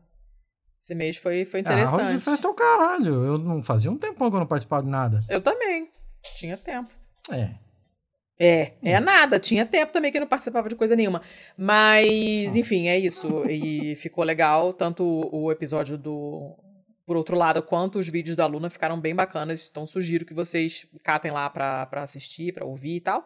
Esse 0.87 0.95
mês 0.95 1.17
foi, 1.17 1.45
foi 1.45 1.59
Ah, 1.59 1.63
interessante. 1.63 2.01
arroz 2.01 2.11
de 2.13 2.19
festa 2.25 2.47
é 2.47 2.51
o 2.51 2.55
caralho. 2.55 3.25
Eu 3.25 3.39
não 3.39 3.61
fazia 3.61 3.91
um 3.91 3.99
tempão 3.99 4.31
que 4.31 4.37
eu 4.37 4.41
não 4.41 4.47
participava 4.47 4.85
de 4.85 4.89
nada. 4.89 5.19
Eu 5.29 5.41
também. 5.41 5.89
Tinha 6.37 6.57
tempo. 6.57 6.89
É. 7.29 7.51
É, 8.39 8.73
é 8.85 9.01
nada. 9.01 9.41
Tinha 9.41 9.67
tempo 9.67 9.93
também 9.93 10.13
que 10.13 10.17
eu 10.19 10.21
não 10.21 10.29
participava 10.29 10.69
de 10.69 10.77
coisa 10.77 10.95
nenhuma. 10.95 11.23
Mas, 11.59 12.55
Ah. 12.55 12.59
enfim, 12.61 12.87
é 12.87 12.97
isso. 12.97 13.45
E 13.51 13.97
ficou 13.97 14.23
legal. 14.23 14.73
Tanto 14.73 15.03
o 15.33 15.51
episódio 15.51 15.99
do. 15.99 16.55
Por 17.05 17.17
outro 17.17 17.37
lado, 17.37 17.61
quanto 17.65 17.99
os 17.99 18.07
vídeos 18.09 18.37
da 18.37 18.47
Luna 18.47 18.71
ficaram 18.71 19.01
bem 19.01 19.13
bacanas. 19.15 19.69
Então, 19.69 19.87
sugiro 19.89 20.25
que 20.25 20.35
vocês 20.35 20.87
catem 21.03 21.33
lá 21.33 21.51
pra, 21.51 21.87
pra 21.87 22.03
assistir, 22.03 22.53
pra 22.55 22.65
ouvir 22.65 22.97
e 22.97 23.01
tal. 23.01 23.25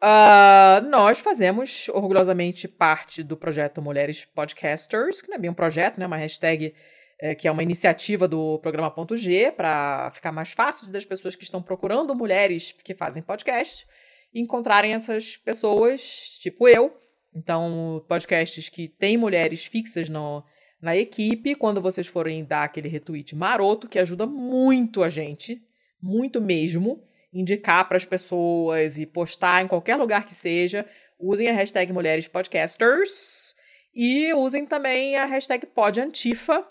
Ah, 0.00 0.82
nós 0.88 1.18
fazemos 1.20 1.88
orgulhosamente 1.88 2.68
parte 2.68 3.22
do 3.22 3.36
projeto 3.36 3.80
Mulheres 3.80 4.24
Podcasters, 4.24 5.22
que 5.22 5.28
não 5.28 5.36
é 5.36 5.40
bem 5.40 5.50
um 5.50 5.54
projeto, 5.54 5.98
né? 5.98 6.06
Uma 6.06 6.16
hashtag 6.16 6.74
é, 7.18 7.34
que 7.34 7.48
é 7.48 7.50
uma 7.50 7.62
iniciativa 7.62 8.28
do 8.28 8.58
programa 8.58 8.94
G 9.12 9.50
para 9.50 10.10
ficar 10.12 10.32
mais 10.32 10.52
fácil 10.52 10.88
das 10.88 11.06
pessoas 11.06 11.34
que 11.34 11.44
estão 11.44 11.62
procurando 11.62 12.14
mulheres 12.14 12.72
que 12.72 12.94
fazem 12.94 13.22
podcast 13.22 13.86
encontrarem 14.34 14.92
essas 14.92 15.36
pessoas, 15.36 16.38
tipo 16.40 16.68
eu. 16.68 16.94
Então, 17.34 18.04
podcasts 18.08 18.68
que 18.68 18.88
têm 18.88 19.16
mulheres 19.16 19.64
fixas 19.64 20.08
no, 20.08 20.44
na 20.80 20.96
equipe, 20.96 21.54
quando 21.54 21.80
vocês 21.80 22.06
forem 22.06 22.44
dar 22.44 22.64
aquele 22.64 22.88
retweet 22.88 23.34
maroto, 23.34 23.88
que 23.88 23.98
ajuda 23.98 24.26
muito 24.26 25.02
a 25.02 25.08
gente, 25.08 25.62
muito 26.00 26.40
mesmo, 26.40 27.02
indicar 27.38 27.86
para 27.86 27.96
as 27.96 28.04
pessoas 28.04 28.98
e 28.98 29.04
postar 29.04 29.62
em 29.62 29.68
qualquer 29.68 29.96
lugar 29.96 30.24
que 30.24 30.34
seja, 30.34 30.86
usem 31.18 31.48
a 31.48 31.52
hashtag 31.52 31.92
Mulheres 31.92 32.26
Podcasters 32.26 33.54
e 33.94 34.32
usem 34.34 34.66
também 34.66 35.16
a 35.16 35.26
hashtag 35.26 35.66
PodAntifa. 35.66 36.66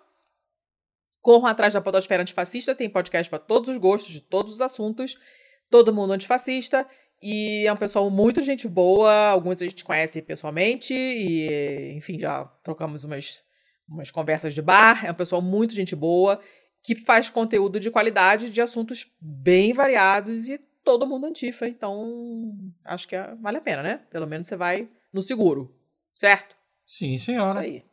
Corram 1.21 1.47
atrás 1.47 1.73
da 1.73 1.81
Podosfera 1.81 2.21
Antifascista, 2.21 2.75
tem 2.75 2.89
podcast 2.89 3.29
para 3.29 3.39
todos 3.39 3.69
os 3.69 3.77
gostos, 3.77 4.11
de 4.11 4.21
todos 4.21 4.53
os 4.53 4.61
assuntos, 4.61 5.17
todo 5.69 5.93
mundo 5.93 6.13
antifascista. 6.13 6.87
E 7.21 7.65
é 7.65 7.73
um 7.73 7.77
pessoal 7.77 8.09
muito 8.09 8.41
gente 8.41 8.67
boa, 8.67 9.29
alguns 9.29 9.61
a 9.61 9.65
gente 9.65 9.83
conhece 9.83 10.21
pessoalmente, 10.21 10.93
e 10.93 11.93
enfim, 11.95 12.19
já 12.19 12.45
trocamos 12.63 13.03
umas, 13.03 13.43
umas 13.89 14.11
conversas 14.11 14.53
de 14.53 14.61
bar. 14.61 15.03
É 15.05 15.11
um 15.11 15.15
pessoal 15.15 15.41
muito 15.41 15.73
gente 15.73 15.95
boa, 15.95 16.39
que 16.86 16.95
faz 16.95 17.30
conteúdo 17.30 17.80
de 17.80 17.90
qualidade, 17.90 18.49
de 18.49 18.62
assuntos 18.62 19.12
bem 19.20 19.74
variados 19.74 20.48
e 20.48 20.60
todo 20.84 21.07
mundo 21.07 21.26
antifa. 21.26 21.68
Então, 21.68 22.53
acho 22.86 23.07
que 23.07 23.16
é- 23.16 23.34
vale 23.36 23.57
a 23.57 23.62
pena, 23.62 23.82
né? 23.82 24.02
Pelo 24.12 24.28
menos 24.28 24.45
você 24.48 24.56
vai 24.56 24.88
no 25.12 25.22
seguro, 25.22 25.76
certo? 26.14 26.56
Sim, 26.86 27.14
Isso 27.14 27.26
senhora. 27.26 27.60
aí. 27.62 27.84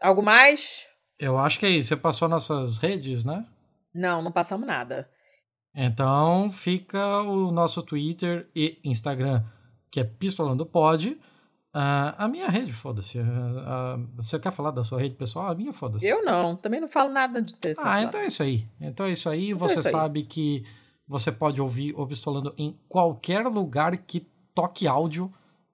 Algo 0.00 0.22
mais? 0.22 0.88
Eu 1.18 1.38
acho 1.38 1.58
que 1.60 1.66
é 1.66 1.70
isso. 1.70 1.88
Você 1.88 1.96
passou 1.96 2.28
nossas 2.28 2.78
redes, 2.78 3.24
né? 3.24 3.46
Não, 3.94 4.20
não 4.20 4.32
passamos 4.32 4.66
nada. 4.66 5.08
Então 5.74 6.50
fica 6.50 7.22
o 7.22 7.52
nosso 7.52 7.82
Twitter 7.82 8.50
e 8.54 8.80
Instagram, 8.82 9.44
que 9.90 10.00
é 10.00 10.04
Pistolando 10.04 10.66
Pod. 10.66 11.16
Ah, 11.78 12.24
a 12.24 12.26
minha 12.26 12.48
rede, 12.48 12.72
foda-se. 12.72 13.18
Ah, 13.20 13.24
ah, 13.66 13.98
você 14.16 14.38
quer 14.38 14.50
falar 14.50 14.70
da 14.70 14.82
sua 14.82 14.98
rede 14.98 15.14
pessoal? 15.14 15.48
A 15.48 15.54
minha, 15.54 15.74
foda-se. 15.74 16.08
Eu 16.08 16.24
não, 16.24 16.56
também 16.56 16.80
não 16.80 16.88
falo 16.88 17.12
nada 17.12 17.42
de 17.42 17.52
interessante. 17.52 17.86
Ah, 17.86 18.02
então 18.02 18.18
é 18.18 18.26
isso 18.26 18.42
aí. 18.42 18.66
Então 18.80 19.04
é 19.04 19.12
isso 19.12 19.28
aí. 19.28 19.50
Então 19.50 19.66
é 19.66 19.68
você 19.68 19.80
isso 19.80 19.88
aí. 19.88 19.92
sabe 19.92 20.22
que 20.22 20.64
você 21.06 21.30
pode 21.30 21.60
ouvir 21.60 21.92
o 21.94 22.06
Pistolando 22.06 22.54
em 22.56 22.74
qualquer 22.88 23.46
lugar 23.46 23.94
que 23.98 24.26
toque 24.54 24.88
áudio. 24.88 25.30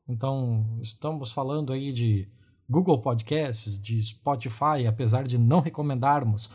Então, 0.09 0.77
estamos 0.83 1.31
falando 1.31 1.73
aí 1.73 1.93
de 1.93 2.29
Google 2.69 3.01
Podcasts, 3.01 3.81
de 3.81 4.03
Spotify, 4.03 4.85
apesar 4.89 5.23
de 5.23 5.39
não 5.39 5.61
recomendarmos. 5.61 6.51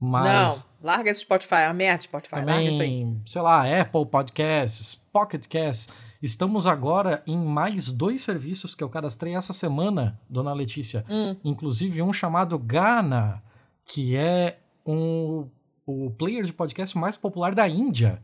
Mas 0.00 0.72
Não, 0.80 0.86
larga 0.88 1.10
esse 1.10 1.22
Spotify, 1.22 1.54
é 1.56 1.66
uma 1.66 1.74
merda 1.74 2.02
Spotify, 2.02 2.36
larga 2.36 2.62
isso 2.62 2.80
aí. 2.80 3.00
também, 3.00 3.22
sei 3.26 3.42
lá, 3.42 3.80
Apple 3.80 4.06
Podcasts, 4.06 4.94
Pocket 5.12 5.48
Casts. 5.48 5.88
Estamos 6.24 6.66
agora 6.66 7.22
em 7.26 7.36
mais 7.36 7.92
dois 7.92 8.22
serviços 8.22 8.74
que 8.74 8.82
eu 8.82 8.88
cadastrei 8.88 9.34
essa 9.36 9.52
semana, 9.52 10.18
dona 10.26 10.54
Letícia. 10.54 11.04
Hum, 11.06 11.36
Inclusive 11.44 12.00
um 12.00 12.14
chamado 12.14 12.58
Gana, 12.58 13.42
que 13.84 14.16
é 14.16 14.58
um, 14.86 15.46
o 15.84 16.10
player 16.10 16.44
de 16.46 16.52
podcast 16.54 16.96
mais 16.96 17.14
popular 17.14 17.54
da 17.54 17.68
Índia. 17.68 18.22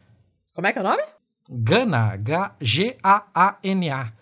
como 0.55 0.67
é 0.67 0.73
que 0.73 0.79
é 0.79 0.81
o 0.81 0.85
nome? 0.85 1.03
Gana, 1.51 2.19
G-A-A-N-A. 2.59 4.13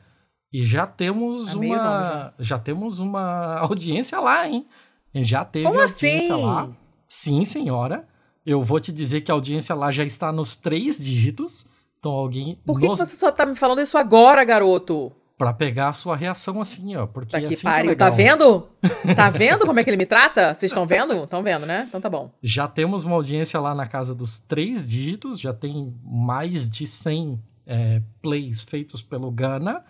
E 0.52 0.64
já 0.64 0.84
temos 0.84 1.54
Amei 1.54 1.70
uma, 1.70 2.02
já. 2.02 2.34
já 2.40 2.58
temos 2.58 2.98
uma 2.98 3.58
audiência 3.60 4.18
lá, 4.18 4.48
hein? 4.48 4.66
Já 5.14 5.44
teve 5.44 5.66
Como 5.66 5.80
audiência 5.80 6.34
assim? 6.34 6.44
lá. 6.44 6.68
Sim, 7.06 7.44
senhora. 7.44 8.08
Eu 8.44 8.64
vou 8.64 8.80
te 8.80 8.90
dizer 8.90 9.20
que 9.20 9.30
a 9.30 9.34
audiência 9.34 9.72
lá 9.76 9.92
já 9.92 10.04
está 10.04 10.32
nos 10.32 10.56
três 10.56 10.98
dígitos. 10.98 11.68
Então 11.98 12.12
alguém 12.12 12.58
Por 12.64 12.76
que, 12.76 12.82
que 12.82 12.88
nos... 12.88 12.98
você 12.98 13.16
só 13.16 13.30
tá 13.30 13.44
me 13.44 13.56
falando 13.56 13.80
isso 13.80 13.98
agora, 13.98 14.44
garoto? 14.44 15.12
para 15.38 15.52
pegar 15.52 15.90
a 15.90 15.92
sua 15.92 16.16
reação 16.16 16.60
assim, 16.60 16.96
ó, 16.96 17.06
porque 17.06 17.30
Tá 17.30 17.38
que 17.38 17.46
assim 17.46 17.60
que 17.60 17.68
é 17.68 17.70
pariu. 17.70 17.90
legal. 17.90 18.10
Tá 18.10 18.16
vendo? 18.16 18.68
Tá 19.14 19.30
vendo 19.30 19.64
como 19.66 19.78
é 19.78 19.84
que 19.84 19.90
ele 19.90 19.96
me 19.96 20.04
trata? 20.04 20.52
Vocês 20.52 20.72
estão 20.72 20.84
vendo? 20.84 21.22
Estão 21.22 21.44
vendo, 21.44 21.64
né? 21.64 21.84
Então 21.88 22.00
tá 22.00 22.10
bom. 22.10 22.32
Já 22.42 22.66
temos 22.66 23.04
uma 23.04 23.14
audiência 23.14 23.60
lá 23.60 23.72
na 23.72 23.86
casa 23.86 24.12
dos 24.14 24.40
três 24.40 24.84
dígitos, 24.84 25.38
já 25.38 25.54
tem 25.54 25.94
mais 26.02 26.68
de 26.68 26.88
100 26.88 27.40
é, 27.66 28.02
plays 28.20 28.64
feitos 28.64 29.00
pelo 29.00 29.30
Gana. 29.30 29.84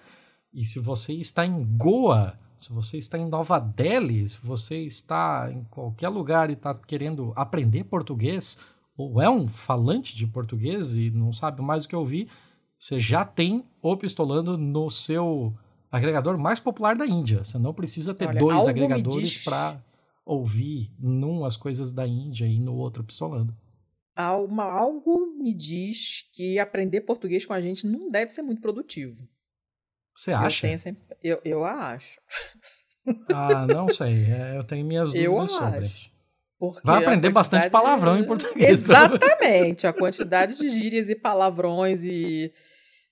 E 0.53 0.67
se 0.67 0.79
você 0.79 1.15
está 1.15 1.47
em 1.47 1.63
Goa, 1.79 2.39
se 2.59 2.71
você 2.71 2.99
está 2.99 3.17
em 3.17 3.27
Nova 3.27 3.59
Delhi, 3.59 4.29
se 4.29 4.39
você 4.43 4.77
está 4.79 5.49
em 5.51 5.65
qualquer 5.71 6.11
lugar 6.11 6.51
e 6.51 6.55
está 6.55 6.75
querendo 6.75 7.33
aprender 7.35 7.85
português, 7.85 8.59
ou 8.99 9.23
é 9.23 9.31
um 9.31 9.49
falante 9.49 10.15
de 10.15 10.27
português 10.27 10.95
e 10.97 11.09
não 11.11 11.33
sabe 11.33 11.63
mais 11.63 11.85
o 11.85 11.89
que 11.89 11.97
ouvir, 11.97 12.29
você 12.77 12.99
já 13.01 13.25
tem 13.25 13.65
o 13.81 13.97
Pistolando 13.97 14.59
no 14.59 14.91
seu 14.91 15.57
agregador 15.91 16.37
mais 16.37 16.61
popular 16.61 16.97
da 16.97 17.07
Índia. 17.07 17.43
Você 17.45 17.57
não 17.59 17.73
precisa 17.73 18.13
ter 18.15 18.27
Olha, 18.29 18.39
dois 18.41 18.69
agregadores 18.69 19.43
para 19.45 19.81
ouvir 20.27 20.93
num 20.99 21.45
as 21.45 21.57
coisas 21.57 21.91
da 21.93 22.07
Índia 22.07 22.45
e 22.47 22.59
no 22.61 22.75
outro 22.75 23.03
pistolando. 23.03 23.57
Alma- 24.15 24.65
algo 24.65 25.27
me 25.39 25.55
diz 25.55 26.29
que 26.33 26.59
aprender 26.59 27.03
português 27.03 27.47
com 27.47 27.53
a 27.53 27.61
gente 27.61 27.87
não 27.87 28.11
deve 28.11 28.33
ser 28.33 28.43
muito 28.43 28.61
produtivo. 28.61 29.27
Você 30.15 30.33
Eu, 30.33 30.37
acha? 30.39 30.67
tenho 30.67 30.79
sempre, 30.79 31.17
eu, 31.23 31.41
eu 31.45 31.65
acho. 31.65 32.21
Ah, 33.33 33.65
não 33.67 33.89
sei. 33.89 34.25
É, 34.25 34.57
eu 34.57 34.65
tenho 34.65 34.85
minhas 34.85 35.15
Eu 35.15 35.33
dúvidas 35.35 35.53
sobre. 35.53 35.85
acho. 35.87 36.11
Porque 36.59 36.81
Vai 36.85 37.03
aprender 37.05 37.31
bastante 37.31 37.71
palavrão 37.71 38.19
em 38.19 38.25
português. 38.25 38.83
Exatamente. 38.83 39.87
A 39.87 39.93
quantidade 39.93 40.57
de 40.57 40.69
gírias 40.69 41.09
e 41.09 41.15
palavrões 41.15 42.03
e. 42.03 42.53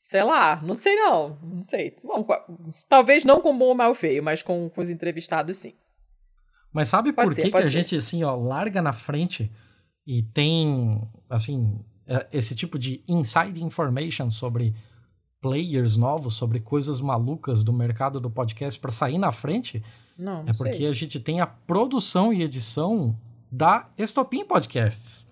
Sei 0.00 0.22
lá, 0.22 0.60
não 0.62 0.74
sei 0.74 0.94
não. 0.96 1.38
Não 1.42 1.62
sei. 1.62 1.96
Bom, 2.02 2.26
talvez 2.88 3.24
não 3.24 3.40
com 3.40 3.56
bom 3.56 3.66
ou 3.66 3.74
mal 3.74 3.94
feio, 3.94 4.22
mas 4.22 4.42
com, 4.42 4.68
com 4.68 4.80
os 4.80 4.90
entrevistados, 4.90 5.56
sim. 5.58 5.74
Mas 6.72 6.88
sabe 6.88 7.12
Pode 7.12 7.28
por 7.28 7.34
ser, 7.34 7.42
que, 7.42 7.50
que 7.50 7.56
a 7.56 7.62
ser. 7.62 7.70
gente, 7.70 7.96
assim, 7.96 8.22
ó, 8.22 8.34
larga 8.36 8.82
na 8.82 8.92
frente 8.92 9.50
e 10.06 10.22
tem, 10.22 11.00
assim, 11.30 11.80
é, 12.06 12.26
esse 12.32 12.54
tipo 12.54 12.78
de 12.78 13.02
inside 13.08 13.62
information 13.64 14.28
sobre 14.30 14.74
players 15.40 15.96
novos, 15.96 16.34
sobre 16.34 16.60
coisas 16.60 17.00
malucas 17.00 17.62
do 17.64 17.72
mercado 17.72 18.20
do 18.20 18.30
podcast 18.30 18.78
pra 18.78 18.90
sair 18.90 19.18
na 19.18 19.32
frente? 19.32 19.82
Não, 20.18 20.42
não 20.42 20.50
É 20.50 20.52
porque 20.56 20.76
sei. 20.78 20.86
a 20.88 20.92
gente 20.92 21.18
tem 21.20 21.40
a 21.40 21.46
produção 21.46 22.32
e 22.32 22.42
edição 22.42 23.16
da 23.50 23.88
Estopim 23.98 24.44
Podcasts. 24.44 25.28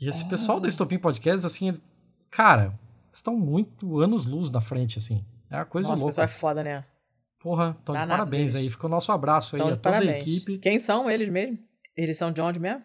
E 0.00 0.08
esse 0.08 0.24
pessoal 0.28 0.58
da 0.60 0.66
Oh. 0.66 0.68
Estopim 0.68 0.98
Podcasts, 0.98 1.44
assim, 1.44 1.72
cara, 2.30 2.72
estão 3.12 3.36
muito 3.36 4.00
anos-luz 4.00 4.50
na 4.50 4.60
frente, 4.60 4.98
assim. 4.98 5.18
É 5.50 5.56
uma 5.56 5.64
coisa 5.64 5.88
Nossa, 5.90 6.00
louca. 6.02 6.10
pessoal 6.12 6.24
é 6.24 6.28
foda, 6.28 6.62
né? 6.64 6.84
Porra, 7.40 7.76
então 7.82 7.94
Danados 7.94 8.16
parabéns 8.16 8.54
eles. 8.54 8.66
aí. 8.66 8.70
Fica 8.70 8.86
o 8.86 8.90
nosso 8.90 9.12
abraço 9.12 9.54
aí 9.56 9.60
Então, 9.60 9.68
a 9.68 9.76
de 9.76 9.78
toda 9.78 9.98
a 9.98 10.18
equipe. 10.18 10.58
Quem 10.58 10.78
são 10.78 11.08
eles 11.10 11.28
mesmo? 11.28 11.58
Eles 11.96 12.18
são 12.18 12.32
de 12.32 12.40
onde 12.40 12.58
mesmo? 12.58 12.82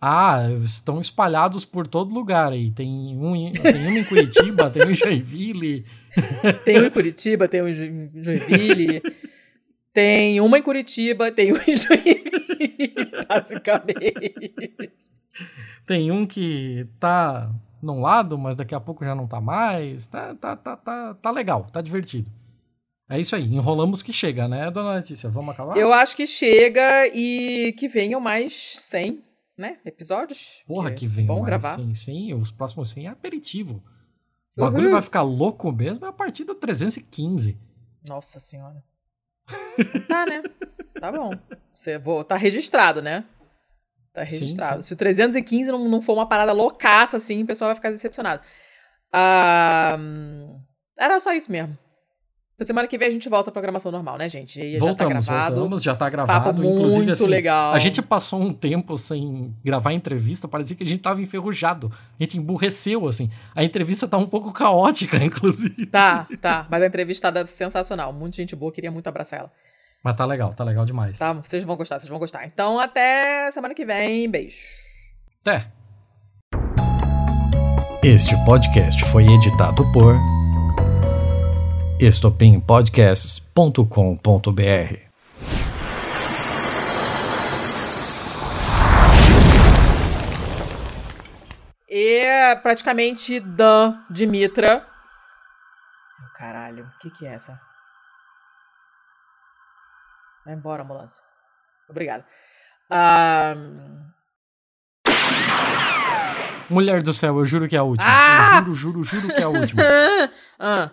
Ah, 0.00 0.48
estão 0.64 1.00
espalhados 1.00 1.64
por 1.64 1.86
todo 1.86 2.12
lugar 2.12 2.50
aí. 2.52 2.72
Tem 2.72 2.88
um, 3.16 3.36
em- 3.36 3.52
tem 3.52 3.86
um 3.86 3.98
em 3.98 4.04
Curitiba, 4.04 4.68
tem 4.70 4.84
um 4.84 4.90
em 4.90 4.94
Joinville. 4.94 5.84
Tem 6.64 6.78
um 6.80 6.84
em 6.86 6.90
Curitiba, 6.90 7.46
tem 7.48 7.62
um 7.62 7.68
em 7.68 7.72
Jo- 7.72 8.10
Joinville. 8.22 9.00
tem 9.94 10.40
uma 10.40 10.58
em 10.58 10.62
Curitiba, 10.62 11.30
tem 11.32 11.52
um 11.52 11.56
em 11.56 11.76
Joinville, 11.76 13.11
basicamente. 13.34 14.92
Tem 15.86 16.10
um 16.10 16.26
que 16.26 16.86
tá 17.00 17.50
num 17.82 18.00
lado, 18.00 18.38
mas 18.38 18.54
daqui 18.54 18.74
a 18.74 18.80
pouco 18.80 19.04
já 19.04 19.14
não 19.14 19.26
tá 19.26 19.40
mais. 19.40 20.06
Tá, 20.06 20.34
tá, 20.34 20.56
tá, 20.56 20.76
tá, 20.76 21.14
tá 21.14 21.30
legal, 21.30 21.66
tá 21.72 21.80
divertido. 21.80 22.30
É 23.10 23.20
isso 23.20 23.36
aí, 23.36 23.44
enrolamos 23.44 24.02
que 24.02 24.12
chega, 24.12 24.48
né, 24.48 24.70
dona 24.70 24.94
Letícia? 24.94 25.28
Vamos 25.28 25.52
acabar? 25.52 25.76
Eu 25.76 25.92
acho 25.92 26.16
que 26.16 26.26
chega 26.26 27.06
e 27.08 27.74
que 27.76 27.86
venham 27.86 28.20
mais 28.20 28.54
100, 28.54 29.22
né, 29.58 29.78
episódios. 29.84 30.62
Porra, 30.66 30.90
é 30.90 30.94
que 30.94 31.06
vem 31.06 31.26
Bom 31.26 31.34
mais 31.34 31.46
gravar. 31.46 31.74
Sim, 31.76 31.92
sim, 31.92 32.32
os 32.32 32.50
próximos 32.50 32.90
100 32.90 33.06
é 33.06 33.10
aperitivo. 33.10 33.82
O 34.56 34.60
bagulho 34.62 34.84
Uhul. 34.84 34.92
vai 34.92 35.02
ficar 35.02 35.22
louco 35.22 35.70
mesmo 35.72 36.06
a 36.06 36.12
partir 36.12 36.44
do 36.44 36.54
315. 36.54 37.58
Nossa 38.08 38.40
senhora. 38.40 38.82
Tá, 40.08 40.24
né? 40.26 40.42
Tá 41.02 41.10
bom. 41.10 41.32
Você, 41.74 41.98
vou, 41.98 42.22
tá 42.22 42.36
registrado, 42.36 43.02
né? 43.02 43.24
Tá 44.14 44.24
Sim, 44.24 44.38
registrado. 44.38 44.82
sim. 44.84 44.86
Se 44.86 44.94
o 44.94 44.96
315 44.96 45.72
não, 45.72 45.88
não 45.88 46.00
for 46.00 46.12
uma 46.12 46.28
parada 46.28 46.52
loucaça 46.52 47.16
assim, 47.16 47.42
o 47.42 47.46
pessoal 47.46 47.70
vai 47.70 47.74
ficar 47.74 47.90
decepcionado. 47.90 48.40
Ah, 49.12 49.98
era 50.96 51.18
só 51.18 51.32
isso 51.32 51.50
mesmo. 51.50 51.76
Na 52.56 52.64
semana 52.64 52.86
que 52.86 52.96
vem 52.96 53.08
a 53.08 53.10
gente 53.10 53.28
volta 53.28 53.50
à 53.50 53.52
programação 53.52 53.90
normal, 53.90 54.16
né, 54.16 54.28
gente? 54.28 54.60
E 54.60 54.62
aí 54.62 54.72
já 54.74 54.78
tá 54.78 54.84
voltamos, 54.86 55.26
gravado. 55.26 55.54
voltamos, 55.56 55.82
já 55.82 55.96
tá 55.96 56.08
gravado. 56.08 56.44
Papo 56.44 56.58
inclusive, 56.60 56.96
muito 56.98 57.10
assim, 57.10 57.26
legal. 57.26 57.74
A 57.74 57.78
gente 57.80 58.00
passou 58.00 58.40
um 58.40 58.54
tempo 58.54 58.96
sem 58.96 59.56
gravar 59.64 59.92
entrevista, 59.92 60.46
parecia 60.46 60.76
que 60.76 60.84
a 60.84 60.86
gente 60.86 61.02
tava 61.02 61.20
enferrujado. 61.20 61.90
A 62.20 62.22
gente 62.22 62.38
emburreceu, 62.38 63.08
assim. 63.08 63.28
A 63.56 63.64
entrevista 63.64 64.06
tá 64.06 64.16
um 64.18 64.26
pouco 64.28 64.52
caótica, 64.52 65.16
inclusive. 65.24 65.84
Tá, 65.86 66.28
tá. 66.40 66.64
Mas 66.70 66.80
a 66.80 66.86
entrevistada 66.86 67.40
é 67.40 67.46
sensacional. 67.46 68.12
Muita 68.12 68.36
gente 68.36 68.54
boa, 68.54 68.70
queria 68.70 68.92
muito 68.92 69.08
abraçar 69.08 69.40
ela. 69.40 69.52
Mas 70.02 70.16
tá 70.16 70.24
legal, 70.24 70.52
tá 70.52 70.64
legal 70.64 70.84
demais. 70.84 71.16
Tá? 71.18 71.32
Vocês 71.32 71.62
vão 71.62 71.76
gostar, 71.76 72.00
vocês 72.00 72.08
vão 72.08 72.18
gostar. 72.18 72.44
Então, 72.44 72.80
até 72.80 73.48
semana 73.52 73.74
que 73.74 73.84
vem. 73.84 74.28
Beijo. 74.28 74.56
Até. 75.40 75.70
Este 78.02 78.34
podcast 78.44 79.04
foi 79.04 79.24
editado 79.28 79.84
por 79.92 80.16
estopimpodcasts.com.br. 82.00 84.96
E 91.88 92.18
é 92.24 92.56
praticamente 92.56 93.38
Dan 93.38 94.00
Dimitra. 94.10 94.84
Meu 96.18 96.30
caralho, 96.34 96.86
o 96.86 96.98
que 96.98 97.08
que 97.10 97.24
é 97.24 97.34
essa? 97.34 97.60
Vai 100.44 100.54
embora, 100.54 100.82
ambulância. 100.82 101.22
Obrigada. 101.88 102.24
Ah, 102.90 103.54
Mulher 106.70 107.02
do 107.02 107.12
céu, 107.12 107.38
eu 107.38 107.44
juro 107.46 107.68
que 107.68 107.76
é 107.76 107.78
a 107.78 107.82
última. 107.82 108.08
Ah! 108.08 108.58
Eu 108.66 108.72
juro, 108.72 109.02
juro, 109.02 109.04
juro 109.04 109.26
que 109.34 109.40
é 109.40 109.44
a 109.44 109.48
última. 109.48 109.82
ah, 110.58 110.90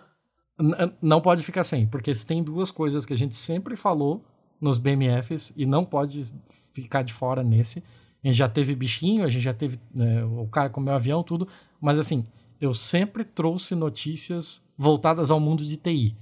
não 1.00 1.20
pode 1.22 1.42
ficar 1.42 1.64
sem, 1.64 1.86
porque 1.86 2.12
tem 2.26 2.42
duas 2.42 2.70
coisas 2.70 3.06
que 3.06 3.14
a 3.14 3.16
gente 3.16 3.34
sempre 3.34 3.76
falou 3.76 4.24
nos 4.60 4.76
BMFs 4.76 5.54
e 5.56 5.64
não 5.64 5.84
pode 5.84 6.30
ficar 6.74 7.02
de 7.02 7.12
fora 7.14 7.42
nesse. 7.42 7.82
A 8.22 8.26
gente 8.26 8.36
já 8.36 8.48
teve 8.48 8.74
bichinho, 8.74 9.24
a 9.24 9.28
gente 9.30 9.42
já 9.42 9.54
teve 9.54 9.78
né, 9.94 10.22
o 10.24 10.46
cara 10.48 10.68
comeu 10.68 10.92
avião, 10.94 11.22
tudo, 11.22 11.48
mas 11.80 11.98
assim, 11.98 12.26
eu 12.60 12.74
sempre 12.74 13.24
trouxe 13.24 13.74
notícias 13.74 14.62
voltadas 14.76 15.30
ao 15.30 15.40
mundo 15.40 15.64
de 15.64 15.78
TI. 15.78 16.14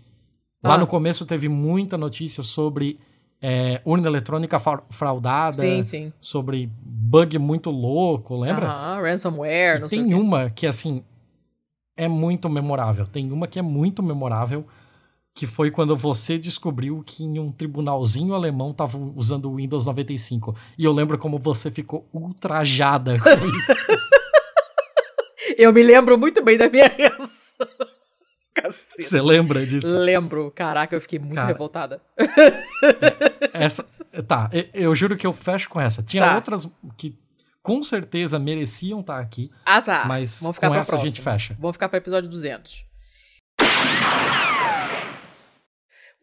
Lá 0.62 0.74
Ah. 0.74 0.78
no 0.78 0.86
começo 0.86 1.26
teve 1.26 1.48
muita 1.48 1.98
notícia 1.98 2.44
sobre 2.44 3.00
é, 3.40 3.80
urna 3.84 4.08
eletrônica 4.08 4.58
fraudada, 4.90 5.52
sim, 5.52 5.82
sim. 5.82 6.12
sobre 6.20 6.70
bug 6.82 7.38
muito 7.38 7.70
louco, 7.70 8.38
lembra? 8.38 8.66
Aham, 8.66 9.02
ransomware, 9.02 9.78
E 9.78 9.80
não 9.80 9.88
sei 9.88 10.00
o 10.00 10.04
tem 10.04 10.14
uma 10.14 10.50
que, 10.50 10.66
assim, 10.66 11.02
é 11.96 12.08
muito 12.08 12.48
memorável. 12.48 13.06
Tem 13.06 13.30
uma 13.30 13.46
que 13.46 13.58
é 13.58 13.62
muito 13.62 14.02
memorável, 14.02 14.66
que 15.34 15.46
foi 15.46 15.70
quando 15.70 15.96
você 15.96 16.36
descobriu 16.36 17.02
que 17.06 17.24
em 17.24 17.38
um 17.38 17.52
tribunalzinho 17.52 18.34
alemão 18.34 18.72
tava 18.72 18.98
usando 19.14 19.50
o 19.50 19.56
Windows 19.56 19.86
95. 19.86 20.56
E 20.76 20.84
eu 20.84 20.92
lembro 20.92 21.16
como 21.16 21.38
você 21.38 21.70
ficou 21.70 22.08
ultrajada 22.12 23.18
com 23.18 23.46
isso. 23.46 23.72
Eu 25.56 25.72
me 25.72 25.82
lembro 25.82 26.16
muito 26.16 26.42
bem 26.42 26.56
da 26.56 26.68
minha 26.68 26.86
reação. 26.86 27.66
Caceta. 28.62 29.02
você 29.02 29.20
lembra 29.22 29.66
disso? 29.66 29.94
Lembro. 29.96 30.50
Caraca, 30.54 30.94
eu 30.96 31.00
fiquei 31.00 31.18
muito 31.18 31.34
Cara, 31.34 31.46
revoltada. 31.48 32.00
Essa, 33.52 33.84
tá, 34.22 34.50
eu, 34.72 34.94
juro 34.94 35.16
que 35.16 35.26
eu 35.26 35.32
fecho 35.32 35.68
com 35.68 35.80
essa. 35.80 36.02
Tinha 36.02 36.24
Tá. 36.24 36.34
outras 36.36 36.68
que 36.96 37.16
com 37.62 37.82
certeza 37.82 38.38
mereciam 38.38 39.00
estar 39.00 39.18
aqui, 39.20 39.50
Azar. 39.64 40.06
mas 40.08 40.40
Vamos 40.40 40.56
ficar 40.56 40.68
com 40.68 40.74
essa 40.74 40.82
a 40.82 40.98
próxima. 40.98 41.06
gente 41.08 41.20
fecha. 41.22 41.56
Vamos 41.58 41.74
ficar 41.76 41.88
para 41.88 41.98
episódio 41.98 42.28
200. 42.30 42.86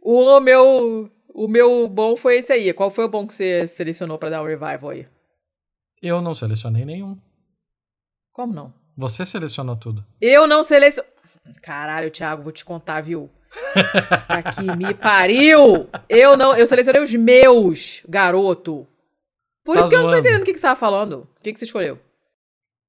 O 0.01 0.39
meu, 0.39 1.09
o 1.33 1.47
meu 1.47 1.87
bom 1.87 2.15
foi 2.15 2.37
esse 2.37 2.51
aí. 2.53 2.71
Qual 2.73 2.89
foi 2.91 3.05
o 3.05 3.09
bom 3.09 3.25
que 3.25 3.33
você 3.33 3.65
selecionou 3.67 4.17
pra 4.17 4.29
dar 4.29 4.41
um 4.41 4.45
revival 4.47 4.89
aí? 4.91 5.07
Eu 6.01 6.21
não 6.21 6.33
selecionei 6.35 6.85
nenhum. 6.85 7.17
Como 8.31 8.53
não? 8.53 8.73
Você 8.97 9.25
selecionou 9.25 9.75
tudo. 9.75 10.05
Eu 10.21 10.45
não 10.47 10.63
selecionei. 10.63 11.09
Caralho, 11.61 12.09
Thiago, 12.11 12.43
vou 12.43 12.51
te 12.51 12.63
contar, 12.65 13.01
viu? 13.01 13.29
Tá 14.27 14.43
que 14.43 14.63
me 14.75 14.93
pariu! 14.93 15.87
Eu 16.09 16.35
não, 16.35 16.55
eu 16.55 16.67
selecionei 16.67 17.01
os 17.01 17.13
meus, 17.13 18.01
garoto. 18.07 18.87
Por 19.63 19.75
Tá 19.75 19.81
isso 19.81 19.89
que 19.89 19.95
eu 19.95 19.99
não 19.99 20.05
tô 20.07 20.11
zoando. 20.11 20.19
entendendo 20.27 20.41
o 20.41 20.45
que, 20.45 20.53
que 20.53 20.59
você 20.59 20.67
tava 20.67 20.79
falando. 20.79 21.27
O 21.39 21.43
que, 21.43 21.53
que 21.53 21.59
você 21.59 21.65
escolheu? 21.65 21.99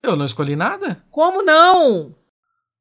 Eu 0.03 0.17
não 0.17 0.25
escolhi 0.25 0.55
nada? 0.57 1.03
Como 1.11 1.43
não? 1.43 2.15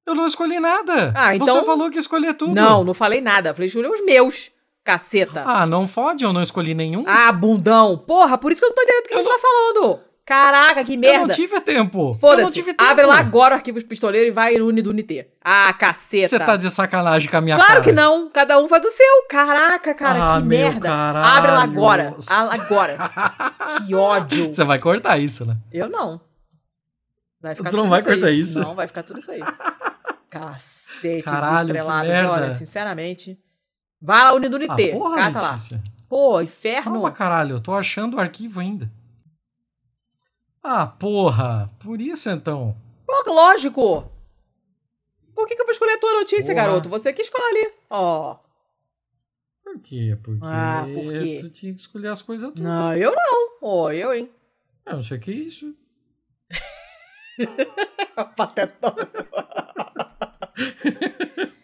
Eu 0.05 0.13
não 0.15 0.27
escolhi 0.27 0.59
nada. 0.59 1.13
Ah, 1.15 1.35
então- 1.35 1.47
Você 1.47 1.63
falou 1.65 1.89
que 1.89 1.97
escolher 1.97 2.33
tudo. 2.35 2.53
Não, 2.53 2.83
não 2.83 2.93
falei 2.93 3.21
nada. 3.21 3.53
Falei, 3.53 3.67
escolhi 3.67 3.87
os 3.87 4.03
meus, 4.05 4.51
caceta. 4.83 5.43
Ah, 5.45 5.65
não 5.65 5.87
fode, 5.87 6.23
eu 6.23 6.33
não 6.33 6.41
escolhi 6.41 6.73
nenhum. 6.75 7.03
Ah, 7.07 7.31
bundão. 7.31 7.97
Porra, 7.97 8.37
por 8.37 8.51
isso 8.51 8.61
que 8.61 8.65
eu 8.65 8.69
não 8.69 8.75
tô 8.75 8.81
entendendo 8.83 9.03
do 9.03 9.07
que 9.09 9.15
Eu 9.15 9.23
você 9.23 9.29
tá 9.29 9.39
falando. 9.39 9.99
Caraca, 10.25 10.83
que 10.83 10.93
eu 10.93 10.95
não 10.95 11.01
merda. 11.01 11.33
tive 11.35 11.61
tempo. 11.61 11.99
Eu 11.99 12.05
não 12.07 12.13
Foda-se. 12.15 12.51
tive 12.53 12.73
tempo. 12.73 12.89
Abre 12.89 13.05
lá 13.05 13.19
agora 13.19 13.53
o 13.53 13.57
arquivos 13.57 13.83
pistoleiro 13.83 14.27
e 14.27 14.31
vai 14.31 14.55
no 14.57 14.65
Unidunité. 14.65 15.27
Ah, 15.43 15.71
caceta. 15.73 16.27
Você 16.29 16.39
tá 16.39 16.55
de 16.57 16.67
sacanagem 16.71 17.29
com 17.29 17.37
a 17.37 17.41
minha 17.41 17.55
Claro 17.57 17.71
cara. 17.73 17.83
que 17.83 17.91
não. 17.91 18.27
Cada 18.31 18.57
um 18.59 18.67
faz 18.67 18.83
o 18.83 18.89
seu. 18.89 19.27
Caraca, 19.29 19.93
cara, 19.93 20.35
Ah, 20.37 20.41
que 20.41 20.47
meu 20.47 20.57
merda. 20.57 20.87
caralho. 20.89 21.25
Abre 21.37 21.51
lá 21.51 21.63
agora. 21.63 22.15
Ah, 22.27 22.53
Agora. 22.55 22.97
que 23.85 23.93
ódio. 23.93 24.47
Você 24.51 24.63
vai 24.63 24.79
cortar 24.79 25.19
isso, 25.19 25.45
né? 25.45 25.57
Eu 25.71 25.87
não. 25.89 26.19
Vai 27.39 27.53
ficar 27.53 27.69
Tu 27.69 27.75
não 27.77 27.83
tudo 27.83 27.89
vai 27.91 27.99
isso 27.99 28.09
aí. 28.09 28.15
cortar 28.15 28.31
isso? 28.31 28.59
Não, 28.59 28.73
vai 28.73 28.87
ficar 28.87 29.03
tudo 29.03 29.19
isso 29.19 29.29
aí. 29.31 29.41
Cacete, 30.29 31.23
Caralho, 31.23 31.73
merda. 31.73 32.31
Olha, 32.31 32.51
sinceramente. 32.51 33.37
Vai 34.01 34.23
lá, 34.23 34.33
Unidunité. 34.33 34.89
Ah, 34.89 34.97
porra, 34.97 35.15
Cata 35.17 35.41
lá. 35.41 35.55
Pô, 36.09 36.41
inferno. 36.41 36.93
Calma, 36.93 37.11
caralho, 37.11 37.55
eu 37.57 37.59
tô 37.59 37.73
achando 37.75 38.17
o 38.17 38.19
arquivo 38.19 38.59
ainda. 38.59 38.89
Ah, 40.67 40.87
porra. 40.87 41.71
Por 41.79 42.01
isso 42.01 42.27
então. 42.29 42.75
Pô, 43.05 43.31
lógico. 43.31 44.11
Por 45.35 45.45
que, 45.47 45.55
que 45.55 45.61
eu 45.61 45.65
vou 45.65 45.71
escolher 45.73 45.93
a 45.93 45.99
tua 45.99 46.13
notícia, 46.13 46.55
Porra. 46.55 46.67
garoto? 46.67 46.89
Você 46.89 47.13
que 47.13 47.21
escolhe. 47.21 47.71
Ó. 47.89 48.37
Por 49.63 49.79
quê? 49.79 50.17
Porque 50.23 50.39
Ah, 50.43 50.85
por 50.91 51.13
quê? 51.13 51.37
tu 51.41 51.49
tinha 51.51 51.71
que 51.73 51.79
escolher 51.81 52.07
as 52.07 52.21
coisas 52.23 52.49
tudo. 52.49 52.63
Não, 52.63 52.95
eu 52.95 53.11
não. 53.13 53.49
Ó, 53.61 53.91
eu, 53.91 54.11
hein? 54.13 54.31
Eu 54.85 54.95
não 54.95 55.03
sei 55.03 55.17
o 55.17 55.21
que 55.21 55.31
é 55.31 55.35
isso. 55.35 55.75
Patetão. 58.35 58.95